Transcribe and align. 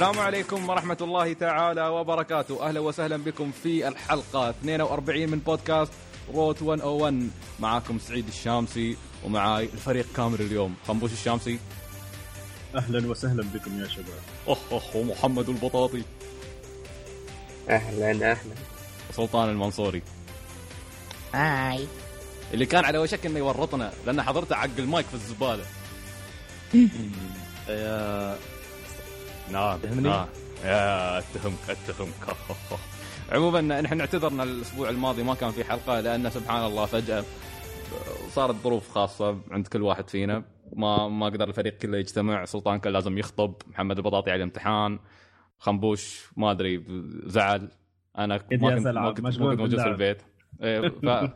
السلام 0.00 0.18
عليكم 0.18 0.68
ورحمة 0.68 0.96
الله 1.00 1.32
تعالى 1.32 1.88
وبركاته. 1.88 2.68
أهلا 2.68 2.80
وسهلا 2.80 3.16
بكم 3.16 3.52
في 3.62 3.88
الحلقة 3.88 4.50
42 4.50 5.28
من 5.28 5.38
بودكاست 5.38 5.92
روت 6.34 6.62
101 6.62 7.30
معاكم 7.60 7.98
سعيد 7.98 8.26
الشامسي 8.28 8.96
ومعاي 9.24 9.64
الفريق 9.64 10.06
كامل 10.16 10.40
اليوم. 10.40 10.74
خنبوش 10.88 11.12
الشامسي. 11.12 11.58
أهلا 12.76 13.10
وسهلا 13.10 13.42
بكم 13.54 13.80
يا 13.80 13.88
شباب. 13.88 14.20
أخ 14.48 14.58
أخ 14.72 14.96
ومحمد 14.96 15.48
البطاطي. 15.48 16.02
أهلا 17.68 18.10
أهلا. 18.10 18.54
وسلطان 19.10 19.48
المنصوري. 19.48 20.02
هاي. 21.34 21.86
اللي 22.54 22.66
كان 22.66 22.84
على 22.84 22.98
وشك 22.98 23.26
إنه 23.26 23.38
يورطنا 23.38 23.92
لأن 24.06 24.22
حضرته 24.22 24.56
عق 24.56 24.70
المايك 24.78 25.06
في 25.06 25.14
الزبالة. 25.14 25.64
نعم 29.52 29.78
تهمني؟ 29.78 30.08
نعم. 30.08 30.26
يا 30.64 31.18
أتهمك 31.18 31.70
أتهمك. 31.70 32.36
عموما 33.32 33.60
نحن 33.60 34.00
اعتذرنا 34.00 34.42
الأسبوع 34.42 34.88
الماضي 34.88 35.22
ما 35.22 35.34
كان 35.34 35.50
في 35.50 35.64
حلقة 35.64 36.00
لأن 36.00 36.30
سبحان 36.30 36.64
الله 36.64 36.86
فجأة 36.86 37.24
صارت 38.28 38.54
ظروف 38.54 38.90
خاصة 38.90 39.38
عند 39.50 39.66
كل 39.66 39.82
واحد 39.82 40.10
فينا. 40.10 40.44
ما 40.72 41.08
ما 41.08 41.26
قدر 41.26 41.48
الفريق 41.48 41.76
كله 41.78 41.98
يجتمع. 41.98 42.44
سلطان 42.44 42.78
كان 42.78 42.92
لازم 42.92 43.18
يخطب 43.18 43.54
محمد 43.66 43.96
البطاطي 43.96 44.30
على 44.30 44.42
امتحان 44.42 44.98
خنبوش 45.58 46.30
ما 46.36 46.50
أدري 46.50 46.84
زعل. 47.26 47.68
أنا 48.18 48.38
كنت 48.38 48.62
ما 48.62 48.74
كنت 49.10 49.20
ما 49.20 49.30
كنت, 49.30 49.40
موجود 49.40 49.80
في. 49.80 49.88
البيت. 49.88 50.22
إيه، 50.62 50.88
ف... 50.88 51.30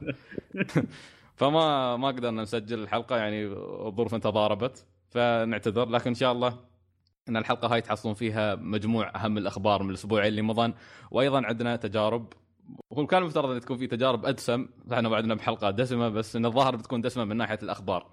فما 1.38 1.96
ما 1.96 2.08
قدرنا 2.08 2.42
نسجل 2.42 2.78
الحلقة 2.82 3.16
يعني 3.16 3.46
الظروف 3.86 4.14
تضاربت 4.14 4.86
فنعتذر. 5.10 5.88
لكن 5.88 6.08
إن 6.10 6.14
شاء 6.14 6.32
الله 6.32 6.58
إن 7.28 7.36
الحلقة 7.36 7.68
هاي 7.74 7.80
تحصلون 7.80 8.14
فيها 8.14 8.54
مجموع 8.54 9.12
أهم 9.16 9.38
الأخبار 9.38 9.82
من 9.82 9.88
الأسبوعين 9.90 10.28
اللي 10.28 10.42
مضى 10.42 10.74
وأيضا 11.10 11.46
عندنا 11.46 11.76
تجارب. 11.76 12.32
هو 12.92 13.06
كان 13.06 13.22
المفترض 13.22 13.50
أن 13.50 13.60
تكون 13.60 13.76
في 13.76 13.86
تجارب 13.86 14.26
أدسم. 14.26 14.68
إحنا 14.92 15.08
وعدنا 15.08 15.34
بحلقة 15.34 15.70
دسمة 15.70 16.08
بس 16.08 16.36
إن 16.36 16.46
الظاهر 16.46 16.76
بتكون 16.76 17.00
دسمة 17.00 17.24
من 17.24 17.36
ناحية 17.36 17.58
الأخبار. 17.62 18.10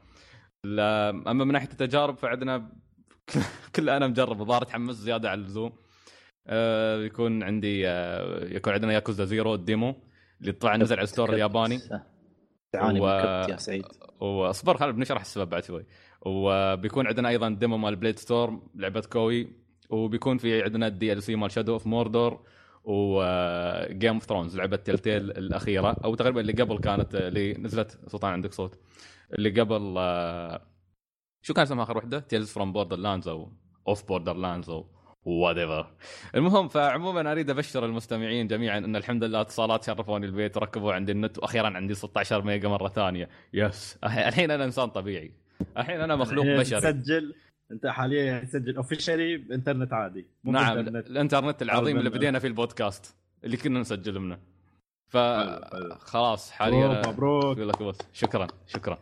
لا 0.64 1.10
أما 1.10 1.44
من 1.44 1.52
ناحية 1.52 1.68
التجارب 1.72 2.18
فعندنا 2.18 2.72
كل 3.76 3.90
أنا 3.90 4.08
مجرب. 4.08 4.42
الظاهر 4.42 4.64
تحمس 4.64 4.96
زيادة 4.96 5.30
على 5.30 5.42
اللزوم. 5.42 5.74
آه 6.48 6.98
يكون 6.98 7.44
عندي 7.44 7.88
آه 7.90 8.46
يكون 8.56 8.74
عندنا 8.74 8.94
Yakuza 8.94 9.26
Zero 9.26 9.54
ال 9.56 9.64
demo 9.64 9.96
اللي 10.42 10.52
طبعا 10.52 10.78
نزل 10.78 10.96
على 10.96 11.04
ال 11.04 11.09
store 11.09 11.34
الياباني. 11.34 11.80
تعاني 12.74 13.00
و- 13.00 13.08
يا 13.50 13.58
سعيد. 13.58 13.86
وأصبر 14.20 14.78
خلينا 14.78 14.94
بنشرح 14.96 15.22
السبب 15.22 15.50
بعد 15.50 15.64
شوي. 15.64 15.86
وبيكون 16.22 17.08
عندنا 17.08 17.30
أيضا 17.30 17.50
demo 17.50 17.78
مال 17.78 17.96
Bladestorm 17.96 18.62
لعبة 18.76 19.02
Koei 19.02 19.48
وبيكون 19.90 20.38
في 20.38 20.64
عندنا 20.64 20.88
ال 20.88 21.24
DLC 21.24 21.36
مال 21.36 21.52
Shadow 21.52 21.74
of 21.74 21.88
Mordor 21.88 22.40
و 22.84 23.10
Game 23.10 24.14
of 24.14 24.24
Thrones 24.24 24.58
لعبة 24.58 24.76
Telltale 24.76 25.32
الأخيرة 25.32 25.98
أو 26.04 26.16
تقريبا 26.16 26.42
اللي 26.42 26.54
قبل 26.54 26.78
كانت 26.80 27.16
اللي 27.16 27.54
نزلت. 27.54 28.00
سلطان 28.08 28.32
عندك 28.32 28.54
صوت. 28.54 28.80
اللي 29.34 29.62
قبل 29.62 29.96
آه، 29.98 30.62
شو 31.42 31.54
كان 31.54 31.64
اسمها 31.64 31.84
آخر 31.84 31.98
وحدة؟ 31.98 32.20
Tales 32.20 32.52
from 32.52 32.74
Borderlands 32.74 33.28
أو 33.28 33.52
of 33.88 34.08
Borderlands 34.08 34.70
or 34.70 34.86
what 35.26 35.86
المهم 36.36 36.68
فعموما 36.68 37.32
أريد 37.32 37.50
أبشر 37.50 37.86
المستمعين 37.86 38.48
جميعا 38.48 38.78
أن 38.78 38.96
الحمد 38.96 39.24
لله 39.24 39.42
اتصالات 39.42 39.84
شرفوني 39.84 40.26
البيت 40.26 40.58
ركبوا 40.58 40.94
عندي 40.94 41.12
النت 41.12 41.38
وأخيرا 41.38 41.68
عندي 41.68 41.94
16 41.94 42.42
ميجا 42.42 42.70
مرة 42.70 42.88
ثانية. 42.88 43.30
yes 43.54 43.98
الحين 44.04 44.52
أنا 44.52 44.66
إنسان 44.66 44.90
طبيعي. 44.90 45.41
الحين 45.78 46.02
أنا 46.02 46.16
مخلوق 46.16 46.46
بشري. 46.46 46.82
تسجل 46.82 47.36
أنت 47.72 47.88
حاليا 47.88 48.40
تسجل 48.40 48.76
officially 48.76 49.38
بانترنت 49.38 49.94
عادي 49.94 50.26
مو 50.44 50.52
نعم. 50.52 50.78
الإنترنت 50.78 51.62
العظيم 51.62 51.98
اللي 51.98 52.10
بدينا 52.10 52.40
فيه 52.40 52.48
البودكاست 52.48 53.16
اللي 53.44 53.58
كنا 53.58 53.80
نسجل 53.80 54.20
منه. 54.20 54.40
فخلاص 55.10 56.52
حاليا 56.52 57.02
مبروك. 57.08 57.58
أقول 57.58 57.70
لك 57.70 57.84
بس. 57.84 57.98
شكرا 58.14 58.48
شكرا. 58.68 59.00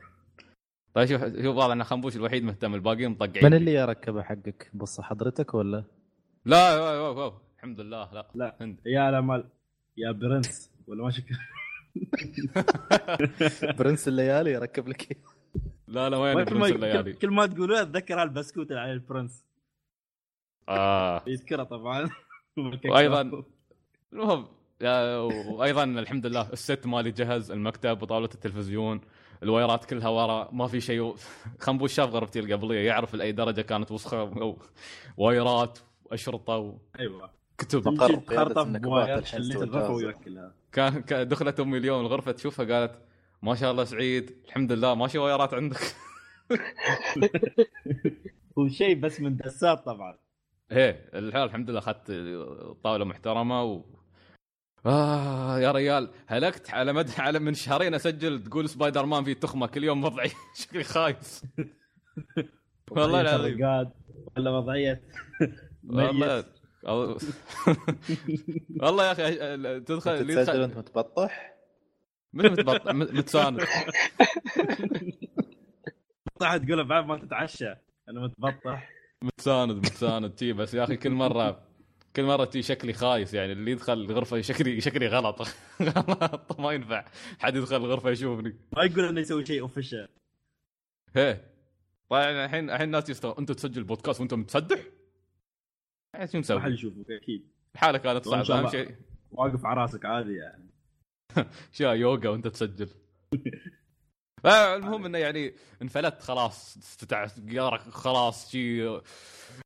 طيب 0.93 1.07
شوف 1.07 1.21
شوف 1.43 1.55
واضح 1.55 1.71
إن 1.71 1.83
خنبوش 1.83 2.15
الوحيد 2.15 2.43
مهتم 2.43 2.75
الباقيين 2.75 3.11
مطقعين. 3.11 3.45
من 3.45 3.53
اللي 3.53 3.73
يركبه 3.73 4.21
حقك؟ 4.23 4.71
بص 4.73 5.01
حضرتك 5.01 5.53
ولا؟ 5.53 5.83
لا 6.45 6.75
لا 6.77 7.13
لا 7.13 7.19
لا 7.19 7.33
الحمد 7.57 7.79
لله 7.79 8.13
لا 8.13 8.27
لا. 8.35 8.55
هند. 8.61 8.79
يا 8.85 9.11
لا 9.11 9.21
مال 9.21 9.43
يا 9.97 10.11
برنس 10.11 10.71
ولا 10.87 11.03
ما 11.03 11.11
شك 11.11 11.25
برنس 13.79 14.07
الليالي 14.07 14.51
يركب 14.51 14.87
لك. 14.87 15.17
لا 15.89 16.09
لا 16.09 16.17
وين 16.17 16.43
كل 16.43 16.45
برنس 16.45 16.59
ما 16.59 16.75
الليالي 16.75 17.13
كل 17.13 17.29
ما 17.31 17.45
تقولوا 17.45 17.81
أتذكر 17.81 18.23
البسكوت 18.23 18.69
اللي 18.71 18.81
عليه 18.81 18.93
البرنس. 18.93 19.45
آه. 20.69 21.23
يذكره 21.27 21.63
طبعا. 21.63 22.09
وأيضاً- 22.87 23.43
المهم 24.13 24.47
وأيضا 25.51 25.83
الحمد 25.83 26.25
لله 26.25 26.49
الست 26.53 26.87
مالي 26.87 27.11
جهز 27.11 27.51
المكتب 27.51 28.01
وطاولة 28.01 28.29
التلفزيون 28.33 29.01
الوايرات 29.43 29.85
كلها 29.85 30.09
ورا 30.09 30.49
ما 30.51 30.67
في 30.67 30.81
شيء 30.81 31.15
خنبوش 31.63 31.93
شاف 31.93 32.09
غرفتي 32.09 32.39
القبلية 32.39 32.79
يعرف 32.87 33.13
لأي 33.15 33.31
درجة 33.31 33.61
كانت 33.61 33.91
وسخة 33.91 34.19
أو 34.21 34.57
وايرات 35.17 35.79
وأشرطة 36.05 36.79
أيوه. 36.99 37.29
وكتب 37.53 37.87
مقر 37.87 38.21
الغرفه. 38.31 39.91
ويوكلها 39.91 40.53
كان 40.71 41.01
كان- 41.01 41.27
دخلت 41.27 41.59
امي 41.59 41.77
اليوم 41.77 42.01
الغرفة 42.01 42.31
تشوفها 42.31 42.65
قالت 42.65 42.99
ما 43.41 43.55
شاء 43.55 43.71
الله 43.71 43.83
سعيد. 43.83 44.35
الحمد 44.47 44.71
لله. 44.71 44.95
ماشي 44.95 45.17
وايرات 45.17 45.53
عندك. 45.53 45.77
هو 48.59 48.67
شيء 48.67 48.99
بس 48.99 49.21
من 49.21 49.37
دسات 49.37 49.85
طبعا. 49.85 50.17
إيه 50.71 51.09
الحال 51.13 51.43
الحمد 51.43 51.69
لله 51.69 51.79
أخذت 51.79 52.11
طاولة 52.83 53.05
محترمة 53.05 53.63
و 53.63 53.83
آه 54.85 55.59
يا 55.59 55.71
ريال 55.71 56.09
هلكت 56.27 56.69
على 56.69 56.93
مد 56.93 57.09
على 57.17 57.39
من 57.39 57.53
شهرين 57.53 57.93
أسجل. 57.93 58.43
تقول 58.43 58.69
سبايدر 58.69 59.05
مان 59.05 59.23
في 59.23 59.33
تخمة 59.33 59.67
كل 59.67 59.83
يوم 59.83 60.03
وضعي. 60.03 60.31
شكلي 60.61 60.83
خايس 60.83 61.43
والله 62.91 63.21
العظيم. 63.21 63.65
ولا 64.37 64.49
وضعيه 64.49 65.01
والله. 65.89 66.45
والله 68.81 69.05
يا 69.05 69.11
أخي 69.11 69.79
تدخل 69.79 70.27
تسجل 70.27 70.61
وأنت 70.61 70.77
متبطح؟ 70.77 71.58
من 72.33 72.51
متبط... 72.51 72.87
متساند 72.89 73.61
طلعت 76.39 76.61
تقول 76.61 76.87
بعد 76.87 77.05
ما 77.05 77.17
تتعشى 77.17 77.69
أنا 78.09 78.21
متبطح. 78.21 78.89
متساند 79.23 79.71
متساند 79.71 80.31
تي 80.31 80.53
بس 80.53 80.73
يا 80.73 80.83
أخي 80.83 80.97
كل 80.97 81.09
مرة 81.09 81.67
كل 82.15 82.23
مرة 82.23 82.45
تي 82.45 82.61
شكلي 82.61 82.93
خايس 82.93 83.33
يعني. 83.33 83.51
اللي 83.51 83.71
يدخل 83.71 83.93
الغرفة 83.93 84.41
شكلي 84.41 84.81
شكلي 84.81 85.07
غلط. 85.07 85.41
غلط. 85.81 86.59
ما 86.59 86.71
ينفع 86.71 87.05
حد 87.39 87.55
يدخل 87.55 87.75
الغرفة 87.75 88.09
يشوفني. 88.09 88.57
ما 88.77 88.83
يقول 88.83 89.05
إنه 89.05 89.21
يسوي 89.21 89.45
شيء 89.45 89.61
official 89.61 90.07
هيه 91.15 91.51
طيب 92.09 92.35
الحين 92.35 92.69
الحين 92.69 92.85
الناس 92.85 93.09
يستغرب 93.09 93.39
أنت 93.39 93.51
تسجل 93.51 93.83
بودكاست 93.83 94.19
وأنت 94.19 94.33
متسدح؟ 94.33 94.79
شو 94.79 94.87
ما 96.13 96.19
حد 96.21 96.35
مسوي؟ 96.35 96.73
يشوفك 96.73 97.11
أكيد. 97.11 97.47
حالك 97.75 98.01
كانت 98.01 98.25
صعبه 98.25 98.59
أهم. 98.59 98.69
شيء. 98.69 98.95
واقف 99.31 99.65
على 99.65 99.81
راسك 99.81 100.05
عادي 100.05 100.33
يعني. 100.35 100.68
اشياء 101.73 101.95
يوغا 101.95 102.29
وانت 102.29 102.47
تسجل. 102.47 102.89
آه، 104.45 104.75
المهم 104.75 105.05
إنه 105.05 105.17
يعني 105.17 105.53
انفلت 105.81 106.21
خلاص 106.21 106.77
استتع... 106.77 107.27
خلاص 107.91 108.51
شي 108.51 108.99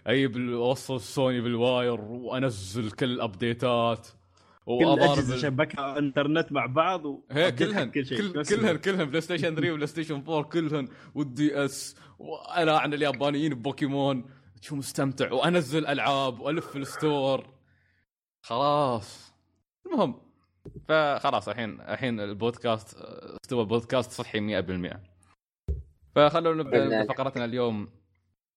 أجيب 0.08 0.38
اوصل 0.38 1.02
سوني 1.02 1.42
بال 1.42 1.62
wire 1.62 2.02
وأنزل 2.02 2.92
كل 2.92 3.06
الابديتات 3.12 4.08
كل 4.66 4.84
ال- 5.34 5.40
شبكها 5.40 5.98
انترنت 6.00 6.52
مع 6.52 6.66
بعض 6.66 7.06
و... 7.06 7.24
هي 7.32 7.52
كلهن 7.52 7.92
كل 7.92 8.06
شيء. 8.06 8.18
كل 8.18 8.44
كلهن 8.46 8.78
كلهن 8.78 9.06
PlayStation 9.06 9.56
3 9.56 9.72
و 9.72 9.88
PlayStation 9.88 10.16
4 10.16 10.44
كلهن 10.44 10.88
وال 11.16 11.66
DS 11.66 11.96
وأنا 12.20 12.78
عن 12.78 12.94
اليابانيين 12.94 13.54
ببوكيمون. 13.54 14.26
شو 14.62 14.76
مستمتع 14.76 15.32
وأنزل 15.32 15.86
ألعاب 15.88 16.40
وألف 16.40 16.68
في 16.68 16.78
ال 16.78 16.89
store. 16.89 17.54
خلاص. 18.42 19.34
المهم. 19.86 20.33
فخلاص 20.88 21.50
الحين 21.50 21.82
الحين 21.82 22.20
البودكاست 22.20 22.98
استوى 23.44 23.66
بودكاست 23.66 24.12
صحي 24.12 24.62
100% 24.62 24.98
فخلونا 26.16 26.64
نبدأ 26.64 26.80
بالله. 26.80 27.06
فقرتنا 27.06 27.46
اليوم 27.46 27.90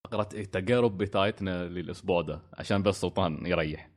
فقرة 0.06 0.22
تجارب 0.22 0.98
بتاعتنا 0.98 1.68
للأسبوع 1.68 2.22
ده 2.22 2.42
عشان 2.54 2.82
بس 2.82 3.00
سلطان 3.00 3.46
يريح. 3.46 3.90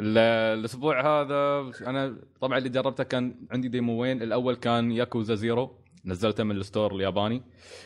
ال- 0.00 0.18
الأسبوع 0.58 1.00
هذا 1.00 1.70
أنا 1.86 2.16
طبعا 2.40 2.58
اللي 2.58 2.68
جربته 2.68 3.04
كان 3.04 3.46
عندي 3.50 3.68
ديموين 3.68 4.22
الأول 4.22 4.54
كان 4.56 4.92
Yakuza 4.92 5.34
Zero 5.34 5.78
نزلته 6.04 6.44
من 6.44 6.56
ال 6.56 6.62
store 6.62 6.94
الياباني. 6.94 7.42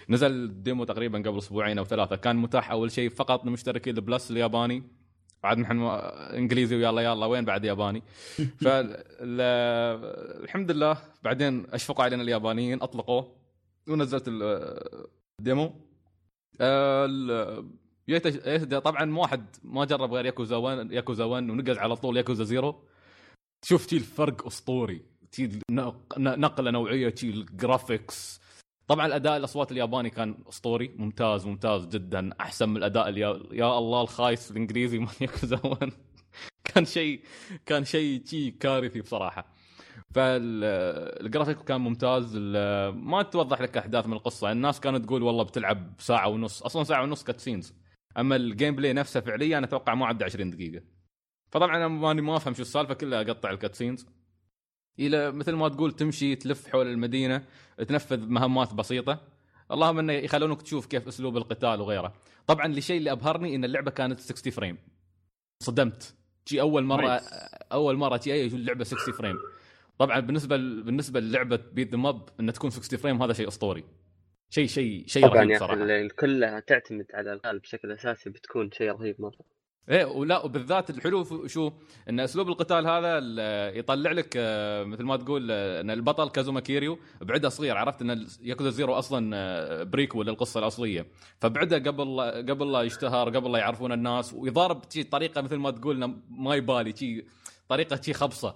نزل 0.08 0.62
demo 0.62 0.84
تقريبا 0.84 1.18
قبل 1.18 1.38
أسبوعين 1.38 1.78
أو 1.78 1.84
ثلاثة. 1.84 2.16
كان 2.16 2.36
متاح 2.36 2.70
أول 2.70 2.90
شيء 2.90 3.10
فقط 3.10 3.44
لمشتركي 3.46 3.90
ال 3.90 3.98
Plus 3.98 4.30
الياباني. 4.30 4.82
بعد 5.42 5.58
نحن 5.58 5.82
إنجليزي 6.34 6.76
ويلا 6.76 7.02
يلا 7.02 7.26
وين 7.26 7.44
بعد 7.44 7.64
ياباني؟ 7.64 8.02
فالحمد 8.64 10.70
لله 10.70 10.96
بعدين 11.22 11.66
أشفقوا 11.72 12.04
علينا 12.04 12.22
اليابانيين 12.22 12.82
أطلقوه 12.82 13.32
ونزلت 13.88 14.28
ال- 14.28 15.08
ال 15.40 15.46
demo. 15.46 15.74
طبعا 18.80 19.04
ما 19.04 19.20
واحد 19.20 19.46
ما 19.64 19.84
جرب 19.84 20.12
غير 20.14 20.26
ياكوزا 20.26 20.56
1 20.56 20.92
ياكوزا 20.92 21.24
1 21.24 21.50
ونقز 21.50 21.78
على 21.78 21.96
طول 21.96 22.16
Yakuza 22.16 22.44
Zero. 22.44 22.84
شوف 23.64 23.86
تي 23.86 23.96
الفرق 23.96 24.46
أسطوري 24.46 25.02
تي 25.32 25.58
نق- 25.70 26.18
نقلة 26.18 26.70
نوعية 26.70 27.08
تي 27.08 27.30
ال 27.30 27.43
graphics 27.43 28.40
طبعا 28.88 29.06
الأداء 29.06 29.36
الأصوات 29.36 29.72
الياباني 29.72 30.10
كان 30.10 30.34
أسطوري. 30.48 30.94
ممتاز 30.96 31.46
ممتاز 31.46 31.86
جدا. 31.86 32.30
أحسن 32.40 32.68
من 32.68 32.76
الأداء 32.76 33.08
اليا... 33.08 33.40
يا 33.52 33.78
الله 33.78 34.02
الخايس 34.02 34.50
الإنجليزي 34.50 34.98
ياكوزا 35.20 35.60
1 35.64 35.92
كان 36.64 36.84
شيء 36.84 37.20
كان 37.66 37.84
شيء 37.84 38.24
شيء 38.26 38.54
كارثي 38.60 39.00
بصراحة. 39.00 39.52
فالجرافيك 40.14 41.58
كان 41.58 41.80
ممتاز. 41.80 42.36
ما 42.94 43.22
توضح 43.22 43.60
لك 43.60 43.76
أحداث 43.76 44.06
من 44.06 44.12
القصة. 44.12 44.52
الناس 44.52 44.80
كانت 44.80 45.04
تقول 45.04 45.22
والله 45.22 45.42
بتلعب 45.44 45.94
ساعة 45.98 46.28
ونص 46.28 46.62
أصلا 46.62 46.84
ساعة 46.84 47.02
ونص 47.02 47.24
cutscenes 47.24 47.74
أما 48.18 48.36
ال 48.36 48.76
gameplay 48.76 48.92
نفسه 48.92 49.20
فعليا 49.20 49.58
أتوقع 49.64 49.94
ما 49.94 50.06
عدى 50.06 50.24
20 50.24 50.50
دقيقة. 50.50 50.84
فطبعا 51.52 51.76
أنا 51.76 51.88
ماني 51.88 52.22
ما 52.22 52.36
أفهم 52.36 52.54
شو 52.54 52.62
السالفة 52.62 52.94
كلها 52.94 53.20
أقطع 53.20 53.50
ال 53.50 53.74
cutscenes 53.74 54.06
إلى 54.98 55.32
مثل 55.32 55.52
ما 55.52 55.68
تقول 55.68 55.92
تمشي 55.92 56.36
تلف 56.36 56.68
حول 56.68 56.86
المدينة 56.86 57.44
تنفذ 57.88 58.26
مهمات 58.26 58.74
بسيطة. 58.74 59.20
اللهم 59.70 59.98
إنه 59.98 60.12
يخلونك 60.12 60.62
تشوف 60.62 60.86
كيف 60.86 61.08
أسلوب 61.08 61.36
القتال 61.36 61.80
وغيره. 61.80 62.12
طبعا 62.46 62.66
الشيء 62.66 62.98
اللي 62.98 63.12
أبهرني 63.12 63.54
إن 63.54 63.64
اللعبة 63.64 63.90
كانت 63.90 64.20
60 64.20 64.52
frame 64.52 64.78
صدمت. 65.62 66.14
جي 66.48 66.60
أول 66.60 66.84
مرة 66.84 67.18
Nice. 67.18 67.22
أول 67.72 67.96
مرة 67.96 68.20
أي 68.26 68.46
اللعبه 68.46 68.84
60 68.84 69.14
frame 69.14 69.36
طبعا 69.98 70.20
بالنسبة 70.20 70.56
بالنسبة 70.56 71.20
للعبة 71.20 71.60
beat 71.72 71.90
'em 71.90 71.96
up 71.98 72.28
ان 72.40 72.52
تكون 72.52 72.70
60 72.70 72.98
frame 72.98 73.22
هذا 73.22 73.32
شيء 73.32 73.48
أسطوري. 73.48 73.84
شيء 74.50 74.66
شيء 74.66 75.04
شيء 75.06 75.26
طبعا 75.28 75.36
رهيب 75.36 75.50
أخي 75.50 75.58
صراحة. 75.58 75.74
ال- 75.82 76.10
كلها 76.16 76.60
تعتمد 76.60 77.06
على 77.14 77.32
الغالب 77.32 77.62
بشكل 77.62 77.92
أساسي 77.92 78.30
بتكون 78.30 78.70
شيء 78.72 78.90
رهيب 78.92 79.20
مرة. 79.20 79.57
إيه 79.88 80.04
ولا 80.04 80.44
وبالذات 80.44 80.90
الحلو 80.90 81.46
شو 81.46 81.72
إن 82.08 82.20
أسلوب 82.20 82.48
القتال 82.48 82.86
هذا 82.86 83.18
يطلع 83.78 84.12
لك 84.12 84.34
آه، 84.36 84.84
مثل 84.84 85.02
ما 85.04 85.16
تقول 85.16 85.48
آه، 85.50 85.80
إن 85.80 85.90
البطل 85.90 86.28
كازوما 86.28 86.60
كيريو 86.60 86.98
بعده 87.20 87.48
صغير 87.48 87.76
عرفت 87.76 88.02
إن 88.02 88.26
Yakuza 88.42 88.70
Zero 88.70 88.94
أصلا 88.94 89.36
آه، 89.36 89.82
prequel 89.82 90.26
للقصة 90.26 90.60
الأصلية. 90.60 91.06
فبعده 91.40 91.76
قبل 91.78 92.20
قبل 92.50 92.72
لا 92.72 92.82
يشتهر 92.82 93.28
قبل 93.36 93.52
لا 93.52 93.58
يعرفون 93.58 93.92
الناس 93.92 94.34
ويضارب 94.34 94.82
شي 94.92 95.04
طريقة 95.04 95.40
مثل 95.40 95.56
ما 95.56 95.70
تقول 95.70 96.14
ما 96.30 96.54
يبالي 96.54 96.96
شي 96.96 97.24
طريقة 97.68 98.00
شي 98.00 98.12
خبصة. 98.12 98.54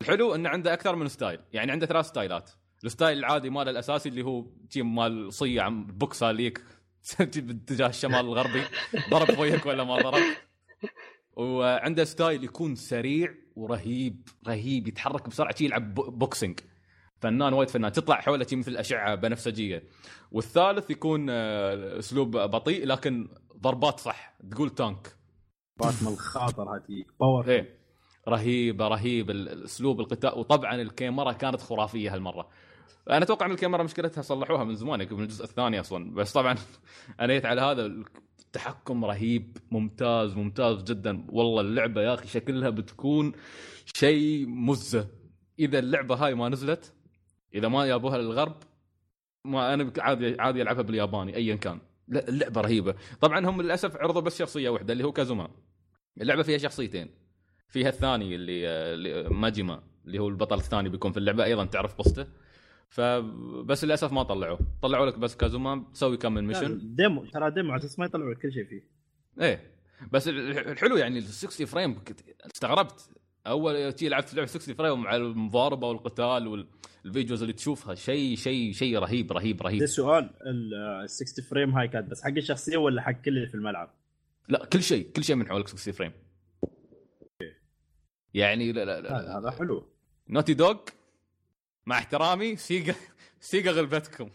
الحلو 0.00 0.34
إنه 0.34 0.48
عنده 0.48 0.72
أكثر 0.72 0.96
من 0.96 1.08
ستايل 1.08 1.38
يعني 1.52 1.72
عنده 1.72 1.86
ثلاث 1.86 2.06
ستايلات 2.06 2.50
الستايل 2.84 3.18
العادي 3.18 3.50
ماله 3.50 3.70
الأساسي 3.70 4.08
اللي 4.08 4.22
هو 4.22 4.44
شي 4.70 4.82
مال 4.82 5.32
صيع 5.32 5.68
بوكسا 5.68 6.32
ليك 6.32 6.64
باتجاه 7.36 7.86
الشمال 7.86 8.20
الغربي 8.20 8.62
ضرب 9.10 9.38
وياك 9.38 9.66
ولا 9.66 9.84
ما 9.84 9.96
ضرب. 9.96 10.22
وعنده 11.36 12.04
ستايل 12.04 12.44
يكون 12.44 12.74
سريع 12.74 13.34
ورهيب 13.56 14.28
رهيب 14.48 14.88
يتحرك 14.88 15.28
بسرعة 15.28 15.54
يلعب 15.60 15.94
بو- 15.94 16.10
بوكسينج 16.10 16.60
فنان 17.20 17.52
وايد 17.52 17.68
فنان 17.70 17.92
تطلع 17.92 18.20
حوله 18.20 18.46
مثل 18.52 18.76
أشعة 18.76 19.14
بنفسجيه 19.14 19.84
والثالث 20.32 20.90
يكون 20.90 21.26
آه، 21.30 21.98
أسلوب 21.98 22.36
بطيء 22.36 22.86
لكن 22.86 23.28
ضربات 23.56 24.00
صح 24.00 24.34
تقول 24.50 24.70
tank 24.70 25.16
بات 25.80 26.02
من 26.02 26.08
الخاطر 26.08 26.62
heavy 26.62 27.06
power 27.20 27.48
إيه. 27.50 27.82
رهيب 28.28 28.82
رهيب 28.82 29.30
ال- 29.30 29.48
الأسلوب 29.48 30.00
القتال. 30.00 30.38
وطبعا 30.38 30.74
الكاميرا 30.74 31.32
كانت 31.32 31.60
خرافية 31.60 32.14
هالمرة. 32.14 32.48
أنا 33.10 33.24
أتوقع 33.24 33.46
إن 33.46 33.50
الكاميرا 33.50 33.82
مشكلتها 33.82 34.22
صلحوها 34.22 34.64
من 34.64 34.74
زمان 34.74 34.98
من 35.12 35.22
الجزء 35.22 35.44
الثاني 35.44 35.80
أصلا. 35.80 36.14
بس 36.14 36.32
طبعا 36.32 36.56
أنا 37.20 37.32
جيت 37.32 37.46
على 37.46 37.60
هذا 37.60 37.86
التحكم 38.52 39.04
رهيب 39.04 39.56
ممتاز 39.70 40.34
ممتاز 40.34 40.82
جدا. 40.82 41.26
والله 41.28 41.60
اللعبة 41.60 42.02
يا 42.02 42.14
أخي 42.14 42.28
شكلها 42.28 42.70
بتكون 42.70 43.32
شيء 43.94 44.46
مزة. 44.48 45.08
إذا 45.58 45.78
اللعبة 45.78 46.14
هاي 46.14 46.34
ما 46.34 46.48
نزلت 46.48 46.94
إذا 47.54 47.68
ما 47.68 47.86
جابوها 47.86 48.18
للغرب 48.18 48.56
ما 49.44 49.74
أنا 49.74 49.92
عادي 49.98 50.40
عادي 50.40 50.62
ألعبها 50.62 50.82
بالياباني 50.82 51.36
ايا 51.36 51.56
كان. 51.56 51.78
لا 52.08 52.28
اللعبة 52.28 52.60
رهيبة. 52.60 52.94
طبعا 53.20 53.46
هم 53.46 53.62
للأسف 53.62 53.96
عرضوا 53.96 54.20
بس 54.20 54.38
شخصية 54.38 54.68
واحدة 54.68 54.92
اللي 54.92 55.04
هو 55.04 55.12
كازوما. 55.12 55.50
اللعبة 56.20 56.42
فيها 56.42 56.58
شخصيتين. 56.58 57.08
فيها 57.68 57.88
الثاني 57.88 58.34
اللي, 58.34 58.66
اللي 58.66 59.28
ماجيما 59.30 59.82
اللي 60.06 60.18
هو 60.18 60.28
البطل 60.28 60.56
الثاني 60.56 60.88
بيكون 60.88 61.12
في 61.12 61.18
اللعبة 61.18 61.44
أيضا 61.44 61.64
تعرف 61.64 61.94
قصته 61.94 62.26
فبس 62.92 63.84
للأسف 63.84 64.12
ما 64.12 64.22
طلعوه. 64.22 64.58
طلعوا 64.82 65.06
لك 65.06 65.18
بس 65.18 65.36
كازوما 65.36 65.84
تسوي 65.94 66.16
كم 66.16 66.34
من 66.34 66.46
mission 66.46 66.94
demo 66.94 67.24
ترى 67.24 67.50
demo 67.50 67.70
على 67.72 67.78
أساس 67.80 67.98
ما 67.98 68.04
يطلعوا 68.04 68.34
كل 68.34 68.52
شيء 68.52 68.64
فيه. 68.64 68.82
إيه. 69.40 69.72
بس 70.12 70.28
ال- 70.28 70.58
الحلو 70.58 70.96
يعني 70.96 71.18
ال 71.18 71.22
60 71.24 71.66
frame 71.66 71.98
استغربت. 72.46 73.10
أول 73.46 73.98
شي 73.98 74.08
لعبت 74.08 74.34
لعبة 74.34 74.46
60 74.46 74.74
frame 74.74 75.02
مع 75.02 75.16
المضاربة 75.16 75.88
والقتال 75.88 76.66
وال 77.04 77.13
videos 77.13 77.40
اللي 77.42 77.52
تشوفها. 77.52 77.94
شيء 77.94 78.36
شيء 78.36 78.72
شيء 78.72 78.98
رهيب 78.98 79.32
رهيب 79.32 79.56
ده 79.56 79.64
رهيب 79.64 79.82
السؤال 79.82 80.30
ال 80.46 81.10
60 81.10 81.44
frame 81.44 81.70
هاي 81.70 81.88
كانت 81.88 82.10
بس 82.10 82.22
حق 82.22 82.28
الشخصية 82.30 82.76
ولا 82.76 83.02
حق 83.02 83.12
كل 83.12 83.36
اللي 83.36 83.48
في 83.48 83.54
الملعب؟ 83.54 83.94
لا 84.48 84.64
كل 84.64 84.82
شيء 84.82 85.10
كل 85.10 85.24
شيء 85.24 85.36
من 85.36 85.48
حولك 85.48 85.68
60 85.68 85.94
frame 85.94 86.12
يعني 88.34 88.72
لا 88.72 88.84
لا 88.84 89.00
لا. 89.00 89.20
هذا 89.20 89.38
هذا 89.38 89.50
حلو. 89.50 89.88
Naughty 90.28 90.54
Dog 90.54 90.76
مع 91.86 91.98
احترامي 91.98 92.56
سيجا 92.56 92.94
سيجا 93.40 93.70
غلبتكم. 93.70 94.30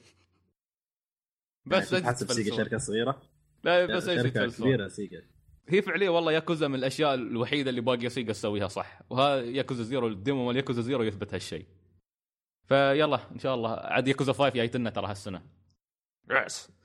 بس 1.65 1.93
يعني 1.93 2.05
تحسب 2.05 2.31
Sega. 2.31 2.55
شركة 2.55 2.77
صغيرة؟ 2.77 3.21
لا 3.63 3.85
بس 3.85 4.07
إيش 4.07 4.21
شركة. 4.21 4.47
كبيرة 4.47 4.87
Sega. 4.87 5.23
هي 5.67 5.81
فعليا 5.81 6.09
والله 6.09 6.31
ياكوزا 6.31 6.67
من 6.67 6.75
الأشياء 6.75 7.13
الوحيدة 7.13 7.69
اللي 7.69 7.81
باقية 7.81 8.07
Sega 8.07 8.33
تسويها 8.33 8.67
صح. 8.67 9.01
وها 9.09 9.35
Yakuza 9.35 9.83
Zero 9.83 10.07
ال 10.07 10.15
demo 10.15 10.47
مال 10.47 10.55
Yakuza 10.55 10.81
Zero 10.81 11.03
يثبت 11.03 11.33
هالشيء. 11.33 11.65
فيلا 12.67 13.31
إن 13.31 13.39
شاء 13.39 13.55
الله. 13.55 13.75
عاد 13.75 14.07
ياكوزا 14.07 14.33
5 14.33 14.49
جايتنا 14.49 14.89
ترى 14.89 15.07
هالسنة. 15.07 15.41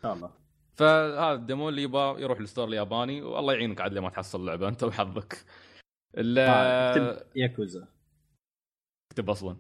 شاء 0.03 0.15
الله. 0.15 0.31
فهذا 0.75 1.33
ال 1.33 1.40
demo 1.40 1.69
اللي 1.69 1.83
يبغى 1.83 2.23
يروح 2.23 2.39
ال 2.39 2.44
store 2.44 2.69
الياباني. 2.69 3.23
والله 3.23 3.55
يعينك 3.55 3.81
عاد 3.81 3.93
لما 3.93 4.11
تحصل 4.11 4.47
لعبة. 4.47 4.69
أنت 4.69 4.85
وحظك. 4.85 5.45
آه، 6.17 6.91
اكتب 6.91 7.27
ياكوزا. 7.37 7.89
اكتب 9.11 9.31
أصلا. 9.31 9.57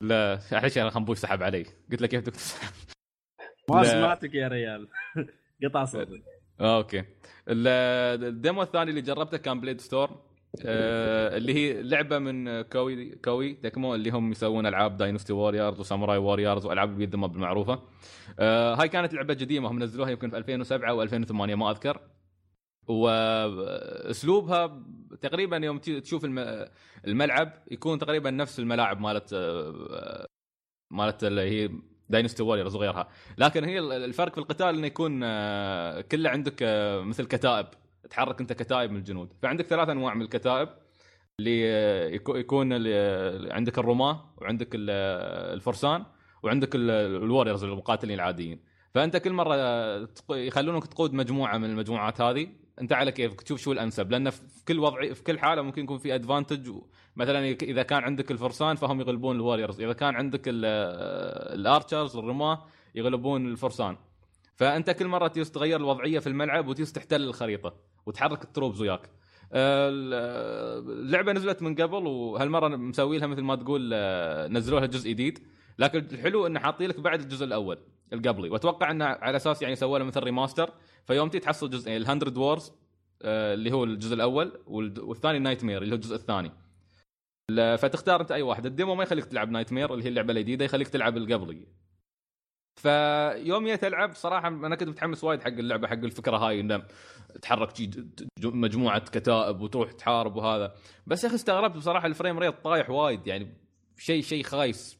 لا 0.00 0.38
معليش 0.52 0.78
أنا 0.78 0.90
خنبوش 0.90 1.18
سحب 1.18 1.42
علي. 1.42 1.66
قلت 1.92 2.02
لك 2.02 2.08
كيف 2.08 2.20
بدك 2.20 2.32
تسحب 2.34 2.72
ما. 3.70 3.84
سمعتك 3.84 4.34
يا 4.34 4.48
ريال. 4.48 4.88
قطع 5.64 5.84
صوتك. 5.84 6.22
أوكي. 6.60 6.98
ال- 7.48 8.24
ال 8.24 8.32
demo 8.32 8.62
الثاني 8.62 8.90
اللي 8.90 9.00
جربته 9.00 9.36
كان 9.38 9.60
Bladestorm 9.60 10.22
آه 10.66 11.36
اللي 11.36 11.54
هي 11.54 11.82
لعبة 11.82 12.18
من 12.18 12.62
Koei 12.62 13.10
Koei 13.14 13.54
Tecmo 13.54 13.94
اللي 13.94 14.10
هم 14.10 14.30
يسوون 14.30 14.66
ألعاب 14.66 14.96
Dynasty 14.96 15.32
Warriors 15.32 15.80
و 15.80 15.85
Samurai 15.85 16.18
Warriors 16.18 16.66
والعاب 16.66 17.02
ذم 17.02 17.24
المعروفه 17.24 17.82
آه 18.38 18.74
هاي 18.74 18.88
كانت 18.88 19.14
لعبة 19.14 19.34
قديمه 19.34 19.70
هم 19.70 19.82
نزلوها 19.82 20.10
يمكن 20.10 20.30
في 20.30 20.36
2007 20.38 20.90
أو 20.90 21.02
2008 21.02 21.54
ما 21.54 21.70
أذكر. 21.70 22.00
وأسلوبها 22.88 24.82
تقريبا 25.20 25.56
يوم 25.56 25.78
تشوف 25.78 26.24
الم- 26.24 26.68
الملعب 27.06 27.52
يكون 27.70 27.98
تقريبا 27.98 28.30
نفس 28.30 28.58
الملاعب 28.58 29.00
مالت 29.00 29.34
مالت 30.90 31.24
اللي 31.24 31.40
هي 31.40 31.70
Dynasty 32.08 32.42
Warriors 32.42 32.74
وغيرها. 32.74 33.08
لكن 33.38 33.64
هي 33.64 33.78
الفرق 33.78 34.32
في 34.32 34.38
القتال 34.38 34.66
إنه 34.68 34.86
يكون 34.86 35.20
كله 36.02 36.30
عندك 36.30 36.58
مثل 37.04 37.24
كتائب. 37.26 37.66
تحرك 38.10 38.40
أنت 38.40 38.52
كتائب 38.52 38.90
من 38.90 38.96
الجنود. 38.96 39.32
فعندك 39.42 39.66
ثلاث 39.66 39.88
أنواع 39.88 40.14
من 40.14 40.22
الكتائب 40.22 40.68
اللي 41.40 42.18
يكو- 42.18 42.36
يكون 42.36 42.72
اللي 42.72 43.52
عندك 43.52 43.78
الرماة 43.78 44.34
وعندك 44.36 44.74
ال- 44.74 44.90
الفرسان 45.54 46.04
وعندك 46.42 46.74
ال- 46.74 46.90
ال 47.22 47.27
warriors 47.27 47.64
المقاتلين 47.64 48.14
العاديين. 48.14 48.64
فأنت 48.94 49.16
كل 49.16 49.32
مرة 49.32 49.54
يخلونك 50.30 50.86
تقود 50.86 51.12
مجموعة 51.14 51.58
من 51.58 51.70
المجموعات 51.70 52.20
هذه 52.20 52.48
انت 52.80 52.92
على 52.92 53.12
كيفك 53.12 53.40
تشوف 53.42 53.60
شو 53.60 53.72
الأنسب. 53.72 54.10
لأن 54.10 54.30
في 54.30 54.40
كل 54.68 54.78
وضع 54.78 55.12
في 55.12 55.22
كل 55.22 55.38
حالة 55.38 55.62
ممكن 55.62 55.84
يكون 55.84 55.98
في 55.98 56.14
advantage 56.14 56.70
مثلا 57.16 57.46
اذا 57.62 57.82
كان 57.82 58.02
عندك 58.02 58.30
الفرسان 58.30 58.76
فهم 58.76 59.00
يغلبون 59.00 59.36
ال 59.36 59.41
warriors 59.41 59.80
إذا 59.80 59.92
كان 59.92 60.14
عندك 60.14 60.48
ال- 60.48 60.64
archers 61.60 62.16
الرماة 62.16 62.64
يغلبون 62.94 63.46
الفرسان. 63.46 63.96
فأنت 64.56 64.90
كل 64.90 65.06
مرة 65.06 65.28
تيجي 65.28 65.50
تغير 65.50 65.76
الوضعية 65.76 66.18
في 66.18 66.26
الملعب 66.26 66.68
وتيجي 66.68 66.92
تحتل 66.92 67.22
الخريطة 67.22 67.74
وتحرك 68.06 68.44
ال 68.44 68.49
troops 68.49 68.80
وياك. 68.80 69.10
آه، 69.52 69.88
اللعبة 70.78 71.32
نزلت 71.32 71.62
من 71.62 71.74
قبل 71.74 72.06
وهالمرة 72.06 72.68
مسوي 72.68 73.18
لها 73.18 73.26
مثل 73.26 73.42
ما 73.42 73.56
تقول 73.56 73.90
آه، 73.94 74.48
نزلوا 74.48 74.78
لها 74.80 74.86
جزء 74.86 75.10
جديد. 75.10 75.38
لكن 75.78 75.98
الحلو 75.98 76.46
إنه 76.46 76.60
حاطين 76.60 76.88
لك 76.88 77.00
بعد 77.00 77.20
الجزء 77.20 77.44
الأول 77.44 77.78
القبلي. 78.12 78.50
وأتوقع 78.50 78.90
إنه 78.90 79.04
على 79.04 79.36
أساس 79.36 79.62
يعني 79.62 79.76
سووا 79.76 79.98
له 79.98 80.04
مثل 80.04 80.22
remaster 80.22 80.72
فيوم 81.06 81.28
تي 81.28 81.38
تحصل 81.38 81.70
جزئين 81.70 82.04
ال 82.04 82.36
100 82.38 82.53
Wars 82.53 82.72
اللي 83.24 83.72
هو 83.72 83.84
الجزء 83.84 84.14
الأول 84.14 84.62
والثاني 84.66 85.38
Nightmare 85.38 85.82
اللي 85.82 85.92
هو 85.92 85.96
الجزء 85.96 86.16
الثاني. 86.16 86.52
فتختار 87.78 88.20
أنت 88.20 88.32
أي 88.32 88.42
واحد. 88.42 88.66
ال 88.66 88.72
demo 88.72 88.94
ما 88.94 89.02
يخليك 89.02 89.24
تلعب 89.24 89.50
Nightmare 89.50 89.92
اللي 89.94 90.04
هي 90.04 90.08
اللعبة 90.08 90.32
الجديدة 90.32 90.64
يخليك 90.64 90.88
تلعب 90.88 91.16
القبلي. 91.16 91.66
فيوم 92.82 93.66
جيت 93.66 93.84
العب 93.84 94.12
صراحة 94.14 94.48
أنا 94.48 94.76
كنت 94.76 94.88
متحمس 94.88 95.24
وايد 95.24 95.42
حق 95.42 95.48
اللعبة 95.48 95.88
حق 95.88 95.94
الفكرة 95.94 96.36
هاي 96.36 96.60
إنه 96.60 96.82
تحرك 97.42 97.72
مجموعة 98.44 98.98
كتائب 99.10 99.60
وتروح 99.60 99.92
تحارب 99.92 100.36
وهذا. 100.36 100.74
بس 101.06 101.24
يا 101.24 101.28
أخي 101.28 101.36
استغربت 101.36 101.76
بصراحة 101.76 102.06
ال 102.06 102.11
frame 102.11 102.38
rate 102.38 102.54
طايح 102.64 102.90
وايد 102.90 103.26
يعني 103.26 103.56
شيء 103.98 104.22
شيء 104.22 104.42
خايس. 104.42 104.97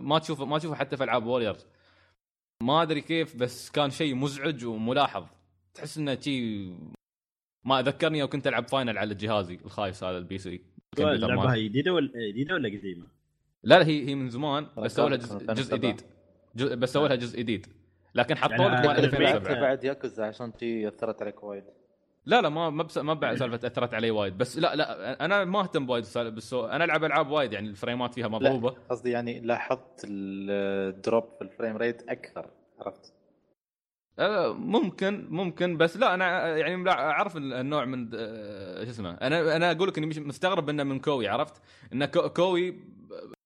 ما 0.00 0.18
تشوفه 0.18 0.44
ما 0.44 0.58
تشوفه 0.58 0.74
حتى 0.74 0.96
في 0.96 1.04
ألعاب 1.04 1.26
Warriors 1.26 1.66
ما 2.62 2.82
أدري 2.82 3.00
كيف 3.00 3.36
بس 3.36 3.70
كان 3.70 3.90
شيء 3.90 4.14
مزعج 4.14 4.64
وملاحظ. 4.64 5.26
تحس 5.74 5.98
إنه 5.98 6.20
شيء 6.20 6.74
ما 7.64 7.82
ذكرني 7.82 8.18
يوم 8.18 8.28
كنت 8.28 8.46
ألعب 8.46 8.68
Final 8.68 8.98
على 8.98 9.14
جهازي 9.14 9.54
الخايس 9.64 10.04
هذا 10.04 10.18
ال 10.18 10.38
PC. 10.38 10.60
هي 10.98 11.68
جديدة 11.68 11.92
ولا 11.92 12.10
جديدة 12.30 12.54
ولا 12.54 12.68
قديمة؟ 12.68 13.06
لا 13.62 13.78
لا 13.78 13.86
هي 13.86 14.08
هي 14.08 14.14
من 14.14 14.30
زمان 14.30 14.66
بس 14.76 14.94
سووا 14.94 15.08
لها 15.08 15.16
جزء, 15.16 15.52
جزء. 15.52 15.76
جديد. 15.76 16.00
جزء 16.56 16.74
بس 16.74 16.92
سووا 16.92 17.08
لها 17.08 17.16
جزء 17.16 17.38
جديد. 17.38 17.66
لكن 18.14 18.36
حطوا 18.36 18.56
يعني 18.56 18.76
لك 18.76 18.86
مال 18.86 18.90
أنا 18.90 19.06
لعبت 19.06 19.14
2007 19.14 19.60
بعد 19.60 19.84
ياكوزا 19.84 20.24
عشان 20.24 20.56
تي 20.56 20.88
أثرت 20.88 21.22
عليك 21.22 21.42
وايد. 21.42 21.64
لا 22.30 22.40
لا 22.40 22.48
ما 22.48 22.70
ما 22.70 22.82
بس 22.82 22.98
ما 22.98 23.14
بعد 23.14 23.36
سالفة 23.36 23.66
أثرت 23.66 23.94
علي 23.94 24.10
وايد. 24.10 24.38
بس 24.38 24.58
لا 24.58 24.76
لا 24.76 25.24
أنا 25.24 25.44
ما 25.44 25.60
أهتم 25.60 25.90
وايد 25.90 26.04
بس 26.16 26.54
أنا 26.54 26.84
ألعب 26.84 27.04
ألعاب 27.04 27.30
وايد 27.30 27.52
يعني 27.52 27.68
الفريمات 27.68 28.14
فيها 28.14 28.28
مضروبه 28.28 28.74
قصدي 28.90 29.10
يعني 29.10 29.40
لاحظت 29.40 30.04
ال 30.04 30.28
drop 30.28 31.24
في 31.38 31.42
ال 31.44 31.49
frame 31.49 31.76
rate 31.76 32.02
أكثر 32.08 32.50
عرفت؟ 32.78 33.12
آه، 34.18 34.52
ممكن 34.52 35.26
ممكن 35.30 35.76
بس 35.76 35.96
لا 35.96 36.14
أنا 36.14 36.56
يعني 36.56 36.90
أعرف 36.90 37.36
النوع 37.36 37.84
من 37.84 38.10
آه، 38.14 38.84
شو 38.84 38.90
اسمه 38.90 39.10
أنا 39.10 39.56
أنا 39.56 39.70
أقول 39.70 39.88
لك 39.88 39.98
إني 39.98 40.06
مستغرب 40.06 40.68
إنه 40.68 40.82
من 40.84 40.98
Koei 41.00 41.28
عرفت؟ 41.28 41.62
إن 41.92 42.04
Ko- 42.04 42.28
Koei 42.28 42.80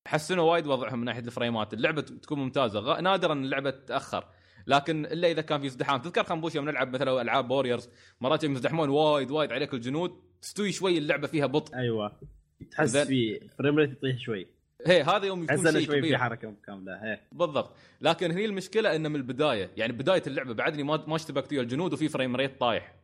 حسنوا 0.07 0.53
وايد 0.53 0.67
وضعهم 0.67 0.99
من 0.99 1.05
ناحية 1.05 1.21
الفريمات، 1.21 1.75
اللعبة 1.75 2.01
تكون 2.01 2.39
ممتازة، 2.39 3.01
نادرا 3.01 3.33
اللعبة 3.33 3.71
تتاخر، 3.71 4.25
لكن 4.67 5.07
إلا 5.07 5.31
إذا 5.31 5.43
كان 5.43 5.61
في 5.61 5.67
ازدحام، 5.67 6.01
تذكر 6.01 6.25
خنبوش 6.25 6.55
يوم 6.55 6.65
نلعب 6.65 6.95
مثلا 6.95 7.23
ألعاب 7.23 7.51
Warriors 7.51 7.89
مرات 8.21 8.45
يزدحمون 8.45 8.89
وايد 8.89 9.31
وايد 9.31 9.53
عليك 9.53 9.75
الجنود 9.75 10.13
تستوي 10.43 10.73
شوي 10.73 10.99
اللعبة 10.99 11.27
فيها 11.27 11.47
بطء، 11.47 11.75
أيوه. 11.77 12.13
تحس. 12.71 12.97
في 12.97 13.49
frame 13.59 13.77
rate 13.79 13.93
يطيح 13.93 14.19
شوي. 14.19 14.47
هي 14.87 15.03
هذا 15.03 15.27
يوم 15.27 15.45
يكون 15.45 15.57
شيء 15.57 15.73
شوي 15.73 15.95
في 15.95 16.01
كبير. 16.01 16.19
حركة 16.19 16.55
كامله 16.67 16.93
هي. 17.05 17.21
بالضبط. 17.33 17.77
لكن 18.01 18.31
هني 18.31 18.45
المشكلة 18.45 18.97
إنه 18.97 19.09
من 19.09 19.17
البداية. 19.17 19.71
يعني 19.77 19.93
بداية 19.93 20.23
اللعبة 20.27 20.55
بعدني 20.55 20.83
ما 20.83 21.05
ما 21.07 21.17
اشتبكت 21.17 21.53
ويا 21.53 21.61
الجنود 21.61 21.93
وفي 21.93 22.09
frame 22.09 22.37
rate 22.37 22.61
طايح. 22.61 22.95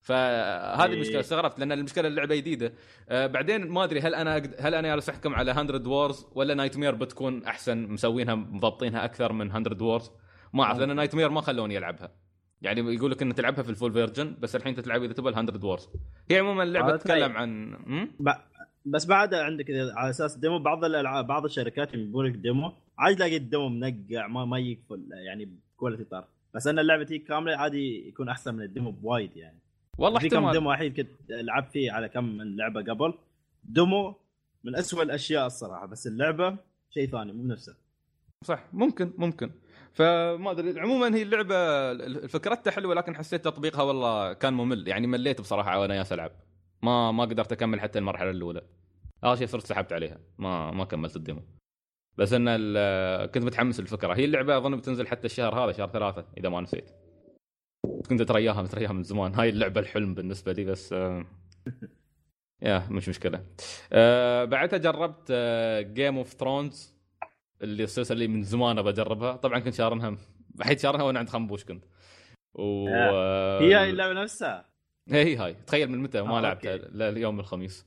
فهذه 0.00 0.88
إيه. 0.88 0.94
المشكلة 0.94 1.20
استغربت 1.20 1.58
لأن 1.58 1.72
المشكلة 1.72 2.08
اللعبة 2.08 2.34
جديدة. 2.36 2.72
آه 3.08 3.26
بعدين 3.26 3.68
ما 3.68 3.84
أدري 3.84 4.00
هل 4.00 4.14
أنا 4.14 4.40
أقد- 4.40 4.54
هل 4.62 4.74
أنا 4.74 4.88
جالس 4.88 5.08
أحكم 5.08 5.34
على 5.34 5.54
100 5.54 5.88
Wars 5.88 6.26
ولا 6.34 6.54
Nightmare 6.54 6.94
بتكون 6.94 7.44
أحسن 7.44 7.78
مسوينها 7.78 8.34
مضبطينها 8.34 9.04
أكثر 9.04 9.32
من 9.32 9.48
100 9.48 9.82
Wars 9.82 10.10
ما 10.54 10.62
أعرف 10.64 10.78
لأن 10.78 10.96
Nightmare 10.96 11.28
ما 11.30 11.40
خلوني 11.40 11.78
ألعبها. 11.78 12.12
يعني 12.62 12.94
يقول 12.94 13.10
لك 13.10 13.22
ان 13.22 13.34
تلعبها 13.34 13.62
في 13.62 13.70
ال 13.70 13.74
full 13.74 13.92
version 13.92 14.36
بس 14.40 14.56
الحين 14.56 14.74
تلعب 14.74 15.02
إذا 15.02 15.12
تبغى 15.12 15.40
ال 15.40 15.44
100 15.46 15.64
Wars 15.64 15.88
هي 16.30 16.38
عموما 16.38 16.62
اللعبة 16.62 16.88
هذا 16.88 16.96
تتكلم 16.96 17.18
تخيل. 17.32 17.36
عن? 17.36 18.10
ب- 18.20 18.30
بس 18.86 19.06
بعد 19.06 19.34
عندك 19.34 19.66
على 19.70 20.10
أساس 20.10 20.36
demo 20.36 20.58
بعض 20.58 20.84
الألعاب 20.84 21.26
بعض 21.26 21.44
الشركات 21.44 21.94
يجيبون 21.94 22.26
لك 22.26 22.32
demo 22.32 22.72
عادي 22.98 23.14
تلاقي 23.16 23.36
ال 23.36 23.42
demo 23.42 23.68
منقع 23.68 24.26
ما 24.26 24.44
ما 24.44 24.58
يقفل 24.58 25.08
يعني 25.26 25.44
ب 25.76 25.80
quality 25.80 26.04
طار. 26.04 26.24
بس 26.54 26.66
أنا 26.66 26.80
اللعبة 26.80 27.04
تجي 27.04 27.18
كاملة 27.18 27.56
عادي 27.56 28.08
يكون 28.08 28.28
أحسن 28.28 28.54
من 28.54 28.62
ال 28.62 28.68
demo 28.68 28.90
بوايد 28.90 29.36
يعني. 29.36 29.58
والله 29.98 30.18
في 30.20 30.28
كم 30.28 30.36
احتمال. 30.36 30.52
demo 30.52 30.70
وحيد 30.70 30.96
كنت 31.00 31.08
لعبت 31.30 31.70
فيه 31.72 31.92
على 31.92 32.08
كم 32.08 32.24
من 32.24 32.56
لعبة 32.56 32.82
قبل. 32.82 33.14
demo 33.64 34.14
من 34.64 34.76
أسوأ 34.76 35.02
الأشياء 35.02 35.46
الصراحة 35.46 35.86
بس 35.86 36.06
اللعبة 36.06 36.56
شيء 36.90 37.08
ثاني 37.08 37.32
مو 37.32 37.46
نفسه 37.46 37.76
صح 38.44 38.64
ممكن 38.72 39.12
ممكن. 39.18 39.50
فما 39.94 40.50
أدري 40.50 40.80
عموما 40.80 41.16
هي 41.16 41.22
اللعبة 41.22 42.26
فكرتها 42.26 42.70
حلوة 42.70 42.94
لكن 42.94 43.16
حسيت 43.16 43.44
تطبيقها 43.44 43.82
والله 43.82 44.32
كان 44.32 44.54
ممل. 44.54 44.88
يعني 44.88 45.06
مليت 45.06 45.40
بصراحة 45.40 45.80
وأنا 45.80 45.94
جالس 45.94 46.12
ألعب. 46.12 46.30
ما 46.82 47.12
ما 47.12 47.24
قدرت 47.24 47.52
أكمل 47.52 47.80
حتى 47.80 47.98
المرحلة 47.98 48.30
الأولى. 48.30 48.62
آخر 49.24 49.36
شيء 49.36 49.46
صرت 49.46 49.66
سحبت 49.66 49.92
عليها. 49.92 50.18
ما 50.38 50.70
ما 50.70 50.84
كملت 50.84 51.16
الديمو. 51.16 51.42
بس 52.18 52.32
إن 52.32 52.56
كنت 53.26 53.44
متحمس 53.44 53.80
للفكرة. 53.80 54.14
هي 54.14 54.24
اللعبة 54.24 54.56
أظن 54.56 54.76
بتنزل 54.76 55.06
حتى 55.06 55.26
الشهر 55.26 55.64
هذا 55.64 55.72
شهر 55.72 55.88
ثلاثة 55.88 56.26
إذا 56.36 56.48
ما 56.48 56.60
نسيت. 56.60 56.90
كنت 58.08 58.22
ترياها 58.22 58.62
مترياها 58.62 58.92
من 58.92 59.02
زمان. 59.02 59.34
هاي 59.34 59.48
اللعبة 59.48 59.80
الحلم 59.80 60.14
بالنسبة 60.14 60.52
لي 60.52 60.64
بس 60.64 60.92
آه، 60.92 61.24
يا 62.62 62.86
مش 62.90 63.08
مشكلة. 63.08 63.44
آه، 63.92 64.44
بعدها 64.44 64.78
جربت 64.78 65.32
Game 65.94 66.18
of 66.18 66.28
Thrones 66.28 66.93
اللي 67.64 67.84
السلسله 67.84 68.14
اللي 68.14 68.28
من 68.28 68.42
زمان 68.42 68.78
أبى 68.78 68.88
أجربها. 68.90 69.36
طبعا 69.36 69.58
كنت 69.58 69.74
شارنها 69.74 70.16
حيت 70.62 70.80
شارنها 70.80 71.04
وأنا 71.04 71.18
عند 71.18 71.28
خنبوش 71.28 71.64
كنت. 71.64 71.84
و 72.54 72.88
هي 73.58 73.74
هاي 73.74 73.90
اللعبة 73.90 74.12
نفسها؟ 74.22 74.64
هي 75.10 75.36
هاي. 75.36 75.54
تخيل 75.54 75.90
من 75.90 75.98
متى؟ 75.98 76.22
ما 76.22 76.38
آه، 76.38 76.40
لعبتها. 76.40 76.76
لليوم 76.76 77.40
الخميس. 77.40 77.86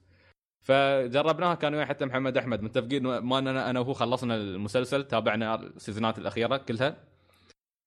فجربناها 0.66 1.56
كان 1.56 1.74
وياي 1.74 1.86
حتى 1.86 2.06
محمد 2.06 2.38
أحمد. 2.38 2.62
متفقين 2.62 3.04
ما 3.04 3.40
أنا 3.40 3.70
أنا 3.70 3.80
وهو 3.80 3.94
خلصنا 3.94 4.36
المسلسل 4.36 5.04
تابعنا 5.04 5.56
السيزونات 5.56 6.18
الأخيرة 6.18 6.58
كلها. 6.58 7.04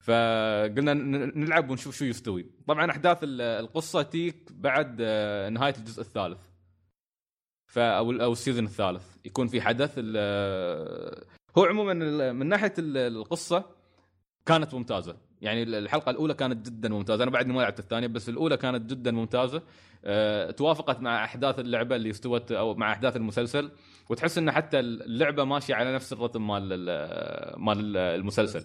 فقلنا 0.04 0.94
نلعب 0.94 1.70
ونشوف 1.70 1.96
شو 1.96 2.04
يستوي. 2.04 2.46
طبعا 2.68 2.90
أحداث 2.90 3.18
ال- 3.22 3.40
القصة 3.40 4.02
تيك 4.02 4.52
بعد 4.52 4.96
آه، 5.00 5.48
نهاية 5.48 5.74
الجزء 5.78 6.00
الثالث. 6.00 6.38
ف 7.72 7.78
أو 7.78 8.12
أو 8.12 8.32
ال 8.32 8.37
season 8.37 8.64
الثالث. 8.64 9.16
يكون 9.24 9.46
في 9.46 9.60
حدث 9.60 9.94
هو 11.58 11.64
عموما 11.64 11.94
من 12.32 12.46
ناحية 12.46 12.72
ال- 12.78 12.96
القصة 12.96 13.64
كانت 14.46 14.74
ممتازة. 14.74 15.16
يعني 15.40 15.62
الحلقة 15.62 16.10
الأولى 16.10 16.34
كانت 16.34 16.66
جدا 16.70 16.88
ممتازة. 16.88 17.22
أنا 17.22 17.30
بعدني 17.30 17.52
ما 17.52 17.60
لعبت 17.60 17.78
الثانية 17.78 18.06
بس 18.06 18.28
الأولى 18.28 18.56
كانت 18.56 18.90
جدا 18.90 19.10
ممتازة. 19.10 19.62
أه 20.04 20.50
توافقت 20.50 21.00
مع 21.00 21.24
أحداث 21.24 21.58
اللعبة 21.58 21.96
اللي 21.96 22.10
استوت 22.10 22.52
أو 22.52 22.74
مع 22.74 22.92
أحداث 22.92 23.16
المسلسل. 23.16 23.70
وتحس 24.10 24.38
إن 24.38 24.50
حتى 24.50 24.80
اللعبة 24.80 25.44
ماشية 25.44 25.74
على 25.74 25.94
نفس 25.94 26.12
الرتم 26.12 26.46
مال 26.46 26.62
ال- 26.72 27.60
مال 27.60 27.96
المسلسل. 27.96 28.64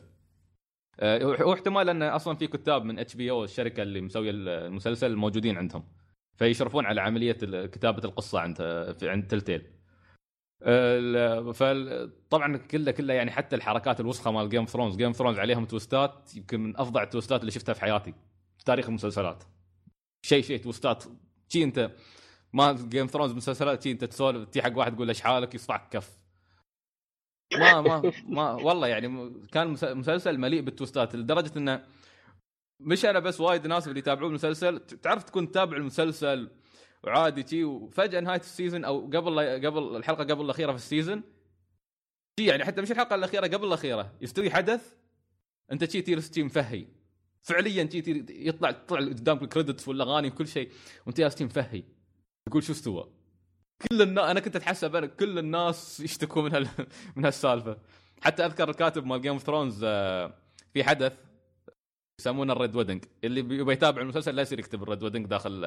أه 1.00 1.24
هو 1.24 1.54
احتمال 1.54 1.90
أن 1.90 2.04
أصلا 2.04 2.36
في 2.36 2.48
كتاب 2.48 2.84
من 2.86 3.00
HBO 3.00 3.44
الشركة 3.44 3.84
اللي 3.84 4.02
مسوية 4.02 4.32
المسلسل 4.34 5.16
موجودين 5.16 5.58
عندهم. 5.58 5.84
فيشرفون 6.36 6.86
على 6.86 7.02
عملية 7.02 7.66
كتابة 7.66 8.04
القصة 8.06 8.40
عند 8.40 8.62
عند 9.04 9.28
Telltale. 9.28 9.75
فطبعا 11.54 12.58
كله 12.58 12.92
كله 12.92 13.14
يعني 13.14 13.32
حتى 13.32 13.56
الحركات 13.56 14.00
الوسخة 14.00 14.32
مال 14.32 14.50
Game 14.50 14.66
Thrones 14.66 14.96
Game 14.96 15.12
Thrones 15.12 15.40
عليهم 15.40 15.66
twist 15.66 16.24
ات 16.24 16.36
يمكن 16.36 16.60
من 16.60 16.78
افظع 16.80 17.04
ال 17.04 17.09
twist 17.09 17.36
ات 17.36 17.42
اللي 17.42 17.52
شفتها 17.52 17.74
في 17.74 17.82
حياتي 17.82 18.14
في 18.58 18.64
تاريخ 18.66 18.88
المسلسلات. 18.88 19.44
شيء 20.26 20.44
شيء 20.44 20.60
twist 20.64 20.92
ات. 20.92 21.04
شي 21.50 21.64
أنت 21.64 21.92
ما 22.54 22.72
Game 22.72 23.08
Thrones 23.08 23.32
مسلسلات 23.32 23.84
شي 23.84 23.92
أنت 23.92 24.04
تسولف 24.04 24.50
تي 24.50 24.62
حق 24.62 24.78
واحد 24.78 24.96
تقول 24.96 25.08
له 25.08 25.12
إيش 25.12 25.22
حالك؟ 25.22 25.56
يصفعك 25.56 25.90
كف. 25.90 26.18
ما 27.60 27.82
ما 27.82 28.12
ما 28.28 28.52
والله 28.52 28.88
يعني 28.88 29.32
كان 29.52 29.68
مس- 29.68 29.84
مسلسل 29.84 30.38
مليء 30.38 30.62
بال 30.62 30.74
twist 30.74 31.04
ات. 31.04 31.16
لدرجة 31.16 31.58
إنه 31.58 31.84
مش 32.80 33.06
أنا 33.06 33.20
بس 33.20 33.42
وايد 33.42 33.68
ناس 33.68 33.88
اللي 33.88 34.00
يتابعون 34.00 34.30
المسلسل. 34.30 34.80
تعرف 34.80 35.24
تكون 35.24 35.52
تتابع 35.52 35.78
المسلسل 35.78 36.50
وعادي 37.06 37.48
شي 37.48 37.64
وفجأة 37.64 38.20
نهاية 38.20 38.40
ال 38.40 38.46
season 38.46 38.86
أو 38.86 39.06
قبل 39.06 39.40
قبل 39.66 39.96
الحلقة 39.96 40.24
قبل 40.24 40.46
الأخيرة 40.46 40.72
في 40.72 40.78
ال 40.78 40.84
season 40.84 41.24
شي 42.40 42.46
يعني 42.46 42.66
حتى 42.66 42.82
مش 42.82 42.92
الحلقة 42.92 43.16
الأخيرة 43.16 43.48
قبل 43.48 43.68
الأخيرة. 43.68 44.14
يستوي 44.22 44.50
حدث 44.50 44.96
أنت 45.72 45.92
شي 45.92 46.02
تير 46.02 46.20
ستيم 46.20 46.50
فاهي 46.50 46.88
فعليا 47.42 47.84
تير 47.84 48.26
يطلع 48.30 48.72
تطلع 48.72 49.00
قدامك 49.00 49.44
ال 49.44 49.49
credits 49.49 49.88
والأغاني 49.88 50.28
وكل 50.28 50.48
شيء 50.48 50.72
وأنت 51.06 51.20
يا 51.20 51.30
ستيم 51.30 51.48
فاهي 51.48 51.84
تقول 52.46 52.64
شو 52.64 52.74
استوى؟ 52.74 53.12
كل 53.90 54.02
الناس 54.02 54.30
أنا 54.30 54.40
كنت 54.40 54.56
أتحسب 54.56 54.96
أنا 54.96 55.08
كل 55.08 55.40
الناس 55.40 56.00
يشتكوا 56.00 56.42
من 56.42 56.56
هال... 56.56 56.68
من 57.16 57.26
هالسالفة. 57.26 57.78
حتى 58.22 58.46
أذكر 58.46 58.70
الكاتب 58.70 59.06
مال 59.06 59.22
Game 59.22 59.34
of 59.34 59.44
Thrones 59.44 59.86
في 60.74 60.84
حدث 60.84 61.14
يسمونه 62.20 62.54
ال 62.54 62.59
Red 62.59 62.76
Wedding. 62.76 63.06
اللي 63.24 63.42
بيبغى 63.42 63.74
يتابع 63.74 64.02
المسلسل 64.02 64.36
لا 64.36 64.42
يصير 64.42 64.60
يكتب 64.60 64.84
ال 64.84 64.89
Red 64.89 65.04
Wedding 65.04 65.26
داخل 65.26 65.66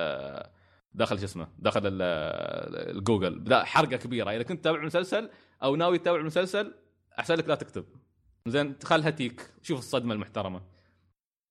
داخل 0.92 1.18
شو 1.18 1.25
اسمه 1.25 1.49
آه، 1.66 2.90
الجوجل 2.90 3.54
حرقة 3.54 3.97
كبيرة. 3.97 4.30
إذا 4.30 4.42
كنت 4.42 4.61
تتابع 4.61 4.80
المسلسل 4.80 5.30
أو 5.62 5.76
ناوي 5.76 5.99
تتابع 5.99 6.21
المسلسل 6.21 6.75
أحسن 7.18 7.35
لك 7.35 7.49
لا 7.49 7.54
تكتب. 7.54 7.85
زين 8.47 8.76
خلها 8.85 9.11
تيك. 9.11 9.50
شوف 9.62 9.78
الصدمة 9.78 10.14
المحترمة. 10.14 10.62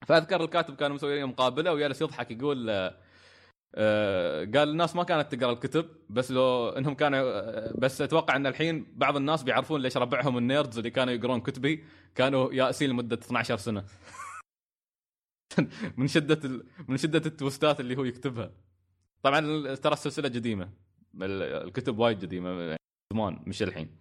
فأذكر 0.08 0.44
الكاتب 0.44 0.76
كان 0.76 0.92
مسوي 0.92 1.20
لي 1.20 1.26
مقابلة 1.26 1.74
وجالس 1.74 2.02
يضحك 2.02 2.32
يقول 2.32 2.92
آه، 3.76 4.46
قال 4.46 4.70
الناس 4.70 4.96
ما 4.96 5.04
كانت 5.04 5.36
تقرأ 5.36 5.52
الكتب 5.52 5.86
بس 6.10 6.32
لو 6.32 6.70
إنهم 6.70 6.96
كانوا 6.96 7.20
آه، 7.20 7.74
بس 7.78 8.02
أتوقع 8.02 8.36
إن 8.36 8.48
الحين 8.48 8.94
بعض 8.96 9.16
الناس 9.16 9.44
بيعرفون 9.44 9.82
ليش 9.82 9.98
ربعهم 9.98 10.38
ال 10.38 10.45
nerds 10.45 10.78
اللي 10.78 10.90
كانوا 10.90 11.14
يقرون 11.14 11.42
كتبي 11.42 11.84
كانوا 12.16 12.54
يائسين 12.54 12.90
لمدة 12.90 13.16
12 13.16 13.58
سنة. 13.58 13.86
من 15.98 16.08
شدة. 16.08 16.66
من 16.88 16.98
شدة 16.98 17.22
التوستات 17.26 17.80
اللي 17.80 17.98
هو 17.98 18.04
يكتبها. 18.04 18.52
طبعا 19.28 19.76
ترى 19.76 19.94
السلسلة 19.94 20.30
قديمة. 20.30 20.70
ال- 21.22 21.68
الكتب 21.68 22.00
وايد 22.00 22.22
قديمة 22.26 22.62
يعني 22.62 22.78
زمان 23.14 23.40
مش 23.48 23.64
الحين. 23.64 23.98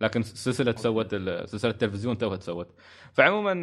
لكن 0.00 0.22
سلسلة 0.22 0.76
سوت 0.76 1.14
سلسلة 1.44 1.70
التلفزيون 1.70 2.18
توها 2.18 2.36
تسوت. 2.36 2.74
فعموما 3.12 3.54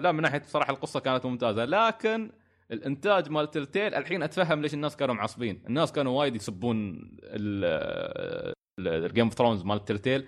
لا 0.00 0.12
من 0.12 0.22
ناحية 0.22 0.42
صراحة 0.46 0.72
القصة 0.72 1.00
كانت 1.00 1.26
ممتازة. 1.26 1.64
لكن 1.64 2.32
الإنتاج 2.72 3.30
مال 3.30 3.50
تلتيل 3.50 3.94
الحين 3.94 4.22
أتفهم 4.22 4.62
ليش 4.62 4.74
الناس 4.74 4.96
كانوا 4.96 5.14
معصبين. 5.14 5.62
الناس 5.66 5.92
كانوا 5.92 6.18
وايد 6.18 6.36
يسبون 6.36 7.10
ال 8.78 8.87
Game 8.87 9.24
of 9.24 9.34
Thrones 9.34 9.62
مال 9.64 9.84
Telltale 9.84 10.26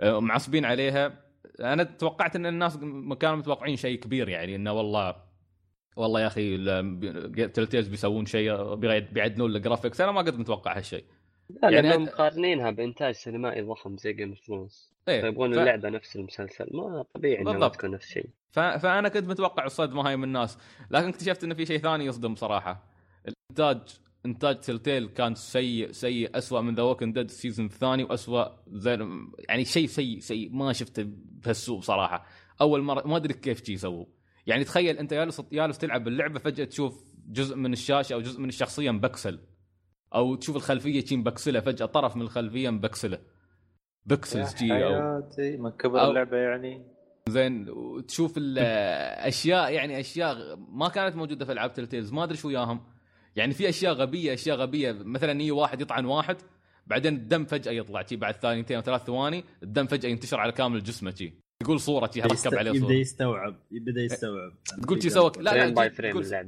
آه، 0.00 0.20
معصبين 0.20 0.64
عليها. 0.64 1.24
أنا 1.60 1.82
توقعت 1.82 2.36
إن 2.36 2.46
الناس 2.46 2.76
كانوا 3.20 3.36
متوقعين 3.36 3.76
شيء 3.76 4.00
كبير 4.00 4.28
يعني 4.28 4.56
إنه 4.56 4.72
والله 4.72 5.27
والله 5.98 6.20
يا 6.20 6.26
أخي 6.26 6.56
Telltales 7.48 7.88
بيسوون 7.88 8.26
شيء 8.26 8.74
بيعد- 8.74 9.08
بيعدلون 9.12 9.56
ال 9.56 9.61
graphics 9.61 10.00
أنا 10.00 10.12
ما 10.12 10.22
كنت 10.22 10.34
متوقع 10.38 10.76
هالشيء. 10.76 11.04
لا 11.50 11.70
يعني 11.70 11.88
لانهم 11.88 12.02
مقارنينها 12.04 12.70
بإنتاج 12.70 13.14
سينمائي 13.14 13.62
ضخم 13.62 13.96
زي 13.96 14.12
Game 14.12 14.28
of 14.28 14.38
Thrones 14.46 14.92
إيه، 15.08 15.20
فيبغون 15.20 15.54
ف- 15.54 15.58
اللعبة 15.58 15.88
نفس 15.88 16.16
المسلسل. 16.16 16.66
ما 16.72 17.04
طبيعي 17.14 17.42
إنها 17.42 17.52
ما. 17.52 17.68
تكون 17.68 17.90
نفس 17.90 18.06
الشيء 18.06 18.26
ف... 18.50 18.58
فأنا 18.60 19.08
كنت 19.08 19.28
متوقع 19.28 19.64
الصدمه 19.64 20.08
هاي 20.08 20.16
من 20.16 20.24
الناس. 20.24 20.58
لكن 20.90 21.08
اكتشفت 21.08 21.44
انه 21.44 21.54
في 21.54 21.66
شيء 21.66 21.78
ثاني 21.78 22.04
يصدم 22.04 22.34
صراحة. 22.34 22.84
الانتاج 23.28 23.78
إنتاج 24.26 24.60
Telltale 24.60 25.08
كان 25.08 25.34
سيء 25.34 25.92
سيء 25.92 26.38
اسوء 26.38 26.60
من 26.60 26.74
The 26.74 26.82
Walking 26.82 27.12
Dead 27.12 27.24
ال 27.24 27.30
season 27.30 27.66
الثاني 27.66 28.04
واسوء 28.04 28.48
زي 28.72 28.98
يعني 29.48 29.64
شيء 29.64 29.86
سيء 29.86 30.18
سيء. 30.18 30.50
ما 30.52 30.72
شفته 30.72 31.02
بهالسوء 31.42 31.78
بصراحه 31.78 32.26
أول 32.60 32.82
مره 32.82 33.06
ما 33.08 33.16
أدري 33.16 33.34
كيف 33.34 33.64
شي 33.64 33.72
يسووا 33.72 34.04
يعني 34.48 34.64
تخيل 34.64 34.98
انت 34.98 35.14
جالس 35.14 35.40
جالس 35.52 35.78
تلعب 35.78 36.08
اللعبة 36.08 36.38
فجأة 36.38 36.64
تشوف 36.64 37.04
جزء 37.28 37.56
من 37.56 37.72
الشاشة 37.72 38.14
أو 38.14 38.20
جزء 38.20 38.40
من 38.40 38.48
الشخصية 38.48 38.90
مبكسل. 38.90 39.40
أو 40.14 40.34
تشوف 40.34 40.56
الخلفية 40.56 41.04
شي 41.04 41.16
مبكسلة 41.16 41.60
فجأة 41.60 41.86
طرف 41.86 42.16
من 42.16 42.22
الخلفية 42.22 42.70
مبكسلة. 42.70 43.18
pixels 44.06 44.54
جي 44.54 44.72
أو 44.72 44.78
حياتي 45.20 45.56
من 45.56 45.70
كبر 45.70 46.00
أو- 46.00 46.08
اللعبة 46.08 46.36
يعني. 46.36 46.82
زين 47.28 47.68
وتشوف 47.70 48.34
الاشياء 48.38 49.72
يعني 49.72 50.00
أشياء 50.00 50.56
ما 50.56 50.88
كانت 50.88 51.16
موجودة 51.16 51.44
في 51.44 51.52
ألعاب 51.52 51.72
Telltales 51.72 52.12
ما 52.12 52.24
أدري 52.24 52.36
شو 52.36 52.48
وياهم. 52.48 52.80
يعني 53.36 53.54
في 53.54 53.68
أشياء 53.68 53.92
غبية 53.92 54.34
أشياء 54.34 54.56
غبية. 54.56 54.92
مثلا 54.92 55.32
يجي 55.32 55.50
واحد 55.50 55.80
يطعن 55.80 56.04
واحد 56.04 56.36
بعدين 56.86 57.14
الدم 57.14 57.44
فجأة 57.44 57.72
يطلع 57.72 58.02
شي 58.06 58.16
بعد 58.16 58.34
ثانيتين 58.34 58.76
أو 58.76 58.82
ثلاث 58.82 59.02
ثواني 59.04 59.44
الدم 59.62 59.86
فجأة 59.86 60.08
ينتشر 60.08 60.40
على 60.40 60.52
كامل 60.52 60.82
جسمه 60.82 61.10
شي. 61.14 61.34
يقول 61.62 61.80
صوره 61.80 62.10
شي 62.14 62.20
يست- 62.20 62.46
ركب 62.46 62.58
عليه 62.58 62.70
يبدأ 62.70 62.80
صورة. 62.86 62.92
يستوعب 62.94 63.56
يبدأ 63.70 64.00
يستوعب. 64.00 64.52
تقول 64.82 65.02
شي 65.02 65.10
سوى 65.10 65.32
لا 65.38 65.66
لا 65.66 65.88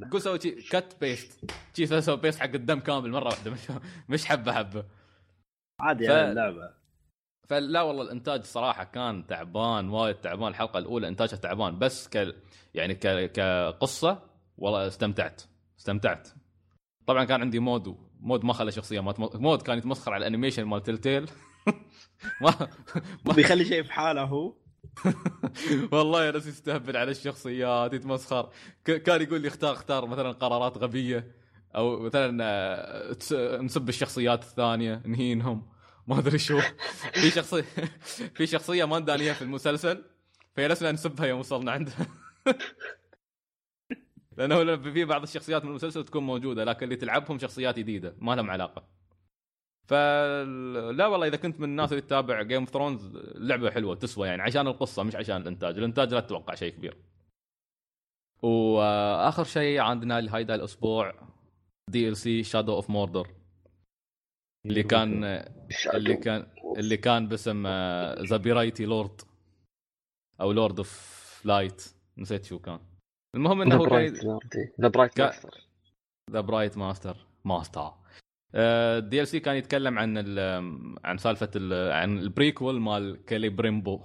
تقول- 0.08 0.20
سوى 0.22 0.38
cut 0.38 0.96
paste 1.00 1.50
شي 1.76 2.00
سوى 2.00 2.16
paste 2.16 2.40
حق 2.40 2.54
الدم 2.54 2.80
كامل 2.80 3.10
مرة 3.10 3.24
واحدة. 3.26 3.50
مش 3.50 3.60
مش 4.08 4.24
حبة 4.24 4.52
حبة. 4.52 4.84
عادي 5.80 6.06
ف- 6.06 6.10
يعني 6.10 6.30
اللعبة. 6.30 6.70
فلا 7.48 7.82
والله 7.82 8.02
الإنتاج 8.02 8.44
صراحة 8.44 8.84
كان 8.84 9.26
تعبان 9.26 9.88
وايد 9.88 10.14
تعبان. 10.16 10.48
الحلقة 10.48 10.78
الأولى 10.78 11.08
إنتاجها 11.08 11.36
تعبان 11.36 11.78
بس 11.78 12.08
ك 12.08 12.34
يعني 12.74 12.94
ك... 12.94 13.32
كقصة 13.32 14.22
والله 14.58 14.86
استمتعت. 14.86 15.42
استمتعت. 15.78 16.28
طبعا 17.06 17.24
كان 17.24 17.40
عندي 17.40 17.58
حمود 17.58 17.96
حمود 18.20 18.44
ما 18.44 18.52
خلى 18.52 18.72
شخصية 18.72 19.00
ما 19.00 19.12
تم... 19.12 19.28
حمود 19.34 19.62
كان 19.62 19.78
يتمسخر 19.78 20.12
على 20.12 20.20
ال 20.22 20.27
animation 20.27 20.64
مال 20.64 20.82
Telltale 20.82 21.30
ما 22.42 22.68
ما 23.24 23.32
بيخلي 23.32 23.64
شيء 23.64 23.82
في 23.82 23.92
حاله 23.92 24.22
هو؟ 24.22 24.54
والله 25.92 26.24
يا 26.24 26.30
ناس 26.30 26.46
يستهبل 26.46 26.96
على 26.96 27.10
الشخصيات 27.10 27.92
يتمسخر 27.92 28.50
كان 28.84 29.22
يقول 29.22 29.40
لي 29.40 29.48
اختار 29.48 29.72
اختار 29.72 30.06
مثلا 30.06 30.32
قرارات 30.32 30.78
غبية 30.78 31.34
أو 31.76 32.00
مثلا 32.00 32.44
آه، 32.44 33.16
نسب 33.62 33.88
الشخصيات 33.88 34.42
الثانية 34.42 35.02
نهينهم. 35.06 35.68
ما 36.06 36.18
أدري 36.18 36.38
شو. 36.38 36.60
في 37.12 37.30
شخصية 37.30 37.64
في 38.36 38.46
شخصية 38.46 38.84
ما 38.84 38.98
ندانيها 38.98 39.32
في 39.32 39.42
المسلسل 39.42 40.04
فجلسنا 40.56 40.92
نسبها 40.92 41.26
يوم 41.26 41.40
وصلنا 41.40 41.72
عندها. 41.72 42.06
لأنه 44.36 44.76
في 44.76 45.04
بعض 45.04 45.22
الشخصيات 45.22 45.64
من 45.64 45.70
المسلسل 45.70 46.04
تكون 46.04 46.22
موجودة 46.22 46.64
لكن 46.64 46.84
اللي 46.84 46.96
تلعبهم 46.96 47.38
شخصيات 47.38 47.78
جديدة 47.78 48.14
ما 48.18 48.36
لهم 48.36 48.50
علاقة. 48.50 48.99
فلا 49.90 51.06
والله 51.06 51.26
إذا 51.26 51.36
كنت 51.36 51.60
من 51.60 51.64
الناس 51.64 51.92
اللي 51.92 52.02
تتابع 52.02 52.42
Game 52.42 52.60
of 52.60 52.70
Thrones 52.70 53.16
لعبة 53.34 53.70
حلوة 53.70 53.94
تسوى 53.94 54.28
يعني 54.28 54.42
عشان 54.42 54.66
القصة 54.66 55.02
مش 55.02 55.16
عشان 55.16 55.36
الإنتاج، 55.36 55.78
الإنتاج 55.78 56.14
لا 56.14 56.20
تتوقع 56.20 56.54
شيء 56.54 56.72
كبير. 56.72 56.96
وآخر 58.42 59.44
شيء 59.44 59.80
عندنا 59.80 60.20
لهيدا 60.20 60.54
الأسبوع 60.54 61.14
DLC 61.90 62.42
Shadow 62.42 62.74
of 62.74 62.90
Mordor 62.90 63.28
اللي 64.66 64.82
كان 64.82 65.24
اللي 65.94 66.16
كان 66.16 66.46
اللي 66.76 66.96
كان 66.96 67.28
باسم 67.28 67.66
The 68.28 68.36
Bright 68.36 68.84
Lord 68.84 69.20
أو 70.40 70.52
Lord 70.52 70.78
of 70.78 71.40
Light 71.44 71.94
نسيت 72.18 72.44
شو 72.44 72.58
كان. 72.58 72.80
المهم 73.34 73.62
إنه 73.62 73.74
ذا 73.74 73.80
هو 73.80 73.84
Bright 73.84 74.24
Master 75.18 75.68
The 76.30 76.40
Bright 76.40 76.78
Master 76.78 77.16
Master 77.44 79.20
ال 79.22 79.28
DLC 79.28 79.40
كان 79.40 79.56
يتكلم 79.56 79.98
عن 79.98 80.18
ال- 80.18 80.96
عن 81.04 81.18
سالفة 81.18 81.50
ال- 81.56 81.92
عن 81.92 82.18
ال 82.18 82.26
prequel 82.26 82.80
مال 82.80 83.24
Celebrimbor. 83.24 84.00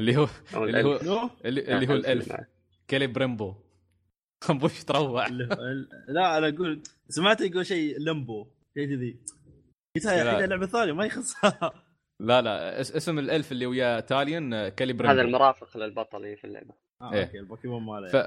اللي 0.00 0.16
هو 0.16 0.28
اللي 0.54 0.84
هو 0.84 1.30
اللي, 1.44 1.60
اللي 1.74 1.88
هو 1.88 1.92
ال 1.94 2.01
elf. 2.01 2.28
معه. 2.32 2.46
Celebrimbor. 2.88 3.54
خنبوش 4.44 4.84
تروع 4.84 5.26
لا 6.08 6.38
أنا 6.38 6.48
أقول 6.48 6.82
سمعت 7.08 7.40
يقول 7.40 7.66
شيء 7.66 7.98
لمبو 8.00 8.46
شيء 8.74 8.86
كذي. 8.96 9.20
قلت 9.96 10.06
هاي 10.06 10.46
لعبه 10.46 10.66
ثانية 10.66 10.92
ما 10.92 11.04
يخصها. 11.06 11.72
لا 12.20 12.42
لا 12.42 12.80
اس- 12.80 12.92
اسم 12.92 13.18
ال 13.18 13.27
elf 13.27 13.52
اللي 13.52 13.66
ويا 13.66 14.00
Talion 14.00 14.54
آه، 14.54 14.68
Celebrimbor. 14.68 15.12
هذا 15.14 15.22
المرافق 15.22 15.76
للبطل 15.76 16.16
اللي 16.24 16.36
في 16.36 16.44
اللعبة. 16.46 16.74
آه 17.02 17.12
إيه. 17.12 17.24
okay 17.24 17.38
البوكيمون 17.38 17.82
ماله. 17.82 18.08
ف 18.08 18.16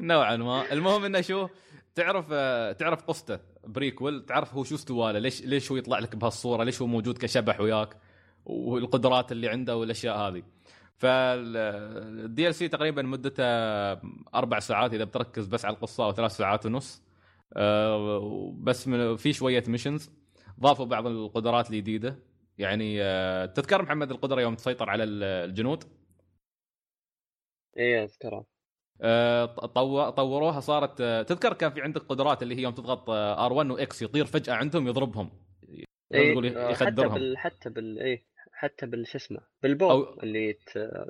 نوعا 0.00 0.36
ما. 0.36 0.72
المهم 0.72 1.04
إنه 1.04 1.20
شو؟ 1.20 1.48
تعرف 1.96 2.26
آه، 2.32 2.72
تعرف 2.72 3.02
قصته 3.02 3.38
prequel؟ 3.64 4.26
تعرف 4.26 4.54
هو 4.54 4.64
شو 4.64 4.74
استواله؟ 4.74 5.18
ليش 5.18 5.42
ليش 5.42 5.70
هو 5.70 5.76
يطلع 5.76 5.98
لك 5.98 6.16
بهالصورة؟ 6.16 6.64
ليش 6.64 6.82
هو 6.82 6.86
موجود 6.86 7.18
كشبح 7.18 7.60
وياك؟ 7.60 7.96
والقدرات 8.44 9.32
اللي 9.32 9.48
عنده 9.48 9.76
والأشياء 9.76 10.18
هذه. 10.18 10.42
فال 10.96 12.48
DLC 12.48 12.68
تقريبا 12.68 13.02
مدته 13.02 13.44
أربع 14.34 14.58
ساعات 14.58 14.94
إذا 14.94 15.04
بتركز 15.04 15.46
بس 15.46 15.64
على 15.64 15.74
القصة 15.76 16.04
أو 16.04 16.12
ثلاث 16.12 16.36
ساعات 16.36 16.66
ونص. 16.66 17.02
آه، 17.56 18.54
بس 18.60 18.88
في 19.16 19.32
شوية 19.32 19.64
missions 19.68 20.10
ضافوا 20.60 20.86
بعض 20.86 21.06
القدرات 21.06 21.70
الجديده 21.70 22.18
يعني 22.58 23.02
آه، 23.02 23.46
تذكر 23.46 23.82
محمد 23.82 24.10
القدرة 24.10 24.40
يوم 24.40 24.54
تسيطر 24.54 24.90
على 24.90 25.04
الجنود؟ 25.04 25.84
إيه 27.76 28.04
اذكرها 28.04 28.38
آه، 28.38 28.55
طوروها 30.16 30.60
صارت 30.60 31.00
آه، 31.00 31.22
تذكر 31.22 31.52
كان 31.52 31.70
في 31.70 31.82
عندك 31.82 32.00
قدرات 32.02 32.42
اللي 32.42 32.54
هي 32.56 32.62
يوم 32.62 32.74
تضغط 32.74 33.10
R 33.10 33.52
1 33.52 33.70
و 33.70 33.86
X 33.86 34.02
يطير 34.02 34.24
فجأة 34.24 34.54
عندهم 34.54 34.88
يضربهم 34.88 35.30
تقول 36.12 36.44
إيه 36.44 36.74
حتى 36.74 36.84
يخدرهم 36.84 37.14
بال 37.14 37.38
حتى 37.38 37.70
بال 37.70 37.98
إيه 37.98 38.24
حتى 38.52 38.86
بال 38.86 39.06
شو 39.06 39.18
اسمه 39.18 39.40
بالبو 39.62 39.88
أو- 39.88 40.22
اللي 40.22 40.56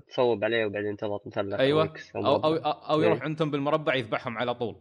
تصوب 0.08 0.44
عليه 0.44 0.66
وبعدين 0.66 0.96
تضغط 0.96 1.26
مثلث 1.26 1.54
أيوة. 1.54 1.82
أو 1.82 1.86
X 1.86 2.16
أو 2.16 2.26
أو 2.26 2.52
مربع. 2.52 2.80
أو 2.90 3.02
يروح 3.02 3.18
إيه. 3.18 3.24
عندهم 3.24 3.50
بالمربع 3.50 3.94
يذبحهم 3.94 4.38
على 4.38 4.54
طول 4.54 4.76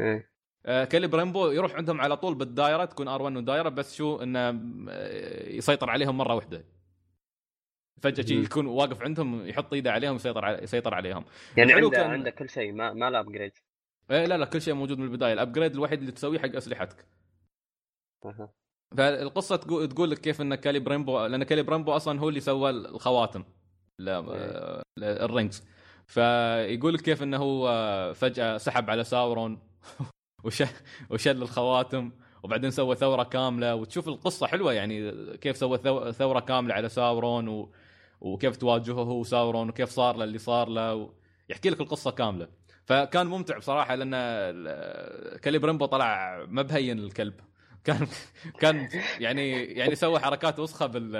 إيه 0.00 0.30
آه، 0.66 0.84
كيلي 0.84 1.06
بريمبو 1.06 1.50
يروح 1.50 1.74
عندهم 1.74 2.00
على 2.00 2.16
طول 2.16 2.34
بالدائره 2.34 2.84
تكون 2.84 3.08
R 3.08 3.22
1 3.22 3.36
ودائره 3.36 3.68
بس 3.68 3.94
شو 3.96 4.16
إنه 4.22 4.48
آه، 4.90 5.48
يسيطر 5.48 5.90
عليهم 5.90 6.18
مرة 6.18 6.34
واحدة 6.34 6.64
فجأة. 8.02 8.36
يكون 8.36 8.66
واقف 8.66 9.02
عندهم 9.02 9.46
يحط 9.46 9.72
إيده 9.72 9.92
عليهم 9.92 10.14
يسيطر 10.16 10.44
على 10.44 10.62
يسيطر 10.62 10.94
عليهم 10.94 11.24
يعني 11.56 11.72
عنده 11.72 11.90
كان- 11.90 12.10
عنده 12.10 12.30
كل 12.30 12.48
شيء 12.50 12.72
ما 12.72 12.92
ما 12.92 13.10
له 13.10 13.20
upgrade 13.20 13.52
إيه 14.10 14.24
لا 14.26 14.38
لا 14.38 14.44
كل 14.44 14.62
شيء 14.62 14.74
موجود 14.74 14.98
من 14.98 15.04
البداية 15.04 15.32
ال 15.32 15.37
upgrade 15.37 15.72
الوحيد 15.74 15.98
اللي 16.00 16.12
تسويه 16.12 16.38
حق 16.38 16.56
أسلحتك 16.56 17.06
أها. 18.24 18.52
فالقصة 18.96 19.56
تقول 19.56 19.88
تقول 19.88 20.10
لك 20.10 20.18
كيف 20.18 20.40
إن 20.40 20.54
كالي 20.54 20.78
بريمبو 20.78 21.26
لأن 21.26 21.42
كالي 21.44 21.62
بريمبو 21.62 21.92
أصلا 21.92 22.20
هو 22.20 22.28
اللي 22.28 22.40
سوى 22.40 22.70
الخواتم 22.70 23.44
لا 23.98 24.18
إيه. 24.18 24.82
ال 24.98 25.10
rings 25.10 25.68
فيقول 26.06 26.94
لك 26.94 27.00
كيف 27.00 27.22
إنه 27.22 27.36
هو 27.36 27.68
فجأة 28.14 28.56
سحب 28.56 28.90
على 28.90 29.04
ساورون 29.04 29.58
وش 30.44 30.62
وشل 31.10 31.42
الخواتم 31.42 32.12
وبعدين 32.42 32.70
سوى 32.70 32.96
ثورة 32.96 33.22
كاملة 33.22 33.74
وتشوف 33.74 34.08
القصة 34.08 34.46
حلوة 34.46 34.72
يعني 34.72 35.12
كيف 35.36 35.56
سوى 35.56 35.78
ثو- 35.78 36.10
ثورة 36.10 36.40
كاملة 36.40 36.74
على 36.74 36.88
ساورون 36.88 37.48
و... 37.48 37.72
وكيف 38.20 38.56
تواجهه 38.56 38.94
هو 39.02 39.24
ساورون 39.24 39.68
وكيف 39.68 39.90
صار 39.90 40.16
له 40.16 40.24
اللي 40.24 40.38
صار 40.38 40.68
له. 40.68 41.12
يحكي 41.48 41.70
لك 41.70 41.80
القصة 41.80 42.10
كاملة. 42.10 42.48
فكان 42.84 43.26
ممتع 43.26 43.58
بصراحة 43.58 43.94
لأن 43.94 44.10
كالي 45.42 45.58
بريمبو 45.58 45.86
طلع 45.86 46.44
مبهين 46.48 46.98
الكلب. 46.98 47.34
كان 47.84 48.06
كان 48.60 48.88
يعني 49.20 49.64
يعني 49.64 49.94
سوى 49.94 50.18
حركات 50.20 50.58
وسخة 50.60 50.86
بال 50.86 51.10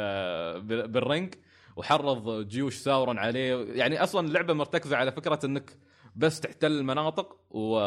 بال- 0.62 0.88
بال 0.88 1.04
ring 1.04 1.34
وحرض 1.76 2.48
جيوش 2.48 2.76
ساورون 2.76 3.18
عليه. 3.18 3.64
يعني 3.74 4.02
أصلا 4.02 4.26
اللعبة 4.28 4.54
مرتكزة 4.54 4.96
على 4.96 5.12
فكرة 5.12 5.38
إنك 5.46 5.76
بس 6.16 6.40
تحتل 6.40 6.72
المناطق 6.72 7.37
و... 7.50 7.78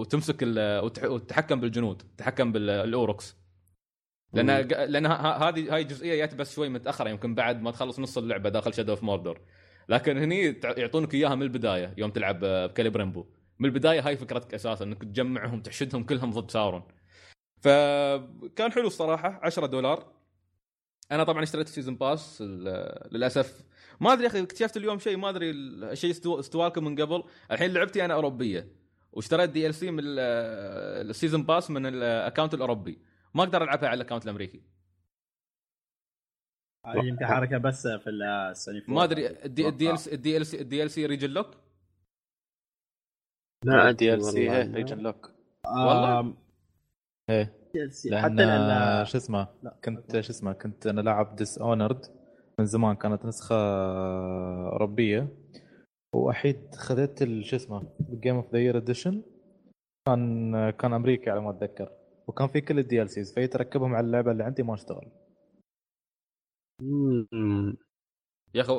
وتمسك 0.00 0.36
ال... 0.42 0.84
وتتحكم 0.84 1.60
بالجنود 1.60 2.02
تتحكم 2.16 2.52
بال 2.52 2.73
Uruks. 2.73 3.36
لأن 4.34 4.46
لأن 4.90 5.06
هذه 5.06 5.74
هاي 5.74 5.84
جزئية 5.84 6.24
جت 6.24 6.34
بس 6.34 6.54
شوي 6.54 6.68
متاخره 6.68 7.10
يمكن 7.10 7.34
بعد 7.34 7.62
ما 7.62 7.70
تخلص 7.70 7.98
نص 8.00 8.18
اللعبة 8.18 8.48
داخل 8.48 8.74
Shadow 8.74 8.92
of 8.92 9.02
Mordor 9.02 9.40
لكن 9.88 10.18
هني 10.18 10.60
يعطونك 10.64 11.14
إياها 11.14 11.34
من 11.34 11.42
البداية 11.42 11.94
يوم 11.98 12.10
تلعب 12.10 12.44
آه، 12.44 12.66
بكاليبريمبو 12.66 13.26
من 13.58 13.66
البداية 13.68 14.00
هاي 14.08 14.16
فكرتك 14.16 14.54
أساسا 14.54 14.84
إنك 14.84 15.02
تجمعهم 15.02 15.60
تحشدهم 15.62 16.04
كلهم 16.04 16.30
ضد 16.30 16.50
ساورون. 16.50 16.82
فكان 17.60 18.72
حلو 18.72 18.86
الصراحة 18.86 19.40
10 19.42 19.66
دولار. 19.66 20.12
أنا 21.12 21.24
طبعا 21.24 21.42
اشتريت 21.42 21.66
ال 21.66 21.70
season 21.70 21.96
pass 21.96 22.42
للأسف. 23.12 23.62
ما 24.00 24.12
أدري 24.12 24.22
يا 24.24 24.28
أخي 24.28 24.42
اكتشفت 24.42 24.76
اليوم 24.76 24.98
شيء 24.98 25.16
ما 25.16 25.28
أدري 25.28 25.50
الشيء 25.50 26.12
استو- 26.14 26.38
استوالكم 26.38 26.84
من 26.84 27.00
قبل. 27.00 27.22
الحين 27.50 27.72
لعبتي 27.72 28.04
أنا 28.04 28.14
أوروبية 28.14 28.68
واشتريت 29.12 29.50
DLC 29.50 29.90
من 29.90 30.00
ال- 30.04 30.18
ال 31.10 31.15
season 31.15 31.42
pass 31.42 31.70
من 31.70 31.86
ال 31.86 31.95
account 31.95 32.54
الأوروبي. 32.54 32.98
ما 33.34 33.42
أقدر 33.42 33.62
العبها 33.64 33.88
على 33.88 34.02
ال 34.02 34.05
account 34.05 34.24
الامريكي. 34.24 34.62
هذه 36.86 37.04
يمكن 37.04 37.26
حركة 37.26 37.58
بس 37.58 37.86
في 37.86 38.10
السوني. 38.10 38.82
ما 38.88 39.04
أدري 39.04 39.44
ال 39.44 39.90
DLC 39.90 40.14
ال 40.14 40.20
DLC 40.20 40.36
ال 40.36 40.46
DLC 40.46 41.06
region 41.06 41.30
lock 41.30 41.56
لا 43.64 43.90
دي 43.90 44.12
أدري. 44.12 44.14
إل 44.14 44.32
سي. 44.32 44.48
region 44.74 44.98
lock 44.98 45.30
والله؟ 45.66 46.34
إيه. 47.30 47.62
DLC. 47.72 48.10
لأن 48.10 48.22
حتى 48.22 48.34
لأن 48.34 49.04
شو 49.04 49.18
اسمه؟ 49.18 49.48
لا. 49.62 49.78
كنت 49.84 50.20
شو 50.20 50.30
اسمه؟ 50.30 50.52
كنت 50.52 50.86
أنا 50.86 51.00
لاعب 51.00 51.36
Dishonored 51.36 52.06
من 52.58 52.66
زمان 52.66 52.96
كانت 52.96 53.24
نسخة 53.24 53.56
أوروبية. 54.68 55.28
وأحيد 56.14 56.74
خذيت 56.74 57.24
شو 57.42 57.56
اسمه؟ 57.56 57.92
Game 58.00 58.36
of 58.36 58.52
the 58.52 58.58
Year 58.58 58.76
Edition 58.76 59.22
كان 60.08 60.70
كان 60.70 60.92
أمريكي 60.92 61.30
على 61.30 61.40
ما 61.40 61.50
أتذكر. 61.50 62.01
وكان 62.26 62.48
في 62.48 62.60
كل 62.60 62.78
ال 62.78 63.10
DLCs 63.10 63.34
فيتركبهم 63.34 63.94
على 63.94 64.06
اللعبة 64.06 64.32
اللي 64.32 64.44
عندي 64.44 64.62
ما 64.62 64.74
اشتغل. 64.74 65.10
يا 68.54 68.60
أخي 68.60 68.72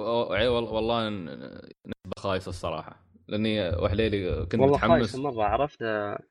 والله 0.48 1.10
ن- 1.10 1.30
نسبه 1.86 2.14
خايسه 2.18 2.50
الصراحة. 2.50 3.04
لأني 3.28 3.70
وحليلي 3.70 4.46
كنت 4.46 4.56
والله 4.56 4.78
متحمس. 4.78 5.12
خايس 5.12 5.16
مرة 5.16 5.44
عرفت 5.44 5.84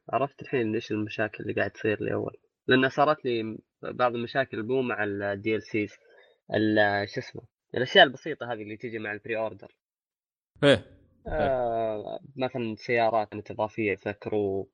عرفت 0.08 0.42
الحين 0.42 0.74
إيش 0.74 0.90
المشاكل 0.92 1.42
اللي 1.42 1.54
قاعد 1.54 1.70
تصير 1.70 2.02
لي 2.02 2.12
أول. 2.12 2.36
لأن 2.66 2.88
صارت 2.88 3.24
لي 3.24 3.58
بعض 3.82 4.14
المشاكل 4.14 4.62
مو 4.62 4.82
مع 4.82 5.04
ال 5.04 5.62
DLCs 5.62 5.92
شو 7.14 7.20
اسمه 7.20 7.42
الأشياء 7.74 8.04
البسيطة 8.04 8.52
هذه 8.52 8.62
اللي 8.62 8.76
تيجي 8.76 8.98
مع 8.98 9.12
ال 9.12 9.36
pre-order 9.36 9.76
إيه. 10.64 10.86
آه 11.26 12.20
مثلا 12.36 12.74
سيارات 12.76 13.28
كانت 13.28 13.50
إضافية 13.50 13.92
يسكروا 13.92 14.64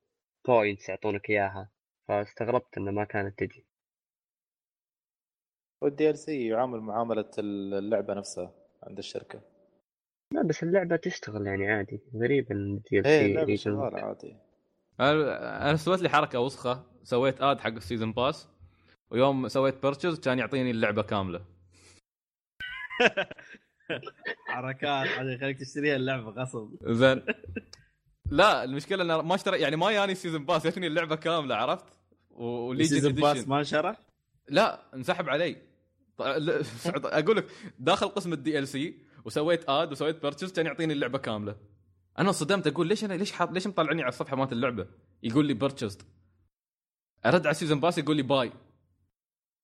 points 0.47 0.89
يعطونك 0.89 1.29
إياها. 1.29 1.69
فاستغربت 2.09 2.77
إنه 2.77 2.91
ما 2.91 3.03
كانت 3.03 3.39
تجي. 3.39 3.65
وال 5.83 6.09
DLC 6.09 6.47
يعامل 6.47 6.79
معاملة 6.79 7.31
اللعبة 7.39 8.13
نفسها 8.13 8.53
عند 8.83 8.97
الشركة. 8.97 9.41
لا 10.33 10.41
بس 10.43 10.63
اللعبة 10.63 10.95
تشتغل 10.95 11.47
يعني 11.47 11.71
عادي. 11.71 12.01
غريب 12.15 12.51
إن 12.51 12.73
ال 12.75 13.05
DLC 13.05 13.25
اللعبه 13.25 13.55
شغالة 13.55 13.99
عادي. 13.99 14.35
أنا 14.99 15.69
أنا 15.69 15.77
سويت 15.77 16.01
لي 16.01 16.09
حركة 16.09 16.39
وسخة. 16.39 16.85
سويت 17.03 17.41
add 17.41 17.59
حق 17.59 17.71
ال 17.71 17.77
season 17.77 18.13
pass 18.13 18.47
ويوم 19.11 19.47
سويت 19.47 19.81
purchase 19.81 20.19
كان 20.19 20.39
يعطيني 20.39 20.71
اللعبة 20.71 21.03
كاملة. 21.03 21.45
حركات 24.47 25.07
هذه 25.07 25.37
خليك 25.37 25.59
تشتريها 25.59 25.95
اللعبة 25.95 26.29
غصب. 26.29 26.75
زين. 26.83 27.25
لا 28.31 28.63
المشكلة 28.63 29.03
إنه 29.03 29.21
ما 29.21 29.35
اشتري 29.35 29.61
يعني 29.61 29.75
ما 29.75 29.91
ياني 29.91 30.11
ال 30.11 30.16
season 30.16 30.45
pass 30.45 30.67
جتني 30.67 30.87
اللعبة 30.87 31.15
كاملة 31.15 31.55
عرفت؟ 31.55 31.98
وليجن 32.39 32.89
season 32.89 33.11
pass 33.11 33.47
ما 33.47 33.59
انشرح 33.59 33.99
لا 34.49 34.95
انسحب 34.95 35.29
علي. 35.29 35.55
أقول 36.95 37.37
لك 37.37 37.45
داخل 37.79 38.07
قسم 38.07 38.33
ال 38.33 38.67
DLC 38.67 38.99
وسويت 39.25 39.69
add 39.69 39.91
وسويت 39.91 40.21
purchase 40.21 40.51
كان 40.51 40.65
يعطيني 40.65 40.93
اللعبة 40.93 41.17
كاملة. 41.17 41.55
أنا 42.19 42.31
صدمت 42.31 42.67
أقول 42.67 42.87
ليش 42.87 43.03
أنا 43.05 43.13
ليش 43.13 43.31
حاط 43.31 43.51
ليش 43.51 43.67
مطلعني 43.67 44.01
على 44.01 44.09
الصفحة 44.09 44.35
مالت 44.35 44.51
اللعبة؟ 44.51 44.87
يقول 45.23 45.45
لي 45.45 45.53
purchased 45.53 46.01
أرد 47.25 47.41
على 47.45 47.51
ال 47.51 47.55
season 47.55 47.79
pass 47.79 47.97
يقول 47.97 48.15
لي 48.15 48.21
buy 48.21 48.51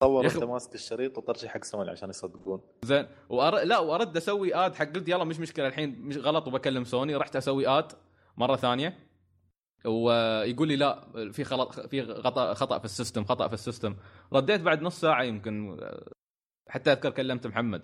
تصور 0.00 0.24
انت 0.26 0.44
ماسك 0.44 0.74
الشريط 0.74 1.18
وترجع 1.18 1.48
حق 1.48 1.64
سوني 1.64 1.90
عشان 1.90 2.10
يصدقون. 2.10 2.60
زين. 2.82 3.06
وأر... 3.28 3.64
لا 3.64 3.78
وأرد 3.78 4.16
أسوي 4.16 4.54
add 4.54 4.74
حق 4.74 4.84
قلت 4.84 5.08
يلا 5.08 5.24
مش 5.24 5.40
مشكلة 5.40 5.66
الحين 5.66 6.00
مش 6.00 6.16
غلط 6.16 6.48
وبكلم 6.48 6.84
سوني 6.84 7.16
رحت 7.16 7.36
أسوي 7.36 7.68
add 7.68 7.92
مرة 8.36 8.56
ثانية. 8.56 9.05
ويقول 9.84 10.68
لي 10.68 10.76
لا 10.76 11.08
في 11.32 11.44
خلط 11.44 11.80
في 11.80 12.14
خطأ 12.14 12.54
خطأ 12.54 12.78
في 12.78 12.84
ال 12.84 12.90
system 12.90 13.24
خطأ 13.24 13.48
في 13.48 13.54
ال 13.54 13.59
system. 13.59 13.96
رديت 14.32 14.60
بعد 14.60 14.82
نص 14.82 15.00
ساعة 15.00 15.22
يمكن 15.22 15.80
حتى 16.68 16.92
أذكر 16.92 17.10
كلمت 17.10 17.46
محمد. 17.46 17.82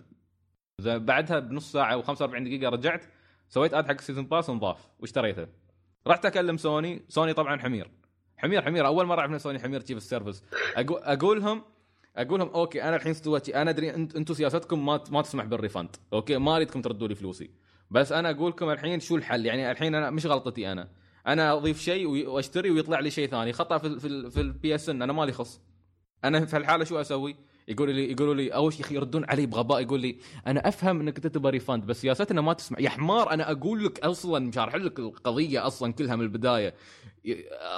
بعدها 0.78 1.38
بنص 1.38 1.72
ساعة 1.72 2.02
و45 2.02 2.22
دقيقة 2.22 2.68
رجعت 2.68 3.05
سويت 3.48 3.74
add 3.75 3.87
حق 3.87 3.92
ال 3.92 3.97
season 3.97 4.27
pass 4.27 4.51
انضاف 4.50 4.88
واشتريته. 4.98 5.46
رحت 6.07 6.26
أكلم 6.26 6.57
سوني 6.57 7.02
سوني 7.09 7.33
طبعا 7.33 7.59
حمير. 7.59 7.90
حمير 8.37 8.62
حمير 8.62 8.87
أول 8.87 9.07
مرة 9.07 9.20
أعرف 9.20 9.33
إن 9.33 9.38
سوني 9.38 9.59
حمير 9.59 9.81
تجيب 9.81 9.96
ال 9.96 10.03
service 10.03 10.44
أقول 10.76 11.40
لهم 11.40 11.62
أقول 12.16 12.40
لهم 12.40 12.48
okay 12.48 12.83
أنا 12.83 12.96
الحين 12.96 13.11
استويت 13.11 13.48
أنا 13.48 13.70
أدري 13.70 13.94
انت 13.94 14.16
أنتم 14.16 14.35
سياستكم 14.35 14.87
ما 14.87 15.05
ما 15.11 15.22
تسمح 15.22 15.44
بال 15.44 15.56
refund. 15.56 15.96
okay 16.12 16.38
ما 16.38 16.57
أريدكم 16.57 16.83
تردوا 16.83 17.09
لي 17.09 17.14
فلوسي. 17.14 17.50
بس 17.90 18.12
أنا 18.12 18.31
أقول 18.31 18.50
لكم 18.50 18.70
الحين 18.70 19.00
شو 19.00 19.16
الحل؟ 19.16 19.46
يعني 19.46 19.70
الحين 19.70 19.94
أنا 19.94 20.11
مش 20.11 20.26
غلطتي 20.26 20.72
أنا. 20.72 20.88
أنا 21.26 21.52
أضيف 21.52 21.80
شيء 21.80 22.28
وأشتري 22.28 22.70
ويطلع 22.70 23.00
لي 23.00 23.11
شيء 23.11 23.28
ثاني. 23.28 23.52
خطأ 23.52 23.78
في 23.78 24.00
في, 24.00 24.30
في 24.30 24.40
ال 24.40 24.75
PSN 24.75 25.03
أنا 25.02 25.12
مالي 25.12 25.32
خص. 25.32 25.61
أنا 26.24 26.44
في 26.44 26.56
الحالة 26.56 26.85
شو 26.85 27.00
أسوي؟ 27.00 27.37
يقولوا 27.68 27.94
لي 27.94 28.12
يقولوا 28.12 28.35
لي 28.35 28.48
اول 28.48 28.72
شيء 28.72 28.92
يردون 28.92 29.24
علي 29.24 29.46
بغباء. 29.46 29.80
يقول 29.80 30.00
لي 30.00 30.16
أنا 30.46 30.68
أفهم 30.68 31.00
إنك 31.00 31.16
أنت 31.16 31.26
تبغى 31.26 31.50
refund 31.51 31.87
بس 31.87 32.00
سياستنا 32.00 32.40
ما 32.40 32.52
تسمح. 32.53 32.81
يا 32.80 32.88
حمار 32.88 33.32
أنا 33.32 33.50
أقول 33.50 33.85
لك 33.85 34.00
أصلا 34.00 34.52
شارح 34.52 34.74
لك 34.74 34.98
القضية 34.98 35.66
أصلا 35.66 35.92
كلها 35.92 36.16
من 36.16 36.22
البداية. 36.22 36.74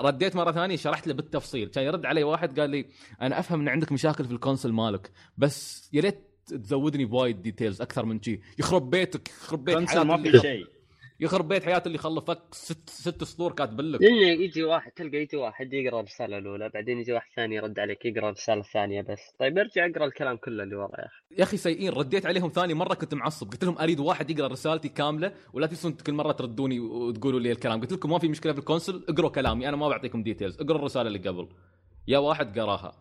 رديت 0.01 0.37
مرة 0.37 0.53
ثانية 0.53 0.77
شرحت 0.77 1.07
له 1.07 1.15
بالتفصيل. 1.15 1.69
كان 1.69 1.85
يرد 1.85 2.07
علي 2.07 2.25
واحد 2.25 2.61
قال 2.61 2.71
لي 2.71 2.87
أنا 3.23 3.39
أفهم 3.39 3.61
إن 3.61 3.69
عندك 3.69 3.93
مشاكل 3.93 4.25
في 4.25 4.33
ال 4.33 4.38
console 4.38 4.73
مالك 4.73 5.11
بس 5.39 5.89
يا 5.93 6.01
ريت 6.01 6.31
تزودني 6.47 7.05
بوايد 7.05 7.43
details 7.43 7.83
أكثر 7.83 8.05
من 8.05 8.23
شي. 8.23 8.41
يخرب 8.59 8.91
بيتك 8.91 9.29
يخرب 9.29 9.65
بيت 9.65 9.77
console 9.77 10.01
ما 10.01 10.23
في 10.23 10.39
شيء. 10.41 10.67
يخرب 11.21 11.49
بيت 11.49 11.65
حياتي 11.65 11.87
اللي 11.87 11.99
خلفك 11.99 12.39
ست 12.53 12.91
ست 12.91 13.25
سطور 13.25 13.53
كاتب 13.53 13.81
لك 13.81 14.03
لأنه 14.03 14.27
يجي 14.27 14.65
واحد 14.65 14.93
تلقى 14.93 15.17
يجي 15.17 15.37
واحد 15.37 15.73
يقرأ 15.73 16.01
الرسالة 16.01 16.39
الأولى 16.39 16.69
بعدين 16.69 16.99
يجي 16.99 17.13
واحد 17.13 17.31
ثاني 17.37 17.55
يرد 17.55 17.79
عليك 17.79 18.05
يقرأ 18.05 18.29
الرسالة 18.29 18.61
الثانية 18.61 19.03
بس. 19.03 19.21
طيب 19.39 19.59
ارجع 19.59 19.87
اقرأ 19.87 20.05
الكلام 20.07 20.37
كله 20.37 20.63
اللي 20.63 20.77
ورا 20.77 21.01
يا 21.01 21.07
أخي. 21.07 21.35
يا 21.39 21.43
أخي 21.43 21.57
سيئين 21.57 21.93
رديت 21.93 22.27
عليهم 22.27 22.49
ثاني 22.49 22.75
مرة 22.75 22.95
كنت 22.95 23.15
معصب. 23.15 23.51
قلت 23.51 23.65
لهم 23.65 23.79
أريد 23.79 24.01
واحد 24.01 24.31
يقرأ 24.31 24.47
رسالتي 24.47 24.89
كاملة 24.89 25.33
ولا 25.53 25.67
تجلسون 25.67 25.93
كل 25.93 26.13
مرة 26.13 26.33
تردوني 26.33 26.81
وتقولوا 26.81 27.41
لي 27.41 27.53
الكلام. 27.53 27.81
قلت 27.81 27.93
لكم 27.93 28.11
ما 28.11 28.19
في 28.19 28.29
مشكلة 28.29 28.53
في 28.53 28.59
ال 28.59 28.64
console 28.64 29.05
اقروا 29.09 29.31
كلامي 29.31 29.69
أنا 29.69 29.77
ما 29.77 29.89
بعطيكم 29.89 30.23
details 30.23 30.61
اقروا 30.61 30.79
الرسالة 30.79 31.09
اللي 31.09 31.19
قبل. 31.19 31.49
يا 32.09 32.19
واحد 32.19 32.59
قراها. 32.59 32.93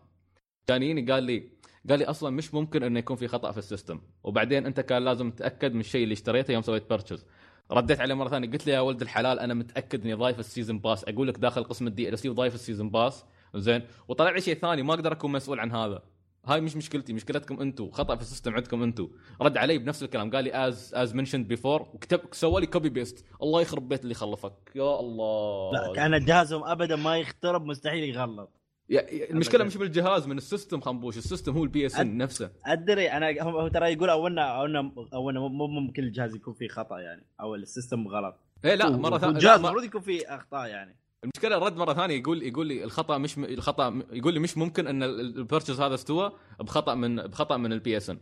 كان 0.66 0.82
يجيني 0.82 1.12
قال 1.12 1.24
لي 1.24 1.48
قال 1.90 1.98
لي 1.98 2.04
أصلا 2.04 2.30
مش 2.30 2.54
ممكن 2.54 2.82
إنه 2.82 2.98
يكون 2.98 3.16
في 3.16 3.28
خطأ 3.28 3.52
في 3.52 3.58
ال 3.58 3.63
system. 3.63 4.00
وبعدين 4.24 4.66
أنت 4.66 4.80
كان 4.80 5.04
لازم 5.04 5.30
تتأكد 5.30 5.74
من 5.74 5.80
الشيء 5.80 6.02
اللي 6.02 6.12
اشتريته 6.12 6.52
يوم 6.52 6.62
سويت 6.62 6.88
purchase 6.88 7.26
رديت 7.72 8.00
عليه 8.00 8.14
مرة 8.14 8.28
ثانية 8.28 8.50
قلت 8.50 8.66
له 8.66 8.72
يا 8.72 8.80
ولد 8.80 9.02
الحلال 9.02 9.38
أنا 9.38 9.54
متأكد 9.54 10.02
إني 10.02 10.14
ضايف 10.14 10.38
ال 10.38 10.44
season 10.44 10.78
pass. 10.78 11.04
أقول 11.04 11.28
لك 11.28 11.38
داخل 11.38 11.64
قسم 11.64 11.86
ال 11.86 12.08
DLC 12.08 12.28
وضايف 12.28 12.54
ال 12.54 12.59
season 12.59 12.90
pass. 12.90 13.24
زين. 13.54 13.82
وطلع 14.08 14.30
لي 14.30 14.40
شيء 14.40 14.54
ثاني 14.54 14.82
ما 14.82 14.94
أقدر 14.94 15.12
أكون 15.12 15.32
مسؤول 15.32 15.60
عن 15.60 15.72
هذا. 15.72 16.02
هاي 16.46 16.60
مش 16.60 16.76
مشكلتي 16.76 17.12
مشكلتكم 17.12 17.60
أنتم 17.60 17.90
خطأ 17.90 18.16
في 18.16 18.22
ال 18.22 18.27
system 18.27 18.54
عندكم 18.54 18.82
أنتم 18.82 19.08
رد 19.42 19.56
علي 19.56 19.78
بنفس 19.78 20.02
الكلام 20.02 20.30
قال 20.30 20.44
لي 20.44 20.68
as 20.68 20.94
as 20.94 21.14
mentioned 21.14 21.48
before 21.48 21.82
وكتب 21.82 22.20
سوى 22.32 22.60
لي 22.60 22.66
copy 22.66 22.88
paste 22.88 23.24
الله 23.42 23.60
يخرب 23.60 23.88
بيت 23.88 24.02
اللي 24.02 24.14
خلفك. 24.14 24.72
يا 24.74 25.00
الله. 25.00 25.72
لا 25.72 25.92
كان 25.94 26.24
جهازهم 26.24 26.64
ابدا 26.64 26.96
ما 26.96 27.18
يخترب 27.18 27.64
مستحيل 27.64 28.04
يغلط 28.04 28.63
المشكلة 28.90 29.64
مش 29.64 29.76
بالجهاز 29.76 30.26
من 30.26 30.36
ال 30.36 30.42
system 30.42 30.80
خنبوش. 30.80 31.18
ال 31.18 31.23
system 31.23 31.56
هو 31.56 31.64
ال 31.64 31.86
PSN 31.86 32.16
نفسه. 32.16 32.50
أدري 32.66 33.12
أنا 33.12 33.42
هو 33.42 33.68
ترى 33.68 33.92
يقول 33.92 34.10
أو 34.10 34.26
انه 34.26 34.42
أو 34.42 34.66
انه 34.66 34.92
أو 35.14 35.30
إنه 35.30 35.48
مو 35.48 35.66
ممكن 35.66 36.02
الجهاز 36.02 36.34
يكون 36.34 36.54
فيه 36.54 36.68
خطأ 36.68 36.98
يعني 36.98 37.26
أو 37.40 37.54
ال 37.54 37.62
system 37.62 38.08
غلط. 38.08 38.36
إيه 38.64 38.74
لا 38.74 38.90
مرة 38.90 39.18
ثانية 39.18 39.34
الجهاز 39.34 39.58
المفروض 39.58 39.84
يكون 39.84 40.00
فيه 40.00 40.34
أخطاء 40.34 40.68
يعني. 40.68 40.96
المشكلة 41.24 41.58
رد 41.58 41.76
مرة 41.76 41.94
ثانية 41.94 42.16
يقول 42.16 42.42
يقول 42.42 42.66
لي 42.66 42.84
الخطأ 42.84 43.18
مش 43.18 43.38
م... 43.38 43.44
الخطأ 43.44 44.02
يقول 44.12 44.34
لي 44.34 44.40
مش 44.40 44.58
ممكن 44.58 44.86
إن 44.86 45.02
ال 45.02 45.11
purchase 45.11 45.80
هذا 45.80 45.94
استوى 45.94 46.32
بخطأ 46.60 46.94
من 46.94 47.16
بخطأ 47.16 47.56
من 47.56 47.72
ال 47.72 47.96
PSN 47.96 48.18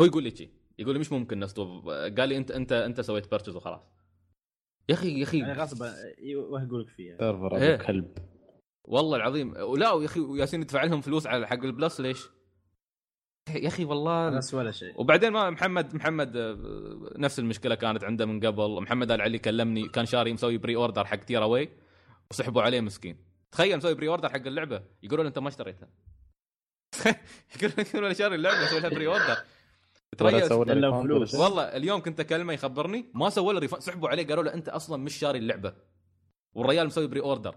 هو 0.00 0.04
يقول 0.04 0.22
لي 0.22 0.30
شيء 0.30 0.50
يقول 0.78 0.94
لي 0.94 1.00
مش 1.00 1.12
ممكن 1.12 1.36
إنه 1.36 1.46
استوى 1.46 1.82
قال 2.18 2.28
لي 2.28 2.36
انت 2.36 2.50
انت 2.50 2.72
أنت 2.72 3.00
سويت 3.00 3.30
purchase 3.30 3.56
وخلاص. 3.56 3.80
يا 4.88 4.94
أخي 4.94 5.18
يا 5.18 5.22
أخي. 5.22 5.38
يعني 5.38 5.52
غصب 5.52 5.86
يوهقوا 6.18 6.78
لك 6.78 6.88
فيه 6.88 7.06
يعني. 7.06 7.18
server 7.18 7.56
إيه. 7.56 7.74
ابو 7.74 7.84
كلب. 7.84 8.29
والله 8.84 9.16
العظيم. 9.16 9.54
ولا 9.56 9.86
يا 9.86 10.04
أخي 10.04 10.20
ياسين 10.38 10.62
يدفع 10.62 10.84
لهم 10.84 11.00
فلوس 11.00 11.26
على 11.26 11.46
حق 11.46 11.64
ال 11.64 11.71
Plus 11.71 12.00
ليش؟ 12.00 12.28
يا 13.54 13.68
أخي 13.68 13.84
والله. 13.84 14.30
بس 14.30 14.54
ولا 14.54 14.70
شيء. 14.70 15.00
وبعدين 15.00 15.32
ما 15.32 15.50
محمد 15.50 15.94
محمد 15.94 16.36
آه، 16.36 17.12
نفس 17.16 17.38
المشكلة 17.38 17.74
كانت 17.74 18.04
عنده 18.04 18.26
من 18.26 18.46
قبل. 18.46 18.82
محمد 18.82 19.10
آل 19.10 19.20
علي 19.20 19.38
كلمني 19.38 19.88
كان 19.88 20.06
شاري 20.06 20.32
مسوي 20.32 20.58
pre-order 20.58 21.04
حق 21.04 21.16
Tearaway 21.16 21.68
وسحبوا 22.30 22.62
عليه 22.62 22.80
مسكين. 22.80 23.16
تخيل 23.52 23.76
مسوي 23.76 23.94
pre-order 23.94 24.28
حق 24.28 24.46
اللعبة. 24.46 24.82
يقولون 25.02 25.26
أنت 25.26 25.38
ما 25.38 25.48
اشتريتها. 25.48 25.88
كل 27.60 27.70
كل 27.70 28.16
شاري 28.16 28.34
اللعبة 28.34 28.64
أسوي 28.64 28.80
لها 28.80 28.88
pre-order 28.90 29.36
فلوس. 31.02 31.34
والله 31.34 31.62
اليوم 31.62 32.00
كنت 32.00 32.20
أكلمه 32.20 32.52
يخبرني 32.52 33.10
ما 33.14 33.30
سووا 33.30 33.52
له 33.52 33.66
سحبوا 33.66 34.08
عليه 34.08 34.26
قالوا 34.26 34.44
له 34.44 34.54
أنت 34.54 34.68
أصلا 34.68 35.02
مش 35.02 35.14
شاري 35.14 35.38
اللعبة. 35.38 35.74
والريال 36.52 36.86
مسوي 36.86 37.06
pre-order 37.06 37.54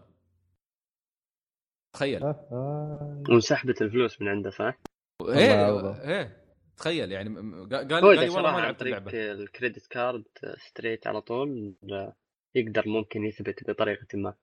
تخيل 1.93 2.23
آه، 2.23 2.47
آه. 2.51 3.23
وانسحبت 3.29 3.81
الفلوس 3.81 4.21
من 4.21 4.27
عنده 4.27 4.49
صح؟ 4.49 4.75
إيه. 5.29 6.01
إيه 6.09 6.43
تخيل 6.77 7.11
يعني 7.11 7.35
قال 7.71 7.87
قال 7.87 8.03
والله 8.05 8.41
ما 8.41 8.49
عن 8.49 8.61
لعبت 8.63 8.79
طريق 8.79 8.95
اللعبه 8.97 9.31
ال 9.31 9.39
credit 9.39 9.87
card 9.87 10.23
straight 10.57 11.07
على 11.07 11.21
طول 11.21 11.73
يقدر 12.55 12.87
ممكن 12.87 13.23
يثبت 13.25 13.69
بطريقة 13.69 14.07
ما 14.17 14.33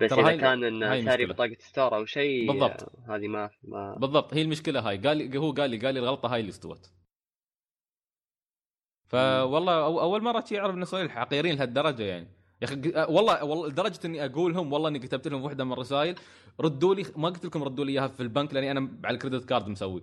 بس 0.00 0.12
إذا 0.12 0.28
هاي- 0.28 0.38
كان 0.38 0.64
إنه 0.64 1.04
شاري. 1.04 1.26
بطاقة 1.26 1.56
store 1.58 1.96
أو 1.96 2.04
شيء 2.04 2.52
بالضبط. 2.52 2.92
هذه 3.08 3.28
ما 3.28 3.50
ما 3.62 3.94
بالضبط 3.94 4.34
هي 4.34 4.42
المشكلة 4.42 4.80
هاي 4.80 4.96
قال 4.96 5.36
هو 5.36 5.52
قال 5.52 5.70
لي 5.70 5.78
قال 5.78 5.94
لي 5.94 6.00
الغلطة 6.00 6.34
هاي 6.34 6.40
اللي 6.40 6.50
استوت 6.50 6.90
فوالله 9.08 9.84
أو 9.84 10.00
أول 10.00 10.22
مرة 10.22 10.44
شي 10.44 10.60
أعرف 10.60 10.74
سوني 10.76 11.08
حقيرين 11.08 11.56
لهالدرجة 11.56 12.02
يعني 12.02 12.28
يا 12.62 12.66
أخي 12.66 12.76
ق- 12.76 13.10
والله 13.10 13.44
والله 13.44 13.68
لدرجة 13.68 14.00
إني 14.04 14.24
أقول 14.24 14.54
لهم 14.54 14.72
والله 14.72 14.88
إني 14.88 14.98
كتبت 14.98 15.28
لهم 15.28 15.42
واحدة 15.42 15.64
من 15.64 15.72
الرسائل 15.72 16.14
ردوا 16.60 16.94
لي 16.94 17.04
ما 17.16 17.28
قلت 17.28 17.46
لكم 17.46 17.62
ردوا 17.62 17.84
لي 17.84 17.92
إياها 17.92 18.08
في 18.08 18.22
البنك 18.22 18.54
لأني 18.54 18.70
أنا 18.70 18.98
على 19.04 19.14
ال 19.14 19.18
credit 19.18 19.44
card 19.44 19.68
مسوي. 19.68 20.02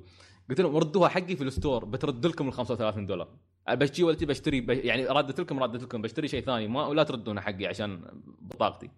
قلت 0.49 0.61
لهم 0.61 0.77
ردوها 0.77 1.09
حقي 1.09 1.35
في 1.35 1.43
ال 1.43 1.50
store 1.50 1.85
بترد 1.85 2.25
لكم 2.25 2.47
ال 2.47 2.53
35 2.53 3.05
دولار. 3.05 3.27
بشتري 3.69 4.03
ولا 4.03 4.17
بشتري. 4.21 4.65
يعني 4.69 5.07
ردت 5.07 5.39
لكم 5.39 5.63
ردت 5.63 5.83
لكم 5.83 6.01
بشتري 6.01 6.27
شيء 6.27 6.41
ثاني 6.45 6.67
ما 6.67 6.87
ولا 6.87 7.03
تردونه 7.03 7.41
حقي 7.41 7.65
عشان 7.67 8.01
بطاقتي. 8.41 8.89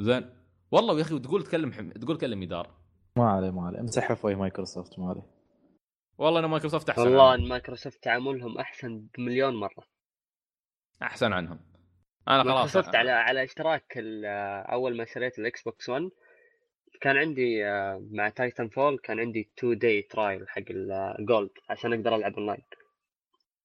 زين. 0.00 0.30
والله 0.72 0.96
يا 0.96 1.02
أخي 1.02 1.18
تقول 1.18 1.42
تكلم 1.42 1.72
حم... 1.72 1.90
تقول 1.90 2.16
كلم 2.16 2.42
إدارة. 2.42 2.70
ما 3.18 3.30
عليه 3.30 3.50
ما 3.50 3.66
عليه. 3.66 3.80
امسحها 3.80 4.14
في 4.14 4.34
مايكروسوفت 4.34 4.98
ما 4.98 5.08
عليه. 5.08 5.26
والله 6.18 6.38
أنا 6.38 6.46
مايكروسوفت 6.46 6.88
أحسن 6.90 7.02
والله 7.02 7.30
عنهم. 7.30 7.42
إن 7.44 7.48
مايكروسوفت 7.48 8.04
تعاملهم 8.04 8.58
أحسن 8.58 9.06
بمليون 9.18 9.54
مرة. 9.54 9.84
أحسن 11.02 11.32
عنهم. 11.32 11.60
أنا 12.28 12.42
خلاص 12.42 12.54
مايكروسوفت 12.54 12.94
على 12.94 13.10
على 13.10 13.44
اشتراك 13.44 13.92
أول 14.72 14.96
ما 14.96 15.04
شريت 15.04 15.38
ال 15.38 15.62
Xbox 15.62 15.88
1 15.88 16.10
كان 17.00 17.16
عندي 17.16 17.66
آه، 17.66 18.06
مع 18.10 18.28
Titanfall 18.28 18.98
كان 18.98 19.20
عندي 19.20 19.50
2 19.58 19.78
day 19.78 20.02
trial 20.02 20.48
حق 20.48 20.62
ال 20.70 20.86
Gold 20.86 21.50
عشان 21.70 21.92
أقدر 21.92 22.16
ألعب 22.16 22.34
اونلاين 22.34 22.62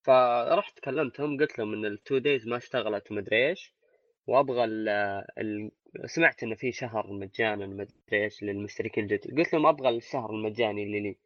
فرحت 0.04 0.80
كلمتهم 0.80 1.38
قلت 1.38 1.60
لهم 1.60 1.74
إن 1.74 1.86
ال 1.86 1.94
two 1.94 2.18
days 2.18 2.48
ما 2.48 2.58
اشتغلت 2.58 3.12
ومدري 3.12 3.48
إيش 3.50 3.74
وأبغى 4.28 4.64
ال 4.64 4.90
ال 5.38 5.72
سمعت 6.06 6.44
انه 6.44 6.56
في 6.56 6.72
شهر 6.72 7.14
مجانا 7.14 7.68
مدري 7.68 8.24
إيش 8.24 8.44
للمشتركين 8.44 9.04
الجدد. 9.04 9.38
قلت 9.38 9.54
لهم 9.54 9.66
أبغى 9.66 9.90
الشهر 9.90 10.30
المجاني 10.30 10.84
اللي 10.84 11.00
لي. 11.00 11.18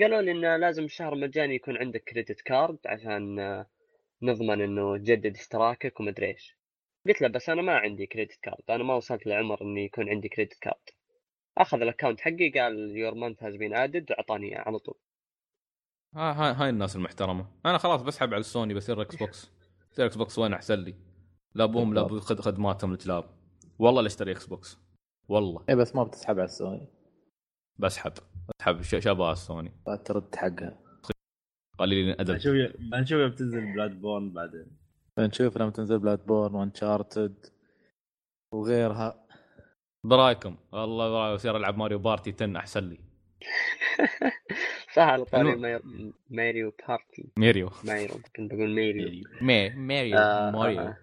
قالوا 0.00 0.20
لي 0.20 0.30
انه 0.30 0.56
لازم 0.56 0.84
الشهر 0.84 1.12
المجاني 1.12 1.54
يكون 1.54 1.76
عندك 1.76 2.04
credit 2.04 2.40
card 2.40 2.78
عشان 2.86 3.38
آه، 3.38 3.66
نضمن 4.24 4.60
إنه 4.60 4.96
تجدد 4.96 5.34
اشتراكك 5.36 6.00
ومدري 6.00 6.26
إيش. 6.26 6.56
قلت 7.06 7.22
له 7.22 7.28
بس 7.28 7.48
أنا 7.48 7.62
ما 7.62 7.76
عندي 7.78 8.06
credit 8.06 8.38
card 8.42 8.70
أنا 8.70 8.84
ما 8.84 8.94
وصلت 8.94 9.26
لعمر 9.26 9.62
إني 9.62 9.84
يكون 9.84 10.08
عندي 10.08 10.28
كريدت 10.28 10.54
كارد 10.60 10.82
أخذ 11.58 11.82
ال 11.82 11.87
account 11.87 12.20
حقي 12.20 12.50
قال 12.50 12.96
your 12.96 13.14
month 13.14 13.42
has 13.42 13.56
been 13.56 13.74
added 13.74 14.10
وأعطاني 14.10 14.46
إياه 14.48 14.60
على 14.60 14.78
طول. 14.78 14.94
ها 16.14 16.32
هاي, 16.32 16.52
هاي 16.54 16.68
الناس 16.70 16.96
المحترمة. 16.96 17.46
أنا 17.66 17.78
خلاص 17.78 18.02
بسحب 18.02 18.28
على 18.34 18.40
السوني 18.40 18.74
بصير 18.74 19.02
Xbox 19.02 19.50
بصير 19.92 20.06
Xbox 20.06 20.38
وين 20.38 20.52
أحسن 20.52 20.74
لي؟ 20.78 20.94
لا 21.54 21.66
بوم 21.66 21.94
لا. 21.94 22.02
بخد 22.02 22.40
خدماتهم 22.40 22.92
الكلاب. 22.92 23.24
والله 23.78 24.00
لا 24.02 24.06
أشتري 24.06 24.32
Xbox 24.32 24.78
والله. 25.28 25.64
اي 25.68 25.74
بس 25.76 25.94
ما 25.94 26.04
بتسحب 26.04 26.34
على 26.38 26.44
السوني. 26.44 26.88
بسحب. 27.78 28.12
بسحب 28.58 28.82
ش- 28.82 29.04
شباب 29.04 29.32
السوني. 29.32 29.72
لا 29.86 29.96
ترد 29.96 30.36
حقها. 30.36 30.83
قليلين 31.78 32.14
أدب. 32.20 32.32
بنشوف 32.34 32.52
بنشوف 32.78 33.18
يوم 33.20 33.30
بتنزل 33.30 33.72
Bloodborne 33.72 34.30
بعدين. 34.32 34.66
نشوف 35.18 35.56
لما 35.58 35.70
تنزل 35.70 35.98
Bloodborne 35.98 36.26
و 36.26 36.54
Uncharted 36.54 37.46
وغيرها 38.52 39.26
برايكم 40.04 40.56
والله 40.72 41.10
برايكم 41.10 41.34
بصير 41.34 41.56
ألعب 41.56 41.78
Mario 41.78 41.98
Party 41.98 42.32
10 42.32 42.56
أحسن 42.56 42.88
لي. 42.88 42.98
صح 44.94 45.02
على 45.02 45.24
طاري 45.24 45.56
ماير- 45.56 45.82
Mario 46.30 46.72
Party. 46.88 47.32
ميريو. 47.38 47.70
مايرو 47.84 48.14
كنت 48.36 48.54
بقول 48.54 48.68
ماريو 48.74 49.24
مي 49.42 49.70
ماريو 49.70 50.18
آه، 50.18 50.50
ماريو. 50.50 50.80
آه. 50.80 50.96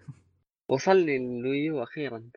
وصلني 0.68 1.16
ال 1.16 1.29
Wii 1.29 1.69
U 1.69 1.82
أخيرا. 1.82 2.30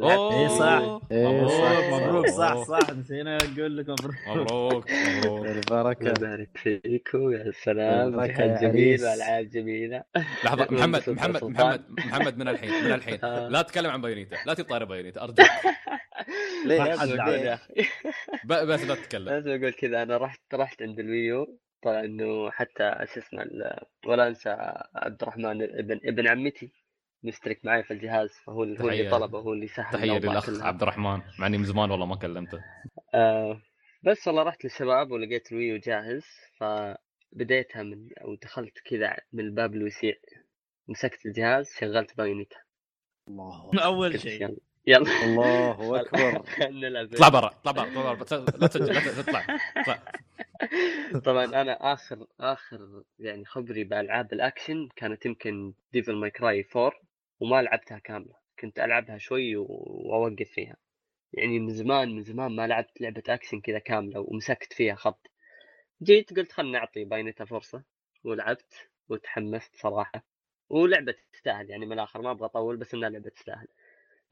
إيه 0.00 0.48
صح. 0.48 1.00
إيه 1.12 1.46
صح، 1.46 1.92
مبروك 1.92 2.02
مبروك. 2.02 2.26
صح 2.28 2.50
مبروك. 2.52 2.66
صح 2.66 2.90
نسينا 2.90 3.38
نقول 3.44 3.76
لك 3.76 3.88
مبروك. 3.88 4.14
مبروك 4.28 4.90
مبروك. 4.90 4.90
الله 4.90 5.52
البركة. 5.52 6.08
يبارك 6.08 6.50
فيكم 6.56 7.32
يا 7.32 7.50
سلام 7.50 8.08
البركة 8.08 8.46
جهاز 8.46 8.62
يا 8.62 8.68
جميل 8.68 8.88
عريس. 8.88 9.02
والعاب 9.04 9.48
جميلة. 9.48 10.04
لحظة 10.44 10.66
محمد 10.70 11.10
محمد. 11.10 11.44
محمد 11.44 11.84
محمد 11.90 12.38
من 12.38 12.48
الحين 12.48 12.84
من 12.84 12.92
الحين. 12.92 13.18
آه. 13.24 13.48
لا 13.48 13.62
تتكلم 13.62 13.90
عن 13.90 14.00
Bayonetta 14.00 14.36
لا 14.46 14.54
تطاري 14.54 14.84
Bayonetta 14.86 15.22
أرجوك. 15.22 15.46
ليه؟ 16.66 16.82
بس 18.64 18.84
لا 18.84 18.94
تتكلم. 18.94 19.28
لازم 19.28 19.50
أقول 19.50 19.72
كذا 19.72 20.02
أنا 20.02 20.16
رحت 20.16 20.40
رحت 20.54 20.82
عند 20.82 20.98
ال 20.98 21.08
Wii 21.08 21.38
U. 21.38 21.58
طلع 21.84 22.00
إنه 22.00 22.50
حتى 22.50 22.94
شو 23.14 23.20
اسمه 23.20 23.42
ال- 23.42 23.80
ولا 24.06 24.28
أنسى 24.28 24.50
عبد 24.96 25.22
الرحمن 25.22 25.62
ابن 25.62 26.00
ابن 26.04 26.28
عمتي. 26.28 26.72
مشترك 27.22 27.64
معي 27.64 27.82
في 27.82 27.92
الجهاز 27.92 28.30
فهو 28.46 28.62
اللي- 28.62 28.80
هو 28.80 28.88
اللي. 28.88 29.10
طلبه 29.10 29.38
هو 29.38 29.52
اللي 29.52 29.68
سهل 29.68 29.92
تحية 29.98 30.18
للأخ 30.18 30.46
كلها. 30.46 30.66
عبد 30.66 30.82
الرحمن 30.82 31.20
مع 31.38 31.46
إني 31.46 31.58
من 31.58 31.64
زمان 31.64 31.90
والله 31.90 32.06
ما 32.06 32.16
كلمته. 32.16 32.60
آه 33.14 33.60
بس 34.02 34.26
والله 34.28 34.42
رحت 34.42 34.64
للشباب 34.64 35.10
ولقيت 35.10 35.52
ال 35.52 35.57
Wii 35.57 35.71
U 35.71 35.76
جاهز 35.76 36.24
فبديتها 36.60 37.82
من 37.82 38.08
أو 38.24 38.34
دخلت 38.34 38.78
كذا 38.90 39.16
من 39.32 39.44
الباب 39.44 39.74
الوسيع 39.74 40.14
مسكت 40.88 41.26
الجهاز 41.26 41.70
شغلت 41.80 42.16
Bayonetta. 42.16 42.56
الله 43.28 43.70
أول 43.84 44.20
شيء. 44.20 44.56
يلا 44.86 45.06
الله 45.24 46.00
أكبر. 46.00 46.42
خلنا 46.58 46.88
نلعب 46.88 47.12
اطلع 47.14 47.28
برا 47.28 47.46
اطلع 47.46 47.72
برا 47.72 47.84
اطلع 48.12 48.38
برا 48.38 48.56
لا 48.58 48.66
تسجل 48.66 48.94
لا 48.94 49.22
تطلع 49.22 49.44
اطلع. 49.76 49.98
طبعا 51.26 51.44
أنا 51.44 51.92
اخر 51.92 52.26
آخر 52.40 53.02
يعني 53.18 53.44
خبري 53.44 53.84
بألعاب 53.84 54.32
الأكشن 54.32 54.88
كانت 54.96 55.26
يمكن 55.26 55.72
Devil 55.92 56.16
May 56.16 56.30
Cry 56.30 56.66
4 56.76 56.92
وما 57.40 57.62
لعبتها 57.62 57.98
كاملة 57.98 58.34
كنت 58.58 58.78
ألعبها 58.78 59.18
شوي 59.18 59.56
وأوقف 59.56 60.50
فيها. 60.50 60.76
يعني 61.32 61.58
من 61.58 61.70
زمان 61.70 62.16
من 62.16 62.22
زمان 62.22 62.56
ما 62.56 62.66
لعبت 62.66 63.00
لعبة 63.00 63.22
أكشن 63.28 63.60
كذا 63.60 63.78
كاملة 63.78 64.20
ومسكت 64.20 64.72
فيها 64.72 64.94
خط. 64.94 65.30
جيت 66.02 66.38
قلت 66.38 66.52
خلنا 66.52 66.78
نعطي 66.78 67.04
Bayonetta 67.04 67.44
فرصة 67.44 67.84
ولعبت 68.24 68.90
وتحمست 69.08 69.76
صراحة. 69.76 70.24
ولعبة 70.70 71.14
تستاهل 71.32 71.70
يعني 71.70 71.86
من 71.86 71.92
الآخر 71.92 72.22
ما 72.22 72.30
أبغى 72.30 72.44
أطول 72.44 72.76
بس 72.76 72.94
إنها 72.94 73.08
لعبة 73.08 73.30
تستاهل. 73.30 73.68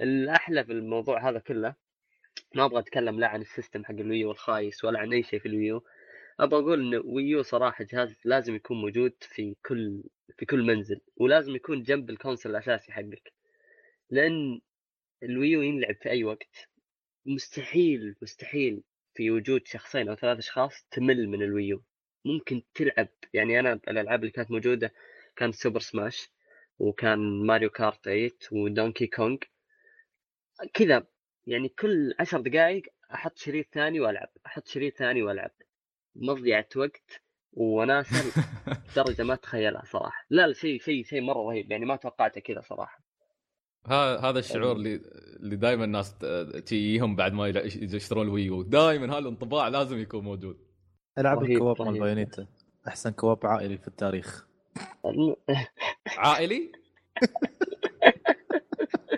الأحلى 0.00 0.64
في 0.64 0.72
الموضوع 0.72 1.28
هذا 1.28 1.38
كله 1.38 1.74
ما 2.54 2.64
أبغى 2.64 2.78
أتكلم 2.78 3.20
لا 3.20 3.26
عن 3.26 3.40
ال 3.40 3.46
system 3.46 3.84
حق 3.84 3.90
ال 3.90 3.98
Wii 3.98 4.22
U 4.22 4.30
الخايس 4.30 4.84
ولا 4.84 4.98
عن 4.98 5.12
أي 5.12 5.22
شيء 5.22 5.40
في 5.40 5.46
ال 5.48 5.54
Wii 5.54 5.72
U. 5.72 5.84
أبغى 6.40 6.60
أقول 6.60 6.94
إن 6.94 7.02
Wii 7.04 7.33
U 7.33 7.42
صراحة 7.42 7.84
جهاز 7.84 8.16
لازم 8.24 8.54
يكون 8.54 8.80
موجود 8.80 9.12
في 9.20 9.56
كل 9.66 10.02
في 10.38 10.46
كل 10.46 10.62
منزل 10.62 11.00
ولازم 11.16 11.56
يكون 11.56 11.82
جنب 11.82 12.10
ال 12.10 12.15
console 12.15 12.52
الأساسي 12.52 12.92
حقك. 12.92 13.32
لأن 14.10 14.60
ال 15.22 15.30
Wii 15.30 15.54
U 15.54 15.62
ينلعب 15.62 15.94
في 16.02 16.10
أي 16.10 16.24
وقت. 16.24 16.68
مستحيل 17.26 18.16
مستحيل 18.22 18.82
في 19.14 19.30
وجود 19.30 19.66
شخصين 19.66 20.08
أو 20.08 20.14
ثلاث 20.14 20.38
أشخاص 20.38 20.86
تمل 20.90 21.28
من 21.28 21.42
ال 21.42 21.49
Wii 21.49 21.69
U. 21.69 21.82
ممكن 22.24 22.62
تلعب. 22.74 23.08
يعني 23.32 23.60
أنا 23.60 23.80
الالعاب 23.88 24.20
اللي 24.20 24.30
كانت 24.30 24.50
موجودة 24.50 24.92
كان 25.36 25.52
Super 25.52 25.80
Smash 25.80 26.30
وكان 26.78 27.46
Mario 27.46 27.70
Kart 27.70 28.04
8 28.04 28.30
و 28.52 28.60
Donkey 28.60 29.06
Kong 29.06 29.38
كذا. 30.74 31.06
يعني 31.46 31.68
كل 31.68 32.14
عشر 32.20 32.40
دقائق 32.40 32.82
أحط 33.14 33.38
شريط 33.38 33.66
ثاني 33.72 34.00
وألعب 34.00 34.28
أحط 34.46 34.68
شريط 34.68 34.96
ثاني 34.96 35.22
وألعب. 35.22 35.50
مضيعة 36.16 36.68
وقت. 36.76 37.22
وناسة 37.52 38.32
درجة 38.96 39.22
ما 39.28 39.34
تخيلها 39.34 39.82
صراحة. 39.84 40.26
لا 40.30 40.46
لا 40.46 40.52
شيء 40.54 40.80
شيء 40.80 41.04
شيء 41.04 41.20
مرة 41.20 41.38
رهيب 41.48 41.70
يعني 41.70 41.84
ما 41.84 41.96
توقعته 41.96 42.40
كذا 42.40 42.60
صراحة. 42.60 43.00
ها- 43.86 44.30
هذا 44.30 44.38
الشعور 44.38 44.72
اللي 44.76 45.00
اللي 45.40 45.56
دائما 45.56 45.84
الناس 45.84 46.18
تجيهم 46.66 47.16
بعد 47.16 47.32
ما 47.32 47.48
يشترون 47.48 48.26
ال 48.26 48.33
Wii 48.33 48.55
U 48.55 48.62
دائما 48.62 49.12
هذا 49.12 49.18
الانطباع 49.18 49.68
لازم 49.68 49.98
يكون 49.98 50.24
موجود. 50.24 50.56
ألعب 51.18 51.42
ال 51.42 51.49
co-op 51.49 51.82
مال. 51.82 52.00
Bayonetta. 52.00 52.46
أحسن 52.88 53.10
co-op 53.10 53.46
عائلي 53.46 53.78
في 53.78 53.88
التاريخ. 53.88 54.46
عائلي؟ 56.16 56.72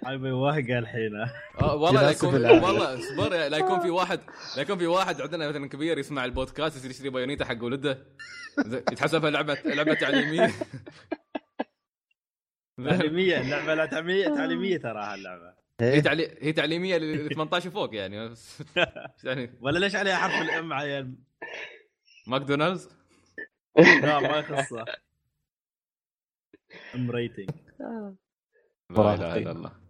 هاي 0.07 0.19
بيوهقه 0.19 0.79
الحين. 0.79 1.17
آه 1.63 1.75
والله 1.75 2.03
لا 2.03 2.11
يكون. 2.11 2.35
والله 2.35 2.95
اصبر 2.99 3.29
لا 3.49 3.57
يكون 3.57 3.81
في 3.81 3.91
واحد 3.91 4.21
لا 4.57 4.63
يكون 4.63 4.79
في 4.79 4.87
واحد 4.87 5.21
عندنا 5.21 5.49
مثلا 5.49 5.69
كبير 5.69 5.99
يسمع 5.99 6.25
البودكاست 6.25 6.77
يصير 6.77 6.91
يشتري 6.91 7.11
Bayonetta 7.11 7.45
حق 7.45 7.65
ولده. 7.65 8.07
يتحسبها 8.67 9.31
لعبه 9.31 9.55
لعبة 9.65 9.95
تعليمية. 9.95 10.51
تعليمية 12.89 13.41
اللعبة 13.41 13.75
لا 13.75 13.87
تعليمية 13.87 14.29
تعليميه 14.29 14.77
تراها 14.77 15.15
اللعبه 15.15 15.55
هي 15.81 15.93
إيه؟ 15.93 16.01
تعلي... 16.01 16.37
هي 16.41 16.53
تعليمية 16.53 16.97
ل 16.97 17.29
18 17.35 17.71
فوق 17.71 17.95
يعني 17.95 18.29
بس- 18.29 18.63
يعني 19.25 19.59
ولا 19.61 19.79
ليش 19.79 19.97
عليها 19.97 20.17
حرف 20.17 20.43
ال 20.43 20.58
M 20.58 20.73
عيل 20.73 21.15
ماكدونالدز؟ 22.27 22.89
لا 23.79 24.21
ما 24.21 24.39
يخصه. 24.39 24.85
M 26.95 27.11
rating 27.11 27.51
لا 28.91 29.15
إله 29.15 29.37
إلا 29.37 29.51
الله. 29.51 29.82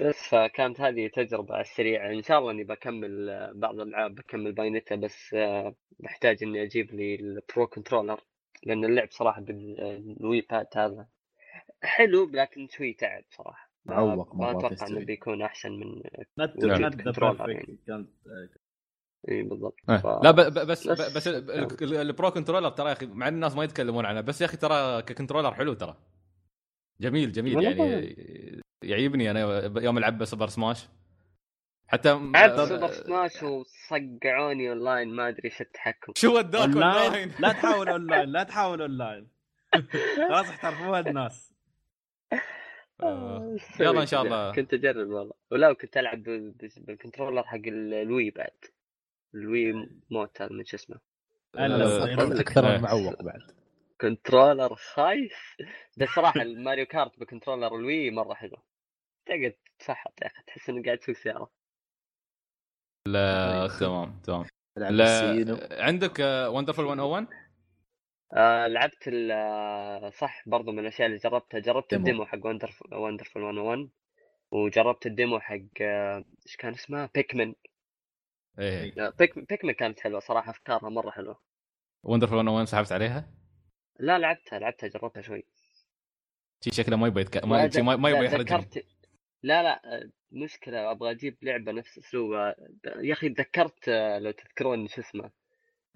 بس 0.00 0.28
فكانت 0.28 0.80
هذه 0.80 1.08
تجربة 1.08 1.54
على 1.54 1.60
السريع 1.60 2.12
إن 2.12 2.22
شاء 2.22 2.38
الله 2.38 2.50
إني 2.50 2.64
بكمل 2.64 3.30
آه، 3.30 3.52
بعض 3.54 3.80
الألعاب 3.80 4.14
بكمل 4.14 4.52
Bayonetta 4.52 4.94
بس 4.96 5.34
آه، 5.34 5.74
بحتاج 5.98 6.42
إني 6.42 6.62
أجيب 6.62 6.94
لي 6.94 7.14
ال 7.14 7.27
pro 7.27 7.66
controller 7.66 8.20
لأن 8.62 8.84
اللعب 8.84 9.08
صراحة 9.10 9.40
بال 9.40 10.40
Wii 10.50 10.58
pad 10.58 10.66
هذا 10.76 11.06
حلو 11.82 12.30
لكن 12.32 12.68
شوي 12.68 12.92
تعب 12.92 13.24
صراحة 13.30 13.70
معوق 13.84 14.36
ما 14.36 14.50
إنه 14.50 14.72
يستوي. 14.72 15.04
بيكون 15.04 15.42
أحسن 15.42 15.72
من 15.72 16.02
يعني. 17.48 17.78
كانت 17.86 18.08
إي 19.28 19.42
بالضبط 19.42 19.76
آه. 19.88 19.96
ف... 19.96 20.06
لا 20.24 20.30
ب- 20.30 20.40
ب- 20.40 20.66
بس 20.66 20.88
بس- 20.88 21.16
بس 21.16 21.28
ال- 21.28 21.50
ال- 21.82 21.94
ال 21.96 22.05
pro 22.05 22.30
controller 22.30 22.68
ترى 22.68 22.88
يا 22.88 22.92
أخي 22.92 23.06
مع 23.06 23.28
الناس 23.28 23.56
ما 23.56 23.64
يتكلمون 23.64 24.06
عنه 24.06 24.20
بس 24.20 24.40
يا 24.40 24.46
أخي 24.46 24.56
ترى 24.56 25.02
ك 25.02 25.07
controller 25.07 25.54
حلو 25.54 25.74
ترى 25.74 25.96
جميل 27.00 27.32
جميل 27.32 27.62
يعني 27.62 28.65
يعيبني 28.90 29.30
أنا 29.30 29.40
يوم 29.82 29.98
العب 29.98 30.24
Super 30.24 30.46
Smash 30.48 30.88
حتى 31.88 32.08
لعبت 32.34 32.58
آه، 32.58 32.64
سوبر 32.66 32.88
سماش 32.90 33.42
وصقعوني 33.42 34.70
اونلاين 34.70 35.08
ما 35.14 35.28
أدري 35.28 35.44
إيش 35.44 35.60
التحكم. 35.60 36.12
شو 36.16 36.36
وداك 36.36 36.62
اونلاين 36.68 37.32
لا 37.38 37.52
تحاول 37.52 37.88
اونلاين 37.94 38.28
لا 38.28 38.42
تحاول 38.42 38.80
اونلاين 38.82 39.28
خلاص 40.28 40.48
احترفوها 40.48 41.00
الناس. 41.00 41.52
آه. 43.02 43.56
يلا 43.80 44.00
إن 44.00 44.06
شاء 44.06 44.22
الله. 44.22 44.52
كنت 44.52 44.74
أجرب 44.74 45.08
والله. 45.08 45.32
ولا 45.50 45.72
كنت 45.72 45.96
ألعب 45.96 46.22
بال- 46.22 46.50
بال- 46.50 46.70
بال 46.78 46.89
controller 46.89 47.42
حق 47.42 47.54
ال- 47.56 47.94
ال 47.94 48.30
Wii 48.30 48.41
pad. 48.41 48.56
ال 49.34 49.88
Wiimote 50.10 50.42
هذا 50.42 50.52
من 50.52 50.64
شو 50.64 50.76
اسمه. 50.76 50.96
آه،. 51.58 52.40
أكثر. 52.40 52.76
من 52.76 52.80
معوق 52.82 53.22
بعد. 53.22 53.40
controller 54.00 54.74
خايف 54.74 55.56
بس 55.96 56.08
صراحة 56.08 56.42
ال 56.42 56.49
Mario 56.49 56.86
Kart 56.86 57.18
ب 57.20 57.25
controller 57.25 57.76
ال 57.76 57.85
Wii 57.85 58.10
مرة 58.10 58.34
حلو. 58.34 58.56
تقعد 59.26 59.54
تفحط 59.78 60.22
يا 60.22 60.26
أخي 60.26 60.42
تحس 60.46 60.68
إنك 60.70 60.84
قاعد 60.86 60.98
تسوق 60.98 61.14
سيارة. 61.16 61.50
لا 63.08 63.68
تمام 63.80 64.20
تمام. 64.24 64.46
العب 64.78 64.92
لا 64.92 65.84
عندك 65.84 66.20
آه، 66.20 66.50
Wonderful 66.50 66.78
101 66.80 67.26
آه 68.32 68.66
لعبت 68.66 69.08
ال- 69.08 69.30
آه، 69.32 70.10
صح 70.10 70.48
برضو 70.48 70.72
من 70.72 70.78
الأشياء 70.78 71.06
اللي 71.08 71.18
جربتها. 71.18 71.60
جربت 71.60 71.90
demo. 71.94 72.06
ال 72.06 72.10
demo 72.10 72.26
حق 72.26 72.38
Wonderful 72.92 73.36
101 73.36 73.88
وجربت 74.50 75.06
ال 75.06 75.13
demo 75.13 75.40
حق 75.40 75.54
إيش 75.80 76.56
كان 76.58 76.74
اسمها 76.74 77.10
Pikmin 77.14 77.54
إيه. 78.58 79.10
Pik- 79.18 79.38
Pikmin 79.38 79.72
كانت 79.72 80.00
حلوة 80.00 80.20
صراحة 80.20 80.50
أفكارها 80.50 80.88
مرة 80.88 81.10
حلوة. 81.10 81.40
Wonderful 82.06 82.32
101 82.32 82.66
سحبت 82.66 82.92
عليها؟ 82.92 83.30
لا 83.98 84.18
لعبتها 84.18 84.58
لعبتها 84.58 84.88
جربتها 84.88 85.20
شوي. 85.22 85.44
شي 86.64 86.70
شكله 86.70 86.96
ما 86.96 87.06
يبغى 87.06 87.20
يتك... 87.22 87.44
ما, 87.44 87.64
يبغى 88.10 88.24
يحرجني 88.26 88.58
ذكرت 88.58 88.86
لا 89.46 89.62
لا 89.62 89.96
آه، 89.96 90.10
مشكلة 90.32 90.90
أبغى 90.90 91.10
أجيب 91.10 91.36
لعبة 91.42 91.72
نفس 91.72 91.98
أسلوبها. 91.98 92.56
يا 92.96 93.12
أخي 93.12 93.28
تذكرت 93.28 93.88
آه، 93.88 94.18
لو 94.18 94.30
تذكرون 94.30 94.88
شو 94.88 95.00
اسمه 95.00 95.30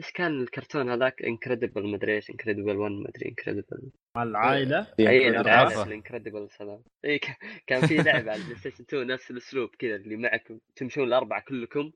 إيش 0.01 0.13
كان 0.13 0.41
الكرتون 0.41 0.91
هذاك؟ 0.91 1.23
Incredible 1.23 1.87
مدري 1.87 2.15
إيش 2.15 2.31
Incredible 2.31 2.77
1 2.77 2.93
مدري 2.93 3.29
Incredible 3.29 3.91
العائلة؟ 4.17 4.87
اي 5.01 5.37
عارفه. 5.37 5.41
العائلة 5.41 5.83
ال 5.83 5.89
Incredible 5.89 6.49
هذا 6.61 6.81
اي 7.05 7.21
كان 7.67 7.87
في 7.87 7.97
لعبة 7.97 8.31
على 8.31 8.41
ال 8.41 8.57
PlayStation 8.57 8.85
2 8.85 9.07
نفس 9.07 9.31
الأسلوب 9.31 9.69
كذا 9.79 9.97
اللي 9.97 10.17
معك 10.17 10.53
تمشون 10.77 11.05
الأربعة 11.05 11.41
كلكم 11.49 11.93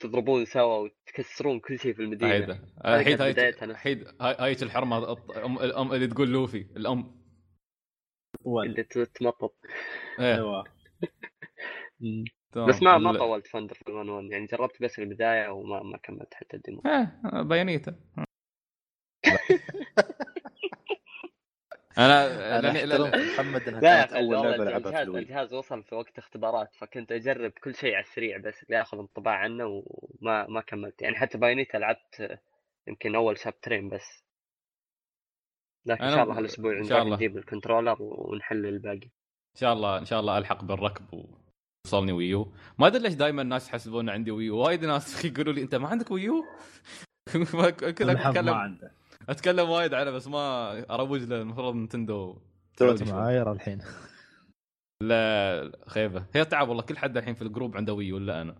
تضربون 0.00 0.44
سوا 0.44 0.76
وتكسرون 0.76 1.60
كل 1.60 1.78
شيء 1.78 1.94
في 1.94 2.02
المدينة. 2.02 2.32
هيدا. 2.32 2.60
كانت 3.50 3.76
هاي 4.20 4.52
الحرمه 4.62 5.12
الأم 5.64 5.92
اللي 5.92 6.06
تقول 6.06 6.28
Luffy 6.28 6.66
الأم. 6.76 7.18
اللي 8.46 8.84
تمطط 8.84 9.54
إيه. 10.20 10.34
أيوه. 10.34 10.77
بس 12.68 12.82
ما 12.82 12.98
ما 12.98 13.18
طولت 13.18 13.46
Wonderful 13.46 13.92
101 13.92 14.30
يعني 14.30 14.46
جربت 14.46 14.82
بس 14.82 14.98
البداية 14.98 15.48
وما 15.48 15.82
ما 15.82 15.98
كملت 15.98 16.34
حتى 16.34 16.56
ال 16.56 16.60
demo. 16.60 16.82
إيه 16.86 17.42
Bayonetta 17.42 17.94
أنا 21.98 22.58
أنا 22.58 22.72
محمد 23.32 23.68
انها 23.68 23.80
كانت 23.80 24.12
أول 24.12 24.36
لعبة 24.36 24.64
لعبها 24.64 24.80
في 24.80 24.86
الجهاز 24.88 25.08
ال 25.08 25.11
Wii 25.11 25.18
الجهاز 25.18 25.54
وصل 25.54 25.82
في 25.82 25.94
وقت 25.94 26.18
اختبارات 26.18 26.74
فكنت 26.74 27.12
أجرب 27.12 27.50
كل 27.50 27.74
شيء 27.74 27.94
على 27.94 28.04
السريع 28.04 28.38
بس 28.38 28.64
لاخذ 28.68 28.98
انطباع 28.98 29.34
عنه 29.34 29.82
وما 29.86 30.46
ما 30.46 30.60
كملت. 30.60 31.02
يعني 31.02 31.16
حتى 31.16 31.38
Bayonetta 31.38 31.76
لعبت 31.76 32.40
يمكن 32.88 33.14
أول 33.14 33.38
شابترين 33.38 33.88
بس. 33.88 34.24
لكن 35.86 36.04
إن 36.04 36.10
شاء 36.10 36.22
الله 36.22 36.38
هالأسبوع. 36.38 36.80
نجيب 37.02 37.36
ال 37.36 37.41
controller 37.41 37.96
ونحل 38.00 38.66
الباقي. 38.66 39.10
شاء 39.60 39.72
الله 39.72 39.98
إن 39.98 40.04
شاء 40.04 40.20
الله 40.20 40.38
ألحق 40.38 40.64
بالركب 40.64 41.04
ووصلني 41.86 42.12
Wii 42.12 42.36
U. 42.36 42.52
ما 42.78 42.86
أدري 42.86 43.02
ليش 43.02 43.14
دائما 43.14 43.42
الناس 43.42 43.68
يحسبون 43.68 44.10
عندي 44.10 44.30
Wii 44.30 44.47
U. 44.47 44.58
وايد 44.58 44.84
ناس 44.84 45.24
يقولوا 45.24 45.52
لي 45.52 45.62
أنت 45.62 45.74
ما 45.74 45.88
عندك 45.88 46.10
Wii 46.10 46.30
U؟ 46.30 46.44
كل 47.98 48.10
اتكلم 48.10 48.54
عنده. 48.54 48.92
أتكلم 49.28 49.70
وايد 49.70 49.94
عنه 49.94 50.10
بس 50.10 50.26
ما 50.28 50.72
أروج 50.94 51.22
له 51.22 51.42
المفروض 51.42 51.74
Nintendo. 51.74 52.38
معاير 52.80 53.52
الحين. 53.52 53.80
لا 55.02 55.72
خيبة. 55.86 56.26
هي 56.34 56.44
تعب 56.44 56.68
والله 56.68 56.82
كل 56.82 56.98
حد 56.98 57.16
الحين 57.16 57.34
في 57.34 57.42
ال 57.42 57.48
group 57.48 57.76
عنده 57.76 57.92
Wii 57.94 58.12
U 58.12 58.27
إلا 58.27 58.42
أنا. 58.42 58.56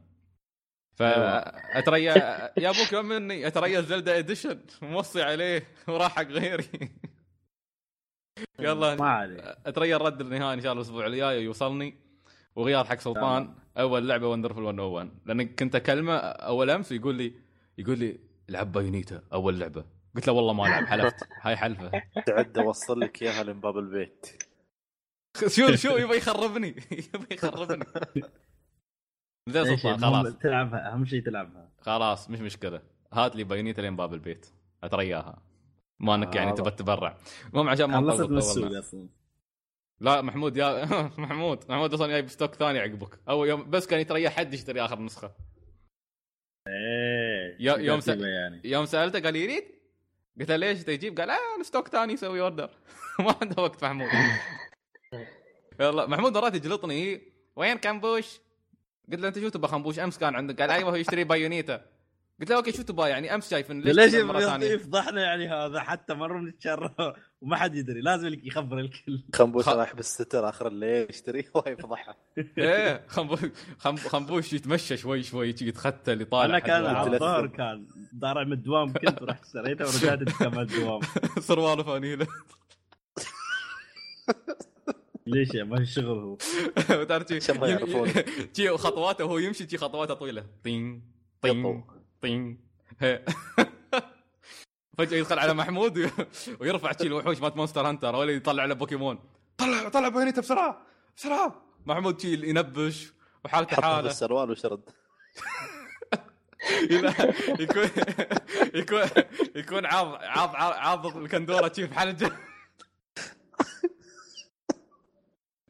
أيوة. 1.01 1.41
فاتريا 1.41 2.15
يا 2.59 2.71
أبوك 2.71 2.95
مني 2.95 3.47
أتريا 3.47 3.81
Zelda 3.81 4.19
edition 4.19 4.61
موصي 4.83 5.23
عليه 5.23 5.63
وراح 5.89 6.17
حق 6.17 6.27
غيري. 6.27 6.91
يلا 8.61 8.95
ما 8.95 9.09
عليه 9.09 9.57
اتريا 9.67 9.97
الرد 9.97 10.21
النهائي 10.21 10.55
إن 10.55 10.61
شاء 10.61 10.73
الله 10.73 10.83
الأسبوع 10.83 11.07
الجاي 11.07 11.45
يوصلني. 11.45 11.95
وغيار 12.57 12.85
حق 12.85 12.99
سلطان 12.99 13.55
أول 13.79 14.09
لعبة 14.09 14.29
Wonderful 14.37 14.59
101 14.59 15.11
لاني 15.27 15.45
كنت 15.45 15.75
أكلمه 15.75 16.17
أول 16.17 16.71
أمس 16.71 16.93
يقول 16.93 17.15
لي 17.15 17.33
يقول 17.79 17.99
لي 17.99 18.19
العب 18.51 18.73
Bayonetta 18.73 19.23
أول 19.33 19.59
لعبة. 19.61 19.85
قلت 20.17 20.27
له 20.27 20.33
والله 20.33 20.53
ما 20.53 20.67
العب 20.67 20.87
حلفت. 20.87 21.29
هاي 21.43 21.57
حلفة. 21.57 21.91
تعد 22.27 22.59
أوصل 22.59 23.01
لك 23.01 23.23
إياها 23.23 23.45
لين 23.45 23.61
باب 23.61 23.79
البيت. 23.79 24.43
شو 25.57 25.75
شو 25.75 25.97
يبغى 25.97 26.17
يخربني؟ 26.17 26.69
يبغى 26.91 27.27
يخربني. 27.31 27.85
زين 29.49 29.77
سلطان 29.77 30.01
خلاص. 30.01 30.37
تلعبها؟ 30.37 30.93
أهم 30.93 31.05
شيء 31.05 31.25
تلعبها. 31.25 31.71
خلاص 31.81 32.31
مش 32.31 32.41
مشكلة. 32.41 32.83
هات 33.13 33.37
لي 33.37 33.45
Bayonetta 33.45 33.81
لين 33.81 33.97
باب 33.97 34.15
البيت. 34.15 34.47
أترياها. 34.85 35.43
ما 36.01 36.15
أنك 36.15 36.35
يعني. 36.37 36.53
تبى 36.53 36.71
تتبرع. 36.71 37.17
المهم 37.49 37.69
عشان 37.69 37.85
ما 37.87 37.97
خلصت 38.13 38.29
من. 38.31 38.39
السوق 38.39 39.07
لا 40.01 40.23
محمود 40.23 40.57
يا 40.57 40.85
محمود 41.19 41.65
محمود 41.71 41.95
أصلا 41.95 42.07
جايب 42.09 42.29
stock 42.29 42.55
ثاني 42.55 42.79
عقبك. 42.79 43.19
أو 43.29 43.45
يوم 43.45 43.71
بس 43.71 43.87
كان 43.87 44.01
يتريا 44.01 44.29
حد 44.31 44.55
يشتري 44.55 44.81
آخر 44.85 44.99
نسخة. 45.01 45.33
إيه 46.69 47.57
يوم 47.61 48.01
س- 48.01 48.05
ترتيبه 48.05 48.27
يعني؟ 48.27 48.61
يوم 48.65 48.85
سألته 48.87 49.21
قال 49.21 49.37
يريد؟ 49.37 49.65
قلت 50.41 50.51
له 50.51 50.57
ليش 50.57 50.83
تجيب؟ 50.85 51.21
قال 51.21 51.31
آه 51.31 51.63
stock 51.63 51.89
ثاني 51.89 52.13
يسوي 52.13 52.41
order 52.41 52.71
ما 53.25 53.35
عنده 53.43 53.63
وقت 53.63 53.85
محمود. 53.85 54.09
يلا 55.81 56.07
محمود 56.07 56.33
مرات 56.39 56.55
يجلطني 56.55 57.23
وين 57.57 57.79
خنبوش؟ 57.79 58.39
قلت 59.13 59.21
له 59.21 59.29
أنت 59.29 59.39
شو 59.39 59.49
تبغى 59.49 59.69
خنبوش 59.71 59.99
أمس 59.99 60.19
كان 60.19 60.35
عندك. 60.35 60.61
قال 60.61 60.71
أيوه 60.71 60.91
هو 60.91 60.95
يشتري 60.95 61.25
Bayonetta. 61.25 61.87
قلت 62.41 62.51
له 62.51 62.57
أوكي 62.57 62.73
شو 62.73 62.83
تبغى؟ 62.83 63.11
يعني 63.11 63.35
أمس 63.35 63.51
شايف 63.51 63.71
إن 63.71 63.81
ليش 63.81 64.15
يفضحنا 64.75 65.21
يعني 65.23 65.49
هذا؟ 65.49 65.81
حتى 65.81 66.15
مرة 66.15 66.39
بنتشرف 66.41 66.93
وما 67.41 67.57
حد 67.57 67.75
يدري 67.75 68.01
لازم 68.01 68.29
لك 68.29 68.47
يخبر 68.47 68.79
الكل. 68.79 69.23
خنبوش 69.35 69.69
رايح 69.69 69.95
بالستر 69.95 70.49
آخر 70.49 70.69
الليل 70.69 71.07
يشتري 71.11 71.45
ويفضحها 71.55 72.17
إيه 72.59 73.05
خنبوش 73.09 73.41
خنب- 73.79 73.99
خنبوش 73.99 74.53
يتمشى 74.53 74.97
شوي 74.97 75.23
شوي 75.23 75.49
يجي 75.49 75.69
يتختل 75.69 76.21
يطالع 76.21 76.45
أنا 76.45 76.59
كان. 76.59 76.87
على 76.87 77.15
الظهر 77.15 77.47
كان 77.47 77.87
ضارع 78.15 78.45
من 78.45 78.53
الدوام 78.53 78.93
كنت 78.93 79.23
ورحت 79.23 79.45
اشتريته 79.45 79.85
ورجعت 79.85 80.23
كمان 80.23 80.61
الدوام. 80.61 81.01
سروال 81.49 81.85
فانيله 81.85 82.27
ليش 85.27 85.55
يا 85.55 85.65
ما 85.65 85.77
في 85.79 85.87
شغل 85.87 86.07
هو. 86.19 86.39
وتعرف 86.91 87.29
شي- 88.57 88.69
خطواته 88.77 89.25
وهو 89.25 89.39
يمشي 89.39 89.69
شي 89.69 89.79
خطواته 89.79 90.15
طويلة. 90.15 90.45
طين 90.65 91.03
طين. 91.43 91.85
طين. 92.23 92.69
فجأة 94.99 95.17
يدخل 95.19 95.39
على 95.39 95.55
محمود 95.55 95.99
وي- 95.99 96.11
ويرفع 96.61 96.93
شي 96.93 97.07
الوحوش 97.07 97.41
مات 97.41 97.57
Monster 97.57 97.89
Hunter 97.89 98.15
ولا 98.17 98.33
يطلع 98.33 98.65
له 98.65 98.75
بوكيمون. 98.75 99.19
طلع 99.59 99.89
طلع 99.89 100.09
Bayonetta 100.09 100.41
بسرعة 100.41 100.83
بسرعة. 101.17 101.63
محمود 101.87 102.21
شي 102.21 102.33
ينبش 102.49 103.13
وحالته 103.45 103.83
حالة. 103.83 104.11
السروال 104.11 104.51
وشرد. 104.51 104.81
يكون 107.61 107.89
يكون 108.75 109.01
يكون 109.57 109.87
عاض 109.87 110.15
عاض 110.15 110.57
عاض 110.57 111.17
الكندورة 111.17 111.73
شي 111.73 111.89
في 111.89 111.95
حلجه 111.95 112.31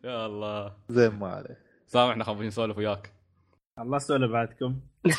يا 0.05 0.27
الله. 0.27 0.77
زين 0.89 1.11
ما 1.19 1.29
عليه. 1.33 1.59
سامحنا 1.87 2.25
خايفين 2.25 2.47
نسولف 2.47 2.79
وياك. 2.79 3.13
الله 3.83 3.99
سولف 3.99 4.31
بعدكم. 4.33 4.75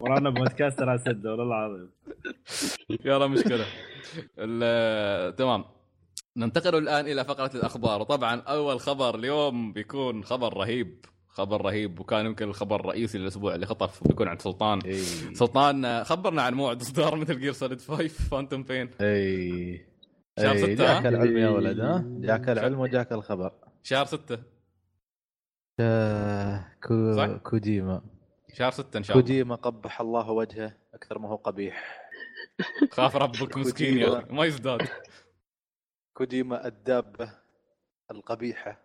ورانا 0.00 0.30
بودكاست 0.30 0.78
ترى 0.78 0.98
سد 0.98 1.26
والله 1.26 1.44
العظيم. 1.66 1.90
يلا 3.04 3.26
مشكلة. 3.26 3.64
ال- 4.38 5.36
تمام. 5.36 5.64
ننتقل 6.36 6.74
الآن 6.78 7.06
إلى 7.06 7.24
فقرة 7.24 7.50
الأخبار. 7.54 8.00
وطبعا 8.00 8.40
أول 8.40 8.80
خبر 8.80 9.14
اليوم 9.14 9.72
بيكون 9.72 10.24
خبر 10.24 10.56
رهيب 10.56 11.04
خبر 11.28 11.60
رهيب 11.64 12.00
وكان 12.00 12.26
يمكن 12.26 12.48
الخبر 12.48 12.80
الرئيسي 12.80 13.18
للأسبوع 13.18 13.54
اللي 13.54 13.66
خطف 13.66 14.08
بيكون 14.08 14.28
عند 14.28 14.40
سلطان. 14.42 14.78
إي. 14.84 14.98
سلطان 15.34 16.04
خبرنا 16.04 16.42
عن 16.42 16.54
موعد 16.54 16.80
إصدار 16.80 17.16
Metal 17.16 17.40
Gear 17.40 17.52
Solid 17.52 17.80
5 17.80 18.08
Phantom 18.08 18.62
Pain 18.62 18.90
إي. 19.00 19.86
شهر 20.38 20.52
إي. 20.52 20.58
ستة، 20.58 20.74
جاك 20.74 21.06
ها؟ 21.06 21.08
العلم 21.08 21.36
يا 21.38 21.48
ولد 21.48 21.80
ها؟ 21.80 22.04
جاك 22.06 22.48
العلم 22.48 22.80
وجاك 22.80 23.12
الخبر. 23.12 23.52
شهر 23.82 24.04
6 24.04 24.34
آه، 24.34 24.38
كو... 26.84 27.12
صح؟ 27.16 27.36
كوجيما. 27.36 28.02
شهر 28.52 28.70
6 28.70 28.98
إن 28.98 29.02
شاء 29.02 29.16
الله. 29.16 29.22
كوجيما 29.26 29.54
قبح 29.54 30.00
الله 30.00 30.30
وجهه 30.30 30.76
أكثر 30.94 31.18
ما 31.18 31.28
هو 31.28 31.36
قبيح. 31.36 32.02
خاف 32.90 33.16
ربك 33.16 33.56
مسكين 33.56 33.98
يا 33.98 34.18
أخي 34.18 34.32
ما 34.32 34.44
يزداد. 34.44 34.88
كوجيما 36.16 36.66
الدابة 36.66 37.38
القبيحة 38.10 38.80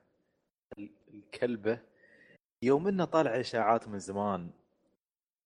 ال- 0.80 0.94
الكلبة. 1.14 1.80
يوم 2.64 2.88
إنه 2.88 3.06
طالع 3.06 3.40
إشاعات 3.40 3.88
من 3.88 4.00
زمان 4.00 4.50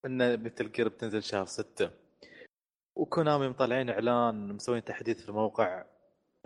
إنه 0.05 0.35
مثل 0.35 0.71
جير 0.71 0.87
بتنزل 0.87 1.23
شهر 1.23 1.45
ستة. 1.45 1.91
وكونامي 2.97 3.47
مطلعين 3.49 3.89
إعلان 3.89 4.53
مسوين 4.53 4.83
تحديث 4.83 5.21
في 5.23 5.29
الموقع 5.29 5.85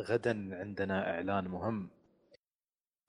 غدا 0.02 0.56
عندنا 0.60 1.12
إعلان 1.16 1.48
مهم. 1.48 1.90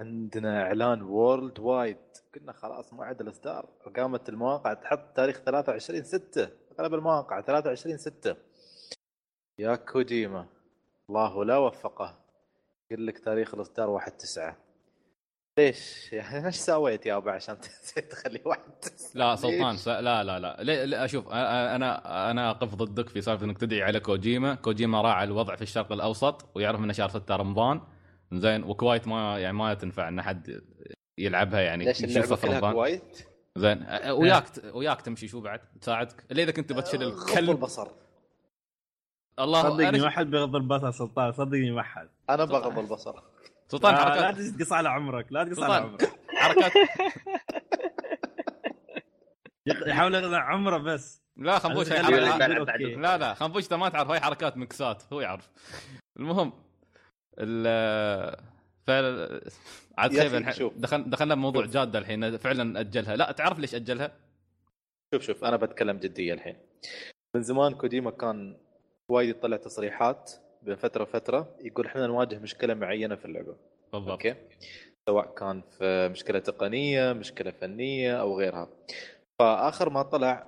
عندنا 0.01 0.62
إعلان 0.62 1.03
وورلد 1.03 1.59
وايد 1.59 1.97
قلنا 2.34 2.53
خلاص 2.53 2.92
موعد 2.92 3.20
الإصدار. 3.20 3.68
قامت 3.97 4.28
المواقع 4.28 4.74
تحط 4.74 5.16
تاريخ 5.16 5.36
23 5.36 6.03
6 6.03 6.49
أغلب 6.80 6.94
المواقع 6.94 7.40
23 7.40 7.99
6 7.99 8.36
يا 9.59 9.76
كوجيما. 9.76 10.47
الله 11.11 11.44
لا 11.44 11.57
وفقه. 11.57 12.18
يقول 12.90 13.07
لك 13.07 13.18
تاريخ 13.18 13.55
الإصدار 13.55 13.90
1 13.90 14.12
9 14.16 14.57
ليش؟ 15.59 16.12
يعني 16.12 16.47
إيش 16.47 16.57
سويت 16.57 17.07
يابا 17.07 17.32
عشان 17.32 17.57
تخلي 18.11 18.40
1 18.44 18.61
9 18.80 19.11
لا 19.14 19.36
سلطان 19.36 19.76
س... 19.76 19.88
لا 19.88 20.24
لا 20.24 20.38
لا. 20.38 20.57
ليه 20.62 20.84
لا 20.84 21.07
شوف 21.07 21.28
أنا 21.28 21.76
أنا 21.76 22.30
أنا 22.30 22.51
أقف 22.51 22.74
ضدك 22.74 23.09
في 23.09 23.20
سالفة 23.22 23.44
إنك 23.44 23.59
تدعي 23.59 23.82
على 23.82 24.01
كوجيما. 24.01 24.55
كوجيما 24.55 25.03
راعى 25.03 25.24
الوضع 25.24 25.57
في 25.57 25.62
الشرق 25.62 25.92
الأوسط 25.92 26.57
ويعرف 26.57 26.80
إنه 26.80 26.92
شهر 26.92 27.09
6 27.09 27.36
رمضان. 27.36 27.80
زين 28.33 28.64
وكويت 28.64 29.09
ما 29.09 29.39
يعني 29.39 29.57
ما 29.57 29.74
تنفع 29.74 30.09
ان 30.09 30.22
حد 30.22 30.61
يلعبها 31.18 31.61
يعني 31.61 31.85
ليش 31.85 32.05
اللعبة 32.05 32.37
كلها 32.37 32.72
كويت؟ 32.72 33.29
زين 33.57 33.87
وياك 34.11 34.45
وياك 34.77 35.01
تمشي 35.01 35.29
شو 35.29 35.41
بعد 35.41 35.61
تساعدك. 35.81 36.24
الا 36.31 36.43
إذا 36.43 36.53
كنت 36.53 36.72
بتشيل 36.72 37.03
غض 37.03 37.29
الكلب 37.29 37.51
البصر. 37.51 37.89
آه، 39.39 39.45
الله 39.45 39.62
صدقني 39.62 40.01
ما. 40.01 40.11
حد 40.11 40.27
بيغض 40.27 40.57
البصر 40.57 40.91
سلطان 40.91 41.33
صدقني 41.33 41.70
ما 41.70 41.83
حد. 41.83 42.09
أنا 42.31 42.45
بغض 42.45 42.79
البصر. 42.79 43.22
سلطان 43.68 43.95
آه، 43.95 43.99
لا 43.99 44.05
حركات 44.05 44.41
تقص 44.41 44.72
على 44.72 44.89
عمرك 44.89 45.27
لا 45.31 45.45
تقص 45.45 45.62
على 45.62 45.74
عمرك. 45.74 46.12
حركات. 46.29 46.72
يحاول 49.87 50.14
يقنع 50.14 50.39
عمره 50.39 50.79
بس. 50.79 51.22
لا 51.37 51.59
خنبوش 51.59 51.93
هاي 51.93 52.03
حركات. 52.03 52.81
لا 52.81 53.18
لا 53.18 53.35
خنبوش 53.35 53.64
انت 53.64 53.74
ما 53.74 53.89
تعرف 53.89 54.11
هاي 54.11 54.20
حركات 54.20 54.57
مكسات 54.57 55.03
هو 55.12 55.20
يعرف. 55.20 55.51
المهم 56.18 56.49
ال 56.49 56.66
ف 58.87 58.91
عاد 59.99 60.11
خيب 60.11 60.26
أخي، 60.26 60.37
الحين 60.37 60.55
شوف. 60.55 60.72
دخل 60.76 61.11
دخلنا 61.11 61.34
بموضوع. 61.34 61.66
جادة 61.66 61.99
الحين 61.99 62.37
فعلا 62.37 62.80
أجلها. 62.80 63.16
لا 63.16 63.32
تعرف 63.32 63.59
ليش 63.59 63.74
أجلها؟ 63.74 64.12
شوف 65.14 65.22
شوف 65.22 65.45
أنا 65.45 65.57
بتكلم 65.57 65.99
جدية 65.99 66.34
الحين. 66.34 66.57
من 67.37 67.43
زمان 67.43 67.74
كوجيما 67.74 68.11
كان 68.11 68.57
وايد 69.11 69.28
يطلع 69.28 69.57
تصريحات 69.57 70.32
بين 70.62 70.76
فترة 70.76 71.03
وفترة 71.03 71.57
يقول 71.61 71.87
إحنا 71.87 72.07
نواجه 72.07 72.39
مشكلة 72.39 72.74
معينة 72.74 73.14
في 73.14 73.24
اللعبة. 73.24 73.57
بالضبط. 73.93 74.11
أوكي؟ 74.11 74.34
سواء 75.09 75.34
كان 75.34 75.62
في 75.78 76.09
مشكلة 76.09 76.39
تقنية 76.39 77.12
مشكلة 77.12 77.51
فنية 77.51 78.20
أو 78.20 78.39
غيرها. 78.39 78.68
فآخر 79.39 79.91
ما 79.91 80.03
طلع 80.03 80.47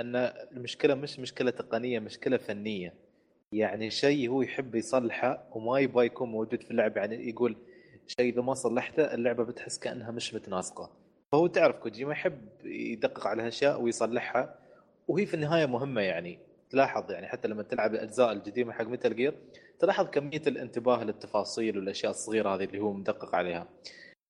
إن 0.00 0.16
المشكلة 0.52 0.94
مش 0.94 1.18
مشكلة 1.18 1.50
تقنية 1.50 1.98
مشكلة 1.98 2.36
فنية. 2.36 2.94
يعني 3.56 3.90
شيء 3.90 4.30
هو 4.30 4.42
يحب 4.42 4.74
يصلحه 4.74 5.48
وما 5.52 5.78
يبغى 5.78 6.06
يكون 6.06 6.28
موجود 6.28 6.62
في 6.62 6.70
اللعبة. 6.70 7.00
يعني 7.00 7.28
يقول 7.28 7.56
شيء 8.06 8.32
إذا 8.32 8.42
ما 8.42 8.54
صلحته 8.54 9.14
اللعبة 9.14 9.44
بتحس 9.44 9.78
كأنها 9.78 10.10
مش 10.10 10.34
متناسقة. 10.34 10.90
فهو 11.32 11.46
تعرف 11.46 11.76
كوجيما 11.76 12.12
يحب 12.12 12.48
يدقق 12.64 13.26
على 13.26 13.42
هالأشياء 13.42 13.80
ويصلحها 13.80 14.58
وهي 15.08 15.26
في 15.26 15.34
النهاية 15.34 15.66
مهمة 15.66 16.00
يعني. 16.00 16.38
تلاحظ 16.70 17.10
يعني 17.10 17.26
حتى 17.26 17.48
لما 17.48 17.62
تلعب 17.62 17.94
الأجزاء 17.94 18.32
القديمه 18.32 18.72
حق 18.72 18.84
Metal 18.84 19.16
Gear 19.16 19.34
تلاحظ 19.78 20.06
كمية 20.06 20.42
الانتباه 20.46 21.04
للتفاصيل 21.04 21.78
والأشياء 21.78 22.10
الصغيرة 22.10 22.54
هذه 22.54 22.64
اللي 22.64 22.80
هو 22.80 22.92
مدقق 22.92 23.34
عليها. 23.34 23.68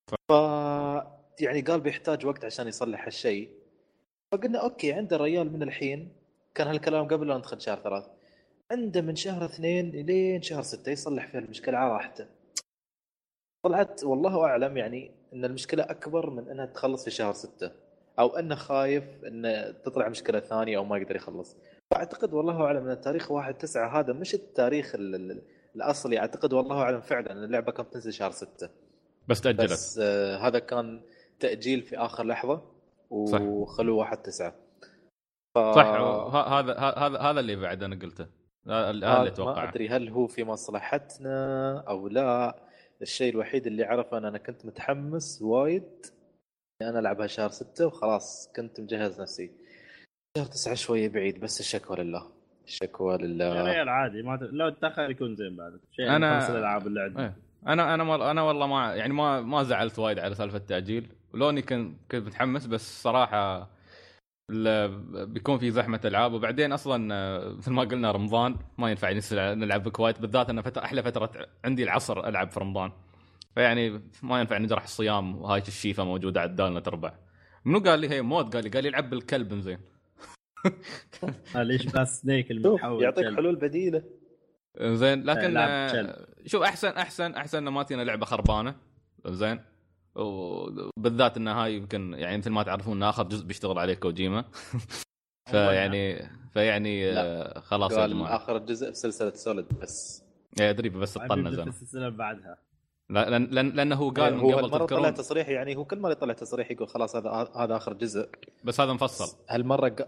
ف 0.09 0.33
يعني 1.41 1.61
قال 1.61 1.81
بيحتاج 1.81 2.27
وقت 2.27 2.45
عشان 2.45 2.69
يصلح 2.69 3.05
هالشيء. 3.05 3.51
فقلنا 4.33 4.59
okay 4.59 4.93
عنده 4.93 5.17
الريال 5.17 5.53
من 5.53 5.63
الحين 5.63 6.13
كان 6.55 6.67
هالكلام 6.67 7.09
قبل 7.09 7.29
لا 7.29 7.39
ندخل 7.39 7.61
شهر 7.61 7.79
ثلاث 7.79 8.05
عنده 8.73 9.01
من 9.01 9.17
شهر 9.17 9.45
اثنين 9.45 9.91
لين 9.91 10.43
شهر 10.43 10.63
ستة 10.63 10.93
يصلح 10.93 11.27
فيها 11.27 11.41
المشكلة 11.41 11.79
على 11.79 11.93
راحته. 11.93 12.27
طلعت 13.65 14.05
والله 14.05 14.45
أعلم 14.45 14.77
يعني 14.77 15.11
إن 15.33 15.45
المشكلة 15.45 15.83
أكبر 15.83 16.31
من 16.31 16.49
إنها 16.49 16.67
تخلص 16.67 17.05
في 17.05 17.11
شهر 17.11 17.33
ستة 17.33 17.73
أو 18.19 18.37
إنه 18.37 18.55
خايف 18.55 19.05
إن 19.25 19.75
تطلع 19.85 20.09
مشكلة 20.09 20.41
ثانية 20.41 20.77
أو 20.77 20.85
ما 20.85 20.99
يقدر 20.99 21.17
يخلص. 21.17 21.57
فأعتقد 21.91 22.33
والله 22.33 22.63
أعلم 22.65 22.89
إن 22.89 23.01
تاريخ 23.01 23.31
واحد 23.31 23.55
تسعة 23.55 24.01
هذا 24.01 24.13
مش 24.13 24.35
التاريخ 24.35 24.95
ال- 24.95 25.15
ال- 25.15 25.43
الأصلي 25.77 26.19
أعتقد 26.19 26.53
والله 26.53 26.83
أعلم 26.83 27.01
فعلا 27.01 27.33
إن 27.33 27.45
اللعبة 27.45 27.73
كانت 27.73 27.93
تنزل 27.93 28.13
شهر 28.13 28.31
ستة. 28.31 28.69
بس 29.29 29.41
تأجلت. 29.41 29.73
بس 29.73 29.99
آه 30.03 30.37
هذا 30.37 30.59
كان 30.59 31.01
تأجيل 31.41 31.83
في 31.83 31.99
آخر 31.99 32.25
لحظة. 32.25 32.63
وخلوه 33.11 33.97
واحد 33.97 34.23
تسعة. 34.23 34.55
ف... 35.55 35.59
صح 35.59 35.87
هذا 36.35 36.75
هذا 36.79 37.19
هذا 37.19 37.41
اللي 37.41 37.57
بعد 37.57 37.83
أنا 37.83 37.99
قلته. 38.03 38.27
اللي 38.69 39.07
هذا 39.07 39.45
ما 39.45 39.69
أدري 39.69 39.89
هل 39.89 40.09
هو 40.09 40.27
في 40.27 40.45
مصلحتنا 40.45 41.79
أو 41.89 42.09
لا. 42.09 42.57
الشيء 43.03 43.33
الوحيد 43.33 43.67
اللي 43.67 43.85
اعرفه 43.85 44.19
أن 44.19 44.25
أنا 44.25 44.39
كنت 44.39 44.67
متحمس 44.67 45.43
وايد 45.43 46.07
إني 46.83 46.91
أنا 46.91 46.99
ألعبها 46.99 47.27
شهر 47.27 47.49
ستة 47.51 47.87
وخلاص 47.87 48.53
كنت 48.57 48.81
مجهز 48.81 49.21
نفسي. 49.21 49.51
شهر 50.39 50.47
تسعة 50.47 50.75
شوية 50.75 51.09
بعيد 51.09 51.41
بس 51.41 51.61
الشكوى 51.61 51.97
لله. 51.97 52.33
الشكوى 52.65 53.13
يا 53.13 53.19
لله 53.19 53.63
ريال 53.65 53.89
عادي 53.89 54.23
ما. 54.23 54.37
لو 54.53 54.69
تاخر 54.69 55.11
يكون 55.11 55.37
زين 55.37 55.57
بعد. 55.57 55.81
شيء 55.93 56.07
أنا- 56.07 56.11
أنا... 56.11 56.41
خلص 56.41 56.51
الالعاب 56.51 56.87
اللي 56.87 57.01
عندي. 57.01 57.23
إيه. 57.23 57.37
أنا 57.67 57.95
أنا 57.95 58.05
مر- 58.05 58.31
أنا 58.31 58.43
والله 58.43 58.67
ما 58.67 58.95
يعني 58.95 59.13
ما 59.13 59.41
ما 59.41 59.63
زعلت 59.63 59.99
وايد 59.99 60.19
على 60.19 60.35
سالفة 60.35 60.57
التأجيل. 60.57 61.09
ولو 61.35 61.51
إني 61.51 61.63
كنت 61.63 61.97
كنت 62.11 62.27
متحمس 62.27 62.67
بس 62.67 63.03
صراحة 63.03 63.71
بيكون 64.49 65.59
في 65.59 65.71
زحمة 65.71 66.01
ألعاب. 66.05 66.33
وبعدين 66.33 66.73
أصلا 66.73 67.15
آه، 67.15 67.53
مثل 67.53 67.73
ما 67.73 67.83
قلنا 67.83 68.13
رمضان 68.13 68.57
ما 68.79 68.91
ينفع 68.91 69.13
نلعب 69.33 69.83
بكويت 69.83 70.21
بالذات 70.21 70.51
إنه 70.51 70.63
فتره 70.63 70.85
أحلى 70.85 71.03
فترة 71.03 71.31
عندي 71.65 71.85
العصر 71.85 72.29
ألعب 72.29 72.51
في 72.51 72.61
رمضان. 72.61 72.93
فيعني 73.57 74.03
ما 74.23 74.41
ينفع 74.41 74.59
نجرح 74.59 74.83
الصيام 74.83 75.37
وهاي 75.37 75.61
الشيفة 75.61 76.05
موجودة 76.05 76.41
عدالنا 76.41 76.81
تربع 76.81 77.15
منو 77.65 77.79
قال 77.79 78.01
لي؟ 78.01 78.09
هي 78.09 78.23
مود 78.23 78.55
قال 78.55 78.65
لي 78.65 78.71
قال 78.71 78.83
لي 78.83 78.89
العب 78.89 79.11
بالكلب 79.11 79.55
زين 79.55 79.79
ليش 81.55 81.87
بس 81.87 82.21
سنيك 82.21 82.51
المتحول 82.51 83.03
يعطيك. 83.03 83.37
حلول 83.37 83.57
بديلة. 83.57 84.03
زين 84.81 85.25
لكن 85.25 85.57
آه،. 85.57 86.27
شوف 86.47 86.63
احسن 86.63 86.89
احسن 86.89 87.35
أحسن 87.35 87.59
إنه 87.59 87.71
ما 87.71 87.83
تجينا 87.83 88.03
لعبة 88.03 88.27
خربانة. 88.27 88.75
زين 89.27 89.61
وبالذات 90.17 91.37
إن 91.37 91.49
هاي 91.49 91.75
يمكن 91.77 92.13
يعني 92.15 92.39
مثل 92.39 92.51
ما 92.51 92.63
تعرفون 92.63 93.03
آخر 93.03 93.23
جزء 93.23 93.47
بيشتغل 93.47 93.79
عليه 93.79 93.95
كوجيما. 93.95 94.45
فيعني 95.51 96.31
فيعني 96.53 97.13
لا. 97.13 97.23
آه، 97.25 97.61
خلاص 97.61 97.93
يا 97.93 97.97
قال 97.99 98.11
جماعة. 98.11 98.37
آخر 98.37 98.59
جزء 98.59 98.87
في 98.87 98.95
سلسله 98.97 99.31
سوليد 99.35 99.67
بس. 99.83 100.23
إيه، 100.61 100.71
أدري 100.71 100.89
بس 100.89 101.19
زين 101.19 101.53
في 101.65 101.69
السلسله 101.69 102.07
اللي 102.07 102.19
بعدها. 102.19 102.59
لا- 103.11 103.31
لأن 103.31 103.45
لأن 103.45 103.69
لأنه 103.71 103.97
هو 103.97 104.11
قال 104.11 104.35
هو 104.35 104.47
من 104.49 104.55
قبل 104.55 104.65
هالمرة 104.65 104.69
طلع 104.79 104.87
تذكرون 104.87 105.15
تصريح 105.15 105.49
يعني 105.49 105.77
هو 105.77 105.85
كل 105.85 105.99
مرة 106.01 106.13
يطلع 106.13 106.33
تصريح 106.33 106.71
يقول 106.71 106.89
خلاص 106.89 107.17
هذا 107.17 107.31
هذا 107.57 107.77
آخر 107.77 107.93
جزء. 107.93 108.29
بس 108.65 108.81
هذا 108.81 108.93
مفصل. 108.93 109.37
هالمرة 109.49 109.89
قا- 109.89 110.07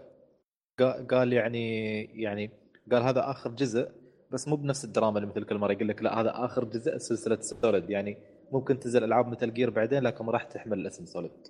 قا- 0.81 1.13
قال 1.13 1.33
يعني 1.33 2.03
يعني 2.21 2.51
قال 2.91 3.03
هذا 3.03 3.31
آخر 3.31 3.49
جزء 3.49 3.89
بس 4.31 4.47
مو 4.47 4.55
بنفس 4.55 4.85
الدراما 4.85 5.17
اللي 5.19 5.29
مثل 5.29 5.43
كل 5.43 5.57
مرة 5.57 5.71
يقول 5.71 5.87
لك 5.87 6.03
لا 6.03 6.21
هذا 6.21 6.31
آخر 6.45 6.63
جزء 6.63 6.97
سلسلة 6.97 7.37
Solid 7.41 7.89
يعني 7.89 8.17
ممكن 8.51 8.79
تنزل 8.79 9.03
ألعاب 9.03 9.27
Metal 9.27 9.53
Gear 9.53 9.69
بعدين 9.69 10.03
لكن 10.03 10.25
ما 10.25 10.31
راح 10.31 10.43
تحمل 10.43 10.87
اسم 10.87 11.05
Solid 11.05 11.47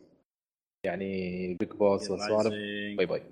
يعني 0.86 1.54
Big 1.60 1.70
Boss 1.70 2.12
والسوالف. 2.12 2.54
bye 2.98 3.06
bye 3.06 3.24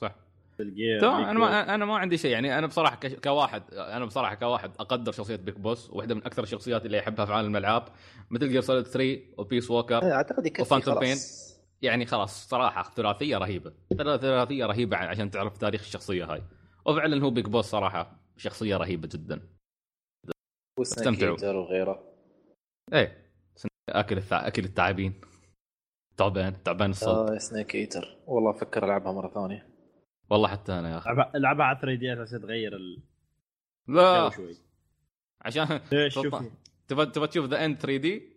صح. 0.00 0.14
ال 0.60 0.68
Gear 0.68 1.00
تمام 1.00 1.24
أنا 1.24 1.38
ما 1.38 1.74
أنا 1.74 1.84
ما 1.84 1.96
عندي 1.98 2.16
شيء 2.18 2.30
يعني 2.30 2.58
أنا 2.58 2.66
بصراحة 2.66 2.96
كش- 2.96 3.14
كواحد 3.14 3.62
أنا 3.74 4.04
بصراحة 4.04 4.34
كواحد 4.34 4.70
أقدر 4.80 5.12
شخصية 5.12 5.36
Big 5.36 5.58
Boss 5.58 5.90
واحدة 5.90 6.14
من 6.14 6.24
أكثر 6.26 6.42
الشخصيات 6.42 6.86
اللي 6.86 6.98
أحبها 7.00 7.24
في 7.26 7.32
عالم 7.32 7.56
الألعاب. 7.56 7.84
Metal 8.30 8.48
Gear 8.48 8.60
Solid 8.60 8.86
3 8.86 9.20
و 9.38 9.43
Peace 9.43 9.70
Walker 9.70 10.12
أعتقد 10.12 10.46
يكفي 10.46 10.62
و 10.62 10.66
Phantom 10.66 10.94
خلاص. 10.94 11.52
يعني 11.82 12.06
خلاص 12.06 12.48
صراحة 12.48 12.90
ثلاثيه 12.96 13.36
رهيبة. 13.38 13.72
ثلاثيه 13.98 14.66
رهيبة 14.66 14.96
عشان 14.96 15.30
تعرف 15.30 15.58
تاريخ 15.58 15.80
الشخصية 15.80 16.24
هاي. 16.32 16.42
وفعلا 16.86 17.24
هو 17.24 17.30
Big 17.30 17.46
Boss 17.46 17.64
صراحة 17.64 18.16
شخصية 18.36 18.76
رهيبة 18.76 19.08
جدا. 19.12 19.40
استمتعوا. 20.80 21.36
وغيره. 21.54 22.11
إيه. 22.92 23.22
أكل 23.88 24.16
الثع... 24.16 24.46
أكل 24.46 24.64
التعابين. 24.64 25.20
تعبان 26.16 26.62
تعبان 26.62 26.90
الصوت. 26.90 27.30
آه 27.30 27.38
Snake 27.38 27.74
Eater 27.74 28.16
والله 28.26 28.50
أفكر 28.50 28.84
ألعبها 28.84 29.12
مرة 29.12 29.28
ثانية. 29.28 29.68
والله 30.30 30.48
حتى 30.48 30.72
أنا 30.72 30.90
يا 30.92 30.98
أخي. 30.98 31.10
العبها 31.34 31.66
على 31.66 31.78
3D 31.82 32.12
أساس 32.12 32.30
تغير 32.42 32.76
الجو 32.76 33.02
لا. 33.88 34.30
شوي. 34.30 34.56
عشان 35.42 35.66
سلطان. 35.66 36.10
شوفي. 36.10 36.50
تبى 36.88 37.06
تبى 37.06 37.26
تشوف 37.26 37.46
The 37.46 37.64
End 37.64 37.76
3D 37.76 38.32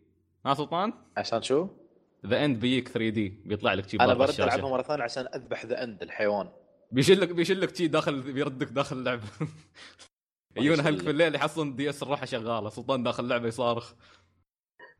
ها 0.45 0.53
سلطان؟ 0.53 0.93
عشان 1.17 1.41
شو؟ 1.41 1.67
The 2.25 2.45
End 2.45 2.59
بيجيك 2.59 2.87
3D 2.87 3.29
بيطلع 3.29 3.73
لك 3.73 3.89
شي 3.89 3.97
أنا 3.97 4.13
برد 4.13 4.41
ألعبها 4.41 4.69
مرة 4.69 4.81
ثانية 4.81 5.03
عشان 5.03 5.27
أذبح 5.35 5.65
The 5.65 5.83
End 5.83 6.01
الحيوان. 6.01 6.49
بيشلك 6.91 7.29
بيشلك 7.29 7.75
شي 7.75 7.87
داخل 7.87 8.21
بيردك 8.21 8.67
داخل 8.67 8.97
اللعبة. 8.97 9.23
يجون 10.57 10.79
هلك. 10.79 11.01
في 11.01 11.09
الليل 11.09 11.35
يحصلون 11.35 11.75
DS 11.75 12.03
الروحة 12.03 12.25
شغالة. 12.25 12.69
سلطان 12.69 13.03
داخل 13.03 13.23
اللعبة 13.23 13.47
يصارخ. 13.47 13.93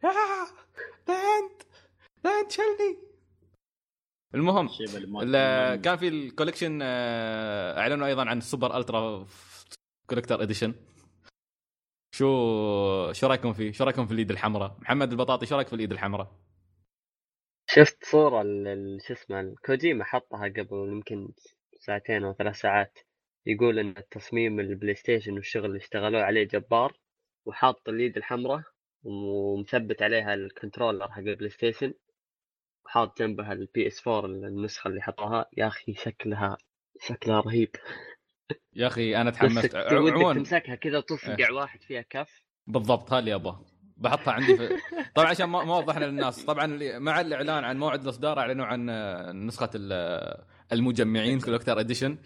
The 0.03 0.82
End 0.82 1.61
The 2.23 2.29
End 2.29 2.51
شلني 2.51 2.97
المهم 4.35 4.67
كان 5.83 5.97
في 5.97 6.07
ال 6.07 6.14
collection 6.14 6.79
آه، 6.83 7.79
اعلنوا 7.79 8.07
أيضا 8.07 8.29
عن 8.29 8.37
ال 8.37 8.44
super 8.44 8.77
ultra 8.77 9.27
collector 10.09 10.41
edition 10.41 10.75
شو 12.15 13.11
شو 13.11 13.27
رأيكم 13.27 13.53
فيه؟ 13.53 13.71
شو 13.71 13.83
رأيكم 13.83 14.05
في 14.07 14.13
اليد 14.13 14.31
الحمراء؟ 14.31 14.77
محمد 14.79 15.11
البطاطي 15.11 15.45
شو 15.45 15.55
رأيك 15.55 15.67
في 15.67 15.73
اليد 15.75 15.91
الحمراء؟ 15.91 16.31
شفت 17.69 18.05
صورة 18.05 18.41
ال- 18.41 18.67
ال- 18.67 19.01
شو 19.07 19.13
اسمه 19.13 19.55
كوجيما 19.65 20.03
حطها 20.03 20.47
قبل 20.47 20.89
يمكن 20.91 21.33
ساعتين 21.79 22.23
أو 22.23 22.33
ثلاث 22.33 22.55
ساعات 22.55 22.99
يقول 23.45 23.79
إن 23.79 23.97
التصميم 23.97 24.59
ال 24.59 24.95
PlayStation 24.95 25.33
والشغل 25.33 25.65
اللي 25.65 25.77
اشتغلوا 25.77 26.21
عليه 26.21 26.43
جبار 26.43 26.93
وحاط 27.45 27.89
اليد 27.89 28.17
الحمراء 28.17 28.63
ومثبت 29.05 30.01
عليها 30.01 30.33
ال 30.33 30.40
controller 30.40 31.11
حق 31.11 31.17
ال 31.19 31.49
PlayStation 31.49 31.93
وحاط 32.85 33.19
جنبها 33.19 33.53
ال 33.53 33.87
PS4 33.87 34.25
النسخة 34.25 34.87
اللي 34.87 35.01
حطوها. 35.01 35.45
يا 35.57 35.67
أخي 35.67 35.93
شكلها 35.93 36.57
شكلها 37.01 37.39
رهيب. 37.39 37.69
يا 38.75 38.87
أخي 38.87 39.15
أنا 39.15 39.31
تحمست. 39.35 39.75
عموما 39.75 40.33
تمسكها 40.33 40.75
كذا 40.75 40.97
وتصقع 40.97 41.51
واحد 41.51 41.81
فيها 41.81 42.01
كف. 42.01 42.43
بالضبط 42.67 43.09
هذا 43.13 43.19
اللي 43.19 43.35
ابغاه 43.35 43.65
بحطها 43.97 44.31
عندي 44.31 44.57
في 44.57 44.69
طبعا 45.15 45.27
عشان 45.27 45.45
ما 45.45 45.77
وضحنا 45.77 46.05
للناس. 46.05 46.45
طبعا 46.45 46.97
مع 46.99 47.21
الإعلان 47.21 47.63
عن 47.63 47.77
موعد 47.77 48.01
الإصدار 48.03 48.39
أعلنوا 48.39 48.65
عن 48.65 48.89
آه، 48.89 49.31
نسخة 49.31 49.69
ال- 49.75 50.43
المجمعين 50.73 51.39
collector 51.39 51.79
edition 51.79 52.17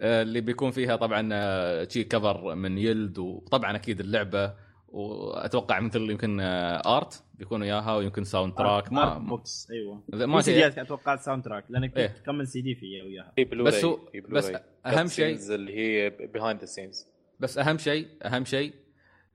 اللي 0.00 0.40
بيكون 0.40 0.70
فيها 0.70 0.96
طبعا 0.96 1.28
آه، 1.32 1.88
شي 1.88 2.04
cover 2.04 2.54
من 2.54 2.78
يلد 2.78 3.18
وطبعا 3.18 3.76
أكيد 3.76 4.00
اللعبة. 4.00 4.63
وأتوقع 4.94 5.80
مثل 5.80 6.10
يمكن 6.10 6.40
آه، 6.40 6.96
art 6.96 7.24
book 7.34 7.48
يكون 7.48 7.62
وياها 7.62 7.96
ويمكن 7.96 8.24
soundtrack 8.24 8.92
ما 8.92 9.18
box 9.18 9.68
أيوه 9.70 10.02
ما 10.08 10.26
ما 10.26 10.42
شيء 10.42 10.70
سي 10.70 10.80
أتوقع 10.80 11.16
soundtrack 11.16 11.64
لأنك 11.68 11.96
إيه. 11.96 12.06
تكمل 12.06 12.46
سي 12.46 12.60
دي 12.60 12.74
فيه 12.74 13.02
وياها. 13.02 13.32
في 13.36 13.44
بلوراي 13.44 13.72
بس 13.72 13.84
هو- 13.84 13.98
بس 14.28 14.50
Cutscenes 14.86 15.06
شيء- 15.06 15.54
اللي 15.54 15.76
هي 15.76 16.10
behind 16.10 16.60
the 16.60 16.66
scenes 16.66 17.06
بس 17.40 17.58
أهم 17.58 17.78
شيء 17.78 18.08
أهم 18.24 18.44
شيء 18.44 18.72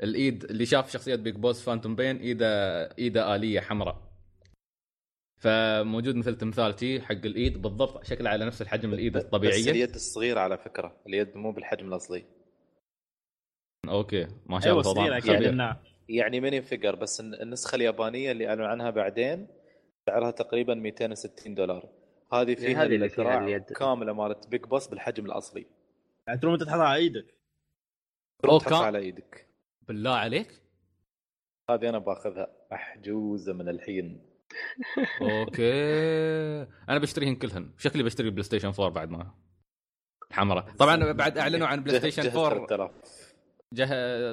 الإيد 0.03 0.43
اللي 0.43 0.65
شاف 0.65 0.91
شخصية 0.91 1.15
Big 1.15 1.35
Boss 1.35 1.63
Phantom 1.63 1.95
Pain 1.95 2.17
ايده 2.17 2.47
إيده 2.97 3.35
آلية 3.35 3.59
حمراء. 3.59 4.09
فموجود 5.37 6.15
مثل 6.15 6.35
تمثال 6.37 6.79
شي 6.79 7.01
حق 7.01 7.11
الإيد 7.25 7.61
بالضبط 7.61 8.05
شكله 8.05 8.29
على 8.29 8.45
نفس 8.45 8.61
الحجم 8.61 8.93
الإيد 8.93 9.13
بس 9.13 9.23
الطبيعية. 9.23 9.71
اليد 9.71 9.95
الصغيرة 9.95 10.39
على 10.39 10.57
فكرة 10.57 10.95
اليد 11.07 11.37
مو 11.37 11.51
بالحجم 11.51 11.87
الأصلي. 11.87 12.23
okay 13.87 14.27
ما 14.45 14.59
شاء 14.59 14.73
أيوه 14.73 14.91
الله 14.91 15.19
خبير. 15.19 15.49
انها 15.49 15.81
يعني 16.09 16.39
mini 16.39 16.61
figure 16.61 16.95
بس 16.95 17.19
الن- 17.19 17.33
النسخة 17.41 17.75
اليابانية 17.75 18.31
اللي 18.31 18.47
اعلنوا 18.49 18.67
عنها 18.67 18.89
بعدين 18.89 19.47
سعرها 20.05 20.31
تقريبا 20.31 20.73
260 20.73 21.55
دولار. 21.55 21.89
هذه 22.33 22.55
فيها 22.55 22.83
الذراع. 22.83 23.57
كاملة 23.57 24.13
مالت 24.13 24.47
Big 24.47 24.61
Boss 24.65 24.87
بالحجم 24.87 25.25
الأصلي. 25.25 25.65
يعني 26.27 26.39
تروح 26.39 26.53
أنت 26.53 26.63
تحطها 26.63 26.83
على 26.83 26.95
إيدك. 26.95 27.35
أوه، 28.45 28.59
تحطها 28.59 28.85
على 28.85 28.97
إيدك. 28.97 29.47
بالله 29.87 30.11
عليك؟ 30.15 30.61
هذه 31.69 31.89
أنا 31.89 31.97
باخذها 31.99 32.47
محجوزة 32.71 33.53
من 33.53 33.69
الحين. 33.69 34.25
okay. 35.21 35.71
أنا 36.89 36.99
بشتريهن 36.99 37.35
كلهن. 37.35 37.73
شكلي 37.77 38.03
بشتري 38.03 38.29
PlayStation 38.29 38.67
4 38.67 38.89
بعد 38.89 39.09
ما 39.09 39.31
الحمراء 40.31 40.69
طبعا 40.79 41.11
بعد 41.11 41.37
أعلنوا 41.37 41.67
عن 41.67 41.83
PlayStation 41.83 42.23
جه 42.23 42.45
4 42.45 42.67
3000 42.67 43.18
جه 43.73 43.87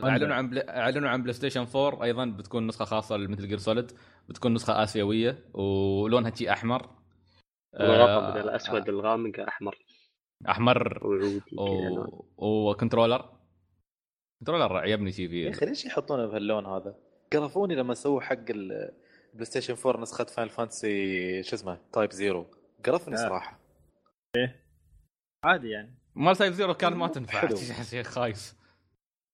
إعلنوا 0.05 0.35
عن 0.35 0.51
بلا... 0.51 0.79
إعلنوا 0.79 1.09
عن 1.09 1.23
PlayStation 1.23 1.67
4 1.77 2.05
أيضا 2.05 2.25
بتكون 2.27 2.67
نسخة 2.67 2.85
خاصة 2.85 3.17
ل 3.17 3.22
Metal 3.22 3.49
Gear 3.49 3.59
Solid 3.59 3.93
بتكون 4.29 4.55
نسخة 4.55 4.83
آسيوية 4.83 5.39
ولونها 5.55 6.35
شي 6.35 6.53
أحمر. 6.53 6.91
الغطا 7.81 8.31
بدل 8.31 8.39
آه، 8.39 8.43
الأسود 8.45 8.89
الغامق 8.89 9.41
أحمر. 9.41 9.79
أحمر. 10.49 11.07
و... 11.07 12.71
و 12.71 12.76
controller 12.76 13.31
controller 14.41 14.77
عجبني 14.77 15.13
شي 15.13 15.23
يا 15.23 15.29
فيه 15.29 15.51
أخي 15.51 15.67
ليش 15.67 15.85
يحطونه 15.85 16.27
بهاللون 16.27 16.67
هذا؟ 16.67 16.95
قرفوني 17.33 17.75
لما 17.75 17.95
سووا 17.95 18.21
حق 18.21 18.33
ال- 18.51 18.93
ال 19.31 19.45
PlayStation 19.45 19.75
4 19.87 20.03
نسخة 20.03 20.25
Final 20.25 20.51
Fantasy 20.51 21.43
شو 21.43 21.57
اسمه 21.57 21.79
Type 21.93 22.11
Zero 22.13 22.47
قرفني 22.87 23.15
آه. 23.15 23.19
صراحة. 23.19 23.61
عادي 25.45 25.71
يعني. 25.71 25.99
مال 26.15 26.37
Type 26.37 26.53
Zero 26.53 26.75
كان 26.75 26.93
ما 26.95 27.09
تنفع. 27.09 27.49
شيء 27.91 28.03
خايس. 28.03 28.57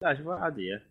لا 0.02 0.14
شوف 0.14 0.28
عادية. 0.28 0.86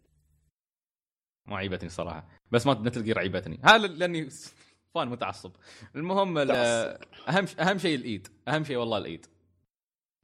ما 1.48 1.58
عيبتني 1.58 1.90
صراحة. 1.90 2.28
بس 2.52 2.68
ما 2.68 2.74
Metal 2.74 3.04
Gear 3.04 3.20
عيبتني 3.20 3.60
هذا 3.64 3.88
لأني 3.88 4.30
fan 4.96 5.08
متعصب. 5.08 5.52
المهم. 5.96 6.38
أهم 6.38 7.46
أهم 7.60 7.78
شيء 7.78 7.96
الإيد. 7.96 8.28
أهم 8.48 8.64
شيء 8.64 8.78
والله 8.78 8.98
الإيد. 8.98 9.26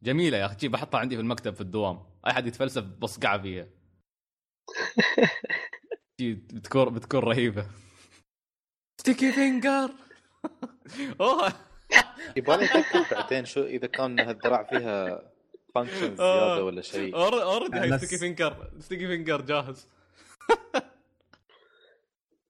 جميلة 0.04 0.38
يا 0.38 0.46
أخي. 0.46 0.68
بحطها 0.68 1.00
عندي 1.00 1.16
في 1.16 1.22
المكتب 1.22 1.56
في 1.56 1.62
الدوام. 1.62 2.00
أي 2.28 2.34
حد 2.34 2.48
يتفلسف 2.48 2.84
بصقعه 2.84 3.42
فيها. 3.42 3.68
بتكون 6.54 6.94
بتكون 6.94 7.20
رهيبة. 7.20 7.68
sticky 9.02 9.32
finger 9.32 9.92
أوه. 11.22 11.54
يبغالي 12.38 12.66
اتاكد 12.66 13.14
بعدين 13.16 13.46
شو 13.46 13.64
إذا 13.64 13.88
كان 13.88 14.20
هالذراع 14.20 14.64
فيها 14.64 15.32
function 15.76 16.16
آه. 16.20 16.48
زيادة 16.48 16.64
ولا 16.64 16.82
شيء. 16.82 17.16
already 17.16 17.78
هاي 17.78 17.88
أنا 17.88 17.98
sticky 17.98 18.18
finger 18.18 18.72
sticky 18.80 19.08
finger 19.08 19.42
جاهز. 19.42 19.88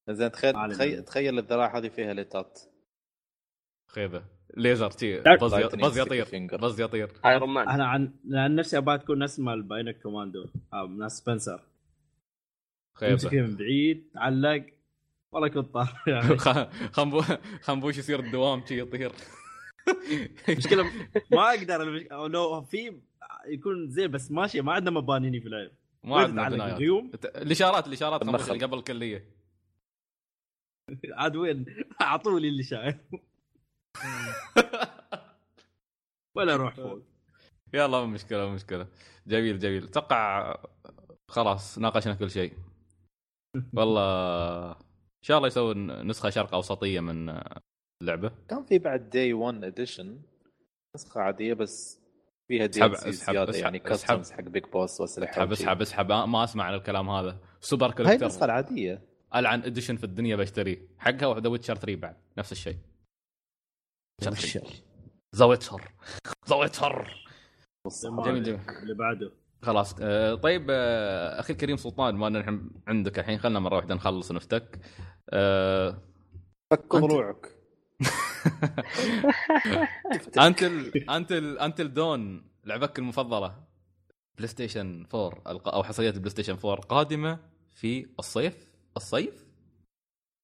زين 0.09 0.31
تخيل. 0.31 0.53
تخيل 0.53 1.03
تخيل 1.03 1.39
الذراع 1.39 1.77
هذه 1.77 1.87
فيها 1.87 2.13
ليتات. 2.13 2.59
خيبة. 3.87 4.23
ليزر 4.57 4.91
تي 4.91 5.19
بز 5.19 5.97
يطير 5.97 6.25
finger. 6.25 6.55
بز 6.55 6.81
يطير. 6.81 7.11
ايرون 7.25 7.49
مان 7.49 7.69
أنا 7.69 7.87
عن 7.87 8.13
عن 8.31 8.55
نفسي 8.55 8.77
أبغى 8.77 8.97
تكون 8.97 9.19
نفس 9.19 9.39
مال 9.39 9.63
باينك 9.63 10.01
كوماندو 10.01 10.45
أو 10.73 10.87
ناس 10.87 11.17
سبنسر 11.17 11.61
خيبة. 12.93 13.17
فيه 13.17 13.41
من 13.41 13.55
بعيد 13.55 14.11
علق 14.15 14.65
والله 15.31 15.47
كنت 15.47 15.73
طار 15.73 16.03
يعني 16.07 16.37
خنبوش 17.61 17.97
يصير 17.97 18.19
الدوام 18.19 18.65
شي 18.65 18.79
يطير. 18.79 19.11
مشكلة 20.57 20.83
ما 21.31 21.49
أقدر 21.49 21.81
المش- 21.81 22.07
لو 22.11 22.61
في 22.61 23.01
يكون 23.47 23.89
زين 23.89 24.11
بس 24.11 24.31
ماشي 24.31 24.61
ما 24.61 24.73
عندنا 24.73 24.91
مبانيني 24.91 25.39
في 25.41 25.45
اللعب 25.45 25.71
ما 26.03 26.17
عندنا 26.21 26.47
الغيوم؟ 26.47 27.11
الإشارات 27.25 27.87
الإشارات 27.87 28.23
قبل 28.63 28.77
الكلية. 28.77 29.37
عاد 31.11 31.35
وين؟ 31.35 31.65
اعطوا 32.01 32.39
لي 32.39 32.47
اللي 32.47 32.63
شايف. 32.63 32.95
ولا 36.37 36.53
أروح 36.53 36.75
فوق. 36.75 37.01
يلا 37.73 37.99
مو 37.99 38.05
مشكلة 38.05 38.45
مو 38.47 38.53
مشكلة. 38.53 38.87
جميل 39.27 39.59
جميل. 39.59 39.83
أتوقع 39.83 40.55
خلاص 41.31 41.77
ناقشنا 41.79 42.13
كل 42.13 42.31
شيء. 42.31 42.53
والله 43.77 44.71
إن 44.71 45.23
شاء 45.23 45.37
الله 45.37 45.47
يسوون 45.47 46.07
نسخة 46.07 46.29
شرق 46.29 46.53
أوسطية 46.53 46.99
من 46.99 47.39
اللعبة؟ 48.01 48.31
كان 48.49 48.63
في 48.63 48.79
بعد 48.79 49.09
day 49.09 49.33
1 49.33 49.63
edition 49.63 50.19
نسخة 50.95 51.21
عادية 51.21 51.53
بس 51.53 51.99
فيها 52.47 52.65
دي 52.65 52.85
اسحب- 52.85 53.35
يعني 53.55 53.77
اسحب. 53.77 53.89
costumes 53.89 54.31
حق 54.31 54.41
Big 54.41 54.63
Boss 54.65 55.01
وأسلحة 55.01 55.31
اسحب. 55.31 55.51
اسحب 55.51 55.81
اسحب 55.81 56.11
ما 56.11 56.43
أسمع 56.43 56.63
عن 56.63 56.73
الكلام 56.73 57.09
هذا. 57.09 57.39
super 57.61 57.87
high 57.87 57.93
collector 57.93 58.21
النسخه 58.25 58.45
العادية. 58.45 59.01
ألعن 59.35 59.61
edition 59.63 59.95
في 59.97 60.03
الدنيا 60.03 60.35
بشتريه 60.35 60.87
حقها 60.97 61.27
و 61.27 61.33
The 61.33 61.49
Witcher 61.49 61.75
3 61.75 61.95
بعد 61.95 62.15
نفس 62.37 62.51
الشيء. 62.51 62.77
The 65.35 65.45
Witcher 65.45 65.91
The 66.49 66.55
Witcher 66.55 67.13
جميل 68.25 68.43
جميل. 68.43 68.59
اللي 68.81 68.93
بعده. 68.93 69.31
خلاص 69.61 69.95
آه، 70.01 70.35
طيب 70.35 70.67
آه، 70.69 71.39
أخي 71.39 71.53
الكريم 71.53 71.77
سلطان 71.77 72.15
ما 72.15 72.29
نحن 72.29 72.69
عندك 72.87 73.19
الحين 73.19 73.37
خلنا 73.39 73.59
مرة 73.59 73.75
واحدة 73.75 73.95
نخلص 73.95 74.31
ونفتك 74.31 74.79
آه، 75.29 76.01
فك 76.71 76.93
أنت- 76.93 76.95
ضلوعك 76.97 77.56
Until 80.37 80.91
Until 81.09 81.59
Until 81.59 81.93
Dawn 81.93 82.43
لعبك 82.65 82.99
المفضلة. 82.99 83.55
PlayStation 84.37 85.05
4 85.13 85.41
الق- 85.51 85.67
أو 85.73 85.83
حصريات 85.83 86.13
ال 86.13 86.29
PlayStation 86.29 86.53
4 86.65 86.75
قادمة 86.75 87.39
في 87.73 88.05
الصيف؟ 88.19 88.71
الصيف؟ 88.97 89.45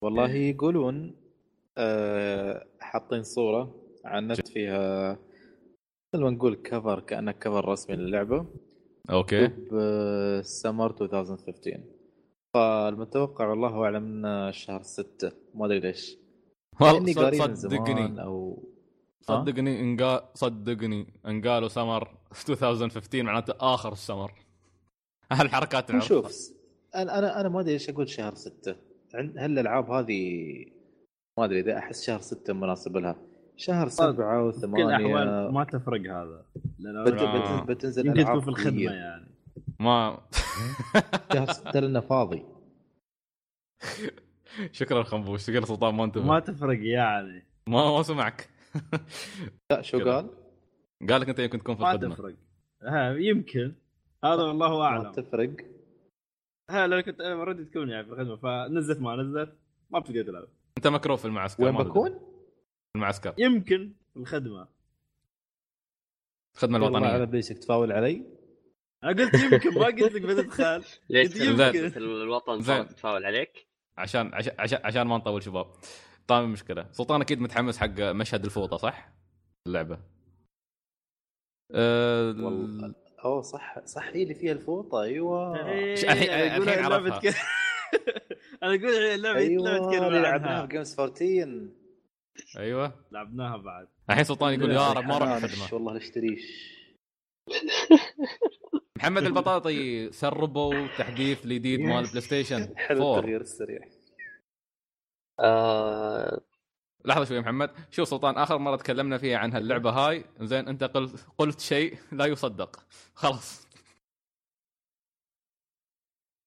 والله 0.02 0.30
يقولون 0.30 1.16
آه 1.78 2.66
حاطين 2.80 3.22
صورة 3.22 3.74
على 4.04 4.18
النت 4.18 4.48
فيها 4.48 5.18
مثل 6.14 6.24
ما 6.24 6.30
نقول 6.30 6.54
cover 6.54 7.00
كانه 7.00 7.32
cover 7.32 7.68
رسمي 7.68 7.96
للعبة. 7.96 8.46
okay. 9.10 9.46
بسمر 9.46 10.90
2015 11.02 11.80
فالمتوقع 12.54 13.46
والله 13.46 13.84
أعلم 13.84 14.04
إنه 14.04 14.50
شهر 14.50 14.82
6 14.82 15.32
ما 15.54 15.66
أدري 15.66 15.80
ليش. 15.80 16.16
والله 16.80 17.54
صدقني. 17.54 18.22
أو 18.22 18.62
صدقني 19.22 19.80
ان 19.80 19.96
قا... 20.00 20.30
صدقني 20.34 21.06
ان 21.26 21.42
قالوا 21.48 21.68
سمر 21.68 22.08
2015 22.32 23.22
معناته 23.22 23.54
آخر 23.60 23.92
السمر. 23.92 24.32
هالحركات. 25.32 25.90
نشوف 25.90 26.50
أنا 26.94 27.18
أنا 27.18 27.40
أنا 27.40 27.48
ما 27.48 27.60
أدري 27.60 27.72
ليش 27.72 27.88
أقول 27.90 28.08
شهر 28.08 28.34
6 28.34 28.76
عند 29.14 29.38
هالالعاب 29.38 29.90
هذه 29.90 30.44
ما 31.38 31.44
أدري 31.44 31.60
إذا 31.60 31.78
أحس 31.78 32.04
شهر 32.06 32.20
6 32.20 32.52
مناسب 32.52 32.96
لها. 32.96 33.16
شهر 33.56 33.88
7 33.88 34.50
في 34.52 34.60
كل 34.66 34.82
الأحوال 34.82 35.48
و8 35.50 35.52
ما 35.54 35.64
تفرق 35.64 36.00
هذا. 36.00 36.44
بت- 37.04 37.12
آه. 37.20 37.62
بت- 37.64 37.70
بتنزل 37.70 38.08
ألعاب 38.08 38.42
في 38.42 38.48
الخدمة 38.48 38.76
قوية. 38.86 38.90
يعني. 38.90 39.26
ما 39.80 40.18
شهر 41.32 41.52
6 41.52 41.80
لأنه 41.80 42.00
فاضي. 42.00 42.42
شكرا 44.72 45.02
خنبوش 45.02 45.46
شكرا 45.46 45.64
سلطان 45.64 45.94
ما 45.94 46.04
انتبه. 46.04 46.24
ما 46.24 46.40
تفرق 46.40 46.78
يعني 46.82 47.46
ما 47.66 47.90
ما 47.96 48.02
سمعك. 48.02 48.48
لا 49.70 49.82
شو. 49.82 49.98
قال؟ 50.10 50.30
قال 51.10 51.20
لك 51.20 51.28
أنت 51.28 51.38
يمكن 51.38 51.58
تكون 51.58 51.76
في 51.76 51.82
ما 51.82 51.92
الخدمة. 51.92 52.14
تفرق. 52.14 52.34
ها 52.82 53.14
يمكن. 53.14 53.74
هذا 54.24 54.42
والله 54.42 54.78
ما 54.78 54.84
اعلم 54.84 55.12
تفرق. 55.12 55.50
ها 56.70 56.86
لو 56.86 57.02
كنت 57.02 57.20
أنا 57.20 57.44
ردي 57.44 57.64
تكون 57.64 57.90
يعني 57.90 58.06
في 58.06 58.12
الخدمة 58.12 58.36
فنزلت 58.36 59.00
ما 59.00 59.16
نزلت 59.16 59.58
ما 59.90 59.98
بتقدر 59.98 60.22
تلعب. 60.22 60.48
أنت 60.78 60.86
مكروه 60.86 61.16
في 61.16 61.24
المعسكر 61.24 61.64
وين 61.64 61.74
ما. 61.74 61.82
بكون؟ 61.82 62.10
في 62.12 62.96
المعسكر. 62.96 63.34
يمكن 63.38 63.92
في 64.14 64.20
الخدمة. 64.20 64.68
الخدمة 66.54 66.84
والله 66.84 66.98
على 66.98 67.08
الوطنيه 67.08 67.24
بليسك 67.24 67.58
تفاول 67.58 67.92
علي. 67.92 68.22
أنا 69.04 69.12
قلت 69.12 69.34
يمكن 69.34 69.74
ما 69.80 69.84
قلت 69.86 70.12
لك 70.12 70.22
بتدخل 70.22 70.84
ليش 71.10 71.28
قلت 71.28 71.36
يمكن. 71.76 71.98
الوطن 72.02 72.60
زين. 72.60 72.76
صارت 72.76 72.90
تتفاول 72.90 73.24
عليك؟ 73.24 73.66
عشان 73.96 74.34
عشان 74.34 74.52
عشان, 74.58 74.78
عشان 74.84 75.02
ما 75.02 75.16
نطول 75.16 75.42
شباب 75.42 75.66
طيب 76.26 76.48
مشكله 76.48 76.88
سلطان 76.92 77.20
أكيد 77.20 77.40
متحمس 77.40 77.78
حق 77.78 78.00
مشهد 78.00 78.44
الفوطه 78.44 78.76
صح؟ 78.76 79.08
اللعبه 79.66 79.98
أه... 81.74 82.26
والله 82.28 82.94
اوه 83.24 83.42
صح 83.42 83.78
صح 83.84 84.06
هي 84.08 84.22
اللي 84.22 84.34
فيها 84.34 84.52
الفوطه 84.52 85.02
أيوه 85.02 85.66
إيه، 85.68 85.94
الحين- 85.94 86.30
أنا 86.30 86.56
أقول 86.56 86.68
الحين 86.68 86.84
اللعبة 86.84 87.14
عرفها. 87.14 87.30
ك- 87.30 87.36
أنا 88.62 88.74
أقول 88.74 88.86
اللعبه 88.94 89.38
أيوه 89.38 89.64
لعبه 89.64 89.86
اللي 89.88 89.98
كلمه 89.98 90.18
لعبناها 90.18 90.66
جيمز 90.66 91.00
14 91.00 91.68
أيوه 92.58 93.04
لعبناها 93.12 93.56
بعد 93.56 93.88
الحين 94.10 94.24
سلطان 94.24 94.54
يقول 94.60 94.70
يا 94.70 94.92
رب 94.92 95.04
ما 95.04 95.16
أروح 95.16 95.28
الخدمه 95.28 95.74
والله 95.74 95.92
نشتريش 95.96 96.74
محمد 99.04 99.22
البطاطي 99.30 100.12
سربوا 100.12 100.86
تحديث 100.98 101.44
الجديد 101.44 101.80
مال 101.80 102.04
PlayStation 102.06 102.74
حلو 102.86 103.02
4 103.02 103.18
التغيير 103.18 103.40
السريع. 103.40 103.80
آه. 105.40 106.40
لحظة 107.04 107.24
شوي 107.24 107.40
محمد. 107.40 107.70
شوف 107.90 108.08
سلطان 108.08 108.38
آخر 108.38 108.58
مرة 108.58 108.76
تكلمنا 108.76 109.18
فيها 109.18 109.38
عن 109.38 109.52
هاللعبة 109.52 109.90
هاي 109.90 110.24
زين 110.40 110.68
أنت 110.68 110.84
قلت 110.84 111.26
قلت 111.38 111.60
شيء 111.60 111.98
لا 112.12 112.26
يصدق. 112.26 112.86
خلاص. 113.14 113.68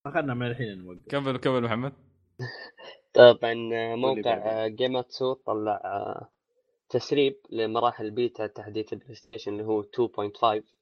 اخذنا 0.05 0.33
من 0.33 0.47
الحين 0.47 0.77
نوقف. 0.77 1.07
كمل 1.09 1.37
كمل 1.37 1.61
محمد. 1.61 1.93
طبعا 3.13 3.35
بعدين. 3.37 3.99
موقع 3.99 4.67
Gematsu 4.67 5.33
طلع 5.33 5.81
آه، 5.85 6.29
تسريب 6.89 7.35
لمراحل 7.49 8.11
بيتا 8.11 8.47
تحديث 8.47 8.93
ال 8.93 9.15
PlayStation 9.15 9.53
اللي 9.53 9.63
هو 9.63 9.81
2.5 9.83 10.43
آه، 10.45 10.76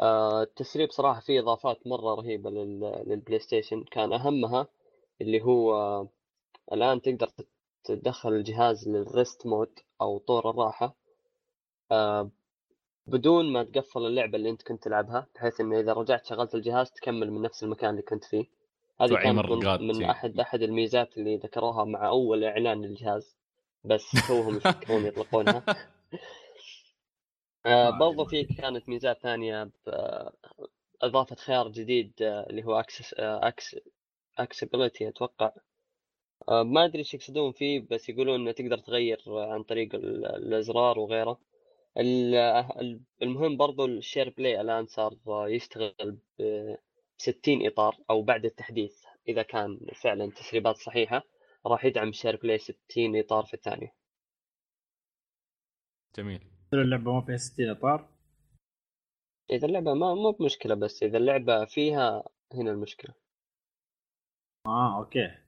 التسريب 0.00 0.90
صراحة 0.90 1.20
فيه 1.20 1.40
إضافات 1.40 1.86
مرة 1.86 2.14
رهيبة 2.14 2.50
لل- 2.50 3.02
لل 3.06 3.38
PlayStation 3.38 3.84
كان 3.84 4.12
أهمها 4.12 4.66
اللي 5.20 5.42
هو 5.42 5.74
آه، 5.74 6.08
الآن 6.72 7.02
تقدر 7.02 7.28
تدخل 7.84 8.32
الجهاز 8.32 8.88
لل 8.88 9.07
rest 9.07 9.46
mode 9.46 9.78
أو 10.00 10.18
طور 10.18 10.50
الراحة. 10.50 10.94
آه، 11.92 12.30
بدون 13.06 13.52
ما 13.52 13.62
تقفل 13.64 14.06
اللعبة 14.06 14.36
اللي 14.38 14.50
أنت 14.50 14.62
كنت 14.62 14.82
تلعبها 14.82 15.26
بحيث 15.34 15.60
إنه 15.60 15.80
إذا 15.80 15.92
رجعت 15.92 16.26
شغلت 16.26 16.54
الجهاز 16.54 16.90
تكمل 16.90 17.30
من 17.32 17.42
نفس 17.42 17.62
المكان 17.62 17.90
اللي 17.90 18.02
كنت 18.02 18.24
فيه. 18.24 18.46
هذه 19.00 19.14
كانت 19.14 19.46
من, 19.50 19.86
من 19.86 19.94
شي. 19.94 20.10
أحد 20.10 20.40
أحد 20.40 20.62
الميزات 20.62 21.18
اللي 21.18 21.36
ذكروها 21.36 21.84
مع 21.84 22.08
أول 22.08 22.44
إعلان 22.44 22.82
للجهاز. 22.82 23.36
بس 23.84 24.10
توهم 24.28 24.56
يفكرون 24.56 25.06
يطلقونها. 25.06 25.62
آه 27.66 27.90
ما 27.90 27.98
برضو. 27.98 28.24
في 28.24 28.44
كانت 28.44 28.88
ميزات 28.88 29.20
ثانية 29.22 29.64
ب- 29.64 30.30
إضافة 31.02 31.36
خيار 31.36 31.68
جديد 31.68 32.12
آه، 32.22 32.46
اللي 32.50 32.64
هو 32.64 32.80
access 32.80 33.14
acc 33.18 33.76
accessibility 34.38 35.08
أتوقع. 35.08 35.52
آه، 36.48 36.62
ما 36.62 36.84
أدري 36.84 36.98
إيش 36.98 37.14
يقصدون 37.14 37.52
فيه 37.52 37.80
بس 37.90 38.08
يقولون 38.08 38.40
إنه 38.40 38.52
تقدر 38.52 38.78
تغير 38.78 39.22
آه، 39.28 39.52
عن 39.52 39.62
طريق 39.62 39.94
ال- 39.94 40.26
الأزرار 40.26 40.98
وغيره. 40.98 41.40
ال- 41.98 42.34
ال- 42.80 43.00
المهم 43.22 43.56
برضو 43.56 43.86
ال 43.86 43.93
Share 43.93 44.30
Play 44.30 44.60
الآن 44.60 44.86
صار 44.86 45.14
آه، 45.28 45.48
يشتغل 45.48 46.18
ب 46.38 46.74
60 47.18 47.66
إطار 47.66 47.96
أو 48.10 48.22
بعد 48.22 48.44
التحديث 48.44 49.04
إذا 49.28 49.42
كان 49.42 49.80
فعلا 50.02 50.30
تسريبات 50.30 50.76
صحيحة 50.76 51.22
راح 51.66 51.84
يدعم 51.84 52.12
Share 52.12 52.36
Play 52.36 52.58
60 52.58 53.16
إطار 53.16 53.44
في 53.46 53.54
الثانية. 53.54 53.94
جميل. 56.16 56.57
اللعبة 56.72 57.12
ما 57.12 57.20
فيها 57.20 57.36
60 57.36 57.70
إطار؟ 57.70 58.08
إذا 59.50 59.66
اللعبة 59.66 59.94
ما 59.94 60.14
مو 60.14 60.30
بمشكلة 60.30 60.74
بس 60.74 61.02
إذا 61.02 61.18
اللعبة 61.18 61.64
فيها 61.64 62.24
هنا 62.54 62.70
المشكلة. 62.70 63.14
آه 64.66 64.98
okay. 64.98 65.38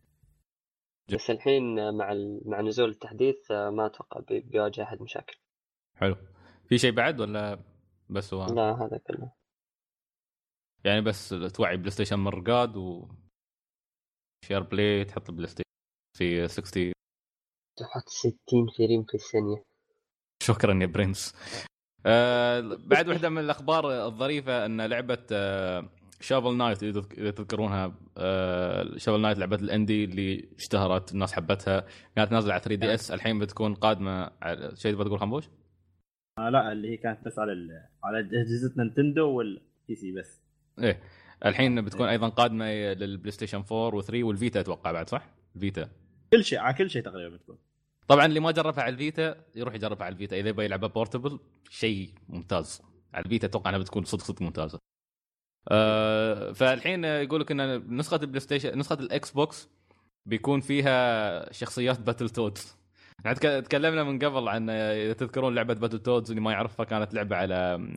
بس 1.15 1.31
الحين 1.31 1.95
مع 1.97 2.13
ال... 2.13 2.43
مع 2.51 2.61
نزول 2.61 2.89
التحديث 2.91 3.51
آه، 3.51 3.71
ما 3.71 3.87
أتوقع 3.87 4.21
بي- 4.21 4.41
بيواجه 4.41 4.83
أحد 4.83 5.03
مشاكل. 5.03 5.39
حلو. 5.97 6.17
في 6.69 6.79
شيء 6.79 6.91
بعد 6.93 7.21
ولا 7.21 7.59
بس 8.11 8.35
هو؟ 8.35 8.45
لا 8.47 8.73
هذا 8.73 8.99
كله. 8.99 9.33
يعني 10.85 11.01
بس 11.01 11.29
توعي 11.57 11.77
PlayStation 11.77 12.19
مرقاد 12.19 12.77
و 12.77 13.09
Share 14.45 14.63
Play 14.63 15.05
تحط 15.05 15.31
PlayStation 15.31 15.71
في 16.19 16.49
60 16.49 16.93
تحط 17.79 18.09
60 18.09 18.35
frame 18.79 19.05
في 19.05 19.15
الثانية. 19.15 19.65
شكرا 20.43 20.79
يا 20.83 20.87
prince. 20.87 21.35
آه 22.07 22.61
بعد 22.87 23.09
واحدة 23.09 23.29
من 23.29 23.39
الأخبار 23.39 24.07
الظريفة 24.07 24.67
أن 24.67 24.81
لعبة 24.81 25.19
آه 25.33 25.89
Shovel 26.21 26.57
Knight 26.57 26.83
إذا 26.83 27.31
تذكرونها 27.31 27.95
آه 28.19 28.97
Shovel 28.97 29.21
Knight 29.21 29.39
لعبة 29.39 29.57
ال 29.57 29.65
indie 29.65 30.05
اللي 30.05 30.49
اشتهرت 30.59 31.13
الناس 31.13 31.33
حبتها. 31.33 31.87
كانت 32.17 32.33
نازلة 32.33 32.53
على 32.53 32.63
3DS 32.63 33.11
الحين 33.11 33.39
بتكون 33.39 33.75
قادمة 33.75 34.31
على 34.43 34.77
شيء 34.77 34.93
تبغى 34.93 35.05
تقول 35.05 35.21
خنبوش؟ 35.21 35.45
آه 36.39 36.49
لا 36.51 36.73
اللي 36.73 36.91
هي 36.93 36.97
كانت 36.97 37.25
بس 37.27 37.39
على 37.39 37.53
ال... 37.53 37.69
على 38.05 38.21
أجهزة 38.21 38.73
Nintendo 38.77 39.29
وال 39.29 39.95
PC 39.95 40.13
بس. 40.13 40.41
إيه. 40.79 41.01
الحين 41.47 41.85
بتكون 41.85 42.09
أيضا 42.09 42.29
قادمة 42.29 42.65
لل 42.93 43.31
PlayStation 43.31 43.65
4 43.73 44.03
و3 44.03 44.15
وال 44.15 44.30
Vita 44.30 44.61
أتوقع 44.61 44.93
بعد 44.93 45.09
صح؟ 45.09 45.29
ال 45.57 45.63
Vita 45.63 45.89
كل 46.33 46.45
شيء 46.45 46.59
على 46.59 46.75
كل 46.75 46.91
شيء 46.91 47.03
تقريبا 47.03 47.37
بتكون. 47.37 47.59
طبعا 48.11 48.27
اللي 48.27 48.41
ما 48.41 48.51
جربها 48.51 48.83
على 48.85 48.93
ال 48.93 49.03
Vita 49.03 49.45
يروح 49.55 49.75
يجربها 49.75 50.05
على 50.05 50.13
ال 50.13 50.17
Vita. 50.17 50.41
إذا 50.41 50.49
يبغى 50.49 50.65
يلعبها 50.65 50.89
portable 50.89 51.39
شيء 51.69 52.15
ممتاز. 52.29 52.83
على 53.15 53.25
ال 53.25 53.29
Vita 53.29 53.47
أتوقع 53.47 53.71
أنها 53.71 53.81
بتكون 53.81 54.05
صدق 54.05 54.23
صدق 54.23 54.43
ممتازة. 54.43 54.79
آه 55.69 56.53
فالحين 56.53 57.05
يقول 57.05 57.41
لك 57.41 57.51
إن 57.51 57.97
نسخة 57.97 58.17
ال 58.17 58.41
PlayStation 58.41 58.79
نسخة 58.79 58.95
ال 58.95 59.31
Xbox 59.31 59.69
بيكون 60.27 60.61
فيها 60.61 61.53
شخصيات 61.53 62.01
Battletoads 62.01 62.77
تكلمنا 63.41 64.05
من 64.05 64.19
قبل 64.19 64.49
عن 64.49 64.71
إذا 64.71 65.13
تذكرون 65.13 65.55
لعبة 65.55 65.75
Battletoads 65.75 66.31
اللي 66.31 66.41
ما 66.41 66.53
يعرفها 66.53 66.85
كانت 66.85 67.15
لعبة 67.15 67.37
على 67.37 67.89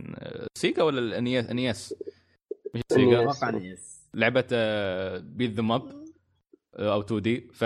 Sega 0.57 0.83
ولا 0.83 0.99
ال 0.99 1.12
NES 1.12 1.49
NES 1.49 1.95
مش 2.75 2.81
Sega. 2.91 3.17
NES. 3.17 3.29
أتوقع 3.29 3.49
NES 3.49 4.09
لعبه 4.13 4.47
beat 5.17 5.51
them 5.51 5.71
up 5.71 6.02
أو 6.75 7.01
2D. 7.01 7.47
ف 7.53 7.63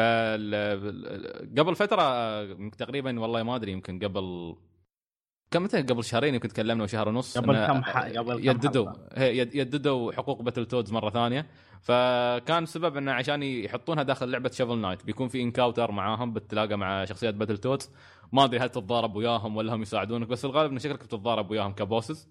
قبل 1.60 1.76
فترة 1.76 2.68
تقريبا 2.70 3.20
والله 3.20 3.43
ما 3.43 3.55
أدري 3.55 3.72
يمكن 3.72 3.99
قبل 3.99 4.55
كم 5.51 5.64
متى؟ 5.64 5.82
قبل 5.82 6.03
شهرين 6.03 6.34
يمكن 6.34 6.49
تكلمنا 6.49 6.84
وشهر 6.84 7.08
ونص. 7.10 7.38
قبل 7.38 7.66
كم 7.68 7.84
ح- 7.84 8.05
قبل 8.05 8.47
يددوا. 8.47 8.91
يددوا 9.34 10.12
حقوق 10.12 10.41
Battletoads 10.41 10.91
مرة 10.91 11.10
ثانية. 11.10 11.45
فكان 11.82 12.64
السبب 12.64 12.97
انه 12.97 13.12
عشان 13.12 13.43
يحطونها 13.43 14.03
داخل 14.03 14.30
لعبة 14.32 14.51
Shovel 14.52 14.78
Knight 14.78 15.06
بيكون 15.05 15.28
في 15.28 15.41
encounter 15.41 15.91
معاهم 15.91 16.34
بتلاقى 16.34 16.78
مع 16.78 17.05
شخصيات 17.05 17.34
Battletoads 17.34 17.89
ما 18.32 18.43
أدري 18.43 18.60
هل 18.60 18.70
تتضارب 18.70 19.16
وياهم 19.16 19.58
ولا 19.58 19.76
هم 19.76 19.82
يساعدونك 19.82 20.28
بس 20.28 20.45
الغالب 20.45 20.72
انه 20.72 20.80
شكلك 20.80 21.03
بتتضارب 21.03 21.51
وياهم 21.51 21.74
ك 21.74 21.80
bosses. 21.80 22.28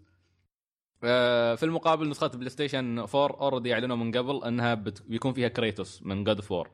في 1.00 1.62
المقابل 1.62 2.08
نسخة 2.08 2.26
PlayStation 2.26 2.98
4 2.98 3.40
already 3.40 3.74
اعلنوا 3.74 3.96
من 3.96 4.12
قبل 4.12 4.44
إنها. 4.44 4.74
بيكون 5.06 5.32
فيها 5.32 5.48
Kratos 5.48 6.02
من 6.02 6.24
God 6.24 6.36
of 6.36 6.52
War 6.52 6.72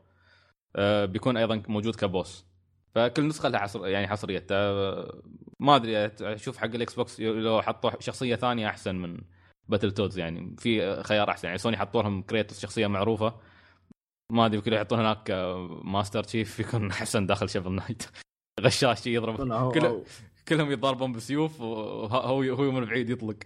آه، 0.77 1.05
بيكون 1.05 1.37
أيضا 1.37 1.63
موجود 1.69 1.97
ك 1.97 2.05
boss. 2.05 2.47
فكل 2.95 3.27
نسخة 3.29 3.49
لها 3.49 3.61
حصر 3.61 3.87
يعني 3.87 4.09
حصرية. 4.09 4.47
آه، 4.51 5.23
ما 5.61 5.77
أدري 5.77 6.07
أشوف 6.21 6.57
حق 6.57 6.65
ال 6.65 6.95
Xbox 6.95 7.21
لو 7.21 7.63
حطوا 7.63 7.91
شخصية 8.01 8.37
ثانية 8.37 8.69
أحسن 8.69 8.95
من 8.95 9.19
Battletoads 9.69 10.19
يعني. 10.19 10.57
في 10.59 11.03
خيار 11.03 11.31
أحسن. 11.31 11.47
يعني 11.47 11.59
سوني 11.59 11.77
حطوا 11.77 12.03
لهم 12.03 12.23
Kratos 12.23 12.61
شخصية 12.61 12.87
معروفة. 12.87 13.35
ما 14.31 14.47
أدري 14.47 14.57
يمكن 14.57 14.73
يحطون 14.73 14.99
هناك 14.99 15.31
آه، 15.31 15.81
Master 15.85 16.23
Chief 16.25 16.61
يكون 16.61 16.91
أحسن 16.91 17.27
داخل 17.27 17.49
Shovel 17.49 17.73
Knight 17.73 18.03
غشاش 18.61 19.07
يضرب. 19.07 19.53
هو 19.53 19.73
كلهم 20.49 20.73
يتضاربون 20.73 21.13
بسيوف 21.13 21.61
وهو 21.61 22.43
هو 22.43 22.71
من 22.71 22.85
بعيد 22.85 23.11
يطلق. 23.11 23.37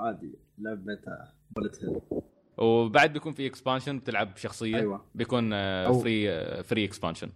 عادي 0.00 0.38
لعبه 0.58 0.98
bullet 1.56 1.84
hell. 1.84 2.00
وبعد 2.58 3.12
بيكون 3.12 3.32
في 3.32 3.46
expansion 3.46 3.98
بتلعب 3.98 4.36
شخصية. 4.36 4.76
أيوه. 4.76 5.06
بيكون 5.14 5.50
free 6.00 6.62
free 6.62 6.84
expansion 6.84 7.32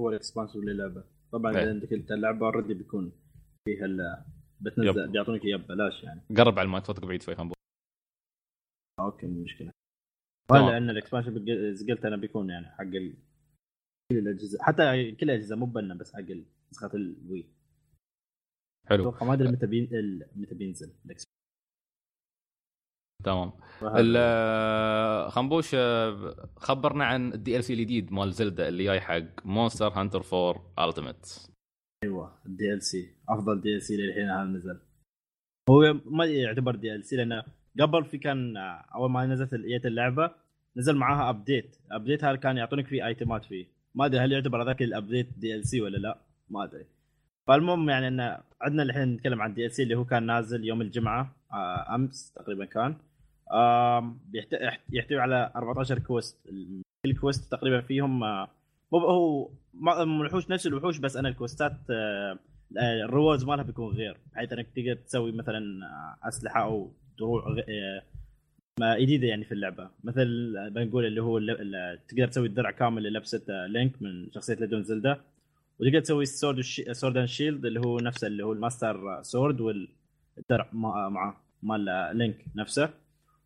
هو 0.00 0.10
ال 0.10 0.15
expansion 0.15 0.60
للعبة. 0.60 1.04
طبعا 1.32 1.52
إيه. 1.56 1.62
اذا 1.62 1.70
عندك 1.70 1.92
أنت 1.92 2.12
اللعبة 2.12 2.46
already 2.46 2.74
بيكون 2.74 3.12
فيها 3.68 3.84
ال- 3.84 4.24
بتنزل 4.60 5.12
بيعطونك 5.12 5.44
اياه 5.44 5.56
ببلاش 5.56 6.02
يعني. 6.04 6.20
قرب 6.36 6.58
على 6.58 6.66
المايك 6.66 6.84
صوتك 6.84 7.04
بعيد 7.04 7.22
شوي 7.22 7.34
خنبو 7.34 7.54
okay 9.00 9.26
مو 9.26 9.42
مشكلة. 9.42 9.70
تمام. 10.50 10.68
لأن 10.70 10.90
ال 10.90 10.95
expansion 10.95 11.44
قلت 11.90 12.04
أنا 12.04 12.16
بيكون 12.16 12.50
يعني 12.50 12.66
حق 12.66 12.80
ال... 12.82 13.14
كل 14.12 14.18
الأجهزة 14.18 14.58
حتى 14.62 15.12
كل 15.12 15.30
الاجهزه 15.30 15.56
مو 15.56 15.66
بنا 15.66 15.94
بس 15.94 16.14
حق 16.14 16.24
نسخه 16.72 16.90
ال 16.94 17.04
Wii. 17.04 17.46
حلو. 18.86 19.10
ما 19.10 19.32
أدري 19.34 19.48
متى 19.52 19.66
بين... 19.66 19.84
ال- 19.94 20.28
متى 20.36 20.54
بينزل. 20.54 20.92
تمام. 23.24 23.52
ال- 23.82 25.30
خنبوش 25.30 25.70
آه، 25.74 26.34
خبرنا 26.56 27.04
عن 27.04 27.32
ال 27.32 27.64
DLC 27.64 27.72
الجديد 27.74 28.12
مال 28.12 28.32
Zelda 28.32 28.68
اللي 28.68 28.84
جاي 28.84 29.00
حق 29.00 29.22
Monster 29.44 29.88
Hunter 29.88 30.22
4 30.32 30.88
Ultimate 30.88 31.50
أيوه 32.04 32.38
ال 32.46 32.82
DLC 32.82 33.08
أفضل 33.28 33.60
DLC 33.60 33.96
للحين 33.96 34.30
هذا 34.30 34.44
نزل. 34.44 34.80
هو 35.70 36.00
ما 36.04 36.24
يعتبر 36.24 36.74
DLC 36.76 37.16
لأنه 37.16 37.42
قبل 37.80 38.04
في 38.04 38.18
كان 38.18 38.56
أول 38.94 39.10
ما 39.10 39.26
نزلت 39.26 39.54
جت 39.54 39.86
اللعبة 39.86 40.30
نزل 40.76 40.96
معاها 40.96 41.30
update 41.30 41.76
update 41.92 42.24
هذا 42.24 42.36
كان 42.36 42.56
يعطونك 42.56 42.86
فيه 42.86 43.06
item 43.06 43.36
ات 43.36 43.44
فيه. 43.44 43.66
ما 43.94 44.06
أدري 44.06 44.20
هل 44.20 44.32
يعتبر 44.32 44.62
هذاك 44.62 44.82
ال 44.82 45.66
update 45.66 45.75
DLC 45.75 45.80
ولا 45.80 45.96
لا. 45.96 46.18
ما 46.50 46.64
أدري. 46.64 46.86
فالمهم 47.46 47.90
يعني 47.90 48.08
إن 48.08 48.20
عندنا 48.60 48.82
الحين 48.82 49.08
نتكلم 49.14 49.42
عن 49.42 49.54
DLC 49.54 49.82
اللي 49.82 49.94
هو 49.94 50.04
كان 50.04 50.26
نازل 50.26 50.64
يوم 50.64 50.80
الجمعة 50.80 51.36
آه، 51.52 51.94
أمس 51.94 52.32
تقريبا 52.32 52.64
كان. 52.64 52.96
يحتوي 54.92 55.18
على 55.20 55.52
14 55.56 55.98
quest. 55.98 56.36
كل 57.04 57.14
quest 57.20 57.52
تقريبا 57.52 57.80
فيهم 57.80 58.24
آه، 58.24 58.48
مو 58.92 58.98
هو 58.98 59.50
الوحوش 60.02 60.50
نفس 60.50 60.66
الوحوش 60.66 60.98
بس 60.98 61.16
أنا 61.16 61.28
ال 61.28 61.34
quest 61.34 61.66
ات 61.66 61.72
آه، 61.90 62.38
آه، 62.78 63.04
ال 63.04 63.09
rewards 63.09 63.44
مالها 63.44 63.64
بيكون 63.64 63.94
غير. 63.94 64.16
بحيث 64.32 64.52
إنك 64.52 64.66
تقدر 64.76 64.94
تسوي 64.94 65.32
مثلا 65.32 65.62
أسلحة 66.22 66.62
أو 66.64 66.92
دروع 67.18 67.56
جديدة 68.80 69.26
يعني 69.26 69.44
في 69.44 69.52
اللعبة. 69.52 69.90
مثل 70.04 70.54
بنقول 70.70 71.06
اللي 71.06 71.22
هو 71.22 71.38
اللي 71.38 71.98
تقدر 72.08 72.26
تسوي 72.28 72.46
الدرع 72.46 72.70
كامل 72.70 73.06
اللي 73.06 73.18
لبسه 73.18 73.42
آه، 73.50 73.66
Link 73.66 74.02
من 74.02 74.30
شخصية 74.32 74.54
ليجند 74.54 74.82
Zelda 74.82 75.20
وتقدر 75.80 76.00
تسوي 76.00 76.22
ال 76.22 76.28
sword 76.28 76.60
sword 76.92 77.16
and 77.16 77.26
shield 77.28 77.66
اللي 77.66 77.80
هو 77.80 77.98
نفسه 77.98 78.26
اللي 78.26 78.44
هو 78.44 78.52
ال 78.52 78.62
master 78.62 79.22
sword 79.22 79.60
والدرع 79.60 80.68
مع- 80.72 81.08
معه 81.08 81.40
مال 81.62 82.10
Link 82.16 82.44
نفسه. 82.56 82.90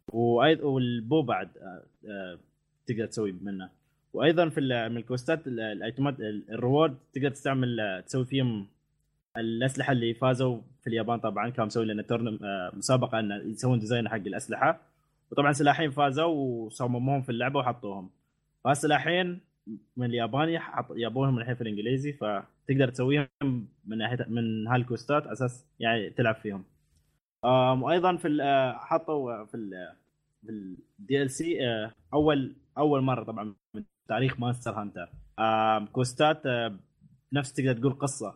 وأيضا 0.09 0.65
وال 0.65 0.88
bow 0.88 1.23
بعد 1.23 1.49
آه، 1.59 1.83
آه، 2.09 2.39
تقدر 2.87 3.07
تسوي 3.07 3.35
منه. 3.43 3.69
وأيضا 4.13 4.49
في 4.49 4.61
من 4.61 4.97
ال 4.97 5.04
quest 5.04 5.40
ات 5.40 5.47
ال- 5.47 5.61
ال 5.61 5.71
item 5.71 6.11
ات 6.11 6.21
ال- 6.21 6.43
ال 6.51 6.57
reward 6.57 6.97
تقدر 7.15 7.29
تستعمل 7.29 7.81
آه، 7.81 8.01
تسوي 8.01 8.25
فيهم 8.25 8.67
الأسلحة 9.37 9.93
اللي 9.93 10.15
فازوا 10.15 10.61
في 10.83 10.87
اليابان 10.87 11.19
طبعا 11.19 11.51
كانوا 11.51 11.67
مسوي 11.67 11.85
لنا 11.87 12.03
tourn 12.03 12.39
آه، 12.45 12.73
مسابقة 12.77 13.19
إن 13.21 13.51
يسوون 13.51 13.79
design 13.79 14.09
حق 14.09 14.15
الأسلحة. 14.17 14.81
وطبعا 15.31 15.53
سلاحين 15.53 15.91
فازوا 15.91 16.25
وصمموهم 16.67 17.23
في 17.23 17.33
اللعبة 17.33 17.59
وحطوهم. 17.61 18.11
فالسلاحين 18.65 19.41
من 19.97 20.07
الياباني 20.07 20.61
جابوهم 20.91 21.39
الحين 21.39 21.55
في 21.55 21.61
الإنجليزي 21.61 22.13
فتقدر 22.13 22.89
تسويهم 22.91 23.29
من 23.87 23.99
ناحيه 23.99 24.27
من 24.29 24.69
هال 24.69 24.83
quest 24.83 25.20
ات 25.20 25.27
أساس 25.27 25.65
يعني 25.81 26.11
تلعب 26.11 26.35
فيهم. 26.35 26.65
وأيضا 27.45 28.17
في 28.17 28.43
آه، 28.43 28.73
حطوا 28.73 29.45
في 29.45 29.55
ال 29.57 29.93
في 30.47 30.51
ال 30.99 31.31
DLC 31.31 31.59
أول 32.15 32.57
أول 32.79 33.01
مرة 33.03 33.25
طبعا 33.25 33.55
من 33.75 33.85
تاريخ 34.09 34.41
Monster 34.41 34.71
Hunter. 34.73 35.11
quest 35.93 36.38
ات 36.38 36.47
آه، 36.47 36.77
نفس 37.33 37.53
تقدر 37.53 37.73
تقول 37.73 37.93
قصة 37.93 38.35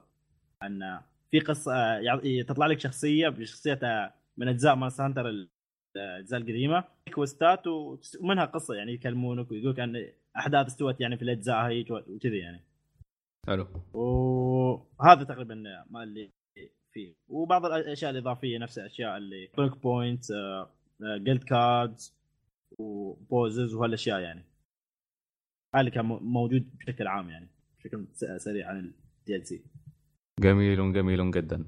أن 0.63 1.01
في 1.31 1.41
قصة 1.41 1.73
آه، 1.75 2.43
تطلع 2.49 2.67
لك 2.67 2.81
شخصية 2.81 3.29
بشخصية 3.29 3.79
آه، 3.83 4.13
من 4.37 4.49
أجزاء 4.49 4.75
Monster 4.75 5.05
Hunter 5.07 5.29
ال- 5.29 5.49
الأجزاء 5.97 6.41
القديمة. 6.41 6.85
quest 7.15 7.55
ات 7.55 7.63
ومنها 8.21 8.45
قصة 8.45 8.75
يعني 8.75 8.93
يكلمونك 8.93 9.51
ويقولك 9.51 9.81
أن 9.81 10.07
أحداث 10.37 10.67
استوت 10.67 11.01
يعني 11.01 11.17
في 11.17 11.23
الأجزاء 11.23 11.57
هي 11.57 11.85
وكذي 11.91 12.39
يعني. 12.39 12.61
حلو. 13.47 13.67
وهذا 13.95 15.25
تقريبا 15.25 15.55
ما 15.91 16.03
اللي 16.03 16.31
فيه. 16.97 17.15
وبعض 17.29 17.65
الأشياء 17.65 18.11
الإضافية 18.11 18.59
نفس 18.59 18.79
الأشياء 18.79 19.17
اللي 19.17 19.49
point 19.57 19.75
point 19.83 20.25
guild 21.01 21.45
cards 21.45 22.15
و 22.79 22.95
poses 22.95 23.75
وهالأشياء 23.75 24.21
يعني. 24.21 24.45
هذا 25.75 25.81
اللي 25.81 25.91
كان 25.91 26.05
مو- 26.05 26.19
موجود 26.19 26.77
بشكل 26.79 27.07
عام 27.07 27.31
يعني 27.31 27.49
بشكل 27.79 28.07
سريع 28.41 28.69
عن 28.69 28.79
ال 28.79 29.47
DLC 29.47 29.65
جميل 30.41 30.93
جميل 30.93 31.31
جدا. 31.31 31.65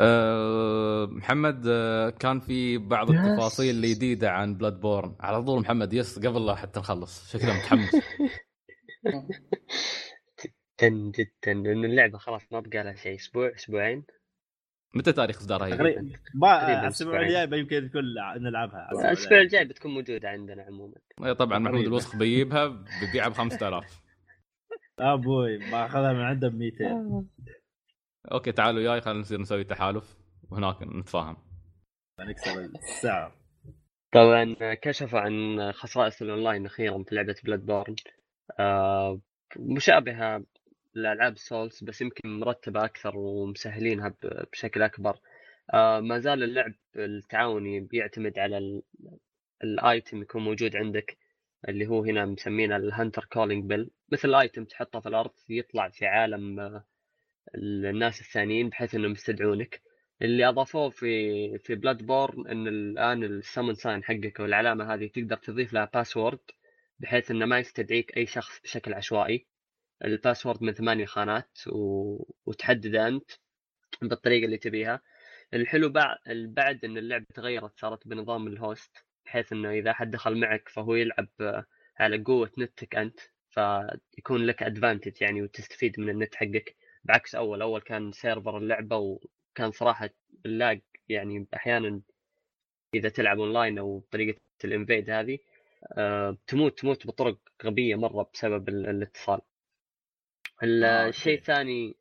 أه 0.00 1.06
محمد 1.06 1.62
أه 1.66 2.10
كان 2.10 2.40
في 2.40 2.78
بعض. 2.78 3.10
التفاصيل 3.10 3.84
الجديدة 3.84 4.30
عن 4.30 4.54
Bloodborne 4.54 5.16
على 5.20 5.42
طول 5.42 5.60
محمد 5.60 5.92
yes 5.92 6.18
قبل 6.18 6.46
لا 6.46 6.54
حتى 6.54 6.80
نخلص. 6.80 7.32
شكله 7.32 7.54
متحمس 7.56 7.96
جدا 10.82 10.88
جدا 11.18 11.54
لأن 11.54 11.84
اللعبة 11.84 12.18
خلاص 12.18 12.42
ما 12.52 12.60
بقى 12.60 12.84
لها 12.84 12.94
شيء. 12.94 13.14
أسبوع 13.16 13.52
أسبوعين؟ 13.54 14.04
متى 14.94 15.12
تاريخ 15.12 15.36
إصدارها 15.36 15.66
هي؟ 15.66 16.02
با- 16.34 16.80
الأسبوع. 16.80 17.20
الجاي 17.20 17.58
يمكن 17.60 17.84
يكون 17.84 18.02
نلعبها. 18.38 18.88
الأسبوع 18.92 19.40
الجاي 19.40 19.64
بتكون 19.64 19.94
موجودة 19.94 20.28
عندنا 20.28 20.62
عموما. 20.62 20.94
إيه 21.24 21.32
طبعا 21.32 21.58
محمود. 21.58 21.80
الوسخ 21.84 22.16
بيجيبها 22.16 22.66
بيبيعها 23.00 23.28
ب 23.28 23.32
5000 23.32 24.02
أبوي 24.98 25.58
باخذها 25.58 26.12
من 26.12 26.20
عنده 26.20 26.48
ب 26.48 26.54
200 26.54 27.24
okay 28.32 28.52
تعالوا 28.52 28.80
وياي 28.80 29.00
خلينا 29.00 29.20
نصير 29.20 29.40
نسوي 29.40 29.64
تحالف 29.64 30.16
وهناك 30.50 30.82
نتفاهم. 30.82 31.36
نكسر 32.20 32.60
السعر 32.60 33.32
طبعا 34.12 34.56
كشفوا 34.74 35.20
عن 35.20 35.32
خصائص 35.72 36.22
الأونلاين 36.22 36.66
أخيرا 36.66 37.02
في 37.02 37.14
لعبة 37.14 37.34
Bloodborne 37.44 37.96
آه 38.60 39.20
مشابهة 39.56 40.44
لالعاب 40.94 41.38
Souls 41.38 41.84
بس 41.84 42.00
يمكن 42.00 42.40
مرتبة 42.40 42.84
أكثر 42.84 43.16
ومسهلينها 43.18 44.14
بشكل 44.52 44.82
أكبر. 44.82 45.18
آه 45.74 46.00
ما 46.00 46.18
زال 46.18 46.42
اللعب 46.42 46.74
التعاوني 46.96 47.80
بيعتمد 47.80 48.38
على 48.38 48.58
ال- 48.58 48.82
ال 49.64 49.76
item 49.76 50.22
يكون 50.22 50.42
موجود 50.44 50.76
عندك 50.76 51.18
اللي 51.68 51.86
هو 51.86 52.04
هنا 52.04 52.24
مسمينه 52.26 52.76
ال 52.76 52.83
hunter 52.83 53.24
calling 53.24 53.64
bell 53.64 53.90
مثل 54.12 54.34
item 54.34 54.64
تحطه 54.64 55.00
في 55.00 55.08
الأرض 55.08 55.30
يطلع 55.48 55.88
في 55.88 56.06
عالم 56.06 56.60
آه، 56.60 56.84
الناس 57.54 58.20
الثانيين 58.20 58.68
بحيث 58.68 58.94
إنهم 58.94 59.12
يستدعونك. 59.12 59.82
اللي 60.22 60.48
أضافوه 60.48 60.90
في 60.90 61.58
في 61.58 61.74
Bloodborne 61.74 62.48
إن 62.48 62.68
الآن 62.68 63.24
ال 63.24 63.31
summon 63.31 63.74
sign 63.74 64.04
حقك 64.04 64.40
والعلامة 64.40 64.94
هذه 64.94 65.06
تقدر 65.06 65.36
تضيف 65.36 65.72
لها 65.72 65.90
password 65.94 66.38
بحيث 66.98 67.30
إنه 67.30 67.46
ما 67.46 67.58
يستدعيك 67.58 68.16
أي 68.16 68.26
شخص 68.26 68.60
بشكل 68.62 68.94
عشوائي. 68.94 69.46
ال 70.04 70.10
password 70.10 70.62
من 70.62 70.72
ثمانية 70.72 71.04
خانات 71.06 71.58
و... 71.66 72.16
وتحدده 72.46 73.08
أنت 73.08 73.30
بالطريقة 74.02 74.44
اللي 74.44 74.58
تبيها. 74.58 75.00
الحلو 75.54 75.88
بعد 76.28 76.84
إن 76.84 76.98
اللعبة 76.98 77.26
تغيرت 77.34 77.80
صارت 77.80 78.08
بنظام 78.08 78.46
ال 78.46 78.58
host 78.58 79.04
بحيث 79.26 79.52
إنه 79.52 79.70
إذا 79.70 79.92
حد 79.92 80.10
دخل 80.10 80.40
معك 80.40 80.68
فهو 80.68 80.94
يلعب 80.94 81.28
آه، 81.40 81.66
على 81.98 82.18
قوة 82.22 82.50
نتك 82.58 82.96
أنت 82.96 83.20
فيكون 83.50 84.46
لك 84.46 84.62
advantage 84.62 85.22
يعني 85.22 85.42
وتستفيد 85.42 86.00
من 86.00 86.08
النت 86.10 86.34
حقك. 86.34 86.76
بعكس 87.04 87.34
أول 87.34 87.62
أول 87.62 87.80
كان 87.80 88.12
server 88.12 88.58
اللعبة 88.58 88.96
وكان 88.96 89.70
صراحة 89.72 90.10
ال 90.46 90.54
lag 90.54 90.80
يعني 91.08 91.46
أحيانا 91.54 92.00
إذا 92.94 93.08
تلعب 93.08 93.40
اونلاين 93.40 93.78
أو 93.78 93.98
بطريقة 93.98 94.38
ال 94.64 94.71
invade 94.71 95.10
هذه 95.10 95.38
آه، 95.92 96.36
تموت 96.46 96.78
تموت 96.78 97.06
بطرق 97.06 97.38
غبية 97.64 97.96
مرة 97.96 98.30
بسبب 98.34 98.68
ال- 98.68 98.86
الاتصال. 98.86 99.34
ال- 99.34 99.57
الشيء 100.62 101.32
okay. 101.32 101.34
الثاني 101.34 101.96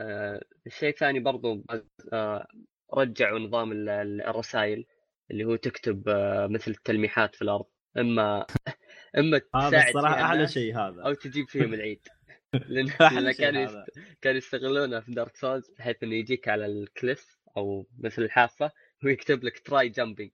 آه، 0.00 0.40
الشيء 0.66 0.88
الثاني 0.88 1.20
برضو 1.20 1.64
آه، 2.12 2.46
رجعوا 2.94 3.38
نظام 3.38 3.72
ال- 3.72 3.88
ال- 3.88 4.22
الرسائل 4.22 4.86
اللي 5.30 5.44
هو 5.44 5.56
تكتب 5.56 6.08
آه، 6.08 6.46
مثل 6.46 6.70
التلميحات 6.70 7.34
في 7.34 7.42
الأرض. 7.42 7.66
إما 7.98 8.46
إما 9.18 9.38
تساعد 9.38 9.86
الصراحة 9.86 10.24
أحلى 10.24 10.46
شيء 10.46 10.76
هذا. 10.76 11.02
أو 11.02 11.12
تجيب 11.14 11.48
فيهم 11.48 11.74
العيد. 11.74 12.08
لأن 12.68 13.32
كانوا 13.32 13.62
يست... 13.62 14.00
كانوا 14.20 14.38
يستغلونها 14.38 15.00
في 15.00 15.12
Dark 15.12 15.36
Souls 15.36 15.70
بحيث 15.70 16.02
إنه 16.02 16.14
يجيك 16.14 16.48
على 16.48 16.66
ال 16.66 16.78
cliff 16.78 17.38
أو 17.56 17.86
مثل 17.98 18.22
الحافة 18.22 18.72
ويكتب 19.04 19.44
لك 19.44 19.58
try 19.58 19.88
jumping 19.88 20.30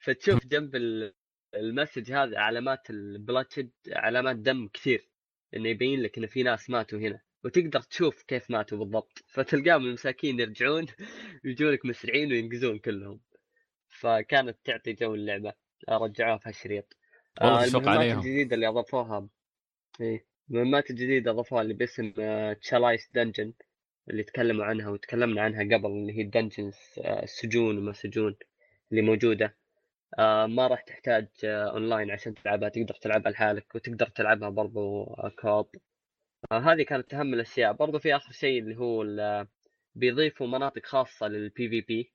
فتشوف 0.00 0.46
جنب 0.46 0.76
ال- 0.76 1.14
ال 1.54 1.61
message 1.61 2.12
هذا 2.12 2.38
علامات 2.38 2.90
ال 2.90 2.98
bloodshed 2.98 3.70
علامات 3.92 4.36
دم 4.36 4.68
كثير. 4.68 5.11
إنه 5.56 5.68
يبين 5.68 6.02
لك 6.02 6.18
إنه 6.18 6.26
في 6.26 6.42
ناس 6.42 6.70
ماتوا 6.70 6.98
هنا. 6.98 7.20
وتقدر 7.44 7.80
تشوف 7.80 8.22
كيف 8.22 8.50
ماتوا 8.50 8.78
بالضبط. 8.78 9.24
فتلقاهم 9.26 9.86
المساكين 9.86 10.40
يرجعون 10.40 10.86
يجونك 11.44 11.86
مسرعين 11.86 12.32
وينقزون 12.32 12.78
كلهم. 12.78 13.20
فكانت 13.88 14.56
تعطي 14.64 14.92
جو 14.92 15.14
اللعبة. 15.14 15.52
رجعوها 15.88 16.38
في 16.38 16.48
هالشريط 16.48 16.96
والله 17.40 17.62
آه، 17.62 17.66
تشوق 17.66 17.80
المهمات 17.80 17.98
عليهم. 17.98 18.18
الجديدة 18.18 18.54
اللي 18.54 18.68
أضافوها. 18.68 19.28
إيه 20.00 20.26
المهمات 20.50 20.90
الجديدة 20.90 21.30
أضافوها 21.30 21.62
اللي 21.62 21.74
باسم 21.74 22.12
chalice 22.60 23.10
dungeon 23.14 23.52
اللي 24.10 24.22
تكلموا 24.22 24.64
عنها 24.64 24.88
وتكلمنا 24.88 25.42
عنها 25.42 25.76
قبل 25.76 25.86
اللي 25.86 26.18
هي 26.18 26.22
ال 26.22 26.28
dungeons 26.28 26.74
السجون 26.98 27.78
وما 27.78 27.92
سجون 27.92 28.36
اللي 28.90 29.02
موجودة. 29.02 29.46
آه، 29.46 29.61
ما 30.46 30.66
راح 30.66 30.80
تحتاج 30.80 31.28
آه، 31.44 31.70
اونلاين 31.70 32.10
عشان 32.10 32.34
تلعبها 32.34 32.68
تقدر 32.68 32.94
تلعبها 32.94 33.32
لحالك 33.32 33.74
وتقدر 33.74 34.06
تلعبها 34.06 34.48
برضو 34.48 35.04
آه، 35.04 35.32
co-op. 35.38 35.76
آه، 36.52 36.58
هذه 36.58 36.82
كانت 36.82 37.14
أهم 37.14 37.34
الأشياء. 37.34 37.72
برضو 37.72 37.98
في 37.98 38.16
آخر 38.16 38.32
شيء 38.32 38.62
اللي 38.62 38.76
هو 38.76 39.04
بيضيفوا 39.94 40.46
مناطق 40.46 40.86
خاصة 40.86 41.28
لل 41.28 41.68
PvP 41.68 42.12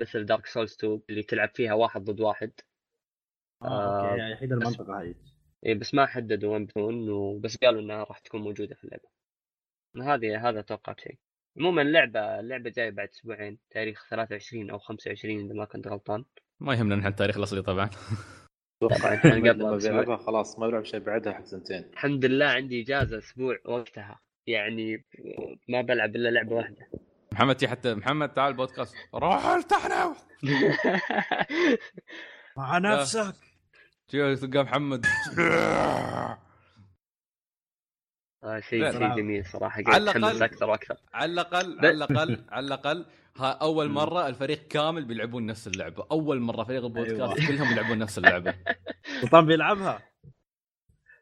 مثل 0.00 0.24
Dark 0.24 0.46
Souls 0.46 0.72
2 0.72 1.02
اللي 1.10 1.22
تلعب 1.22 1.50
فيها 1.54 1.74
واحد 1.74 2.04
ضد 2.04 2.20
واحد. 2.20 2.52
آه 3.62 4.10
okay 4.10 4.26
الحين 4.26 4.52
المنطقة 4.52 5.00
هاي. 5.00 5.14
إيه 5.66 5.74
بس 5.74 5.94
ما 5.94 6.06
حددوا 6.06 6.52
وين 6.52 6.64
بتكون 6.64 7.08
وبس 7.08 7.56
قالوا 7.56 7.80
إنها 7.80 8.04
راح 8.04 8.18
تكون 8.18 8.40
موجودة 8.42 8.74
في 8.74 8.84
اللعبة. 8.84 9.08
هذه 10.14 10.48
هذا 10.48 10.60
أتوقع 10.60 10.94
شيء. 10.98 11.18
عموما 11.58 11.82
اللعبة 11.82 12.40
اللعبة 12.40 12.70
جاية 12.70 12.90
بعد 12.90 13.08
أسبوعين 13.08 13.58
تاريخ 13.70 14.08
23 14.10 14.70
أو 14.70 14.78
25 14.78 15.44
إذا 15.44 15.54
ما 15.54 15.64
كنت 15.64 15.88
غلطان. 15.88 16.24
ما 16.60 16.74
يهمنا 16.74 16.96
نحن 16.96 17.06
التاريخ 17.06 17.36
الأصلي 17.36 17.62
طبعا. 17.62 17.90
أتوقع 18.82 19.14
قبل 19.50 20.18
خلاص 20.18 20.58
ما 20.58 20.66
بيلعب 20.66 20.84
شيء 20.84 21.00
بعدها 21.00 21.32
حق 21.32 21.44
سنتين. 21.44 21.84
الحمد 21.92 22.24
لله 22.24 22.46
عندي 22.46 22.82
إجازة 22.82 23.18
أسبوع 23.18 23.58
وقتها. 23.64 24.20
يعني 24.46 25.04
ما 25.68 25.80
بلعب 25.80 26.16
إلا 26.16 26.28
لعبة 26.28 26.52
واحدة. 26.54 26.88
محمد 27.32 27.64
حتى 27.64 27.94
محمد 27.94 28.34
تعال 28.34 28.54
بودكاست 28.54 28.94
روح 29.14 29.46
التحنا 29.46 30.16
مع 32.56 32.78
نفسك. 32.78 33.34
تلقى 34.08 34.64
محمد. 34.64 35.06
آه، 38.44 38.60
شيء 38.60 38.92
شيء. 38.92 39.16
جميل 39.16 39.46
صراحة. 39.46 39.82
على 39.86 40.12
الأقل- 40.12 40.42
أكثر 40.42 40.70
وأكثر. 40.70 40.96
على 41.14 41.32
الاقل 41.32 41.78
على 41.78 41.90
الاقل 41.90 42.44
على 42.48 42.66
الأقل 42.66 43.06
ها 43.38 43.50
أول 43.52 43.88
مرة 43.88 44.28
الفريق 44.28 44.68
كامل 44.68 45.04
بيلعبون 45.04 45.46
نفس 45.46 45.66
اللعبة. 45.66 46.06
أول 46.10 46.40
مرة 46.40 46.64
فريق 46.64 46.84
البودكاست 46.84 47.38
أيوة. 47.40 47.48
كلهم 47.48 47.72
يلعبون 47.72 47.98
نفس 47.98 48.18
اللعبة. 48.18 48.54
سلطان 49.20 49.46
بيلعبها. 49.46 50.02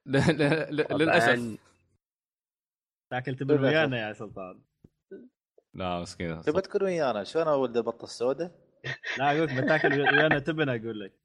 للأسف. 0.90 1.58
تاكل 3.10 3.36
تبن. 3.36 3.64
ويانا 3.64 4.08
يا 4.08 4.12
سلطان. 4.12 4.62
لا 5.74 6.00
مسكين 6.00 6.40
تبى 6.40 6.60
تكون 6.60 6.82
ويانا؟ 6.82 7.24
شلون 7.24 7.48
ولد 7.48 7.76
البطه 7.76 8.04
السوداء؟ 8.04 8.50
لا 9.18 9.30
أقول 9.30 9.46
لك 9.46 9.64
بتاكل 9.64 10.00
ويانا 10.00 10.38
تبن 10.38 10.68
أقول 10.68 11.00
لك 11.00 11.23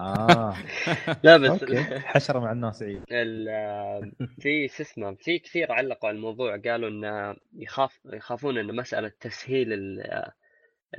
آه. 0.00 0.56
لا 1.24 1.36
بس 1.36 1.64
حشرة 2.04 2.38
مع 2.38 2.52
الناس 2.52 2.82
عيد 2.82 3.02
ال- 3.10 4.12
في 4.40 4.68
شو 4.68 4.82
اسمه 4.82 5.14
في 5.14 5.38
كثير 5.38 5.72
علقوا 5.72 6.08
على 6.08 6.16
الموضوع 6.16 6.56
قالوا 6.56 6.88
ان 6.88 7.36
يخاف 7.52 8.00
يخافون 8.04 8.58
ان 8.58 8.76
مسألة 8.76 9.12
تسهيل 9.20 9.72
ال- 9.72 10.30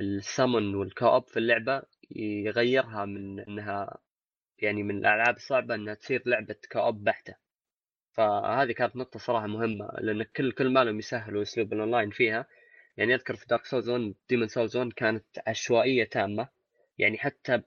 ال 0.00 0.11
summon 0.11 0.74
وال 0.74 0.89
co-op 0.89 1.26
في 1.26 1.36
اللعبة 1.38 1.82
يغيرها 2.16 3.04
من 3.04 3.40
إنها 3.40 3.98
يعني 4.58 4.82
من 4.82 4.98
الألعاب 4.98 5.36
الصعبة 5.36 5.74
إنها 5.74 5.94
تصير 5.94 6.22
لعبة 6.26 6.56
co-op 6.72 7.04
بحتة. 7.04 7.34
فهذه 8.12 8.72
كانت 8.72 8.96
نقطة 8.96 9.18
صراحة 9.18 9.46
مهمة 9.46 9.90
لأن 9.98 10.22
كل 10.22 10.52
كل 10.52 10.72
ما 10.72 10.84
لهم 10.84 10.98
يسهلوا 10.98 11.42
أسلوب 11.42 11.72
الاونلاين 11.72 12.10
فيها 12.10 12.46
يعني 12.96 13.14
أذكر 13.14 13.36
في 13.36 13.46
Dark 13.46 13.64
Souls 13.66 13.88
1 13.88 14.14
Demon's 14.28 14.48
Souls 14.48 14.76
1 14.76 14.92
كانت 14.92 15.24
عشوائية 15.46 16.04
تامة. 16.04 16.48
يعني 16.98 17.18
حتى 17.18 17.62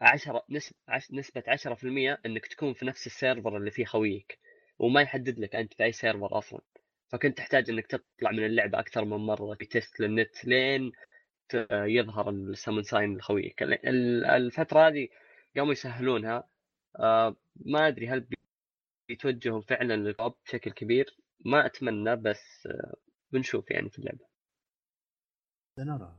10 0.00 0.44
نسبة 0.50 0.76
نسبة 1.12 1.42
10% 1.48 2.18
إنك 2.26 2.46
تكون 2.46 2.72
في 2.74 2.84
نفس 2.86 3.06
ال 3.06 3.13
server 3.13 3.56
اللي 3.56 3.70
فيه 3.70 3.84
خويك 3.84 4.38
وما 4.78 5.00
يحدد 5.02 5.38
لك 5.38 5.56
أنت 5.56 5.74
في 5.74 5.84
أي 5.84 5.92
server 5.92 6.38
أصلا. 6.38 6.60
فكنت 7.08 7.38
تحتاج 7.38 7.70
إنك 7.70 7.86
تطلع 7.86 8.30
من 8.30 8.46
اللعبة 8.46 8.78
أكثر 8.78 9.04
من 9.04 9.16
مرة 9.16 9.54
بتست 9.54 10.00
للنت 10.00 10.44
لين 10.44 10.92
يظهر 11.72 12.30
ال 12.30 12.37
summon 12.37 12.82
sign 12.82 13.16
لخويك. 13.16 13.62
ال- 13.62 13.86
ال- 13.88 14.24
الفترة 14.24 14.88
هذه 14.88 15.08
قاموا 15.56 15.72
يسهلونها. 15.72 16.48
آه 16.98 17.36
ما 17.56 17.88
أدري 17.88 18.08
هل 18.08 18.20
بي- 18.20 18.36
بيتوجهوا 19.08 19.60
فعلا 19.60 19.96
لل 19.96 20.07
co-op 20.07 20.34
بشكل 20.46 20.70
كبير؟ 20.72 21.16
ما 21.44 21.66
أتمنى 21.66 22.16
بس 22.16 22.66
آه 22.66 22.94
بنشوف 23.32 23.70
يعني 23.70 23.90
في 23.90 23.98
اللعبة. 23.98 24.26
سنرى. 25.76 26.16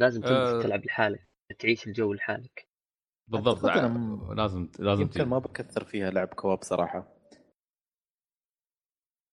لازم 0.00 0.20
تنزل 0.20 0.58
آه. 0.58 0.62
تلعب 0.62 0.84
لحالك. 0.86 1.26
تعيش 1.52 1.86
الجو 1.86 2.12
لحالك. 2.12 2.68
بالضبط 3.28 3.64
أنا 3.64 4.34
لازم 4.34 4.68
لازم 4.78 5.02
يمكن. 5.02 5.24
ما 5.24 5.38
بكثر 5.38 5.84
فيها 5.84 6.10
لعب 6.10 6.28
كواب 6.28 6.62
صراحة. 6.62 7.14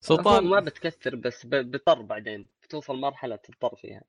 سلطان 0.03 0.45
ما 0.47 0.59
بتكثر 0.59 1.15
بس 1.15 1.45
ب- 1.45 1.49
بتضطر 1.55 2.01
بعدين 2.01 2.47
بتوصل 2.63 2.95
مرحلة 2.99 3.35
تضطر 3.35 3.75
فيها. 3.75 4.03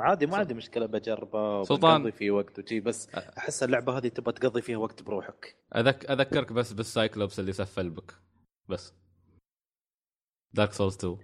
عادي 0.00 0.26
ما 0.26 0.36
عندي 0.36 0.54
مشكلة 0.54 0.86
بجربها 0.86 1.64
سلطان. 1.64 2.00
وبقضي 2.00 2.12
فيه 2.12 2.30
وقت 2.30 2.58
وشي 2.58 2.80
بس 2.80 3.08
أحس 3.14 3.62
اللعبة 3.62 3.98
هذه 3.98 4.08
تبغى 4.08 4.32
تقضي 4.32 4.62
فيها 4.62 4.76
وقت 4.76 5.02
بروحك. 5.02 5.56
أذك... 5.76 6.10
أذكرك 6.10 6.52
بس 6.52 6.72
بالسايكلوبس 6.72 7.40
اللي 7.40 7.52
سفل 7.52 7.90
بك 7.90 8.14
بس. 8.68 8.94
Dark 10.52 10.72
Souls 10.72 10.94
2 10.96 11.18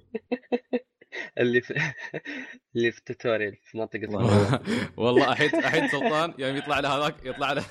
اللي 1.38 1.60
في 1.60 1.74
اللي 2.76 2.92
في 2.92 2.98
ال 2.98 3.05
tutorial 3.05 3.56
في 3.64 3.78
منطقة 3.78 4.08
والله. 4.10 4.60
والله 4.96 5.32
احيد 5.32 5.54
احيد 5.54 5.86
سلطان 5.90 6.34
يوم 6.38 6.56
يطلع 6.56 6.80
له 6.80 6.88
هذاك 6.96 7.14
يطلع 7.24 7.52
له 7.52 7.64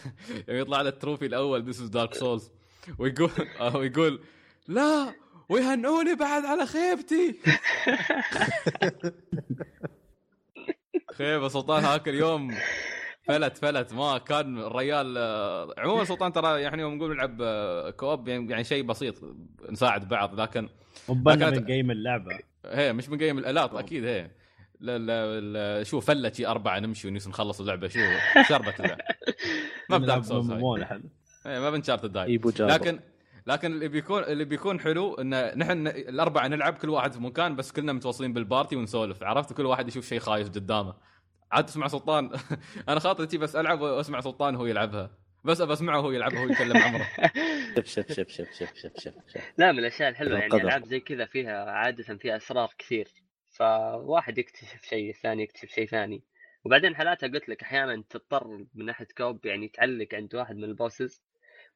يوم 0.48 0.58
يطلع 0.60 0.82
له 0.82 0.90
ال 0.90 0.95
trophy 0.95 1.26
الأول 1.26 1.64
this 1.66 1.82
is 1.82 1.88
Dark 1.90 2.14
Souls 2.14 2.52
ويقول 3.00 3.32
آه، 3.60 3.78
ويقول 3.78 4.24
لا 4.68 5.14
ويهنوني 5.50 6.16
بعد 6.16 6.46
على 6.46 6.66
خيبتي. 6.66 7.40
خيبه 11.14 11.48
سلطان 11.48 11.84
هاك 11.84 12.08
اليوم 12.08 12.56
فلت 13.28 13.58
فلت. 13.58 13.94
ما 13.94 14.18
كان 14.18 14.58
الريال 14.58 15.16
آه، 15.18 15.74
عموما 15.78 16.04
سلطان 16.04 16.32
ترى 16.34 16.62
يعني 16.62 16.82
يوم 16.82 16.94
نقول 16.94 17.14
نلعب 17.16 17.38
آه، 17.42 17.90
co-op 17.90 18.28
يعني 18.28 18.52
يعني 18.52 18.64
شيء 18.64 18.84
بسيط 18.84 19.16
نساعد 19.70 20.08
بعض 20.08 20.40
لكن 20.42 20.70
وبنا 21.08 21.36
كانت- 21.36 21.58
من 21.60 21.66
جيم 21.66 21.92
اللعبة. 21.92 22.40
هي 22.66 22.94
مش 22.94 23.10
من 23.10 23.18
قيم 23.18 23.38
الألات 23.38 23.74
أكيد 23.74 24.06
هي. 24.06 24.32
لا 24.80 24.98
لا 24.98 25.42
لا 25.42 25.84
شو 25.84 26.00
فله 26.00 26.32
شي 26.32 26.48
أربعة 26.48 26.80
نمشي 26.80 27.08
ونس 27.08 27.28
نخلص 27.28 27.60
اللعبة 27.60 27.88
شو 27.88 28.00
شربت 28.50 28.80
اللعبه 28.80 29.04
ما 29.90 29.98
بدارك 29.98 30.24
سولز 30.24 30.52
إيه، 31.46 31.60
ما 31.60 31.70
بنشارت 31.70 32.18
هاي. 32.18 32.38
جابر. 32.38 32.74
لكن 32.74 33.00
لكن 33.48 33.72
اللي 33.72 33.88
بيكون 33.88 34.24
اللي 34.24 34.46
بيكون 34.46 34.80
حلو 34.80 35.14
إن 35.14 35.58
نحن 35.58 35.88
الأربعة 35.88 36.48
نلعب 36.48 36.74
كل 36.74 36.90
واحد 36.90 37.12
في 37.14 37.20
مكان 37.20 37.56
بس 37.56 37.72
كلنا 37.72 37.94
متواصلين 37.94 38.34
بالبارتي 38.34 38.76
ونسولف. 38.76 39.24
عرفت؟ 39.24 39.54
كل 39.54 39.66
واحد 39.66 39.88
يشوف 39.88 40.06
شيء 40.08 40.20
خايس 40.20 40.48
قدامه. 40.48 40.94
عاد 41.52 41.66
تسمع 41.66 41.88
سلطان. 41.88 42.32
أنا 42.90 43.00
خاطري 43.00 43.28
تي 43.28 43.38
بس 43.38 43.56
ألعب 43.56 43.82
وأسمع 43.82 44.20
سلطان 44.20 44.56
وهو 44.56 44.66
يلعبها. 44.66 45.12
بس 45.44 45.62
ابى 45.62 45.74
أسمعه 45.74 46.00
هو 46.00 46.12
يلعب 46.12 46.34
هو 46.34 46.50
يتكلم 46.50 46.78
عمره. 46.78 47.08
شوف 47.76 47.86
شوف 47.86 48.12
شوف 48.12 48.30
شوف 48.30 48.74
شوف 48.74 49.00
شوف 49.00 49.14
شوف 49.28 49.44
لا 49.58 49.72
من 49.72 49.80
الأشياء 49.80 50.10
الحلوة 50.10 50.40
يعني 50.40 50.54
ألعاب 50.54 50.86
زي 50.86 51.00
كذا 51.00 51.26
فيها 51.26 51.72
عادة 51.72 52.18
فيها 52.18 52.38
أسرار 52.38 52.74
كثير. 52.78 53.08
فواحد 53.50 54.38
يكتشف 54.38 54.84
شيء 54.84 55.10
الثاني 55.10 55.44
يكتشف 55.44 55.70
شيء 55.70 55.88
ثاني. 55.88 56.24
وبعدين 56.66 56.96
حالاتها 56.96 57.28
قلت 57.28 57.50
لك 57.50 57.62
أحيانا 57.62 58.04
تضطر 58.10 58.66
من 58.74 58.86
ناحية 58.86 59.08
كوب 59.18 59.46
يعني 59.46 59.68
تعلق 59.68 60.08
عند 60.14 60.36
واحد 60.36 60.56
من 60.56 60.64
البوسز. 60.64 61.24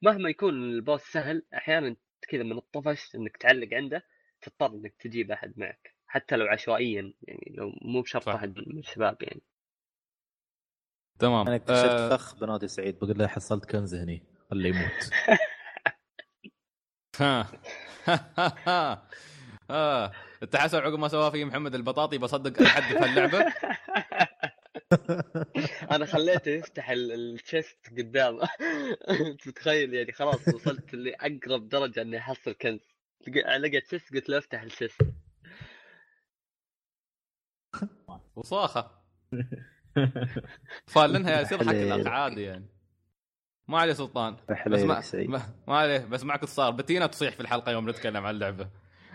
مهما 0.02 0.30
يكون 0.30 0.54
البوس 0.54 1.02
سهل 1.02 1.42
أحيانا 1.54 1.96
كذا 2.28 2.42
من 2.42 2.58
الطفش 2.58 3.14
إنك 3.14 3.36
تعلق 3.36 3.68
عنده 3.72 4.04
تضطر 4.42 4.74
إنك 4.74 4.94
تجيب 4.98 5.30
أحد 5.30 5.52
معك. 5.56 5.94
حتى 6.06 6.36
لو 6.36 6.46
عشوائيا 6.46 7.12
يعني 7.22 7.54
لو 7.56 7.72
مو 7.82 8.00
بشرط 8.00 8.28
أحد 8.28 8.58
من 8.58 8.78
الشباب 8.78 9.16
يعني. 9.22 9.42
تمام. 11.18 11.46
أنا 11.46 11.56
اكتشفت 11.56 11.84
آه، 11.84 12.16
فخ 12.16 12.34
بنادي 12.34 12.68
سعيد 12.68 12.98
بقول 12.98 13.18
له 13.18 13.26
حصلت 13.26 13.64
كنز 13.64 13.94
هني 13.94 14.22
خليه 14.50 14.70
يموت. 14.70 15.10
ها. 17.20 17.48
ها 19.70 20.12
انت 20.42 20.56
حسب 20.56 20.78
عقب 20.78 20.98
ما 20.98 21.08
سواه 21.08 21.30
في 21.30 21.44
محمد 21.44 21.74
البطاطي 21.74 22.18
بصدق 22.18 22.60
اي 22.60 22.66
حد 22.66 22.82
في 22.82 23.04
اللعبة. 23.04 23.38
أنا 25.94 26.06
خليته 26.06 26.50
يفتح 26.50 26.90
ال- 26.90 27.12
ال 27.12 27.23
chest 27.23 27.78
قدامه 27.98 28.48
تتخيل 29.44 29.94
يعني 29.94 30.12
خلاص 30.12 30.48
وصلت 30.48 30.94
لأقرب 30.94 31.68
درجة 31.68 32.02
إني 32.02 32.18
أحصل 32.18 32.52
كنز. 32.52 32.80
لق- 33.28 33.56
لقيت 33.56 33.90
chest 33.90 34.14
قلت 34.14 34.28
له 34.28 34.38
افتح 34.38 34.62
الشيست. 34.62 35.00
وصاخة. 38.36 38.90
فالنها 40.86 41.40
يصير 41.40 41.58
حق 41.58 42.08
عادي 42.12 42.42
يعني. 42.42 42.66
ما 43.68 43.78
عليه 43.78 43.92
سلطان. 43.92 44.36
بس 44.66 44.82
ما, 44.82 45.00
سعيد. 45.00 45.30
ما, 45.30 45.42
ما 45.68 45.76
عليه 45.78 45.98
بس 45.98 46.24
معك 46.24 46.44
صار 46.44 46.70
بتينا 46.70 47.06
تصيح 47.06 47.34
في 47.34 47.40
الحلقة 47.40 47.72
يوم 47.72 47.90
نتكلم 47.90 48.26
عن 48.26 48.34
اللعبة. 48.34 48.68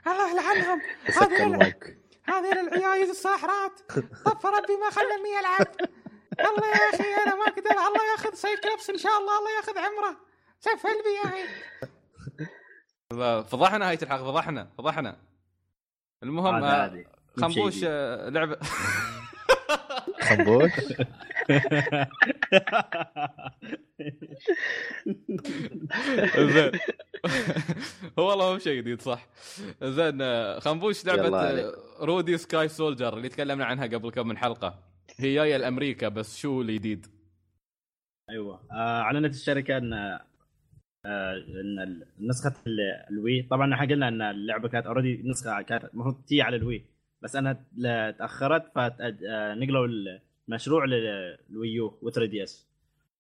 الله 0.08 0.32
يلعنهم 0.32 0.82
سكر 1.10 1.44
المايك. 1.44 1.98
هذه 2.24 2.52
العيايز 2.52 3.10
الساحرات 3.10 3.80
طف 4.26 4.46
ربي 4.46 4.76
ما 4.82 4.90
خلاني 4.92 5.30
يلعب 5.40 5.68
الله 6.40 6.68
يا 6.68 6.90
أخي 6.94 7.24
أنا 7.24 7.36
ما 7.36 7.44
أقدر. 7.44 7.72
الله 7.72 8.12
ياخذ 8.12 8.34
سايكلوبس 8.34 8.90
إن 8.90 8.98
شاء 8.98 9.18
الله. 9.18 9.40
الله 9.40 9.56
ياخذ 9.58 9.78
عمرة. 9.78 10.18
سف 10.60 10.86
قلبي 10.86 11.14
يا 11.24 11.30
أخي 11.30 11.44
فضحنا 13.50 13.90
هاي 13.90 13.98
الحلقة 14.02 14.32
فضحنا 14.32 14.70
فضحنا. 14.78 15.18
المهم 16.24 16.64
آه، 16.64 17.04
خنبوش 17.38 17.82
آه، 17.84 18.30
لعبة. 18.30 18.58
خنبوش 20.24 20.72
زين. 26.38 26.72
هو 28.20 28.30
والله 28.30 28.54
مو 28.54 28.60
شيء 28.60 28.78
جديد 28.78 29.02
صح. 29.02 29.28
زين 29.84 30.20
خنبوش 30.60 31.06
لعبة 31.06 31.72
Rodea 32.02 32.38
Sky 32.38 32.68
Soldier 32.68 33.18
اللي 33.18 33.30
تكلمنا 33.30 33.66
عنها 33.66 33.86
قبل 33.88 34.12
كم 34.12 34.28
من 34.28 34.38
حلقة. 34.38 34.80
هي 35.20 35.34
جاية 35.36 35.58
لأمريكا 35.58 36.08
بس 36.10 36.38
شو 36.38 36.62
الجديد؟ 36.62 37.06
أيوه. 38.30 38.60
آه 38.72 39.02
أعلنت 39.02 39.34
الشركة 39.34 39.78
إن 39.78 39.94
آه 39.94 41.34
إن 41.36 42.04
نسخة 42.20 42.56
ال- 42.68 43.06
ال 43.10 43.16
Wii. 43.16 43.42
طبعا 43.52 43.74
إحنا 43.74 43.88
قلنا 43.88 44.08
إن 44.08 44.22
اللعبة 44.22 44.70
كانت 44.70 44.86
already 44.86 45.30
نسخة 45.30 45.62
كانت 45.62 45.84
المفروض 45.94 46.24
تجي 46.26 46.42
على 46.42 46.56
ال 46.56 46.62
Wii. 46.62 46.86
بس 47.24 47.36
إنها 47.36 47.64
تأخرت 48.12 48.72
فنقلوا 48.76 49.88
المشروع 50.48 50.86
لل 50.86 51.23
Wii 51.23 51.79
U 51.79 51.98
و 52.02 52.10
3DS. 52.10 52.68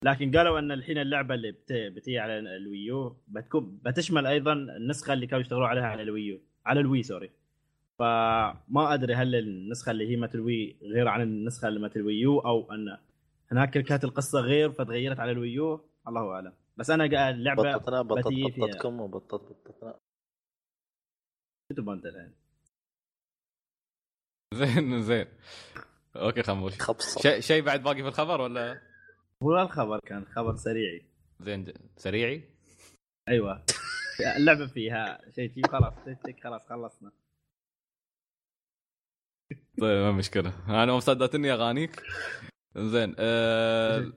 لكن 0.03 0.37
قالوا 0.37 0.59
إن 0.59 0.71
الحين 0.71 0.97
اللعبة 0.97 1.35
اللي 1.35 1.51
بت- 1.51 1.73
بتجي 1.73 2.19
على 2.19 2.39
ال 2.39 2.55
Wii 2.55 3.01
U 3.01 3.17
بتكون 3.27 3.79
بتشمل 3.85 4.27
أيضا 4.27 4.53
النسخة 4.53 5.13
اللي 5.13 5.27
كانوا 5.27 5.41
يشتغلوا 5.41 5.67
عليها 5.67 5.83
على 5.85 6.01
ال 6.01 6.09
Wii 6.09 6.31
U 6.31 6.39
على 6.65 6.79
ال 6.79 7.03
Wii 7.03 7.13
sorry 7.13 7.29
فما 7.99 8.93
أدري 8.93 9.13
هل 9.13 9.35
النسخة 9.35 9.91
اللي 9.91 10.09
هي 10.09 10.15
مثل 10.15 10.39
Wii 10.39 10.75
غير 10.81 11.07
عن 11.07 11.21
النسخة 11.21 11.67
اللي 11.67 11.79
مثل 11.79 12.01
Wii 12.01 12.30
U 12.30 12.39
أو 12.39 12.71
إن 12.73 12.97
هناك 13.51 13.69
كانت 13.77 14.03
القصة 14.03 14.39
غير 14.39 14.71
فتغيرت 14.71 15.19
على 15.19 15.31
ال 15.31 15.40
Wii 15.40 15.67
U؟ 15.67 15.85
الله 16.07 16.31
أعلم. 16.31 16.53
بس 16.77 16.89
أنا 16.89 17.11
قاعد 17.11 17.33
اللعبة 17.35 17.63
فيها. 18.51 18.67
بطتكم 18.67 18.99
وبطط 19.01 19.49
بطتنا. 19.67 19.95
كتب 21.71 21.89
انت 21.89 22.05
الحين 22.05 22.31
زين 24.53 25.01
زين. 25.01 25.25
أوكي 26.15 26.43
خموش 26.43 26.73
شيء 27.21 27.39
شيء 27.39 27.61
بعد 27.63 27.83
باقي 27.83 28.01
في 28.01 28.07
الخبر 28.07 28.41
ولا؟ 28.41 28.81
هو 29.43 29.61
الخبر 29.61 29.99
كان 29.99 30.25
خبر 30.35 30.55
سريعي. 30.55 31.05
زين 31.39 31.63
ج- 31.63 31.73
سريعي؟ 31.97 32.49
أيوه. 33.29 33.63
اللعبة 34.37 34.67
فيها 34.67 35.21
شيء 35.35 35.53
شيء 35.53 35.67
خلاص 35.67 35.93
تك 36.25 36.43
خلاص 36.43 36.61
خلصنا. 36.69 37.11
طيب 39.81 39.97
ما 40.03 40.11
مشكلة. 40.11 40.53
أنا 40.67 40.93
مصدقتني 40.93 41.53
أغانيك. 41.53 42.01
زين 42.77 43.15
آه 43.19 44.11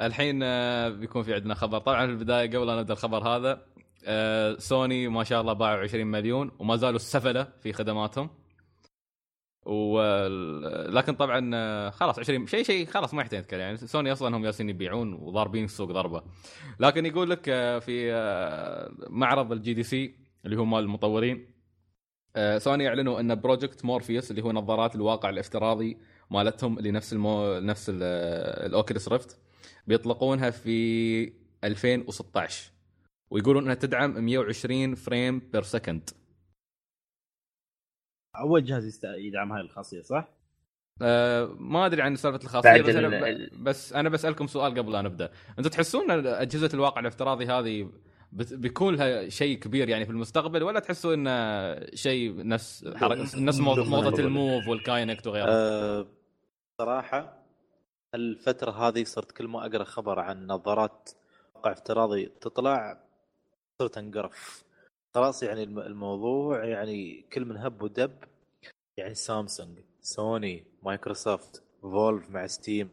الحين 0.00 0.42
آه 0.42 0.88
بيكون 0.88 1.22
في 1.22 1.34
عندنا 1.34 1.54
خبر. 1.54 1.78
طبعا 1.78 2.06
في 2.06 2.12
البداية 2.12 2.46
قبل 2.50 2.66
لا 2.66 2.80
نبدأ 2.80 2.92
الخبر 2.92 3.28
هذا 3.28 3.66
آه 4.06 4.56
سوني 4.58 5.08
ما 5.08 5.24
شاء 5.24 5.40
الله 5.40 5.52
باعوا 5.52 5.80
20 5.82 6.06
مليون 6.06 6.50
وما 6.58 6.76
زالوا 6.76 6.96
السفلة 6.96 7.44
في 7.62 7.72
خدماتهم. 7.72 8.30
و 9.66 10.00
لكن 10.88 11.14
طبعا 11.14 11.50
آه، 11.54 11.90
خلاص 11.90 12.18
20 12.18 12.46
شيء 12.46 12.62
شيء 12.64 12.86
خلاص 12.86 13.14
ما 13.14 13.22
يحتاج 13.22 13.40
نتكلم 13.40 13.60
يعني 13.60 13.76
سوني 13.76 14.12
أصلا 14.12 14.36
هم 14.36 14.42
جالسين 14.42 14.68
يبيعون 14.68 15.12
وضاربين 15.14 15.64
السوق 15.64 15.92
ضربة. 15.92 16.22
لكن 16.80 17.06
يقول 17.06 17.30
لك 17.30 17.48
آه، 17.48 17.78
في 17.78 18.12
آه، 18.12 18.92
معرض 19.10 19.52
ال 19.52 19.74
GDC 19.74 20.14
اللي 20.44 20.56
هو 20.56 20.64
مال 20.64 20.78
المطورين 20.84 21.46
سوني 22.58 22.88
أعلنوا 22.88 23.20
أن 23.20 23.34
Project 23.34 23.84
Morpheus 23.84 24.30
اللي 24.30 24.42
هو 24.42 24.52
نظارات 24.52 24.94
الواقع 24.96 25.30
الافتراضي 25.30 25.98
مالتهم 26.30 26.78
اللي 26.78 26.90
نفس 26.90 27.12
المو... 27.12 27.58
نفس 27.60 27.88
ال- 27.88 28.02
ال 28.66 28.72
Oculus 28.72 29.08
Rift 29.08 29.38
بيطلقونها 29.86 30.50
في 30.50 31.32
2016 31.64 32.70
ويقولون 33.30 33.62
إنها 33.62 33.74
تدعم 33.74 34.24
120 34.24 34.94
frame 34.94 35.38
per 35.52 35.62
second 35.62 36.10
أول 38.36 38.64
جهاز 38.64 38.86
يست... 38.86 39.04
يدعم 39.04 39.52
هاي 39.52 39.60
الخاصية 39.60 40.00
صح؟ 40.02 40.28
أه 41.02 41.56
ما 41.58 41.86
أدري 41.86 42.02
عن 42.02 42.16
سالفة 42.16 42.44
الخاصية 42.44 42.82
بس 42.82 42.96
ب... 42.96 43.64
بس 43.64 43.92
أنا 43.92 44.08
بسألكم 44.08 44.46
سؤال 44.46 44.78
قبل 44.78 44.92
لا 44.92 45.02
نبدا 45.02 45.30
أنتم 45.58 45.70
تحسون 45.70 46.10
إن 46.10 46.26
اجهزه 46.26 46.70
الواقع 46.74 47.00
الافتراضي 47.00 47.46
هذه 47.46 47.90
بت... 48.32 48.54
بيكون 48.54 48.94
لها 48.94 49.28
شيء 49.28 49.58
كبير 49.58 49.88
يعني 49.88 50.04
في 50.04 50.10
المستقبل 50.10 50.62
ولا 50.62 50.80
تحسوا 50.80 51.14
انه 51.14 51.86
شيء 51.94 52.46
نفس 52.46 52.88
حركه 52.96 53.22
نفس 53.22 53.60
مو- 53.60 53.74
موضة 53.74 54.22
ال 54.22 54.31
Move 54.31 54.68
وال 54.68 54.82
Kinect 54.82 55.26
وغيره؟ 55.26 55.46
أه 55.48 56.06
صراحة 56.80 57.42
الفترة 58.14 58.70
هذه 58.70 59.04
صرت 59.04 59.32
كل 59.32 59.48
ما 59.48 59.66
أقرأ 59.66 59.84
خبر 59.84 60.18
عن 60.18 60.46
نظارات 60.46 61.10
واقع 61.54 61.72
افتراضي 61.72 62.26
تطلع 62.40 63.00
صرت 63.82 63.98
أنقرف. 63.98 64.64
خلاص 65.14 65.42
يعني 65.42 65.62
الم- 65.62 65.78
الموضوع 65.78 66.64
يعني 66.64 67.24
كل 67.32 67.44
من 67.44 67.56
هب 67.56 67.82
ودب 67.82 68.10
يعني 68.96 69.14
سامسونج 69.14 69.78
سوني 70.00 70.64
مايكروسوفت 70.82 71.62
Valve 71.82 72.30
مع 72.30 72.46
Steam 72.46 72.90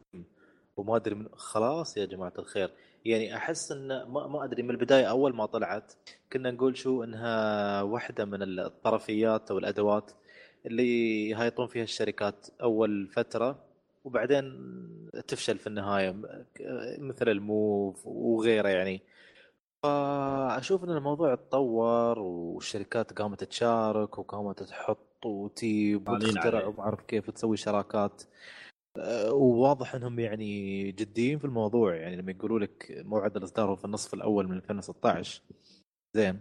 وما 0.78 0.96
أدري 0.96 1.16
من 1.16 1.28
خلاص 1.34 1.98
يا 1.98 2.06
جماعة 2.06 2.34
الخير. 2.40 2.72
يعني 3.06 3.36
أحس 3.36 3.72
إن 3.72 3.88
ما, 3.88 4.28
ما 4.28 4.44
أدري 4.44 4.64
من 4.64 4.70
البداية 4.70 5.06
أول 5.10 5.36
ما 5.36 5.46
طلعت 5.46 5.94
كنا 6.34 6.52
نقول 6.52 6.78
شو 6.78 7.04
إنها 7.04 7.82
واحدة 7.82 8.26
من 8.26 8.60
الطرفيات 8.60 9.52
أو 9.52 9.58
الأدوات 9.58 10.12
اللي 10.66 11.34
هايطون 11.34 11.68
فيها 11.68 11.84
الشركات 11.84 12.48
أول 12.62 13.08
فترة 13.08 13.64
وبعدين 14.06 14.44
تفشل 15.28 15.58
في 15.58 15.68
النهاية 15.68 16.16
مثل 17.00 17.30
الموف 17.30 18.08
وغيره 18.08 18.68
يعني. 18.70 19.02
فأشوف 19.84 20.84
إن 20.84 20.90
الموضوع 20.90 21.36
تطور 21.36 22.20
والشركات 22.20 23.14
قامت 23.14 23.44
تشارك 23.44 24.20
وقامت 24.20 24.64
تحط 24.64 25.24
طالعين 25.24 25.98
وتخترع. 26.08 26.66
وما 26.66 26.80
اعرف 26.80 27.02
كيف 27.02 27.30
وتسوي 27.30 27.58
شراكات. 27.58 28.24
أه، 28.98 29.34
وواضح 29.34 29.96
إنهم 29.96 30.20
يعني 30.20 30.92
جديين 30.92 31.40
في 31.40 31.46
الموضوع. 31.46 31.96
يعني 31.96 32.16
لما 32.16 32.32
يقولوا 32.32 32.60
لك 32.60 33.04
موعد 33.06 33.38
الإصدار 33.38 33.70
هو 33.70 33.76
في 33.76 33.86
النصف 33.86 34.14
الأول 34.14 34.48
من 34.48 34.56
2016 34.56 35.42
زين. 36.16 36.40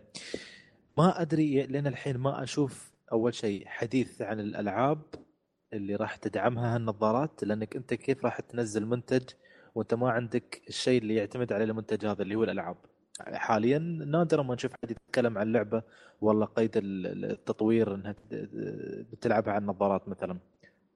ما 0.99 1.22
أدري 1.22 1.66
لأن 1.66 1.86
الحين 1.86 2.16
ما 2.16 2.43
أشوف 2.43 2.93
أول 3.12 3.34
شيء 3.34 3.66
حديث 3.66 4.22
عن 4.22 4.41
الألعاب 4.41 5.03
اللي 5.72 5.97
راح 5.97 6.16
تدعمها 6.16 6.74
هالنظارات 6.76 7.45
لأنك 7.45 7.76
أنت 7.76 7.95
كيف 7.95 8.24
راح 8.24 8.41
تنزل 8.41 8.86
منتج 8.86 9.22
وأنت 9.74 9.95
ما 9.95 10.11
عندك 10.11 10.62
الشيء 10.68 11.03
اللي 11.03 11.14
يعتمد 11.14 11.53
عليه 11.53 11.64
المنتج 11.64 12.07
هذا 12.07 12.22
اللي 12.22 12.34
هو 12.34 12.45
الألعاب. 12.45 12.76
حاليا 13.23 13.79
نادرا 13.79 14.43
ما 14.43 14.55
نشوف 14.55 14.73
حد 14.83 14.91
يتكلم 14.91 15.39
عن 15.39 15.53
لعبة 15.53 15.83
والله 16.21 16.47
قيد 16.47 16.77
ال- 16.77 17.25
التطوير 17.31 17.95
إنها 17.95 18.14
بتلعبها 19.12 19.53
على 19.53 19.61
النظارات 19.62 20.09
مثلا. 20.09 20.39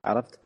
عرفت؟ 0.05 0.41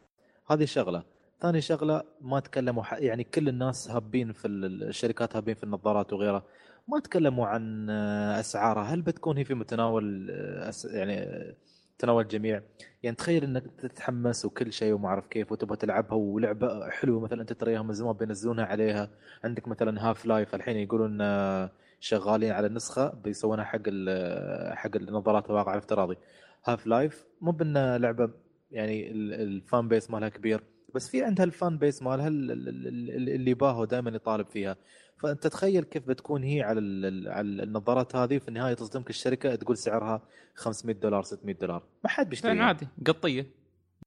هذه 0.50 0.64
شغلة. 0.64 1.02
ثاني 1.40 1.60
شغلة 1.60 2.02
ما 2.20 2.40
تكلموا 2.40 2.84
يعني 2.92 3.24
كل 3.24 3.48
الناس 3.48 3.90
هابين 3.90 4.32
في 4.32 4.48
ال- 4.48 4.82
الشركات 4.88 5.36
هابين 5.36 5.54
في 5.54 5.64
النظارات 5.64 6.12
وغيرها. 6.12 6.42
ما 6.88 7.00
تكلموا 7.00 7.46
عن 7.46 7.90
آه، 7.90 8.40
أسعارها. 8.40 8.82
هل 8.82 9.02
بتكون 9.02 9.36
هي 9.38 9.44
في 9.44 9.54
متناول 9.54 10.30
آه، 10.30 10.72
يعني 10.84 11.18
آه، 11.18 11.54
تناول 11.98 12.22
الجميع. 12.22 12.62
يعني 13.02 13.16
تخيل 13.16 13.44
إنك 13.44 13.62
تتحمس 13.78 14.44
وكل 14.44 14.72
شيء 14.72 14.92
وما 14.92 15.08
أعرف 15.08 15.26
كيف 15.26 15.52
وتبغى 15.52 15.76
تلعبها 15.76 16.14
ولعبة 16.14 16.90
حلوة 16.90 17.20
مثلا 17.20 17.40
أنت 17.40 17.52
تريها 17.52 17.82
من 17.82 17.92
زمان 17.92 18.12
بينزلونها 18.12 18.64
عليها. 18.64 19.10
عندك 19.44 19.68
مثلا 19.68 20.10
Half-Life 20.10 20.54
الحين 20.54 20.76
يقولون 20.76 21.18
آه، 21.20 21.70
شغالين 22.00 22.52
على 22.52 22.66
النسخه 22.66 23.08
بيسوونها 23.08 23.64
حق 23.64 23.80
ال- 23.86 24.76
حق 24.76 24.96
النظارات 24.96 25.46
الواقع 25.50 25.72
الافتراضي 25.72 26.16
Half-Life 26.64 27.24
مو 27.40 27.50
بأنها 27.52 27.98
لعبة 27.98 28.30
يعني 28.70 29.10
ال- 29.10 29.34
ال 29.34 29.48
fan 29.48 29.88
base 29.88 30.10
مالها 30.10 30.28
كبير 30.28 30.62
بس 30.94 31.08
في 31.08 31.24
عندها 31.24 31.44
ال 31.44 31.53
fan 31.53 31.78
base 31.78 32.02
مالها 32.02 32.28
ال- 32.28 32.50
ال- 32.52 32.68
ال- 32.68 33.10
ال- 33.10 33.28
اللي 33.28 33.54
باهو 33.54 33.84
دائما 33.84 34.10
يطالب 34.10 34.46
فيها. 34.46 34.76
فأنت 35.18 35.46
تخيل 35.46 35.84
كيف 35.84 36.08
بتكون 36.08 36.42
هي 36.44 36.62
على 36.62 36.80
ال- 36.80 37.04
ال- 37.06 37.28
على 37.28 37.62
النظارات 37.62 38.16
هذه 38.16 38.36
وفي 38.36 38.48
النهاية 38.48 38.74
تصدمك 38.74 39.10
الشركة 39.10 39.54
تقول 39.54 39.76
سعرها 39.76 40.22
500 40.54 40.96
دولار 40.96 41.22
600 41.22 41.54
دولار. 41.54 41.82
ما 42.04 42.10
حد 42.10 42.28
بيشتريها. 42.28 42.64
عادي. 42.64 42.88
قطية. 43.06 43.46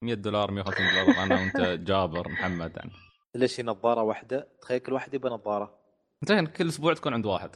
100 0.01 0.13
دولار 0.13 0.51
150 0.51 0.85
دولار. 0.89 1.23
أنا 1.23 1.35
وأنت 1.35 1.57
جابر 1.89 2.29
محمد 2.29 2.77
يعني. 2.77 2.91
ليش 3.35 3.59
هي 3.59 3.63
نظارة 3.63 4.01
واحدة؟ 4.03 4.47
تخيل 4.61 4.79
كل 4.79 4.93
واحد 4.93 5.13
يبغى 5.13 5.31
نظارة. 5.33 5.79
زين 6.23 6.45
كل 6.45 6.67
أسبوع 6.67 6.93
تكون 6.93 7.13
عند 7.13 7.25
واحد. 7.25 7.55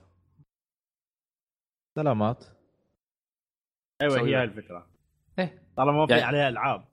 سلامات. 1.95 2.45
أيوه 4.01 4.19
هي 4.27 4.43
الفكرة. 4.43 4.87
إيه. 5.39 5.63
طالما 5.77 5.91
ما 5.91 6.05
في 6.05 6.11
يعني- 6.13 6.23
عليها 6.23 6.49
ألعاب. 6.49 6.85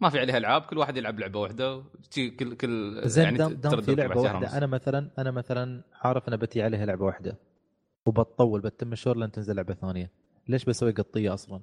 ما 0.00 0.10
في 0.10 0.18
عليها 0.20 0.36
ألعاب 0.38 0.62
كل 0.62 0.78
واحد 0.78 0.96
يلعب 0.96 1.18
لعبة 1.20 1.38
واحدة 1.40 1.84
كل 2.16 2.54
كل 2.54 3.00
زين 3.08 3.24
يعني 3.24 3.38
دام, 3.38 3.52
دام 3.52 3.80
في 3.80 3.94
لعبة 3.94 4.20
واحدة. 4.20 4.58
أنا 4.58 4.66
مثلا 4.66 5.10
أنا 5.18 5.30
مثلا 5.30 5.82
عارف 5.94 6.28
أنا 6.28 6.36
بتي 6.36 6.62
عليها 6.62 6.86
لعبة 6.86 7.04
واحدة 7.04 7.36
وبتطول 8.06 8.60
بتم 8.60 8.94
شهور 8.94 9.16
لين 9.16 9.30
تنزل 9.30 9.56
لعبة 9.56 9.74
ثانية 9.74 10.10
ليش 10.48 10.64
بسوي 10.64 10.92
قطية 10.92 11.34
أصلا؟ 11.34 11.60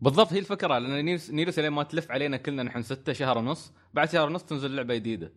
بالضبط 0.00 0.32
هي 0.32 0.38
الفكرة 0.38 0.78
لأن 0.78 1.04
نيلس 1.04 1.30
نيلس 1.30 1.58
لين 1.58 1.70
ما 1.72 1.82
تلف 1.82 2.10
علينا 2.10 2.36
كلنا 2.36 2.62
نحن 2.62 2.82
ستة 2.82 3.12
شهر 3.12 3.38
ونص 3.38 3.72
بعد 3.94 4.08
شهر 4.10 4.26
ونص 4.26 4.44
تنزل 4.44 4.76
لعبة 4.76 4.94
جديدة 4.94 5.32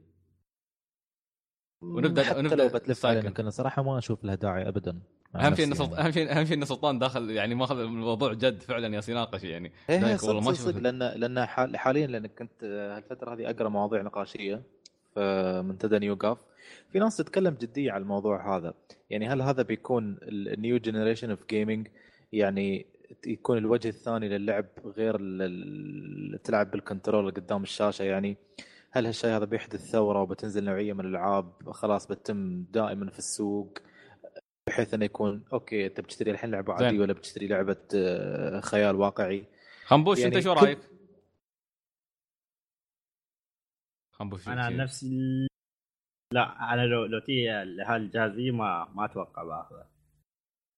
ونبدأ- 1.83 2.19
حتى 2.19 2.39
ونبدأ 2.39 2.55
لو 2.55 2.67
بتلف. 2.69 3.05
علينا 3.05 3.29
كنا 3.29 3.49
صراحة 3.49 3.83
ما 3.83 3.97
أشوف 3.97 4.23
لها 4.23 4.35
داعي 4.35 4.67
ابدا 4.67 4.99
أهم 5.35 5.55
شيء 5.55 5.65
إن. 5.65 5.75
يعني. 5.75 5.99
أهم 6.05 6.11
شيء 6.11 6.31
أهم 6.39 6.45
شيء 6.45 6.57
إن 6.57 6.65
سلطان 6.65 6.99
داخل 6.99 7.31
يعني 7.31 7.55
ماخذ 7.55 7.79
الموضوع 7.79 8.33
جد 8.33 8.61
فعلا 8.61 8.95
يا 8.95 9.01
يناقش 9.09 9.43
يعني. 9.43 9.71
إيه 9.89 10.05
إيه، 10.07 10.15
صدق 10.15 10.27
والله 10.27 10.41
ما 10.41 10.53
صدق, 10.53 10.77
لأن 10.77 10.99
لأن 10.99 11.45
حال 11.45 11.77
حاليا 11.77 12.07
لأن 12.07 12.27
كنت 12.27 12.63
آه، 12.63 12.97
هالفترة 12.97 13.33
هذه 13.33 13.49
أقرأ 13.49 13.69
مواضيع 13.69 14.01
نقاشية 14.01 14.61
في 15.13 15.63
منتدى 15.65 15.99
NeoGAF 15.99 16.37
في 16.91 16.99
ناس 16.99 17.17
تتكلم 17.17 17.53
جديه 17.61 17.91
على 17.91 18.01
الموضوع 18.01 18.57
هذا. 18.57 18.73
يعني 19.09 19.27
هل 19.27 19.41
هذا 19.41 19.61
بيكون 19.63 20.17
ال 20.23 20.37
new 20.37 20.77
generation 20.77 21.29
of 21.29 21.39
gaming 21.49 21.87
يعني 22.33 22.85
يكون 23.27 23.57
الوجه 23.57 23.87
الثاني 23.89 24.29
للعب 24.29 24.65
غير 24.97 25.15
ال- 25.15 25.41
ال- 25.41 26.41
تلعب 26.43 26.71
بال 26.71 26.85
control 26.85 27.31
قدام 27.31 27.63
الشاشة 27.63 28.03
يعني؟ 28.03 28.37
هل 28.91 29.05
هالشيء 29.05 29.29
هذا 29.29 29.45
بيحدث 29.45 29.91
ثورة 29.91 30.21
وبتنزل 30.21 30.63
نوعية 30.63 30.93
من 30.93 30.99
الألعاب؟ 31.05 31.45
خلاص 31.71 32.07
بتتم 32.07 32.63
دائما 32.73 33.09
في 33.09 33.19
السوق. 33.19 33.77
بحيث 34.67 34.93
إنه 34.93 35.05
يكون 35.05 35.45
okay 35.53 35.85
أنت 35.85 35.99
بتشتري 36.01 36.31
الحين 36.31 36.51
لعبة. 36.51 36.73
عادية 36.73 36.99
ولا 36.99 37.13
بتشتري 37.13 37.47
لعبة 37.47 37.77
آه، 37.95 38.59
خيال 38.59 38.95
واقعي 38.95 39.45
خنبوش 39.85 40.19
يعني 40.19 40.35
أنت 40.35 40.43
شو 40.43 40.53
رأيك؟ 40.53 40.79
خنبوش 44.11 44.47
أنا 44.47 44.65
عن 44.65 44.77
نفسي 44.77 45.05
ال- 45.07 45.47
لا 46.33 46.73
أنا 46.73 46.81
لو 46.81 47.05
لو 47.05 47.19
تي 47.19 47.49
هالجهازيه 47.87 48.51
ما 48.51 48.87
ما 48.95 49.05
أتوقع 49.05 49.43
باخذها 49.43 49.89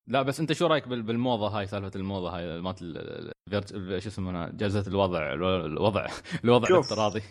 لا 0.08 0.22
بس 0.22 0.40
أنت 0.40 0.54
شو 0.54 0.68
رأيك 0.68 0.88
بال- 0.88 1.04
بالموضة 1.04 1.48
هاي 1.48 1.68
سالفة 1.68 1.92
الموضة 1.96 2.30
هاي 2.38 2.62
مالت 2.62 2.82
ال- 2.82 4.02
شو 4.04 4.08
يسمونها 4.10 4.50
جائزة 4.50 4.88
الوضع 4.88 5.34
الو- 5.34 5.66
الوضع 5.66 6.08
الوضع. 6.44 6.68
الافتراضي 6.68 7.22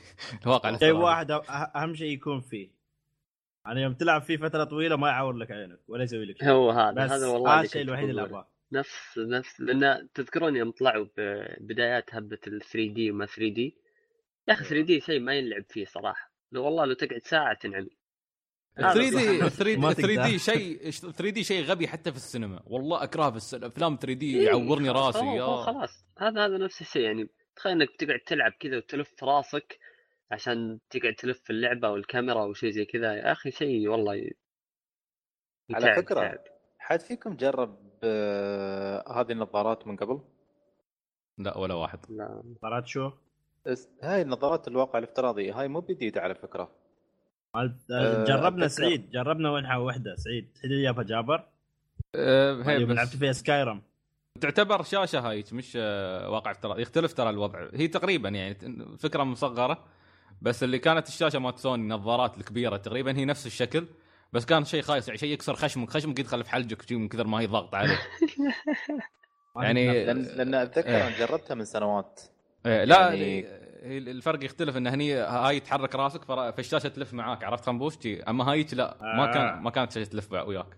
الواقع 0.42 0.68
شيء 0.68 0.88
الافتراضي 0.88 1.04
واحد 1.04 1.30
أهم 1.76 1.94
شيء 1.94 2.10
يكون 2.12 2.40
فيه 2.40 2.70
يعني 3.66 3.82
يوم 3.82 3.94
تلعب 3.94 4.22
فيه 4.22 4.36
فترة 4.36 4.64
طويلة 4.64 4.96
ما 4.96 5.08
يعور 5.08 5.36
لك 5.36 5.50
عينك 5.50 5.80
ولا 5.88 6.04
يسوي 6.04 6.24
لك 6.24 6.38
شيء. 6.38 6.48
هو 6.48 6.70
هذا 6.70 7.04
بس 7.04 7.10
هذا 7.10 7.26
والله 7.26 7.54
هذا 7.54 7.64
الشيء 7.64 7.82
الوحيد 7.82 8.08
اللي. 8.08 8.22
أبغاه. 8.22 8.50
نفس 8.72 9.18
نفس 9.18 9.60
لأن 9.60 10.08
تذكرون 10.14 10.56
يوم 10.56 10.70
طلعوا 10.70 11.06
ببدايات 11.16 12.14
هبة 12.14 12.38
ال 12.46 12.60
3 12.60 12.92
دي 12.92 13.10
وما 13.10 13.26
3 13.26 13.48
دي 13.48 13.76
يا 14.48 14.52
أخي 14.52 14.64
3 14.64 14.86
دي 14.86 15.00
شيء 15.00 15.20
ما 15.20 15.34
ينلعب 15.34 15.64
فيه 15.68 15.84
صراحة. 15.84 16.32
لو 16.52 16.64
والله 16.64 16.84
لو 16.84 16.94
تقعد 16.94 17.20
ساعة 17.24 17.54
تنعمي. 17.54 17.96
هذا 18.78 18.94
3 18.94 19.10
دي 19.10 19.40
صح. 19.40 19.48
3 19.48 19.80
ما 19.80 19.92
دي 19.92 20.02
3 20.02 20.14
تقدر. 20.14 20.30
دي 20.30 20.38
شيء 20.38 20.90
3 20.90 21.30
دي 21.30 21.44
شيء 21.44 21.64
غبي 21.64 21.88
حتى 21.88 22.10
في 22.10 22.16
السينما. 22.16 22.62
والله 22.66 23.02
أكره 23.02 23.30
في 23.30 23.56
الافلام 23.56 23.96
3 23.96 24.12
دي 24.12 24.42
يعورني 24.42 24.88
إيه، 24.88 24.94
خلاص، 24.94 25.16
راسي 25.16 25.26
يا. 25.26 25.56
خلاص. 25.56 26.06
هذا 26.18 26.46
هذا 26.46 26.58
نفس 26.58 26.80
الشيء 26.80 27.02
يعني. 27.02 27.28
تخيل 27.56 27.72
إنك 27.72 27.88
تقعد 27.98 28.20
تلعب 28.26 28.52
كذا 28.60 28.76
وتلف 28.76 29.24
راسك 29.24 29.78
عشان 30.30 30.78
تقعد 30.90 31.14
تلف 31.14 31.40
في 31.40 31.50
اللعبة 31.50 31.90
والكاميرا 31.90 32.44
وشيء 32.44 32.70
زي 32.70 32.84
كذا. 32.84 33.14
يا 33.14 33.32
أخي 33.32 33.50
شيء 33.50 33.88
والله 33.88 34.14
ي... 34.14 34.34
على 35.74 35.94
فكرة، 35.94 36.20
يتعب. 36.24 36.38
حد 36.78 37.00
فيكم 37.00 37.36
جرب 37.36 37.78
آه، 38.04 39.20
هذه 39.20 39.32
النظارات 39.32 39.86
من 39.86 39.96
قبل؟ 39.96 40.20
لا 41.38 41.58
ولا 41.58 41.74
واحد. 41.74 41.98
لا. 42.08 42.42
طلعت 42.62 42.86
شو؟ 42.86 43.10
هاي 44.02 44.22
النظارات 44.22 44.68
الواقع 44.68 44.98
الافتراضي. 44.98 45.52
هاي 45.52 45.68
مو 45.68 45.80
جديدة 45.80 46.20
على 46.20 46.34
فكرة. 46.34 46.70
قلت- 47.54 47.90
أه، 47.90 48.24
جربنا 48.24 48.66
أتذكر. 48.66 48.82
سعيد 48.82 49.10
جربنا 49.10 49.50
وينها 49.50 49.76
وحدة. 49.76 50.16
سعيد 50.16 50.50
سعيد 50.54 50.82
جابها 50.82 51.04
جابر؟ 51.04 51.48
أه 52.14 52.62
هي 52.62 52.80
يوم 52.80 52.90
بس 52.90 52.96
لعبت 52.96 53.16
فيها 53.16 53.32
سكايرم. 53.32 53.82
تعتبر 54.40 54.82
شاشة 54.82 55.20
هاي 55.20 55.44
مش 55.52 55.72
آه، 55.80 56.30
واقع 56.30 56.50
افتراضي. 56.50 56.82
يختلف 56.82 57.12
ترى 57.12 57.30
الوضع. 57.30 57.68
هي 57.74 57.88
تقريبا 57.88 58.28
يعني 58.28 58.54
فكرة 58.98 59.24
مصغرة. 59.24 59.84
بس 60.42 60.62
اللي 60.62 60.78
كانت 60.78 61.08
الشاشة 61.08 61.38
مالت 61.38 61.58
سوني 61.58 61.82
النظارات 61.82 62.38
الكبيرة 62.38 62.76
تقريبا 62.76 63.16
هي 63.16 63.24
نفس 63.24 63.46
الشكل 63.46 63.86
بس 64.32 64.44
كان 64.44 64.64
شيء 64.64 64.82
خايس 64.82 65.08
يعني 65.08 65.18
شيء 65.18 65.30
يكسر 65.32 65.54
خشمك 65.54 65.90
خشمك 65.90 66.18
يدخل 66.18 66.44
في 66.44 66.50
حلجك 66.50 66.92
من 66.92 67.08
كثر 67.08 67.26
ما 67.26 67.40
هي 67.40 67.46
ضاغط 67.46 67.74
عليه 67.74 67.98
يعني- 69.56 70.04
لأن 70.04 70.22
لأن 70.22 70.54
اتذكر 70.54 70.88
إيه. 70.88 71.06
أنا 71.06 71.18
جربتها 71.18 71.54
من 71.54 71.64
سنوات 71.64 72.20
إيه، 72.66 72.84
لا 72.84 73.00
يعني- 73.00 73.46
هي 73.82 73.98
الفرق 73.98 74.44
يختلف 74.44 74.76
إن 74.76 74.86
هني 74.86 75.14
هاي 75.14 75.60
تحرك 75.60 75.94
راسك 75.94 76.24
فالشاشه 76.24 76.88
تلف 76.88 77.14
معاك 77.14 77.44
عرفت 77.44 77.64
خنبوش 77.64 77.94
شي. 78.02 78.22
أما 78.22 78.50
هايك 78.52 78.74
لا 78.74 78.96
ما 79.02 79.30
آه. 79.30 79.32
كان 79.34 79.62
ما 79.62 79.70
كانت 79.70 79.92
شاشه 79.92 80.08
تلف 80.08 80.32
وياك 80.32 80.76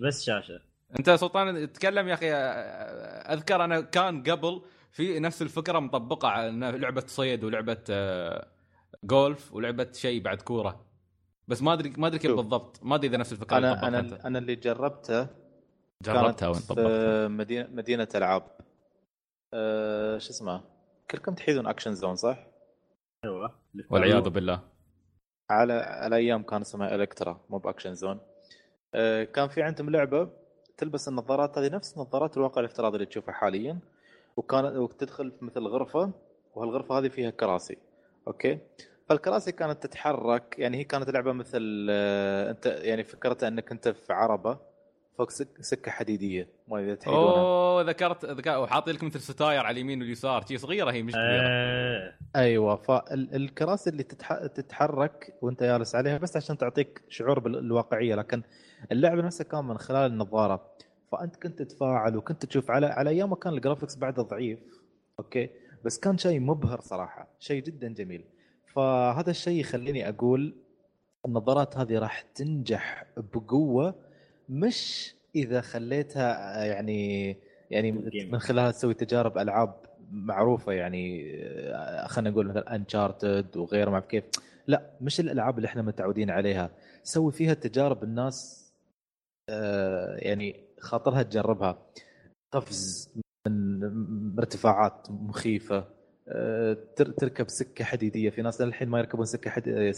بس 0.00 0.24
شاشة 0.24 0.60
أنت 0.98 1.10
سلطان 1.10 1.72
تكلم 1.72 2.08
يا 2.08 2.14
أخي 2.14 2.32
أذكر 3.34 3.64
أنا 3.64 3.80
كان 3.80 4.22
قبل 4.22 4.62
في 4.92 5.18
نفس 5.20 5.42
الفكرة 5.42 5.78
مطبقة 5.78 6.28
على 6.28 6.50
لعبة 6.78 7.04
صيد 7.06 7.44
ولعبة 7.44 7.78
آه، 7.90 8.46
جولف 9.04 9.54
ولعبة 9.54 9.92
شيء 9.92 10.22
بعد 10.22 10.42
كورة. 10.42 10.86
بس 11.48 11.62
ما 11.62 11.72
ادري 11.72 11.92
ما 11.98 12.06
أدري 12.06 12.18
كيف. 12.18 12.36
بالضبط. 12.36 12.80
ما 12.82 12.94
أدري 12.94 13.08
إذا 13.08 13.16
نفس 13.16 13.32
الفكرة 13.32 13.58
أنا 13.58 13.88
أنا 13.88 14.26
أنا 14.26 14.38
اللي 14.38 14.54
جربته 14.54 15.26
جربتها 16.02 16.48
وين 16.48 16.60
طبقتها؟ 16.68 17.28
في 17.28 17.34
مدينه 17.34 17.68
مدينة 17.70 18.08
ألعاب. 18.14 18.42
أه 19.54 20.18
شو 20.18 20.30
اسمه 20.30 20.64
كلكم 21.10 21.34
تحيدون 21.34 21.66
Action 21.66 21.94
Zone 21.94 22.16
صح؟ 22.16 22.46
أيوه. 23.24 23.54
والعياذ 23.90 24.28
بالله. 24.28 24.60
على 25.50 25.72
على 25.72 26.16
أيام 26.16 26.42
كان 26.42 26.60
اسمها 26.60 26.94
إلكترا 26.94 27.40
مو 27.50 27.58
ب 27.58 27.63
Action 27.63 27.94
Zone 27.94 28.20
أه 28.94 29.24
كان 29.24 29.48
في 29.48 29.62
عندهم 29.62 29.90
لعبة 29.90 30.30
تلبس 30.76 31.08
النظارات 31.08 31.58
هذه 31.58 31.72
نفس 31.72 31.98
نظارات 31.98 32.36
الواقع 32.36 32.60
الافتراضي 32.60 32.96
اللي 32.96 33.06
تشوفها 33.06 33.34
حاليا. 33.34 33.78
وكان 34.36 34.76
وتدخل 34.76 35.30
في 35.30 35.44
مثل 35.44 35.60
غرفة 35.60 36.12
وهالغرفة 36.54 36.98
هذه 36.98 37.08
فيها 37.08 37.30
كراسي. 37.30 37.76
okay؟ 38.26 38.58
فالكراسي 39.10 39.52
كانت 39.52 39.82
تتحرك 39.82 40.54
يعني 40.58 40.76
هي 40.76 40.84
كانت 40.84 41.10
لعبة 41.10 41.32
مثل 41.32 41.86
آه، 41.90 42.50
أنت 42.50 42.66
يعني 42.66 43.04
فكرتها 43.04 43.48
أنك 43.48 43.72
أنت 43.72 43.88
في 43.88 44.12
عربة 44.12 44.58
فوق 45.18 45.30
سك 45.30 45.48
سكة 45.60 45.90
حديدية 45.90 46.48
ما 46.68 46.78
أدري 46.78 46.86
إذا 46.86 46.94
تحيدونها. 46.94 47.40
أوه 47.40 47.82
ذكرت 47.82 48.24
وحاطين 48.48 48.94
لك 48.94 49.04
مثل 49.04 49.20
ستاير 49.20 49.60
على 49.60 49.70
اليمين 49.70 50.00
واليسار 50.00 50.46
شي 50.46 50.58
صغيرة 50.58 50.90
هي 50.90 51.02
مش 51.02 51.12
كبيرة. 51.12 51.42
آه، 51.48 52.12
أيوه 52.36 52.76
فالكراسي 52.76 53.90
اللي 53.90 54.02
تتح... 54.02 54.46
تتحرك 54.46 55.34
وأنت 55.42 55.62
جالس 55.62 55.94
عليها 55.94 56.18
بس 56.18 56.36
عشان 56.36 56.58
تعطيك 56.58 57.02
شعور 57.08 57.38
بالواقعيه 57.38 58.14
لكن 58.14 58.42
اللعبة 58.92 59.22
نفسها 59.22 59.44
كان 59.44 59.64
من 59.64 59.78
خلال 59.78 60.10
النظارة. 60.12 60.70
فأنت 61.12 61.36
كنت 61.36 61.62
تتفاعل 61.62 62.16
وكنت 62.16 62.46
تشوف 62.46 62.70
على 62.70 62.86
على 62.86 63.10
أيام 63.10 63.34
كان 63.34 63.52
ال 63.52 63.57
graphics 63.57 63.96
بعده 63.96 64.22
ضعيف 64.22 64.58
okay؟ 65.18 65.50
بس 65.84 65.98
كان 65.98 66.18
شيء 66.18 66.40
مبهر 66.40 66.80
صراحة 66.80 67.28
شيء 67.38 67.62
جدا 67.62 67.88
جميل. 67.88 68.24
فهذا 68.74 69.30
الشيء 69.30 69.60
يخليني 69.60 70.08
أقول 70.08 70.54
النظارات 71.26 71.76
هذه 71.76 71.98
راح 71.98 72.20
تنجح 72.20 73.06
بقوة 73.16 73.94
مش 74.48 75.14
إذا 75.34 75.60
خليتها 75.60 76.64
يعني 76.64 77.36
يعني. 77.70 77.92
من 78.32 78.38
خلالها 78.38 78.70
تسوي 78.70 78.94
تجارب 78.94 79.38
ألعاب 79.38 79.74
معروفة 80.10 80.72
يعني 80.72 81.32
آه، 81.74 82.06
خلينا 82.06 82.30
نقول 82.30 82.48
مثلا 82.48 82.74
Uncharted 82.74 83.56
وغيره 83.56 83.90
ما 83.90 83.94
أعرف 83.94 84.06
كيف. 84.06 84.24
لا 84.66 84.90
مش 85.00 85.20
الألعاب 85.20 85.56
اللي 85.56 85.66
إحنا 85.66 85.82
متعودين 85.82 86.30
عليها. 86.30 86.70
سوي 87.02 87.32
فيها 87.32 87.54
تجارب 87.54 88.04
الناس 88.04 88.70
آه، 89.48 90.16
يعني 90.16 90.64
خاطرها 90.80 91.22
تجربها. 91.22 91.78
قفز 92.52 93.10
من 93.46 94.38
ارتفاعات 94.38 95.06
مخيفة. 95.10 95.99
تركب 96.96 97.48
سكة 97.48 97.84
حديدية. 97.84 98.30
في 98.30 98.42
ناس 98.42 98.60
للحين 98.60 98.88
ما 98.88 98.98
يركبون 98.98 99.24
سكة 99.26 99.50
حد... 99.50 99.92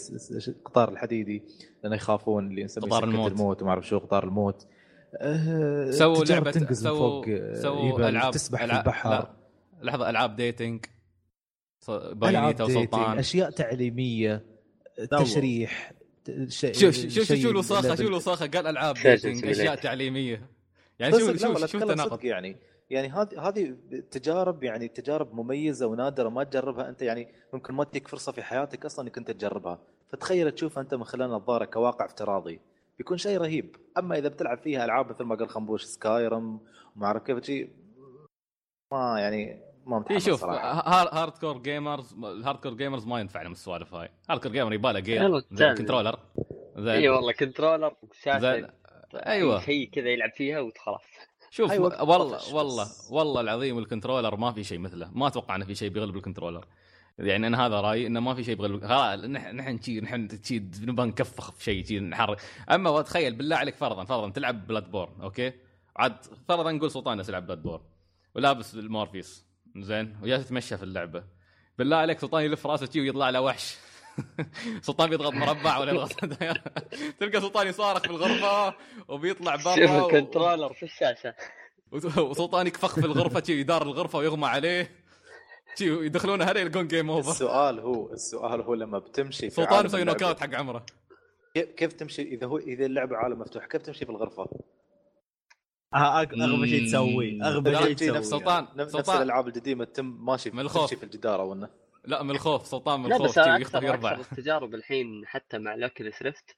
قطار 0.65 0.89
الحديدي 0.89 1.43
لأن 1.85 1.93
يخافون 1.93 2.47
اللي 2.47 2.65
نسميه 2.65 2.87
قطار 2.87 3.05
الموت. 3.05 3.33
الموت 3.33 3.63
وما 3.63 3.71
أعرف 3.71 3.89
شو 3.89 3.99
قطار 3.99 4.25
الموت. 4.25 4.67
آه، 5.17 5.91
سووا 5.91 6.25
لعبة 6.25 6.51
تنقز 6.51 6.83
سووا 6.83 6.99
فوق 6.99 7.55
سووا 7.55 7.93
جبل، 7.93 8.05
ألعاب 8.05 8.33
تسبح 8.33 8.65
في 8.65 8.73
ألعاب- 8.73 8.77
البحر. 8.77 9.11
لا. 9.11 9.31
لحظة 9.83 10.11
ألعاب 10.11 10.37
dating 10.37 10.85
Bayonetta 12.13 12.65
وسلطان. 12.65 13.19
أشياء 13.19 13.51
تعليمية 13.51 14.45
تشريح 15.11 15.93
شيء 16.49 16.73
شوف 16.73 16.95
شوف 16.95 17.09
شوف 17.13 17.33
شو 17.33 17.51
الوساخة. 17.51 17.95
شو 17.95 18.03
الوساخة؟ 18.03 18.47
قال 18.47 18.67
ألعاب 18.67 18.95
dating. 18.95 19.47
أشياء 19.47 19.75
تعليمية. 19.75 20.47
يعني 20.99 21.13
صدق 21.13 21.25
شو 21.27 21.33
لا 21.33 21.39
شو 21.39 21.49
ولا 21.49 21.67
شو 21.67 21.79
اتكلم 21.79 21.91
التناقض 21.91 22.25
يعني. 22.25 22.57
يعني 22.93 23.09
هذه 23.09 23.49
هذه 23.49 23.77
تجارب 24.11 24.63
يعني 24.65 24.89
تجارب 24.89 25.35
مميزة 25.35 25.87
ونادرة 25.87 26.29
ما 26.29 26.45
تجربها 26.45 26.89
أنت. 26.89 27.03
يعني 27.03 27.29
ممكن 27.53 27.75
ما 27.75 27.85
تجيك 27.85 28.09
فرصة 28.09 28.33
في 28.33 28.43
حياتك 28.43 28.85
أصلا 28.85 29.05
إنك 29.05 29.19
أنت 29.19 29.31
تجربها. 29.31 29.79
فتخيل 30.09 30.51
تشوفها 30.51 30.83
أنت 30.83 30.95
من 30.95 31.05
خلال 31.05 31.31
نظارة 31.31 31.65
كواقع 31.65 32.05
افتراضي. 32.05 32.61
بيكون 32.99 33.19
شيء 33.19 33.39
رهيب. 33.39 33.77
أما 33.99 34.19
إذا 34.19 34.29
بتلعب 34.29 34.59
فيها 34.59 34.85
ألعاب 34.85 35.11
مثل 35.11 35.25
ما 35.25 35.35
قال 35.35 35.49
خنبوش 35.49 35.85
Skyrim 35.85 36.61
وما 36.97 37.07
أعرف 37.07 37.23
كيف 37.23 37.45
شيء 37.45 37.71
ما 38.93 39.21
يعني 39.21 39.63
ما 39.87 39.97
اي 39.97 40.01
متحمس 40.01 40.27
شوف 40.27 40.41
صراحة. 40.41 40.89
hardcore 41.23 41.59
gamers 41.59 42.07
ال 42.07 42.15
hardcore 42.15 42.75
gamers 42.75 43.07
ما 43.07 43.21
ينفع 43.21 43.43
لهم 43.43 43.53
السوالف 43.53 43.95
هاي. 43.95 44.09
hardcore 44.31 44.53
gamer 44.53 44.73
يباله 44.73 45.01
gear 45.01 45.41
زين 46.77 46.89
اي 46.89 47.09
والله 47.09 47.33
كنترولر 47.33 47.97
زين 48.23 48.41
شاشه 48.41 48.73
أيوة. 49.27 49.61
شيء 49.61 49.91
كذا 49.91 50.09
يلعب 50.09 50.31
فيها 50.31 50.61
وخلاص 50.61 51.03
شوف 51.53 51.71
أي 51.71 51.79
وقت 51.79 52.01
والله 52.01 52.55
والله. 52.55 52.89
والله 53.11 53.41
العظيم 53.41 53.79
ال 53.79 53.84
controller 53.84 54.37
ما 54.37 54.53
في 54.53 54.65
شيء 54.65 54.79
مثله. 54.79 55.11
ما 55.13 55.27
أتوقع 55.27 55.57
إنه 55.57 55.65
في 55.65 55.75
شيء 55.75 55.89
بيغلب 55.89 56.17
ال 56.17 56.21
controller. 56.21 56.67
يعني 57.19 57.47
أنا 57.47 57.67
هذا 57.67 57.81
رأيي 57.81 58.07
إنه 58.07 58.21
ما 58.21 58.35
في 58.35 58.45
شيء 58.45 58.55
بيغلب 58.55 58.87
خلاص 58.87 59.21
نحن 59.21 59.57
نحن 59.57 59.83
شي 59.83 60.01
نحن 60.01 60.29
شي 60.45 60.59
نبغى 60.59 61.07
نكفخ 61.07 61.51
في 61.51 61.65
شيء 61.65 61.85
شي 61.85 62.01
نحرك. 62.01 62.41
أما 62.71 63.03
تخيل 63.03 63.35
بالله 63.35 63.57
عليك 63.57 63.75
فرضا 63.75 64.05
فرضا 64.05 64.31
تلعب 64.31 64.67
Bloodborne 64.67 65.21
okay؟ 65.21 65.53
عاد 65.97 66.17
فرضا 66.49 66.73
نقول 66.73 66.91
سلطان 66.91 67.19
يلعب 67.29 67.47
بلاد 67.47 67.63
بورن. 67.63 67.83
ولابس 68.35 68.75
المورفيس 68.75 69.47
زين؟ 69.77 70.17
ويا 70.23 70.39
تتمشى 70.39 70.77
في 70.77 70.83
اللعبة. 70.83 71.25
بالله 71.79 71.97
عليك 71.97 72.19
سلطان 72.19 72.45
يلف 72.45 72.67
راسه 72.67 72.91
ويطلع 72.97 73.31
له 73.31 73.41
وحش. 73.41 73.77
سلطان 74.83 75.11
بيضغط 75.11 75.33
مربع 75.35 75.79
ولا 75.79 75.93
يضغط. 75.93 76.13
تلقى 77.21 77.41
سلطان 77.41 77.67
يصارخ 77.67 78.03
في 78.03 78.11
الغرفه 78.11 78.75
وبيطلع 79.09 79.57
شوف 79.57 79.67
برا 79.69 80.03
و- 80.03 80.07
الكنترولر 80.07 80.73
في 80.73 80.83
الشاشة 80.83 81.35
وسلطان 82.19 82.67
يكفخ 82.67 82.95
في 82.95 83.07
الغرفة 83.07 83.43
شي 83.43 83.61
يدار 83.61 83.83
الغرفة 83.83 84.19
ويغمى 84.19 84.47
عليه 84.47 84.91
شي 85.79 85.91
يدخلونه 86.07 86.45
هلا 86.45 86.61
يلقون 86.61 86.89
جيم 86.89 87.11
اوفر 87.11 87.31
السؤال 87.31 87.81
هو 87.81 88.13
السؤال 88.13 88.61
هو 88.61 88.75
لما 88.75 88.99
بتمشي 88.99 89.51
في 89.51 89.57
سلطان 89.57 89.85
مسوي 89.85 90.05
نوك 90.05 90.23
اوت 90.23 90.41
حق 90.41 90.55
عمره 90.55 90.87
كيف 91.55 91.69
كيف 91.71 91.93
تمشي 91.93 92.23
إذا 92.23 92.47
هو 92.47 92.59
إذا 92.59 92.87
اللعبة 92.87 93.17
عالم 93.17 93.39
مفتوح 93.39 93.67
كيف 93.67 93.83
تمشي 93.83 94.05
في 94.05 94.11
الغرفة؟ 94.11 94.47
آه، 95.95 96.21
أغبى 96.21 96.69
شيء 96.69 96.87
تسويه 96.89 97.45
أغبى 97.49 97.77
شيء 97.77 97.93
تسويه 97.95 98.13
نفس 98.19 98.29
سلطان، 98.29 98.69
نفس. 98.77 99.11
الألعاب 99.11 99.49
القديمه 99.49 99.85
تم 99.85 100.25
ماشي 100.25 100.51
من 100.51 100.61
الخوف. 100.61 100.95
في 100.95 101.03
الجدار 101.03 101.41
أو 101.41 101.53
انه 101.53 101.69
لا 102.05 102.23
من 102.23 102.31
الخوف 102.31 102.67
سلطان 102.67 103.01
من 103.01 103.09
لا 103.09 103.17
الخوف 103.17 103.29
بس 103.31 103.39
أنا 103.39 103.59
يخطر 103.59 103.79
أكثر 103.79 103.89
يربع 103.89 104.13
أكثر 104.13 104.33
التجارب 104.33 104.75
الحين 104.75 105.23
حتى 105.27 105.59
مع 105.59 105.75
ال 105.75 105.81
Oculus 105.81 106.23
Rift 106.23 106.57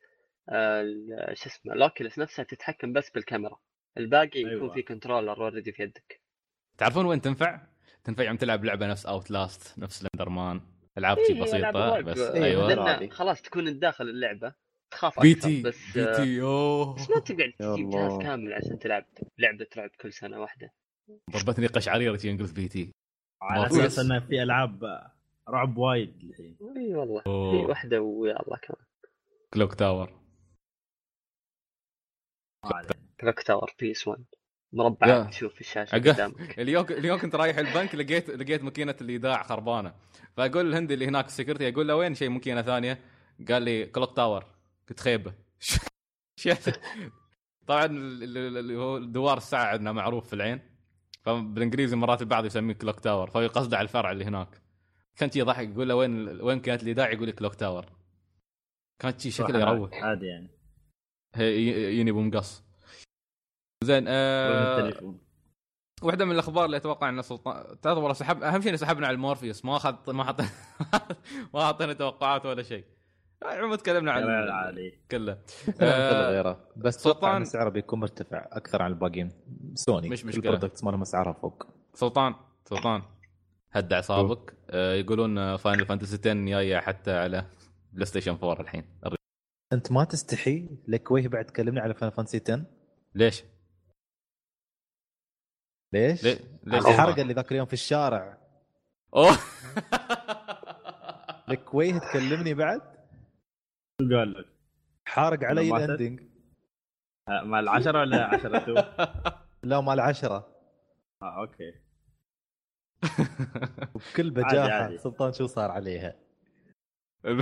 آه، 0.49 0.81
ال- 0.81 1.39
شو 1.39 1.49
اسمه 1.49 1.73
ال 1.73 1.79
Oculus 1.79 2.19
نفسها 2.19 2.43
تتحكم 2.43 2.93
بس 2.93 3.11
بالكاميرا 3.11 3.59
الباقي 3.99 4.41
يكون 4.41 4.51
أيوة. 4.51 4.75
في 4.75 4.83
controller 4.83 5.43
already 5.45 5.73
في 5.73 5.83
يدك 5.83 6.21
تعرفون 6.79 7.07
وين 7.07 7.21
تنفع؟ 7.21 7.61
تنفع 8.05 8.25
يوم 8.25 8.37
تلعب 8.37 8.65
لعبة 8.65 8.87
نفس 8.87 9.07
Outlast 9.07 9.79
نفس 9.79 9.99
Slender 10.01 10.29
Man 10.29 10.61
ألعاب 10.99 11.19
إيه، 11.19 11.27
شي 11.27 11.41
بسيطة. 11.41 12.01
بس 12.01 12.19
آه، 12.19 12.35
أيوة. 12.45 12.69
أيوه 12.99 13.09
خلاص 13.11 13.43
تكون 13.43 13.69
أنت 13.69 13.83
داخل 13.83 14.09
اللعبة 14.09 14.55
تخاف 14.91 15.21
بي 15.21 15.35
تي 15.35 15.63
بس 15.63 15.79
بي 15.95 16.03
آه، 16.05 16.17
تي 16.17 16.41
أوه 16.43 16.95
بس 16.95 17.11
ما 17.11 17.21
تقعد 17.21 17.53
تجيب. 17.75 17.91
جهاز 17.91 18.19
كامل 18.23 18.53
عشان 18.53 18.79
تلعب 18.79 19.05
لعبة 19.39 19.67
رعب 19.77 19.91
كل 20.01 20.13
سنة 20.13 20.41
واحدة 20.41 20.73
ضربتني 21.31 21.67
قشعريره 21.67 22.17
شي 22.17 22.31
انقلت 22.31 22.53
بي 22.53 22.69
تي 22.69 22.93
على 23.43 23.67
أساس 23.67 23.95
في. 23.95 24.01
إنه 24.01 24.21
في 24.21 24.43
ألعاب 24.43 24.85
رعب 25.49 25.79
وايد 25.79 26.23
الحين 26.25 26.57
إي 26.77 26.95
والله 26.95 27.23
في. 27.23 27.67
واحدة 27.69 28.01
ويا 28.01 28.43
الله 28.43 28.57
كمان 28.57 28.87
كلوك 29.55 29.75
تاور. 29.75 30.13
كلوك 33.21 33.43
تاور 33.43 33.71
بيس 33.81 34.09
1 34.09 34.19
يا. 34.21 34.25
مربعات 34.79 35.29
تشوف 35.31 35.55
في 35.55 35.61
الشاشة. 35.61 35.95
قدامك 35.97 36.59
اليوم 36.61 36.85
اليوم 36.91 37.19
كنت 37.19 37.35
رايح 37.35 37.59
البنك 37.59 37.95
لقيت 37.95 38.31
لقيت 38.31 38.63
ماكينة 38.63 38.97
الإيداع 39.01 39.43
خربانة 39.43 39.95
فأقول 40.37 40.67
الهندي 40.69 40.95
اللي 40.95 41.07
هناك 41.07 41.27
ال 41.27 41.31
security 41.31 41.69
أقول 41.69 41.89
له 41.89 41.97
وين 41.97 42.15
شيء 42.15 42.29
ماكينة 42.29 42.63
ثانية؟ 42.63 42.99
قال 43.49 43.63
لي 43.63 43.87
clock 43.87 44.17
tower 44.17 44.45
قلت 44.89 45.01
خيبة 45.01 45.35
شو؟ 45.59 45.79
طبعا 47.67 47.85
ال- 47.85 48.23
ال- 48.23 48.57
اللي 48.59 48.77
هو 48.77 48.99
دوار 48.99 49.37
الساعة 49.37 49.65
عندنا 49.65 49.93
معروف 49.93 50.27
في 50.27 50.33
العين 50.33 50.61
فبالإنجليزي 51.23 51.97
مرات 51.97 52.23
البعض 52.23 52.45
يسميه 52.45 52.75
clock 52.75 53.01
tower 53.01 53.31
فهو 53.31 53.47
قصده 53.47 53.77
على 53.77 53.85
الفرع 53.85 54.11
اللي 54.13 54.25
هناك 54.25 54.64
كان 55.19 55.31
شي 55.31 55.43
ضحك 55.43 55.69
يقول 55.69 55.89
له 55.89 55.95
وين 55.95 56.41
وين 56.41 56.61
ماكينة 56.61 56.83
الايداع 56.83 57.11
يقول 57.13 57.27
لي 57.27 57.33
clock 57.33 57.55
tower 57.55 57.87
كانت 59.03 59.21
شي 59.21 59.31
شكله 59.31 59.61
يروح. 59.61 59.95
عادي 60.05 60.27
يعني. 60.27 60.49
يني 61.99 62.13
بمقص 62.13 62.65
زين 63.85 64.05
آه 64.09 64.93
واحدة 66.03 66.25
من 66.25 66.33
الأخبار 66.33 66.65
اللي 66.65 66.77
أتوقع 66.77 67.09
إن 67.09 67.23
سلطان 67.23 67.81
تعرف 67.81 67.99
والله 67.99 68.13
سحب 68.13 68.43
أهم 68.43 68.61
شيء 68.61 68.77
سحبنا 68.77 69.07
على 69.07 69.15
المورفيوس. 69.15 69.65
ما 69.65 69.77
اخذ 69.77 70.13
ما 70.13 70.25
حط 70.25 70.41
ما 71.55 71.67
حطينا 71.69 71.93
توقعات 71.93 72.47
ولا 72.47 72.63
شيء. 72.63 72.85
عموما 73.43 73.77
تكلمنا 73.77 74.13
عن 74.13 74.23
كلام 74.23 74.53
عالي 74.53 74.99
كله. 75.11 75.39
آه، 75.81 76.31
غيره. 76.31 76.69
بس 76.77 76.95
سلطان- 77.03 77.45
سعره 77.45 77.69
بيكون 77.69 78.01
مرتفع 78.01 78.49
أكثر 78.53 78.83
عن 78.83 78.91
الباقيين. 78.91 79.29
سوني. 79.75 80.09
مش 80.09 80.25
مشكلة. 80.25 80.45
ال 80.45 80.49
products 80.49 80.85
مالهم 80.85 81.03
اسعارها 81.03 81.33
فوق. 81.33 81.67
سلطان 81.95 82.35
سلطان. 82.65 83.03
هد 83.75 83.93
اعصابك 83.93 84.55
آه، 84.71 84.95
يقولون 84.95 85.57
Final 85.57 85.87
Fantasy 85.87 86.31
10 86.31 86.45
جاية 86.45 86.79
حتى 86.79 87.13
على 87.13 87.45
PlayStation 87.93 88.39
4 88.43 88.61
الحين 88.61 88.85
أنت 89.73 89.93
ما 89.93 90.05
تستحي 90.05 90.69
لك 90.89 91.11
ويه 91.11 91.29
بعد 91.29 91.45
تكلمني 91.45 91.81
على 91.81 91.95
Final 91.95 92.11
Fantasy 92.11 92.41
10 92.45 92.65
ليش؟ 93.15 93.45
ليش؟ 95.93 96.25
ليش؟ 96.25 96.39
الحرقة 96.67 97.23
اللي 97.23 97.35
ذاك 97.35 97.53
اليوم 97.53 97.67
في 97.67 97.73
الشارع 97.73 98.39
أوه 99.15 99.33
لك 101.49 101.75
ويه 101.75 101.99
تكلمني 101.99 102.55
بعد 102.55 102.81
شو 104.03 104.19
قال 104.19 104.33
لك؟ 104.33 104.47
حارق 105.09 105.45
علي؟ 105.45 105.77
ال 105.77 105.83
ending 105.83 106.21
آه، 107.29 107.43
مع 107.43 107.61
العشرة 107.61 108.01
ولا 108.01 108.25
عشرة 108.25 108.59
two؟ 108.59 108.75
لا 109.69 109.81
مال 109.81 110.01
عشرة 110.01 110.49
آه 111.23 111.41
أوكي 111.41 111.84
وبكل 113.95 114.31
بجاحة 114.31 114.71
عادي. 114.71 114.99
سلطان 114.99 115.33
شو 115.33 115.47
صار 115.47 115.71
عليها؟ 115.71 116.15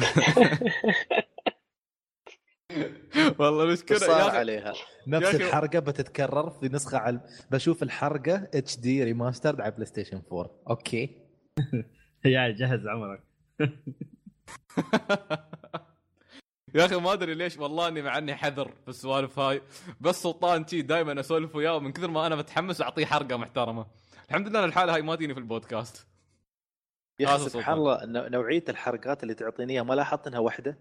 والله 3.39 3.39
شو 3.39 3.63
المشكلة 3.63 3.99
صار 3.99 4.31
عليها؟ 4.31 4.73
نفس 5.07 5.35
الحرقة 5.35 5.79
بتتكرر 5.79 6.51
في 6.51 6.69
نسخة 6.69 6.99
على 6.99 7.21
بشوف 7.51 7.83
الحرقة 7.83 8.49
HD 8.55 8.77
remastered 8.77 9.61
على 9.61 9.71
PlayStation 9.70 10.23
4 10.33 10.51
أوكي. 10.71 11.17
يا 12.25 12.49
جهز 12.51 12.87
عمرك. 12.87 13.23
يا 16.75 16.85
أخي 16.85 16.97
ما 16.97 17.13
أدري 17.13 17.35
ليش 17.35 17.59
والله 17.59 17.89
إني 17.89 18.03
مع 18.03 18.19
إني 18.19 18.35
حذر 18.35 18.73
في 18.83 18.89
السوالف 18.89 19.39
هاي. 19.39 19.63
بس 20.01 20.23
سلطان 20.23 20.67
تي 20.67 20.83
دائما 20.83 21.21
أسولف 21.21 21.57
وياه 21.57 21.77
ومن 21.77 21.93
كثر 21.93 22.11
ما 22.11 22.27
أنا 22.27 22.37
متحمس 22.37 22.81
أعطيه 22.81 23.07
حرقة 23.07 23.37
محترمة. 23.37 23.87
الحمد 24.28 24.49
لله 24.49 24.65
الحالة 24.65 24.94
هاي 24.94 25.03
ما 25.03 25.15
تجيني 25.16 25.35
في 25.35 25.40
البودكاست. 25.40 26.07
يا 27.20 27.35
أخي. 27.36 27.49
سبحان 27.49 27.78
الله 27.78 28.05
نوع- 28.07 28.28
نوعية 28.28 28.65
الحرقات 28.69 29.23
اللي 29.23 29.35
تعطيني 29.35 29.73
إياها 29.73 29.82
ما 29.82 29.94
لاحظت 29.94 30.27
إنها 30.27 30.39
واحدة 30.39 30.77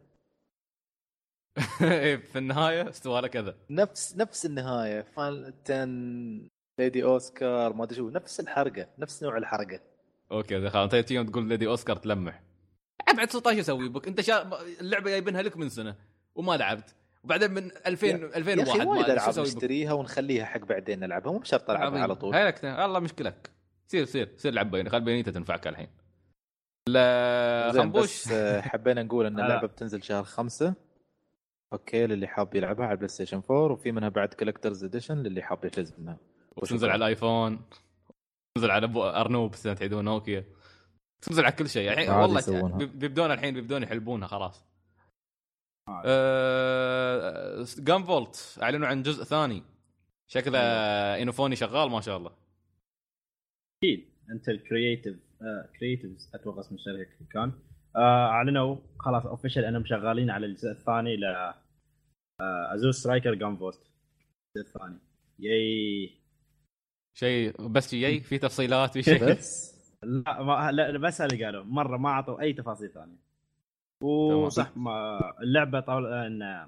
إيه، 1.82 2.16
في 2.18 2.38
النهاية 2.38 2.90
استوى 2.90 3.22
له 3.22 3.28
كذا. 3.28 3.56
نفس 3.70 4.18
نفس 4.18 4.46
النهاية. 4.46 5.02
Final 5.02 5.54
10 5.66 6.50
Lady 6.80 7.04
Oscar 7.04 7.74
ما 7.74 7.84
أدري 7.84 7.96
شو 7.96 8.10
نفس 8.10 8.40
الحرقه 8.40 8.88
نفس 8.98 9.24
نوع 9.24 9.38
الحرقه 9.38 9.80
أوكي 10.32 10.62
زين 10.62 10.70
خلاص 10.70 10.94
أنت 10.94 11.12
يوم 11.12 11.28
تقول 11.28 11.48
Lady 11.48 11.68
Oscar 11.68 11.96
تلمح. 11.96 12.42
سلطان 13.30 13.56
شو 13.56 13.62
أسوي؟ 13.62 13.90
بك 13.90 14.08
أنت 14.08 14.22
شا... 14.22 14.60
اللعبة 14.82 15.10
جايبينها 15.10 15.42
لك 15.42 15.58
من 15.58 15.70
سنة 15.70 15.96
وما 16.36 16.58
لعبت. 16.58 16.96
وبعدين 17.24 17.52
من 17.52 17.72
2000 17.86 18.08
يا 18.08 18.16
2001 18.16 18.70
أخي 18.70 18.80
ما 18.80 18.92
وايد 18.92 19.10
ألعاب 19.10 19.40
نشتريها 19.40 19.94
ونخليها 19.94 20.46
حق 20.46 20.60
بعدين 20.60 21.00
نلعبها 21.00 21.32
مو 21.32 21.40
بشرط 21.40 21.70
ألعبها 21.70 22.02
على 22.02 22.16
طول. 22.16 22.36
هاي 22.36 22.46
لك 22.48 22.64
والله 22.64 23.00
مشكلك. 23.00 23.52
سير 23.88 24.06
سير 24.06 24.34
سير 24.38 24.54
لعب 24.54 24.72
بيني. 24.72 24.90
خل 24.90 25.02
بينيتا 25.02 25.32
تنفعك 25.32 25.68
الحين. 25.68 25.88
لا 26.90 27.72
خنبوش. 27.74 28.04
بس 28.04 28.32
آه، 28.32 28.62
حبينا 28.62 29.04
نقول 29.04 29.26
إن 29.26 29.36
لا. 29.36 29.44
اللعبة 29.46 29.68
بتنزل 29.68 30.04
شهر 30.04 30.24
خمسة. 30.24 30.74
أوكي 31.74 32.08
للي 32.08 32.28
حاب 32.28 32.56
يلعبها 32.56 32.86
على 32.86 32.92
البلاي 32.94 33.08
ستيشن 33.08 33.42
4 33.52 33.72
وفي 33.72 33.92
منها 33.92 34.10
بعد 34.10 34.34
كولكترز 34.34 34.84
اديشن 34.84 35.18
للي 35.18 35.42
حاب 35.42 35.66
يفوز 35.66 35.94
منها. 35.98 36.18
وتنزل 36.58 36.90
على 36.90 37.06
الايفون 37.06 37.62
تنزل 38.56 38.72
على 38.72 38.92
أرنوب 38.96 39.56
تعيدون 39.56 40.06
نوكيا. 40.06 40.46
تنزل 41.22 41.46
على 41.46 41.52
كل 41.52 41.70
شيء. 41.70 41.92
الحين 41.92 42.10
عادي 42.10 42.34
والله 42.34 42.86
بيبدون 42.86 43.32
الحين 43.32 43.54
بيبدون 43.54 43.84
يحلبونها 43.84 44.28
خلاص. 44.28 44.71
آه... 46.06 47.66
Gunvolt 47.80 48.60
أعلنوا 48.62 48.88
عن 48.88 49.04
جزء 49.04 49.24
ثاني. 49.24 49.64
شكله 50.28 50.60
إنوفوني 51.22 51.56
شغال 51.56 51.90
ما 51.90 52.02
شاء 52.02 52.18
الله. 52.18 52.32
أكيد. 53.84 54.06
Inti 54.32 54.60
Creative 54.60 55.16
Creates 55.80 56.32
أتوقع 56.36 56.60
اسم 56.60 56.76
الشركة 56.76 57.26
كان. 57.32 57.52
آه، 57.96 58.28
أعلنوا 58.28 58.76
خلاص 59.00 59.26
official 59.26 59.66
أنهم 59.66 59.86
شغالين 59.86 60.30
على 60.30 60.46
الجزء 60.46 60.72
الثاني 60.72 61.16
ل 61.18 61.54
Azure 62.74 62.92
Striker 62.92 63.34
Gunvolt 63.34 63.82
الجزء 64.56 64.76
الثاني. 64.76 65.00
ياي 65.40 66.10
شيء 67.18 67.68
بس 67.68 67.94
يي 67.94 68.20
في 68.22 68.38
تفصيلات؟ 68.38 68.94
في 68.94 69.04
شيء؟ 69.10 69.24
بس. 69.32 69.82
لا, 70.04 70.44
ما 70.44 70.72
لا 70.72 70.98
بس 70.98 71.22
اللي 71.22 71.46
قالوا. 71.46 71.64
مرة 71.64 71.98
ما 71.98 72.10
أعطوا 72.10 72.42
أي 72.42 72.54
تفاصيل 72.54 72.90
ثانية. 72.90 73.31
وصح 74.04 74.72
اللعبة 75.42 75.80
طول 75.80 76.14
إن 76.14 76.68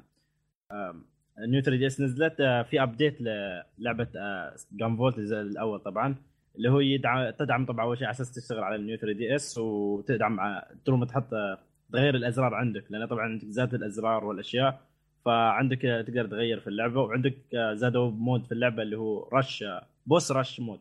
New 1.39 1.61
3DS 1.61 2.01
نزلت 2.01 2.41
آه، 2.41 2.61
في 2.61 2.83
update 2.83 3.21
للعبة 3.21 4.07
Gunvolt 4.71 5.17
الجزء 5.17 5.41
الأول 5.41 5.79
طبعا 5.79 6.15
اللي 6.55 6.69
هو 6.71 6.79
يدعم 6.79 7.29
تدعم 7.29 7.65
طبعا 7.65 7.85
أول 7.85 7.97
شيء 7.97 8.07
على 8.07 8.11
أساس 8.13 8.31
تشتغل 8.31 8.63
على 8.63 8.75
ال 8.75 8.81
New 8.81 8.97
3DS 8.97 9.57
وتدعم 9.57 10.59
طول 10.85 10.97
ما 10.97 11.05
تحط 11.05 11.33
آه، 11.33 11.57
تغير 11.91 12.15
الأزرار 12.15 12.53
عندك 12.55 12.91
لأن 12.91 13.07
طبعا 13.07 13.23
عندك 13.23 13.45
زاد 13.47 13.73
الأزرار 13.73 14.25
والأشياء 14.25 14.81
فعندك 15.25 15.85
آه، 15.85 16.01
تقدر 16.01 16.27
تغير 16.27 16.59
في 16.59 16.67
اللعبة 16.67 17.01
وعندك 17.01 17.37
آه، 17.55 17.73
زادوا 17.73 18.11
mode 18.11 18.45
في 18.45 18.51
اللعبة 18.51 18.83
اللي 18.83 18.97
هو 18.97 19.29
rush 19.33 19.63
آه، 19.63 19.85
boss 20.05 20.31
rush 20.31 20.59
mode 20.59 20.79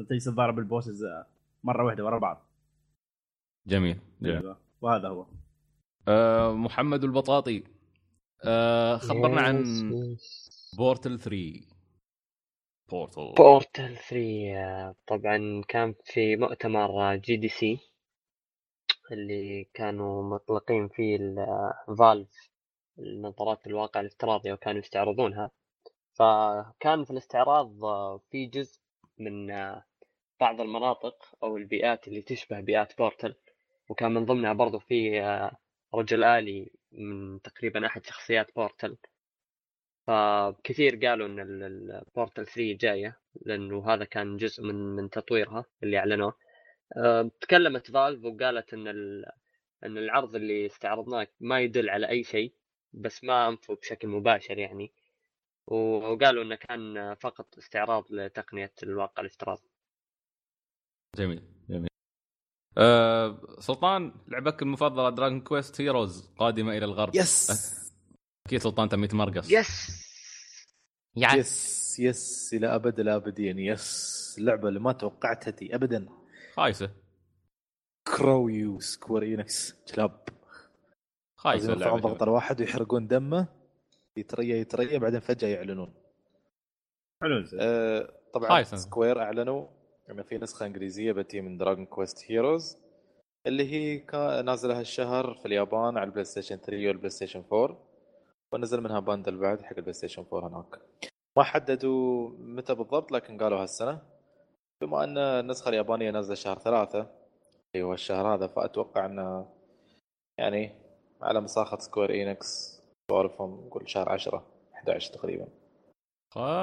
انت 0.00 0.12
تضارب 0.12 0.58
ال 0.58 0.65
bosses 0.65 1.04
آه، 1.04 1.26
مرة 1.64 1.84
واحدة 1.84 2.04
ورا 2.04 2.18
بعض. 2.18 2.46
جميل 3.66 3.96
جميل. 4.22 4.36
أيوة. 4.36 4.56
وهذا 4.80 5.08
هو. 5.08 5.26
آه 6.08 6.52
محمد 6.52 7.04
البطاطي. 7.04 7.64
آه 8.44 8.96
خبرنا 8.96 9.40
عن 9.40 9.62
yes. 9.62 10.74
Portal 10.78 11.18
3 11.18 11.60
Portal. 12.90 13.34
Portal 13.38 13.96
3 13.96 14.56
آه، 14.56 14.94
طبعا 15.06 15.62
كان 15.68 15.94
في 16.04 16.36
مؤتمر 16.36 17.16
GDC 17.16 17.78
اللي 19.12 19.68
كانوا 19.74 20.22
مطلقين 20.34 20.88
فيه 20.88 21.16
ال 21.88 21.98
Valve 21.98 22.50
النظارات 22.98 23.66
الواقع 23.66 24.00
الافتراضي 24.00 24.52
وكانوا 24.52 24.80
يستعرضونها. 24.80 25.50
فكان 26.14 27.04
في 27.04 27.10
الاستعراض 27.10 27.84
آه، 27.84 28.20
في 28.30 28.46
جزء 28.46 28.80
من 29.18 29.50
آه، 29.50 29.84
بعض 30.40 30.60
المناطق 30.60 31.24
أو 31.42 31.56
البيئات 31.56 32.08
اللي 32.08 32.22
تشبه 32.22 32.60
بيئات 32.60 32.98
بورتل 32.98 33.34
وكان 33.88 34.14
من 34.14 34.24
ضمنها 34.24 34.52
برضو 34.52 34.78
في 34.78 35.20
آه، 35.22 35.56
رجل 35.94 36.24
آلي 36.24 36.70
من 36.92 37.42
تقريبا 37.42 37.86
أحد 37.86 38.04
شخصيات 38.06 38.54
بورتل 38.56 38.96
فكثير 40.06 41.06
قالوا 41.06 41.26
إن 41.26 41.40
ال- 41.40 41.62
ال- 41.62 42.04
بورتل 42.16 42.46
3 42.46 42.72
جاية 42.76 43.20
لأنه 43.46 43.86
هذا 43.92 44.04
كان 44.04 44.36
جزء 44.36 44.62
من 44.62 44.74
من 44.74 45.10
تطويرها 45.10 45.64
اللي 45.82 45.98
أعلنوه. 45.98 46.34
أه، 46.96 47.30
تكلمت 47.40 47.90
فالف 47.90 48.24
وقالت 48.24 48.74
إن 48.74 48.88
إن 49.84 49.98
العرض 49.98 50.34
اللي 50.34 50.66
استعرضناه 50.66 51.26
ما 51.40 51.60
يدل 51.60 51.90
على 51.90 52.08
أي 52.08 52.24
شيء 52.24 52.54
بس 52.92 53.24
ما 53.24 53.48
أنفوا 53.48 53.74
بشكل 53.74 54.08
مباشر 54.08 54.58
يعني. 54.58 54.92
وقالوا 55.66 56.42
إنه 56.44 56.54
كان 56.56 57.14
فقط 57.14 57.58
استعراض 57.58 58.04
لتقنية 58.12 58.72
الواقع 58.82 59.20
الافتراضي. 59.20 59.68
جميل. 61.16 61.42
آه 62.78 63.40
سلطان 63.58 64.12
لعبك 64.28 64.62
المفضلة 64.62 65.10
Dragon 65.10 65.40
Quest 65.40 65.80
Heroes 65.80 66.30
قادمة 66.38 66.76
إلى 66.76 66.84
الغرب. 66.84 67.14
yes 67.14 67.50
أكيد 68.46 68.60
سلطان 68.60 68.88
تم 68.88 69.04
يتمرقص 69.04 69.50
yes 69.50 70.00
يعني 71.16 71.38
yes 71.38 72.00
yes 72.00 72.50
إلى 72.54 72.74
أبد 72.74 73.00
الابدين 73.00 73.58
yes 73.58 74.36
اللعبه 74.38 74.68
اللي 74.68 74.80
ما 74.80 74.92
توقعتها 74.92 75.50
دي 75.50 75.74
ابدا. 75.74 76.08
خايسة. 76.54 76.90
كرويو 78.16 78.80
Square 78.80 79.22
Enix 79.38 79.72
كلاب 79.94 80.24
خايسة 81.38 81.70
يرفعون 81.70 81.98
اللعبة. 81.98 82.08
ضغط 82.08 82.22
الواحد 82.22 82.60
ويحرقون 82.60 83.06
دمه. 83.06 83.48
يتريا 84.16 84.56
يتريا 84.56 84.98
بعدين 84.98 85.20
فجأة 85.20 85.48
يعلنون. 85.48 85.94
حلو 87.22 87.44
زين. 87.44 87.58
آه، 87.62 88.20
طبعا 88.34 88.48
خايسة. 88.48 88.76
Square 88.76 89.22
أعلنوا. 89.22 89.79
انه 90.10 90.22
في 90.22 90.38
نسخة 90.38 90.66
إنجليزية 90.66 91.12
بتي 91.12 91.40
من 91.40 91.58
Dragon 91.58 91.86
Quest 91.86 92.30
Heroes 92.30 92.76
اللي 93.46 93.72
هي 93.72 93.98
كا- 93.98 94.42
نازلة 94.42 94.78
هالشهر 94.80 95.34
في 95.34 95.46
اليابان 95.46 95.96
على 95.98 96.04
ال 96.04 96.24
PlayStation 96.24 96.56
3 96.56 96.88
وال 96.88 97.10
PlayStation 97.10 97.44
4 97.52 97.78
ونزل 98.52 98.80
منها 98.80 99.00
bundle 99.00 99.36
بعد 99.38 99.62
حق 99.62 99.76
ال 99.76 99.92
PlayStation 99.92 100.24
4 100.32 100.48
هناك. 100.48 100.80
ما 101.36 101.42
حددوا 101.42 102.28
متى 102.38 102.74
بالضبط 102.74 103.12
لكن 103.12 103.38
قالوا 103.38 103.62
هالسنة. 103.62 104.02
بما 104.82 105.04
أن 105.04 105.18
النسخة 105.18 105.68
اليابانية 105.68 106.10
نازلة 106.10 106.34
شهر 106.34 106.58
ثلاثة 106.58 107.00
اللي 107.74 107.86
هو 107.86 107.94
الشهر 107.94 108.34
هذا 108.34 108.46
فأتوقع 108.46 109.06
انه 109.06 109.46
يعني 110.38 110.72
على 111.22 111.40
مساخة 111.40 111.78
Square 111.78 112.10
Enix 112.10 112.80
سوالفهم 113.10 113.66
نقول 113.66 113.90
شهر 113.90 114.08
10 114.08 114.46
11 114.74 115.12
تقريبا. 115.14 115.48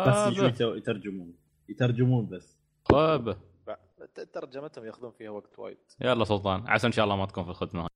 بس 0.07 0.37
يترجمون. 0.77 1.33
يترجمون 1.69 2.25
بس. 2.29 2.56
خابه 2.91 3.37
ت- 4.15 4.19
ترجمتهم 4.19 4.85
ياخذون 4.85 5.11
فيها 5.11 5.29
وقت 5.29 5.59
وايد. 5.59 5.77
يلا 6.01 6.23
سلطان 6.23 6.67
عسى 6.67 6.87
إن 6.87 6.91
شاء 6.91 7.05
الله 7.05 7.15
ما 7.15 7.25
تكون 7.25 7.43
في 7.43 7.49
الخدمه 7.49 7.81
هاي. 7.81 7.89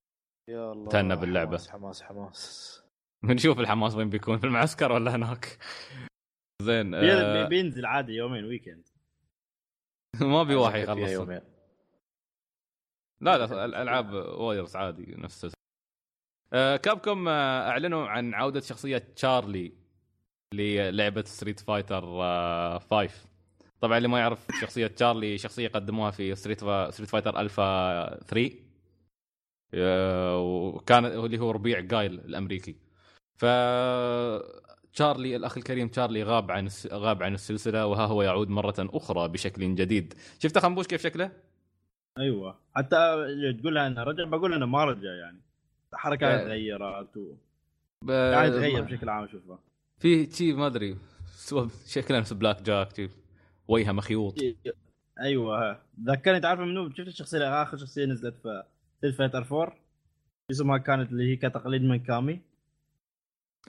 يا 0.50 0.72
الله 0.72 0.90
تهنا 0.90 1.16
باللعبة. 1.16 1.50
حماس 1.58 1.70
حماس 1.70 2.02
حماس. 2.04 2.84
نشوف 3.24 3.60
الحماس 3.60 3.96
وين 3.96 4.10
بيكون 4.10 4.38
في 4.38 4.44
المعسكر 4.44 4.92
ولا 4.92 5.16
هناك؟ 5.16 5.58
زين 6.62 6.94
آه 6.96 7.44
بي- 7.44 7.50
بينزل 7.50 7.86
عادي 7.86 8.12
يومين 8.14 8.46
weekend 8.46 8.88
ما 10.22 10.44
بي 10.44 10.56
واحد 10.56 10.80
يخلص. 10.80 11.12
يومين. 11.12 11.42
لا 13.22 13.38
لا 13.38 13.46
الألعاب 13.66 14.14
وايرز 14.14 14.76
عادي 14.76 15.16
نفس. 15.16 15.54
آه 16.54 16.78
Capcom 16.78 17.28
آه 17.28 17.70
أعلنوا 17.70 18.08
عن 18.08 18.34
عودة 18.34 18.60
شخصية 18.60 18.98
تشارلي 18.98 19.74
للعبة 20.54 21.24
Street 21.24 21.60
Fighter 21.60 22.04
آه 22.06 22.78
5 22.80 23.31
طبعا 23.82 23.98
اللي 23.98 24.08
ما 24.08 24.20
يعرف 24.20 24.48
شخصية 24.62 24.88
تشارلي 24.88 25.38
شخصية 25.38 25.68
قدموها 25.68 26.12
في 26.12 26.36
Street 26.36 26.62
Figh... 26.62 26.92
Street 26.92 27.10
Fighter 27.10 27.40
Alpha 27.40 28.24
3 28.24 28.52
آه 29.74 30.40
وكان 30.40 31.06
اللي 31.06 31.40
هو 31.40 31.52
رفيج 31.52 31.80
Guile 31.80 32.14
الأمريكي 32.14 32.76
ف 33.38 33.46
تشارلي 34.94 35.36
الأخ 35.36 35.58
الكريم 35.58 35.88
تشارلي 35.88 36.24
غاب 36.24 36.52
عن. 36.52 36.70
غاب 36.92 37.24
عن 37.24 37.34
السلسلة 37.34 37.86
وها 37.86 38.06
هو 38.06 38.22
يعود 38.22 38.50
مرة 38.50 38.76
أخرى 38.80 39.28
بشكل 39.28 39.76
جديد 39.76 40.14
شفت 40.40 40.58
خنبوش 40.58 40.88
كيف 40.88 41.04
شكله؟ 41.04 41.32
أيوه 42.18 42.60
حتى 42.76 43.18
تقول 43.60 43.78
انه 43.78 44.04
رجع 44.04 44.24
بقول 44.24 44.54
انه 44.54 44.66
ما 44.66 44.86
رجع 44.86 45.10
يعني 45.12 45.42
حركات 45.94 46.40
لا. 46.40 46.44
تغيرت 46.44 47.18
و... 47.18 47.34
ب... 48.06 48.12
قاعد 48.12 48.52
يتغير 48.52 48.82
بشكل 48.82 49.10
عام 49.10 49.24
اشوفه 49.24 49.60
في 50.00 50.32
شي 50.32 50.54
ما 50.54 50.68
أدري 50.68 50.98
شكله 51.88 52.20
نفس 52.20 52.34
Black 52.34 52.62
Jack 52.62 52.96
شي 52.96 53.21
وجهه 53.72 53.92
مخيوط. 53.92 54.36
أيوه. 55.22 55.80
ذكرني 56.06 56.40
تعرف 56.40 56.60
منو 56.60 56.90
شفت 56.90 57.08
الشخصية 57.08 57.64
آخر 57.64 57.78
شخصية 57.78 58.06
نزلت 58.06 58.36
في 58.44 58.64
Street 58.98 59.14
Fighter 59.14 59.38
4 59.52 59.76
اسمها 60.52 60.78
كانت 60.78 61.12
اللي 61.12 61.32
هي 61.32 61.36
كتقليد 61.36 61.82
من 61.84 62.00
Cammy. 62.00 62.42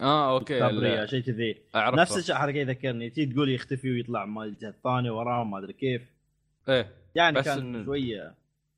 آه 0.00 0.34
أوكي 0.34 0.58
شيء 1.06 1.20
كذي. 1.20 1.56
نفس 1.76 2.18
الشيء 2.18 2.34
حركه 2.34 2.56
يذكرني 2.56 3.10
تي 3.10 3.26
تقول 3.26 3.50
يختفي 3.50 3.90
ويطلع 3.90 4.24
مال 4.24 4.48
الجهة 4.48 4.68
الثانية 4.68 5.10
وراه 5.10 5.44
ما 5.44 5.58
أدري 5.58 5.72
كيف. 5.72 6.02
إيه 6.68 6.92
يعني 7.14 7.38
بس 7.38 7.44
كان 7.44 7.82
إن- 7.82 7.86
شوية 7.86 8.34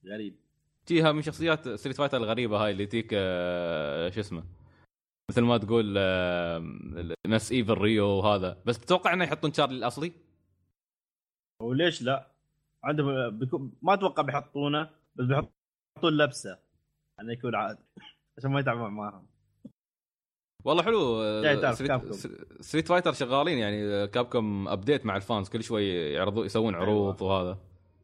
غريب. 0.07 0.35
جيها 0.89 1.13
من 1.13 1.23
شخصيات 1.23 1.69
Street 1.69 1.97
Fighter 1.97 2.17
الغريبة 2.17 2.65
هاي 2.65 2.71
اللي 2.71 2.87
تيك 2.87 3.09
آه، 3.13 4.11
شو 4.11 4.21
اسمه 4.21 4.45
مثل 5.31 5.41
ما 5.43 5.59
تقول 5.59 5.95
آه، 5.99 6.65
نفس 7.27 7.53
Evil 7.53 7.73
Ryu 7.79 8.07
وهذا. 8.07 8.57
بس 8.67 8.79
تتوقع 8.79 9.13
إنه 9.13 9.25
يحطون 9.25 9.53
تشارلي 9.53 9.79
الأصلي؟ 9.79 10.13
وليش 11.65 12.03
لا؟ 12.03 12.27
عندهم 12.85 13.39
بيكون 13.39 13.73
ما 13.83 13.95
أتوقع 13.95 14.23
بيحطونه 14.23 14.91
بس 15.17 15.25
بيحطون 15.27 16.17
لبسه. 16.17 16.59
انه 17.21 17.33
يكون 17.33 17.55
عاد 17.55 17.79
عشان 18.39 18.51
ما 18.51 18.61
يتعبون 18.61 18.91
معاهم. 18.91 19.27
والله 20.65 20.83
حلو. 20.83 21.23
يعني 21.23 21.75
Street, 22.61 22.89
Fighter 22.89 23.13
شغالين 23.13 23.59
يعني 23.59 24.07
Capcom 24.07 24.69
update 24.69 25.07
مع 25.07 25.17
ال 25.17 25.23
fans 25.23 25.49
كل 25.49 25.63
شوي 25.63 25.89
يعرضوا 25.89 26.45
يسوون 26.45 26.75
عروض 26.75 27.23
وهذا. 27.23 27.59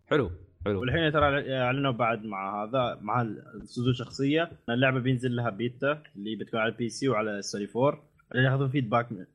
حلو 0.07 0.31
حلو. 0.65 0.81
والحين 0.81 1.13
ترى 1.13 1.57
اعلنوا 1.59 1.93
بعد 1.93 2.25
مع 2.25 2.65
هذا 2.65 2.99
مع 3.03 3.23
السوزو 3.23 3.93
شخصية. 3.93 4.43
إن 4.43 4.75
اللعبة 4.75 5.01
بينزل 5.01 5.37
لها 5.37 5.51
بيتا 5.51 6.03
اللي 6.17 6.37
بتكون 6.37 6.61
على 6.61 6.73
ال 6.73 6.89
PC 6.89 7.09
وعلى 7.09 7.39
السوني 7.39 7.69
4 7.77 8.03
عشان 8.31 8.43
ياخذون 8.45 8.69
feedback 8.69 9.13
من 9.13 9.27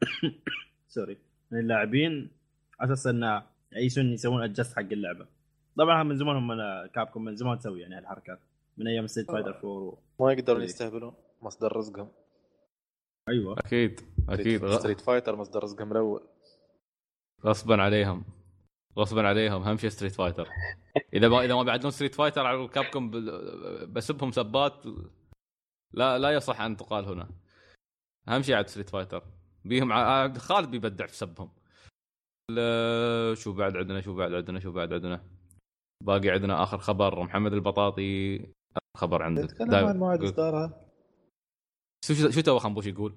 sorry 0.88 1.18
من 1.52 1.60
اللاعبين. 1.60 2.30
على 2.80 2.94
أساس 2.94 3.08
إنه 3.08 3.44
يعيشون 3.76 4.14
يسوون 4.14 4.44
adjust 4.44 4.76
حق 4.76 4.80
اللعبة. 4.82 5.28
طبعا 5.78 6.04
من 6.04 6.18
زمان 6.18 6.36
هم 6.36 6.54
Capcom 6.88 7.24
من 7.24 7.36
زمان 7.36 7.60
تسوي 7.60 7.82
يعني 7.82 7.96
هالحركات. 7.96 8.40
من 8.78 8.88
أيام 8.88 9.08
Street 9.08 9.32
Fighter 9.32 9.56
4 9.56 9.66
و... 9.66 9.98
ما 10.20 10.32
يقدرون 10.34 10.60
إيه. 10.60 10.66
يستهبلون 10.66 11.14
مصدر 11.42 11.76
رزقهم. 11.78 12.12
أيوه. 13.30 13.60
أكيد 13.60 14.02
أكيد. 14.30 14.66
ستريت 14.68 15.02
Fighter 15.02 15.36
مصدر 15.36 15.64
رزقهم 15.64 15.92
الأول. 15.92 16.28
غصبا 17.46 17.82
عليهم. 17.82 18.24
غصبا 18.98 19.28
عليهم. 19.28 19.64
اهم 19.64 19.78
شيء 19.78 19.90
Street 19.90 20.12
Fighter 20.16 20.48
إذا 21.14 21.28
ما 21.28 21.46
إذا 21.46 21.56
ما 21.56 21.64
بيعدلون 21.64 21.92
Street 21.92 22.16
Fighter 22.16 22.46
على 22.46 22.68
Capcom 22.68 23.12
بسبهم 23.94 24.32
سبات 24.32 24.74
لا 25.94 26.18
لا 26.20 26.32
يصح 26.32 26.62
أن 26.62 26.78
تقال 26.78 27.06
هنا. 27.06 27.30
اهم 28.28 28.42
شيء 28.42 28.56
عاد 28.56 28.68
Street 28.68 28.90
Fighter 28.90 29.24
بيهم 29.66 29.94
ع- 29.94 30.22
عبد 30.24 30.38
خالد 30.38 30.72
بيبدع 30.72 31.06
في 31.06 31.16
سبهم. 31.16 31.50
شو 33.34 33.54
بعد 33.54 33.78
عندنا 33.78 34.02
شو 34.02 34.14
بعد 34.16 34.34
عندنا 34.34 34.60
شو 34.60 34.72
بعد 34.72 34.94
عندنا 34.94 35.24
باقي 36.04 36.30
عندنا 36.30 36.64
آخر 36.64 36.78
خبر 36.78 37.24
محمد 37.24 37.54
البطاطي 37.54 38.40
خبر 38.98 39.24
عندك 39.24 39.44
نتكلم 39.44 39.70
دايم. 39.72 39.86
عن 39.88 39.98
موعد. 39.98 40.24
إصدارها 40.24 40.92
شو 42.06 42.14
شو 42.14 42.30
شو 42.30 42.42
تو 42.42 42.60
خنبوش 42.60 42.86
يقول؟ 42.86 43.16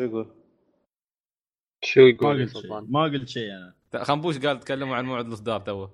شو 0.00 0.04
يقول؟ 0.04 0.26
شو 1.84 2.00
ما 2.00 2.08
يقول 2.08 2.40
يا 2.40 2.44
قلت 2.46 2.56
شيء؟ 2.56 2.80
ما 2.80 3.02
قلت 3.02 3.28
شيء 3.28 3.50
أنا 3.94 4.04
خنبوش 4.04 4.38
قال 4.38 4.60
تكلموا 4.60 4.96
عن 4.96 5.04
موعد 5.04 5.26
الإصدار 5.26 5.60
تو 5.60 5.88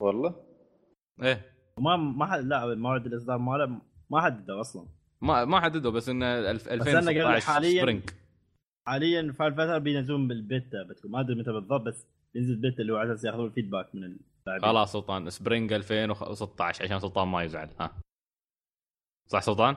والله 0.00 0.46
إيه 1.22 1.52
ما 1.78 1.96
ما 1.96 2.26
حد 2.26 2.40
لا 2.40 2.74
موعد 2.74 3.06
الإصدار 3.06 3.38
ماله 3.38 3.80
ما 4.10 4.20
حدده 4.20 4.60
أصلا 4.60 4.86
ما 5.22 5.44
ما 5.44 5.60
حددوا 5.60 5.90
بس 5.92 6.08
إنه 6.08 6.26
ألف- 6.58 6.68
أنا 6.68 6.82
قال 6.84 6.88
2016 6.88 7.46
حالياً- 7.46 7.80
سبرينج 7.80 8.10
حاليا 8.90 9.32
في 9.32 9.46
الفترة 9.46 9.78
بينزلون 9.78 10.28
بالبيتا 10.28 10.82
بتكون 10.82 11.10
ما 11.10 11.20
أدري 11.20 11.34
متى 11.34 11.52
بالضبط 11.52 11.80
بس 11.80 12.06
ينزل 12.34 12.56
بيتا 12.56 12.82
اللي 12.82 12.92
هو 12.92 12.96
على 12.96 13.12
أساس 13.12 13.24
ياخذون 13.24 13.46
ال 13.46 13.51
feedback 13.51 13.94
من 13.94 14.04
اللاعبين. 14.04 14.68
خلاص 14.68 14.92
سلطان 14.92 15.30
spring 15.30 15.72
2016 15.72 16.84
عشان 16.84 17.00
سلطان 17.00 17.28
ما 17.28 17.42
يزعل 17.42 17.68
ها. 17.80 18.00
صح 19.26 19.40
سلطان؟ 19.42 19.76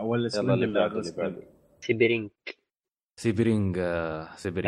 أول 0.00 0.18
يلا 0.34 0.54
اللي 0.54 0.66
بعده 0.66 1.00
اللي 1.00 1.12
بعده. 1.16 1.42
spring 1.80 2.30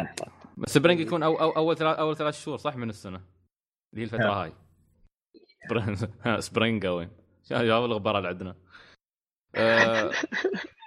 لحظة. 0.03 0.33
بس 0.59 0.71
spring 0.75 1.01
يكون 1.01 1.23
أو 1.23 1.41
أو 1.41 1.51
أول 1.51 1.77
ثلاث 1.77 1.99
أول 1.99 2.17
ثلاث 2.17 2.45
شهور 2.45 2.57
صح 2.57 2.77
من 2.77 2.89
السنة؟ 2.91 3.17
اللي 3.93 4.01
هي 4.01 4.05
الفترة 4.05 4.43
هاي. 4.43 4.53
spring- 5.69 6.39
spring 6.39 6.87
وين؟ 6.87 7.11
جواب 7.51 7.85
الغبار 7.85 8.19
اللي 8.19 8.29
عندنا. 8.29 8.57
آه، 9.55 10.11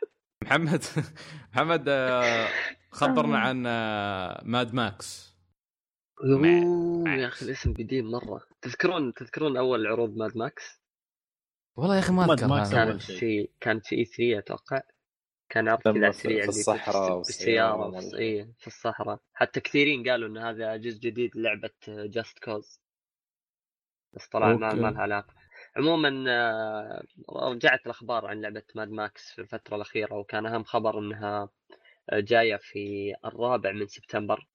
محمد 0.44 0.84
محمد 1.54 1.86
آه، 1.90 2.48
خبرنا 2.92 3.38
عن 3.40 3.64
آه، 3.68 4.42
Mad 4.46 4.74
Max. 4.74 5.34
يا 7.08 7.28
أخي 7.28 7.46
الاسم 7.46 7.74
قديم 7.74 8.12
مرة. 8.12 8.42
تذكرون 8.62 9.14
تذكرون 9.14 9.58
أول 9.58 9.88
عروض 9.88 10.16
Mad 10.18 10.38
Max؟ 10.38 10.82
والله 11.76 11.96
يا 11.96 12.00
أخي 12.00 12.14
ما 12.14 12.34
أذكر 12.34 12.72
كانت 12.72 13.02
شيء. 13.02 13.20
في 13.20 13.50
كانت 13.62 13.86
في 13.88 13.96
E3 13.96 14.38
أتوقع. 14.40 14.82
كان 15.50 15.68
عرض 15.68 15.82
كذا 15.82 16.12
في- 16.12 16.18
سريع 16.24 16.44
في 16.44 16.50
الصحراء 16.50 17.18
بالسيارة 17.18 18.00
إيه، 18.18 18.54
في 18.60 18.68
الصحراء. 18.68 19.20
حتى 19.34 19.60
كثيرين 19.60 20.10
قالوا 20.10 20.30
إن 20.30 20.38
هذا 20.38 20.76
جزء 20.78 21.00
جديد 21.00 21.32
لعبة 21.38 21.70
Just 21.88 22.40
Cause 22.40 22.80
بس 24.14 24.28
طلع. 24.28 24.54
ما 24.54 24.74
لها 24.74 25.02
علاقة. 25.02 25.34
عموما 25.78 26.26
آه، 26.28 27.04
رجعت 27.30 27.86
الأخبار 27.86 28.26
عن 28.26 28.42
لعبة 28.42 28.64
Mad 28.76 28.90
Max 28.90 29.32
في 29.32 29.42
الفترة 29.42 29.76
الأخيرة 29.76 30.16
وكان 30.16 30.46
أهم 30.46 30.64
خبر 30.64 31.00
إنها 31.00 31.50
آه، 32.10 32.20
جاية 32.20 32.56
في 32.56 33.14
الرابع 33.26 33.72
من 33.72 33.88
سبتمبر. 33.88 34.48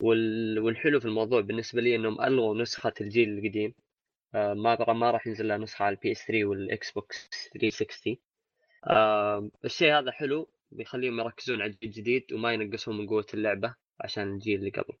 وال- 0.00 0.58
والحلو 0.58 1.00
في 1.00 1.06
الموضوع 1.06 1.40
بالنسبة 1.40 1.80
لي 1.82 1.96
إنهم 1.96 2.20
ألغوا 2.22 2.62
نسخة 2.62 2.92
الجيل 3.00 3.38
القديم. 3.38 3.74
آه، 4.34 4.54
ما 4.54 4.92
ما 4.92 5.10
راح 5.10 5.26
ينزل 5.26 5.48
لها 5.48 5.58
نسخة 5.58 5.84
على 5.84 5.94
ال 5.96 6.12
PS 6.12 6.26
3 6.26 6.44
وال 6.44 6.90
Xbox 6.92 7.28
360 7.52 8.16
آه، 8.86 9.50
الشيء 9.64 9.92
هذا 9.98 10.10
حلو 10.12 10.48
بيخليهم 10.70 11.20
يركزون 11.20 11.62
على 11.62 11.70
الجيل 11.70 11.88
الجديد 11.90 12.32
وما 12.32 12.52
ينقصون 12.52 12.98
من 12.98 13.06
قوة 13.08 13.26
اللعبة 13.34 13.74
عشان 14.00 14.32
الجيل 14.34 14.58
اللي 14.58 14.70
قبل. 14.70 14.94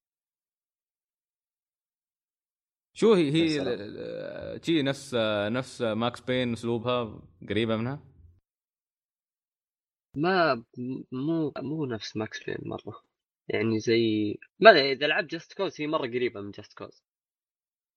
شو 2.94 3.14
هي 3.14 3.32
هي 3.32 3.48
شي 4.62 4.82
نفس 4.82 5.14
نفس 5.48 5.82
Max 5.82 6.20
Payne 6.20 6.52
أسلوبها 6.52 7.22
قريبة 7.48 7.76
منها؟ 7.76 8.00
ما 10.16 10.64
مو 11.12 11.52
مو 11.58 11.86
نفس 11.86 12.16
Max 12.16 12.44
Payne 12.44 12.58
مرة. 12.62 13.02
يعني 13.48 13.78
زي 13.80 14.34
ما 14.60 14.70
إذا 14.70 15.06
لعبت 15.06 15.30
Just 15.30 15.52
Cause 15.52 15.80
هي 15.80 15.86
مرة 15.86 16.06
قريبة 16.06 16.40
من 16.40 16.50
Just 16.50 16.78
Cause 16.78 17.02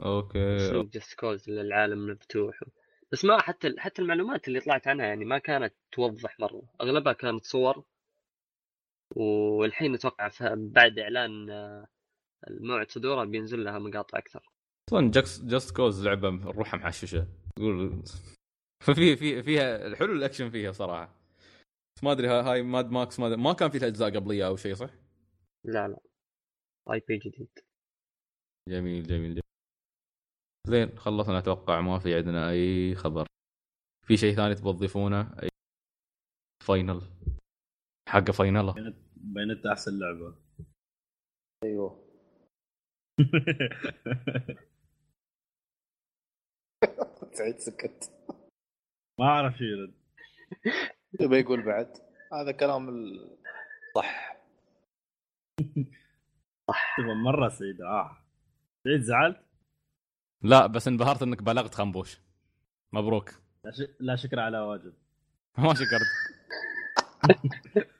أوكي. 0.05 0.55
اسلوب 0.55 0.89
Just 0.89 1.19
Cause 1.19 1.49
للعالم 1.49 2.09
المفتوح 2.09 2.63
بس 3.11 3.25
ما 3.25 3.41
حتى 3.41 3.75
حتى 3.77 4.01
المعلومات 4.01 4.47
اللي 4.47 4.59
طلعت 4.59 4.87
عنها 4.87 5.05
يعني 5.05 5.25
ما 5.25 5.37
كانت 5.37 5.73
توضح 5.91 6.39
مرة. 6.39 6.63
أغلبها 6.81 7.13
كانت 7.13 7.45
صور. 7.45 7.83
والحين 9.15 9.93
أتوقع 9.93 10.29
بعد 10.55 10.99
إعلان 10.99 11.49
آه، 11.49 11.87
الموعد 12.47 12.91
صدورها 12.91 13.25
بينزل 13.25 13.63
لها 13.63 13.79
مقاطع 13.79 14.17
أكثر. 14.17 14.54
أصلا 14.89 15.11
Jux 15.11 15.41
Just 15.41 15.75
Cause 15.75 16.07
لعبة 16.07 16.29
روحها 16.51 16.77
محششة. 16.79 17.27
تقول 17.55 18.03
ففي 18.83 19.15
في 19.19 19.43
فيها 19.43 19.87
الحلو 19.87 20.13
الأكشن 20.13 20.49
فيها 20.49 20.71
صراحة. 20.71 21.15
بس 21.97 22.03
ما 22.03 22.11
أدري 22.11 22.27
ها- 22.27 22.41
هاي 22.51 22.63
Mad 22.63 22.91
Max 22.91 23.19
ما, 23.19 23.35
ما 23.35 23.53
كان 23.53 23.69
فيها 23.69 23.87
أجزاء 23.87 24.15
قبلية 24.15 24.47
أو 24.47 24.55
شيء 24.55 24.73
صح؟ 24.75 24.89
لا 25.65 25.87
لا. 25.87 25.99
IP 26.93 27.17
جديد. 27.17 27.49
جميل 28.69 29.03
جميل 29.07 29.29
جميل. 29.31 29.41
زين 30.67 30.97
خلصنا. 30.99 31.37
أتوقع 31.39 31.81
ما 31.81 31.99
في 31.99 32.15
عندنا 32.15 32.49
أي 32.49 32.95
خبر. 32.95 33.27
في 34.07 34.17
شيء 34.17 34.35
ثاني 34.35 34.55
تبغى 34.55 34.73
تضيفونه 34.73 35.21
أي 35.43 35.49
final 36.63 37.01
حق 38.09 38.31
final 38.31 38.93
بينت 39.15 39.65
أحسن 39.65 39.99
لعبة. 39.99 40.35
أيوه. 41.63 42.05
سعيد 47.31 47.59
سكت. 47.59 48.11
ما 49.19 49.25
أعرف 49.25 49.57
شو 49.57 49.63
يرد. 49.63 49.93
يبي 51.19 51.39
يقول 51.39 51.61
بعد؟ 51.61 51.97
هذا 52.33 52.51
كلام 52.51 52.89
ال... 52.89 53.29
صح. 53.95 54.35
تبغى 56.97 57.13
مرة 57.25 57.49
سعيد 57.49 57.81
آه. 57.81 58.17
سعيد 58.83 59.01
زعلت؟ 59.01 59.39
لا 60.41 60.67
بس 60.67 60.87
انبهرت 60.87 61.21
إنك 61.21 61.43
بلغت 61.43 61.73
خنبوش. 61.75 62.19
مبروك. 62.93 63.31
لا, 63.63 63.71
ش... 63.71 63.81
لا 63.99 64.15
شكر 64.15 64.39
على 64.39 64.59
واجب. 64.59 64.93
ما 65.57 65.73
شكرت. 65.73 66.07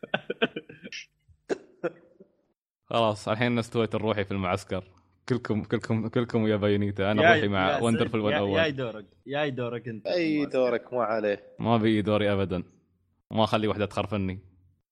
خلاص 2.89 3.27
الحين 3.27 3.59
استويت 3.59 3.95
الروحي 3.95 4.23
في 4.25 4.31
المعسكر. 4.31 4.83
كلكم 5.29 5.63
كلكم 5.63 6.07
كلكم 6.07 6.47
يا 6.47 6.55
بايونيتا. 6.55 7.11
أنا 7.11 7.23
يا- 7.23 7.29
روحي 7.35 7.47
مع 7.47 7.71
يا 7.71 7.81
وندرفل 7.83 8.21
سعيد، 8.21 8.49
يا- 8.49 8.61
ياي 8.61 8.71
دورك. 8.71 9.05
ياي 9.25 9.51
دورك 9.51 9.87
أنت. 9.87 10.07
أي 10.07 10.45
دورك 10.45 10.93
ما 10.93 11.03
عليه. 11.03 11.43
ما 11.59 11.77
بي 11.77 12.01
دوري 12.01 12.33
ابدا. 12.33 12.63
ما 13.31 13.43
أخلي 13.43 13.67
وحدة 13.67 13.85
تخرفني. 13.85 14.33
أنت 14.33 14.41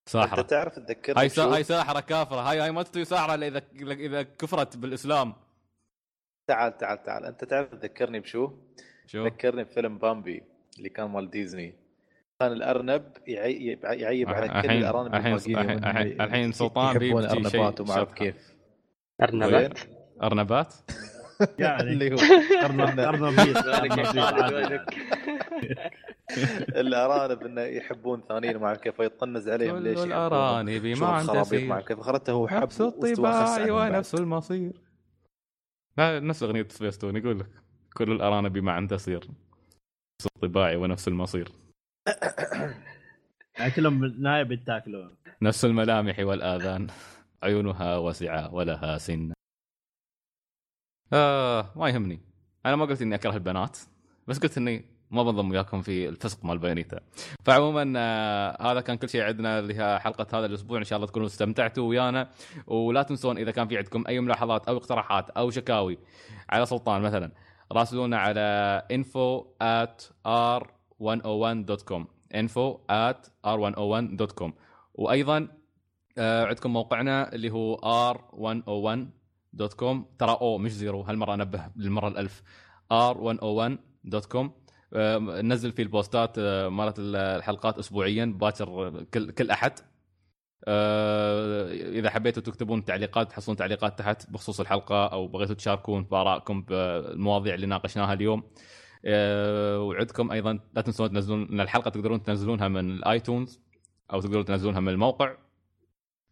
ساحره 0.09 0.41
تعرف 0.41 0.75
تذكرني 0.79 1.19
هاي 1.19 1.29
سا... 1.29 1.43
هاي 1.43 1.63
ساحرة 1.63 1.99
كافرة. 1.99 2.39
هاي 2.41 2.59
هاي 2.59 2.71
ما 2.71 2.83
تستوي 2.83 3.05
ساحرة 3.05 3.35
إلا 3.35 3.47
اذا 3.47 3.61
إذا 3.81 4.23
كفرت 4.23 4.77
بالإسلام. 4.77 5.33
تعال 6.47 6.77
تعال 6.77 7.03
تعال. 7.03 7.25
أنت 7.25 7.43
تعرف 7.43 7.69
تذكرني 7.69 8.19
بشو؟ 8.19 8.51
شو؟ 9.07 9.25
ذكرني 9.25 9.63
بفيلم 9.63 9.97
بامبي 9.97 10.43
اللي 10.77 10.89
كان 10.89 11.09
مال 11.09 11.29
ديزني. 11.29 11.73
كان 12.39 12.51
الأرنب 12.51 13.03
يعي- 13.27 13.79
يعيب 13.83 14.29
على 14.29 14.61
كل 14.61 14.71
الأرانب 14.71 15.15
الحين 15.15 16.21
الحين 16.21 16.51
سلطان 16.51 16.95
يحبون 16.95 17.21
شيء 17.29 17.31
أرنبات 17.31 17.81
وما 17.81 17.91
أعرف. 17.91 18.13
كيف. 18.13 18.53
أرنبات؟ 19.21 19.79
أرنبات؟ 20.23 20.73
يعني. 21.59 21.91
اللي 21.91 22.13
هو 22.13 22.17
ارنب 22.65 22.99
ارنبيط 22.99 23.57
الأرانب 26.75 27.43
إنه 27.43 27.61
يحبون 27.61 28.21
ثانيين 28.29 28.63
اعرف 28.63 28.81
كيف 28.81 28.95
فيطنز 28.95 29.49
عليهم 29.49 29.77
ليش 29.77 29.99
الارانب 29.99 30.85
ما 30.85 31.07
عنده 31.07 31.33
مع 31.33 31.43
سير. 31.43 31.81
كيف؟ 31.81 31.99
اخرته 31.99 32.33
هو 32.33 32.47
حب 32.47 32.63
نفس 32.63 32.81
الطباع. 32.81 33.71
ونفس 33.71 34.15
المصير. 34.15 34.71
لا 35.97 36.19
نفس 36.19 36.43
أغنية 36.43 36.67
سبيستون 36.69 37.17
يقول 37.17 37.39
لك 37.39 37.49
كل 37.93 38.11
الأرانب 38.11 38.57
معا 38.57 38.87
تسير 38.89 39.27
نفس 40.21 40.27
الطباع 40.35 40.77
ونفس 40.77 41.07
المصير. 41.07 41.49
يعني 43.59 43.71
كلهم 43.71 43.99
بالنهايه 43.99 44.43
بيتاكلون 44.43 45.15
نفس 45.41 45.65
الملامح 45.65 46.19
والآذان. 46.19 46.87
عيونها 47.43 47.97
واسعة 47.97 48.53
ولها 48.53 48.97
سن 48.97 49.33
آه 51.13 51.71
ما 51.75 51.89
يهمني. 51.89 52.19
أنا 52.65 52.75
ما 52.75 52.85
قلت 52.85 53.01
إني 53.01 53.15
أكره 53.15 53.33
البنات 53.33 53.77
بس 54.27 54.39
قلت 54.39 54.57
إني 54.57 54.85
ما 55.11 55.23
بنضم 55.23 55.51
وياكم 55.51 55.81
في 55.81 56.09
الفسق 56.09 56.45
مال 56.45 56.57
بيانيتا 56.57 56.99
فعموما 57.43 57.93
آه 57.97 58.71
هذا 58.71 58.81
كان 58.81 58.97
كل 58.97 59.09
شيء 59.09 59.21
عندنا 59.21 59.59
اللي 59.59 59.79
هي 59.79 59.99
حلقة 59.99 60.39
هذا 60.39 60.45
الأسبوع. 60.45 60.77
إن 60.77 60.83
شاء 60.83 60.97
الله 60.97 61.07
تكونوا 61.07 61.27
استمتعتوا 61.27 61.89
ويانا. 61.89 62.29
ولا 62.67 63.03
تنسون 63.03 63.37
إذا 63.37 63.51
كان 63.51 63.67
في 63.67 63.77
عندكم 63.77 64.03
أي 64.07 64.19
ملاحظات 64.19 64.67
أو 64.67 64.77
اقتراحات 64.77 65.29
أو 65.29 65.49
شكاوي 65.49 65.99
على 66.49 66.65
سلطان 66.65 67.01
مثلا 67.01 67.31
راسلونا 67.71 68.17
على 68.17 68.81
info 68.93 69.43
at 69.63 70.03
r101.com 70.27 72.05
info 72.35 72.79
at 72.91 73.29
r101.com 73.47 74.51
وأيضا 74.93 75.47
آه 76.17 76.45
عندكم 76.45 76.73
موقعنا 76.73 77.33
اللي 77.33 77.51
هو 77.51 77.75
r101.com 79.53 80.17
ترى 80.19 80.37
أو 80.41 80.57
مش 80.57 80.71
زيرو. 80.71 81.01
هالمرة 81.01 81.33
أنبه 81.33 81.69
للمرة 81.75 82.07
الألف. 82.07 82.43
r101.com 82.93 84.49
آه 84.93 85.17
ننزل 85.17 85.71
فيه 85.71 85.83
البوستات 85.83 86.37
آه 86.37 86.69
مالت 86.69 86.95
الحلقات 86.99 87.77
اسبوعيا. 87.77 88.25
باكر 88.25 89.03
كل 89.13 89.31
كل 89.31 89.49
أحد. 89.51 89.79
آه 90.67 91.71
إذا 91.71 92.09
حبيتوا 92.09 92.43
تكتبون 92.43 92.85
تعليقات 92.85 93.31
تحصلون 93.31 93.57
تعليقات 93.57 93.99
تحت 93.99 94.31
بخصوص 94.31 94.59
الحلقة 94.59 95.05
أو 95.05 95.27
بغيتوا 95.27 95.55
تشاركون 95.55 96.03
بارائكم 96.03 96.61
بالمواضيع 96.61 97.53
اللي 97.53 97.67
ناقشناها 97.67 98.13
اليوم. 98.13 98.43
آه 99.05 99.79
وعدكم 99.79 100.31
أيضا 100.31 100.59
لا 100.73 100.81
تنسون 100.81 101.09
تنزلون 101.11 101.47
إن 101.51 101.61
الحلقة 101.61 101.89
تقدرون 101.89 102.23
تنزلونها 102.23 102.67
من 102.67 102.91
ال 102.91 103.01
iTunes 103.01 103.61
أو 104.13 104.21
تقدرون 104.21 104.45
تنزلونها 104.45 104.79
من 104.79 104.89
الموقع 104.89 105.35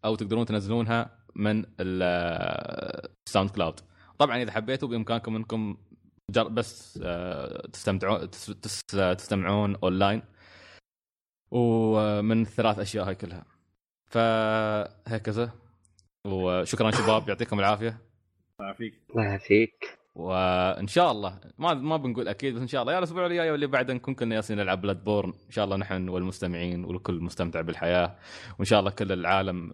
أو 0.04 0.14
تقدرون 0.14 0.46
تنزلونها 0.46 1.21
من 1.34 1.64
ال 1.80 3.50
SoundCloud 3.50 3.80
طبعا 4.18 4.42
إذا 4.42 4.52
حبيتوا 4.52 4.88
بإمكانكم 4.88 5.36
إنكم 5.36 5.76
جر 6.30 6.48
بس 6.48 7.00
آه، 7.02 7.66
تستمتعون 7.66 8.30
تس- 8.30 8.46
تس- 8.62 9.16
تستمعون 9.18 9.76
اونلاين 9.76 10.22
ومن 11.50 12.42
الثلاث 12.42 12.78
أشياء 12.78 13.08
هاي 13.08 13.14
كلها. 13.14 13.44
فهكذا 14.06 15.52
وشكرا 16.26 16.90
شباب 16.90 17.28
يعطيكم 17.28 17.58
العافية. 17.60 17.98
يعافيك. 18.60 18.94
الله 19.10 19.24
يعافيك. 19.24 19.98
وإن 20.14 20.86
شاء 20.86 21.12
الله 21.12 21.38
ما 21.58 21.74
ما 21.74 21.96
بنقول 21.96 22.28
أكيد 22.28 22.54
بس 22.54 22.60
إن 22.60 22.66
شاء 22.66 22.82
الله 22.82 22.92
يا 22.92 22.98
الأسبوع 22.98 23.26
الجاي 23.26 23.50
واللي 23.50 23.66
بعده 23.66 23.94
نكون 23.94 24.14
كنا 24.14 24.34
ياسين 24.34 24.56
نلعب 24.58 24.80
Bloodborne 24.80 25.32
إن 25.46 25.50
شاء 25.50 25.64
الله 25.64 25.76
نحن 25.76 26.08
والمستمعين 26.08 26.84
والكل 26.84 27.20
مستمتع 27.20 27.60
بالحياة. 27.60 28.16
وإن 28.58 28.64
شاء 28.64 28.80
الله 28.80 28.90
كل 28.90 29.12
العالم 29.12 29.72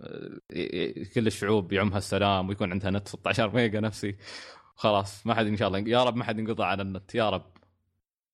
كل 1.15 1.27
الشعوب 1.27 1.73
يعمها 1.73 1.99
السلام 1.99 2.49
ويكون 2.49 2.73
عندها 2.73 2.91
نت 2.91 3.09
16 3.09 3.55
ميجا 3.55 3.81
نفسي. 3.81 4.17
خلاص 4.75 5.27
ما 5.27 5.35
حد 5.35 5.47
إن 5.47 5.57
شاء 5.57 5.69
الله 5.69 5.79
يا 5.79 6.05
رب 6.05 6.17
ما 6.17 6.25
حد 6.25 6.39
ينقطع 6.39 6.67
عن 6.67 6.81
النت 6.81 7.15
يا 7.15 7.31
رب. 7.31 7.47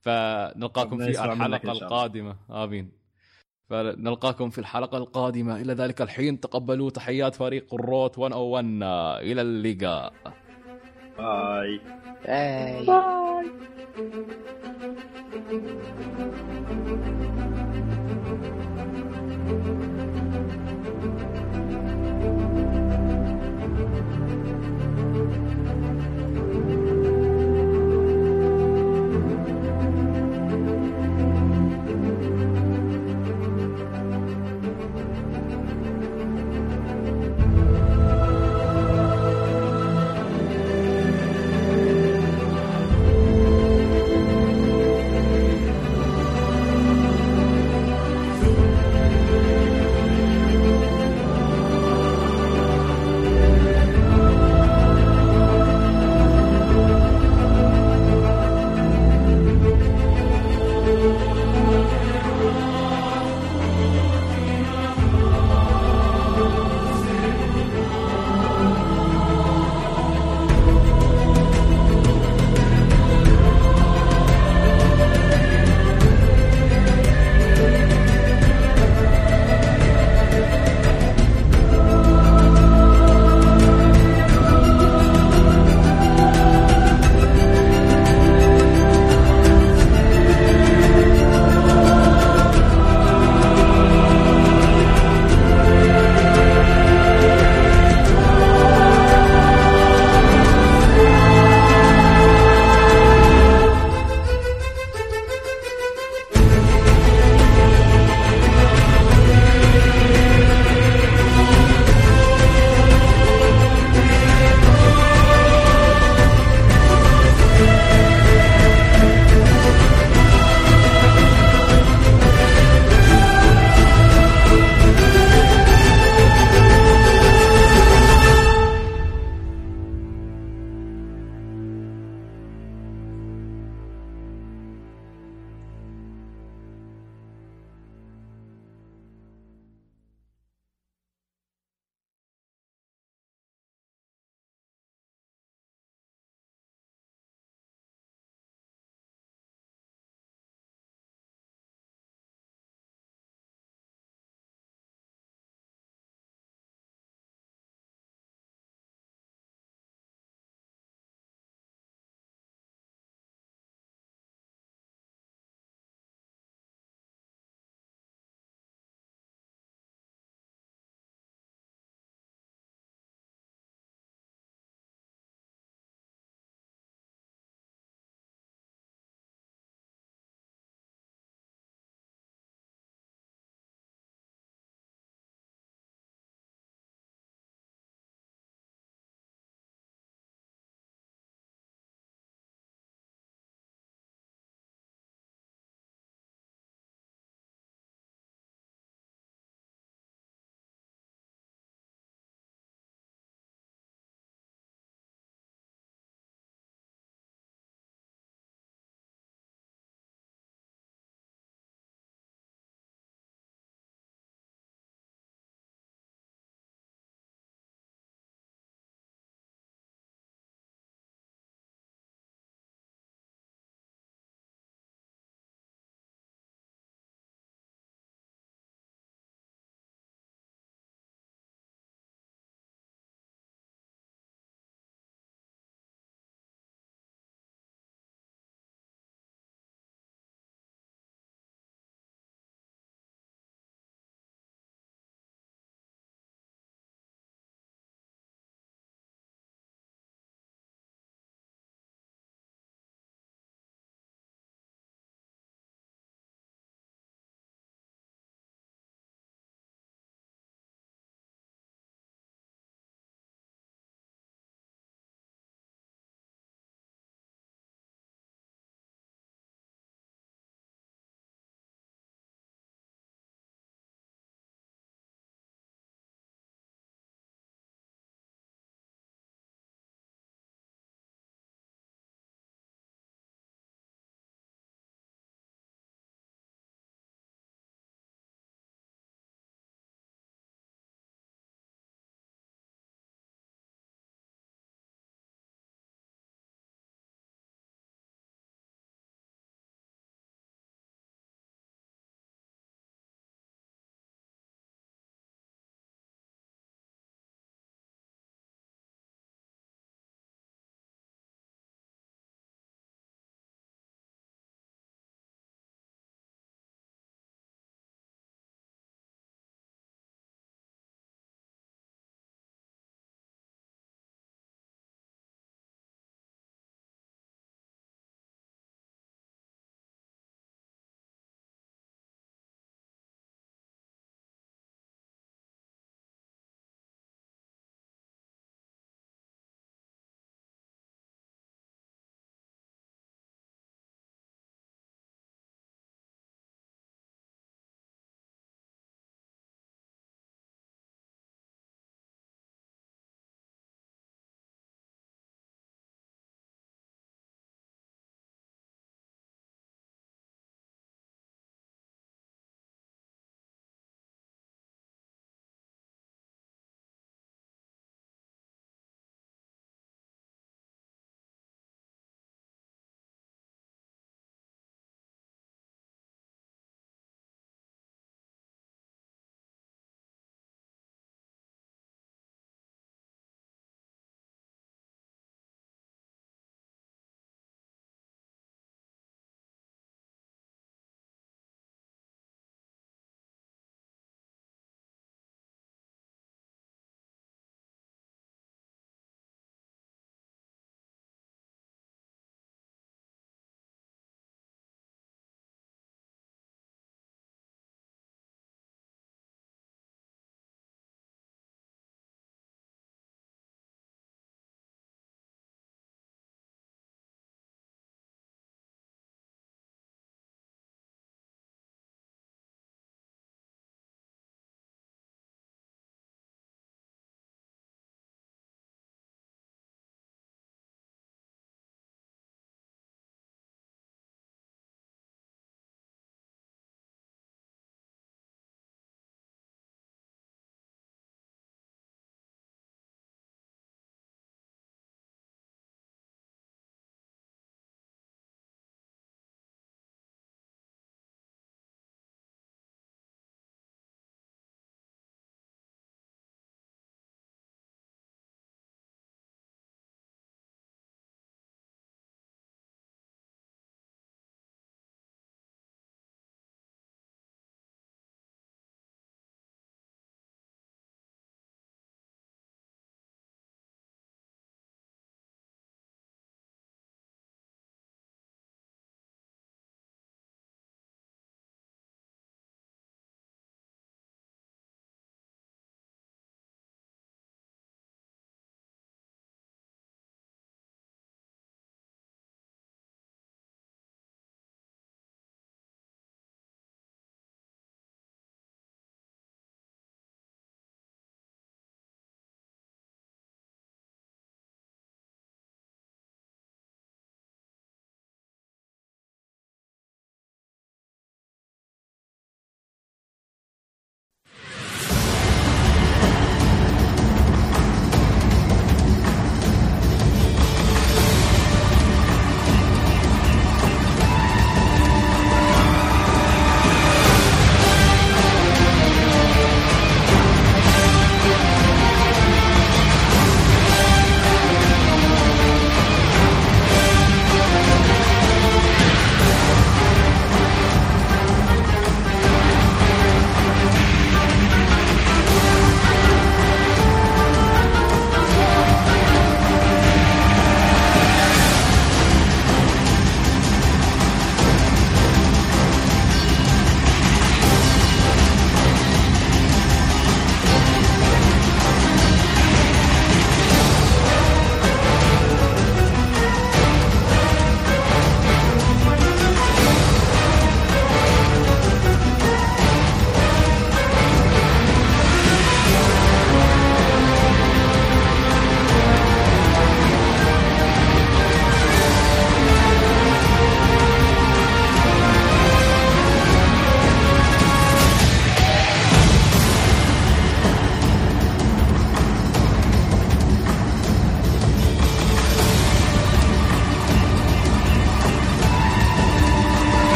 فنلقاكم 0.00 0.98
في 0.98 1.08
الحلقة. 1.08 1.72
القادمة. 1.72 2.36
آمين. 2.50 2.92
فنلقاكم 3.70 4.50
في 4.50 4.58
الحلقة 4.58 4.98
القادمة. 4.98 5.60
إلى 5.60 5.72
ذلك 5.72 6.02
الحين 6.02 6.40
تقبلوا 6.40 6.90
تحيات 6.90 7.34
فريق 7.34 7.74
الروت 7.74 8.18
101 8.18 8.82
إلى 9.22 9.42
اللقاء. 9.42 10.12
باي 11.18 11.80
باي 12.26 12.84
باي 12.86 13.46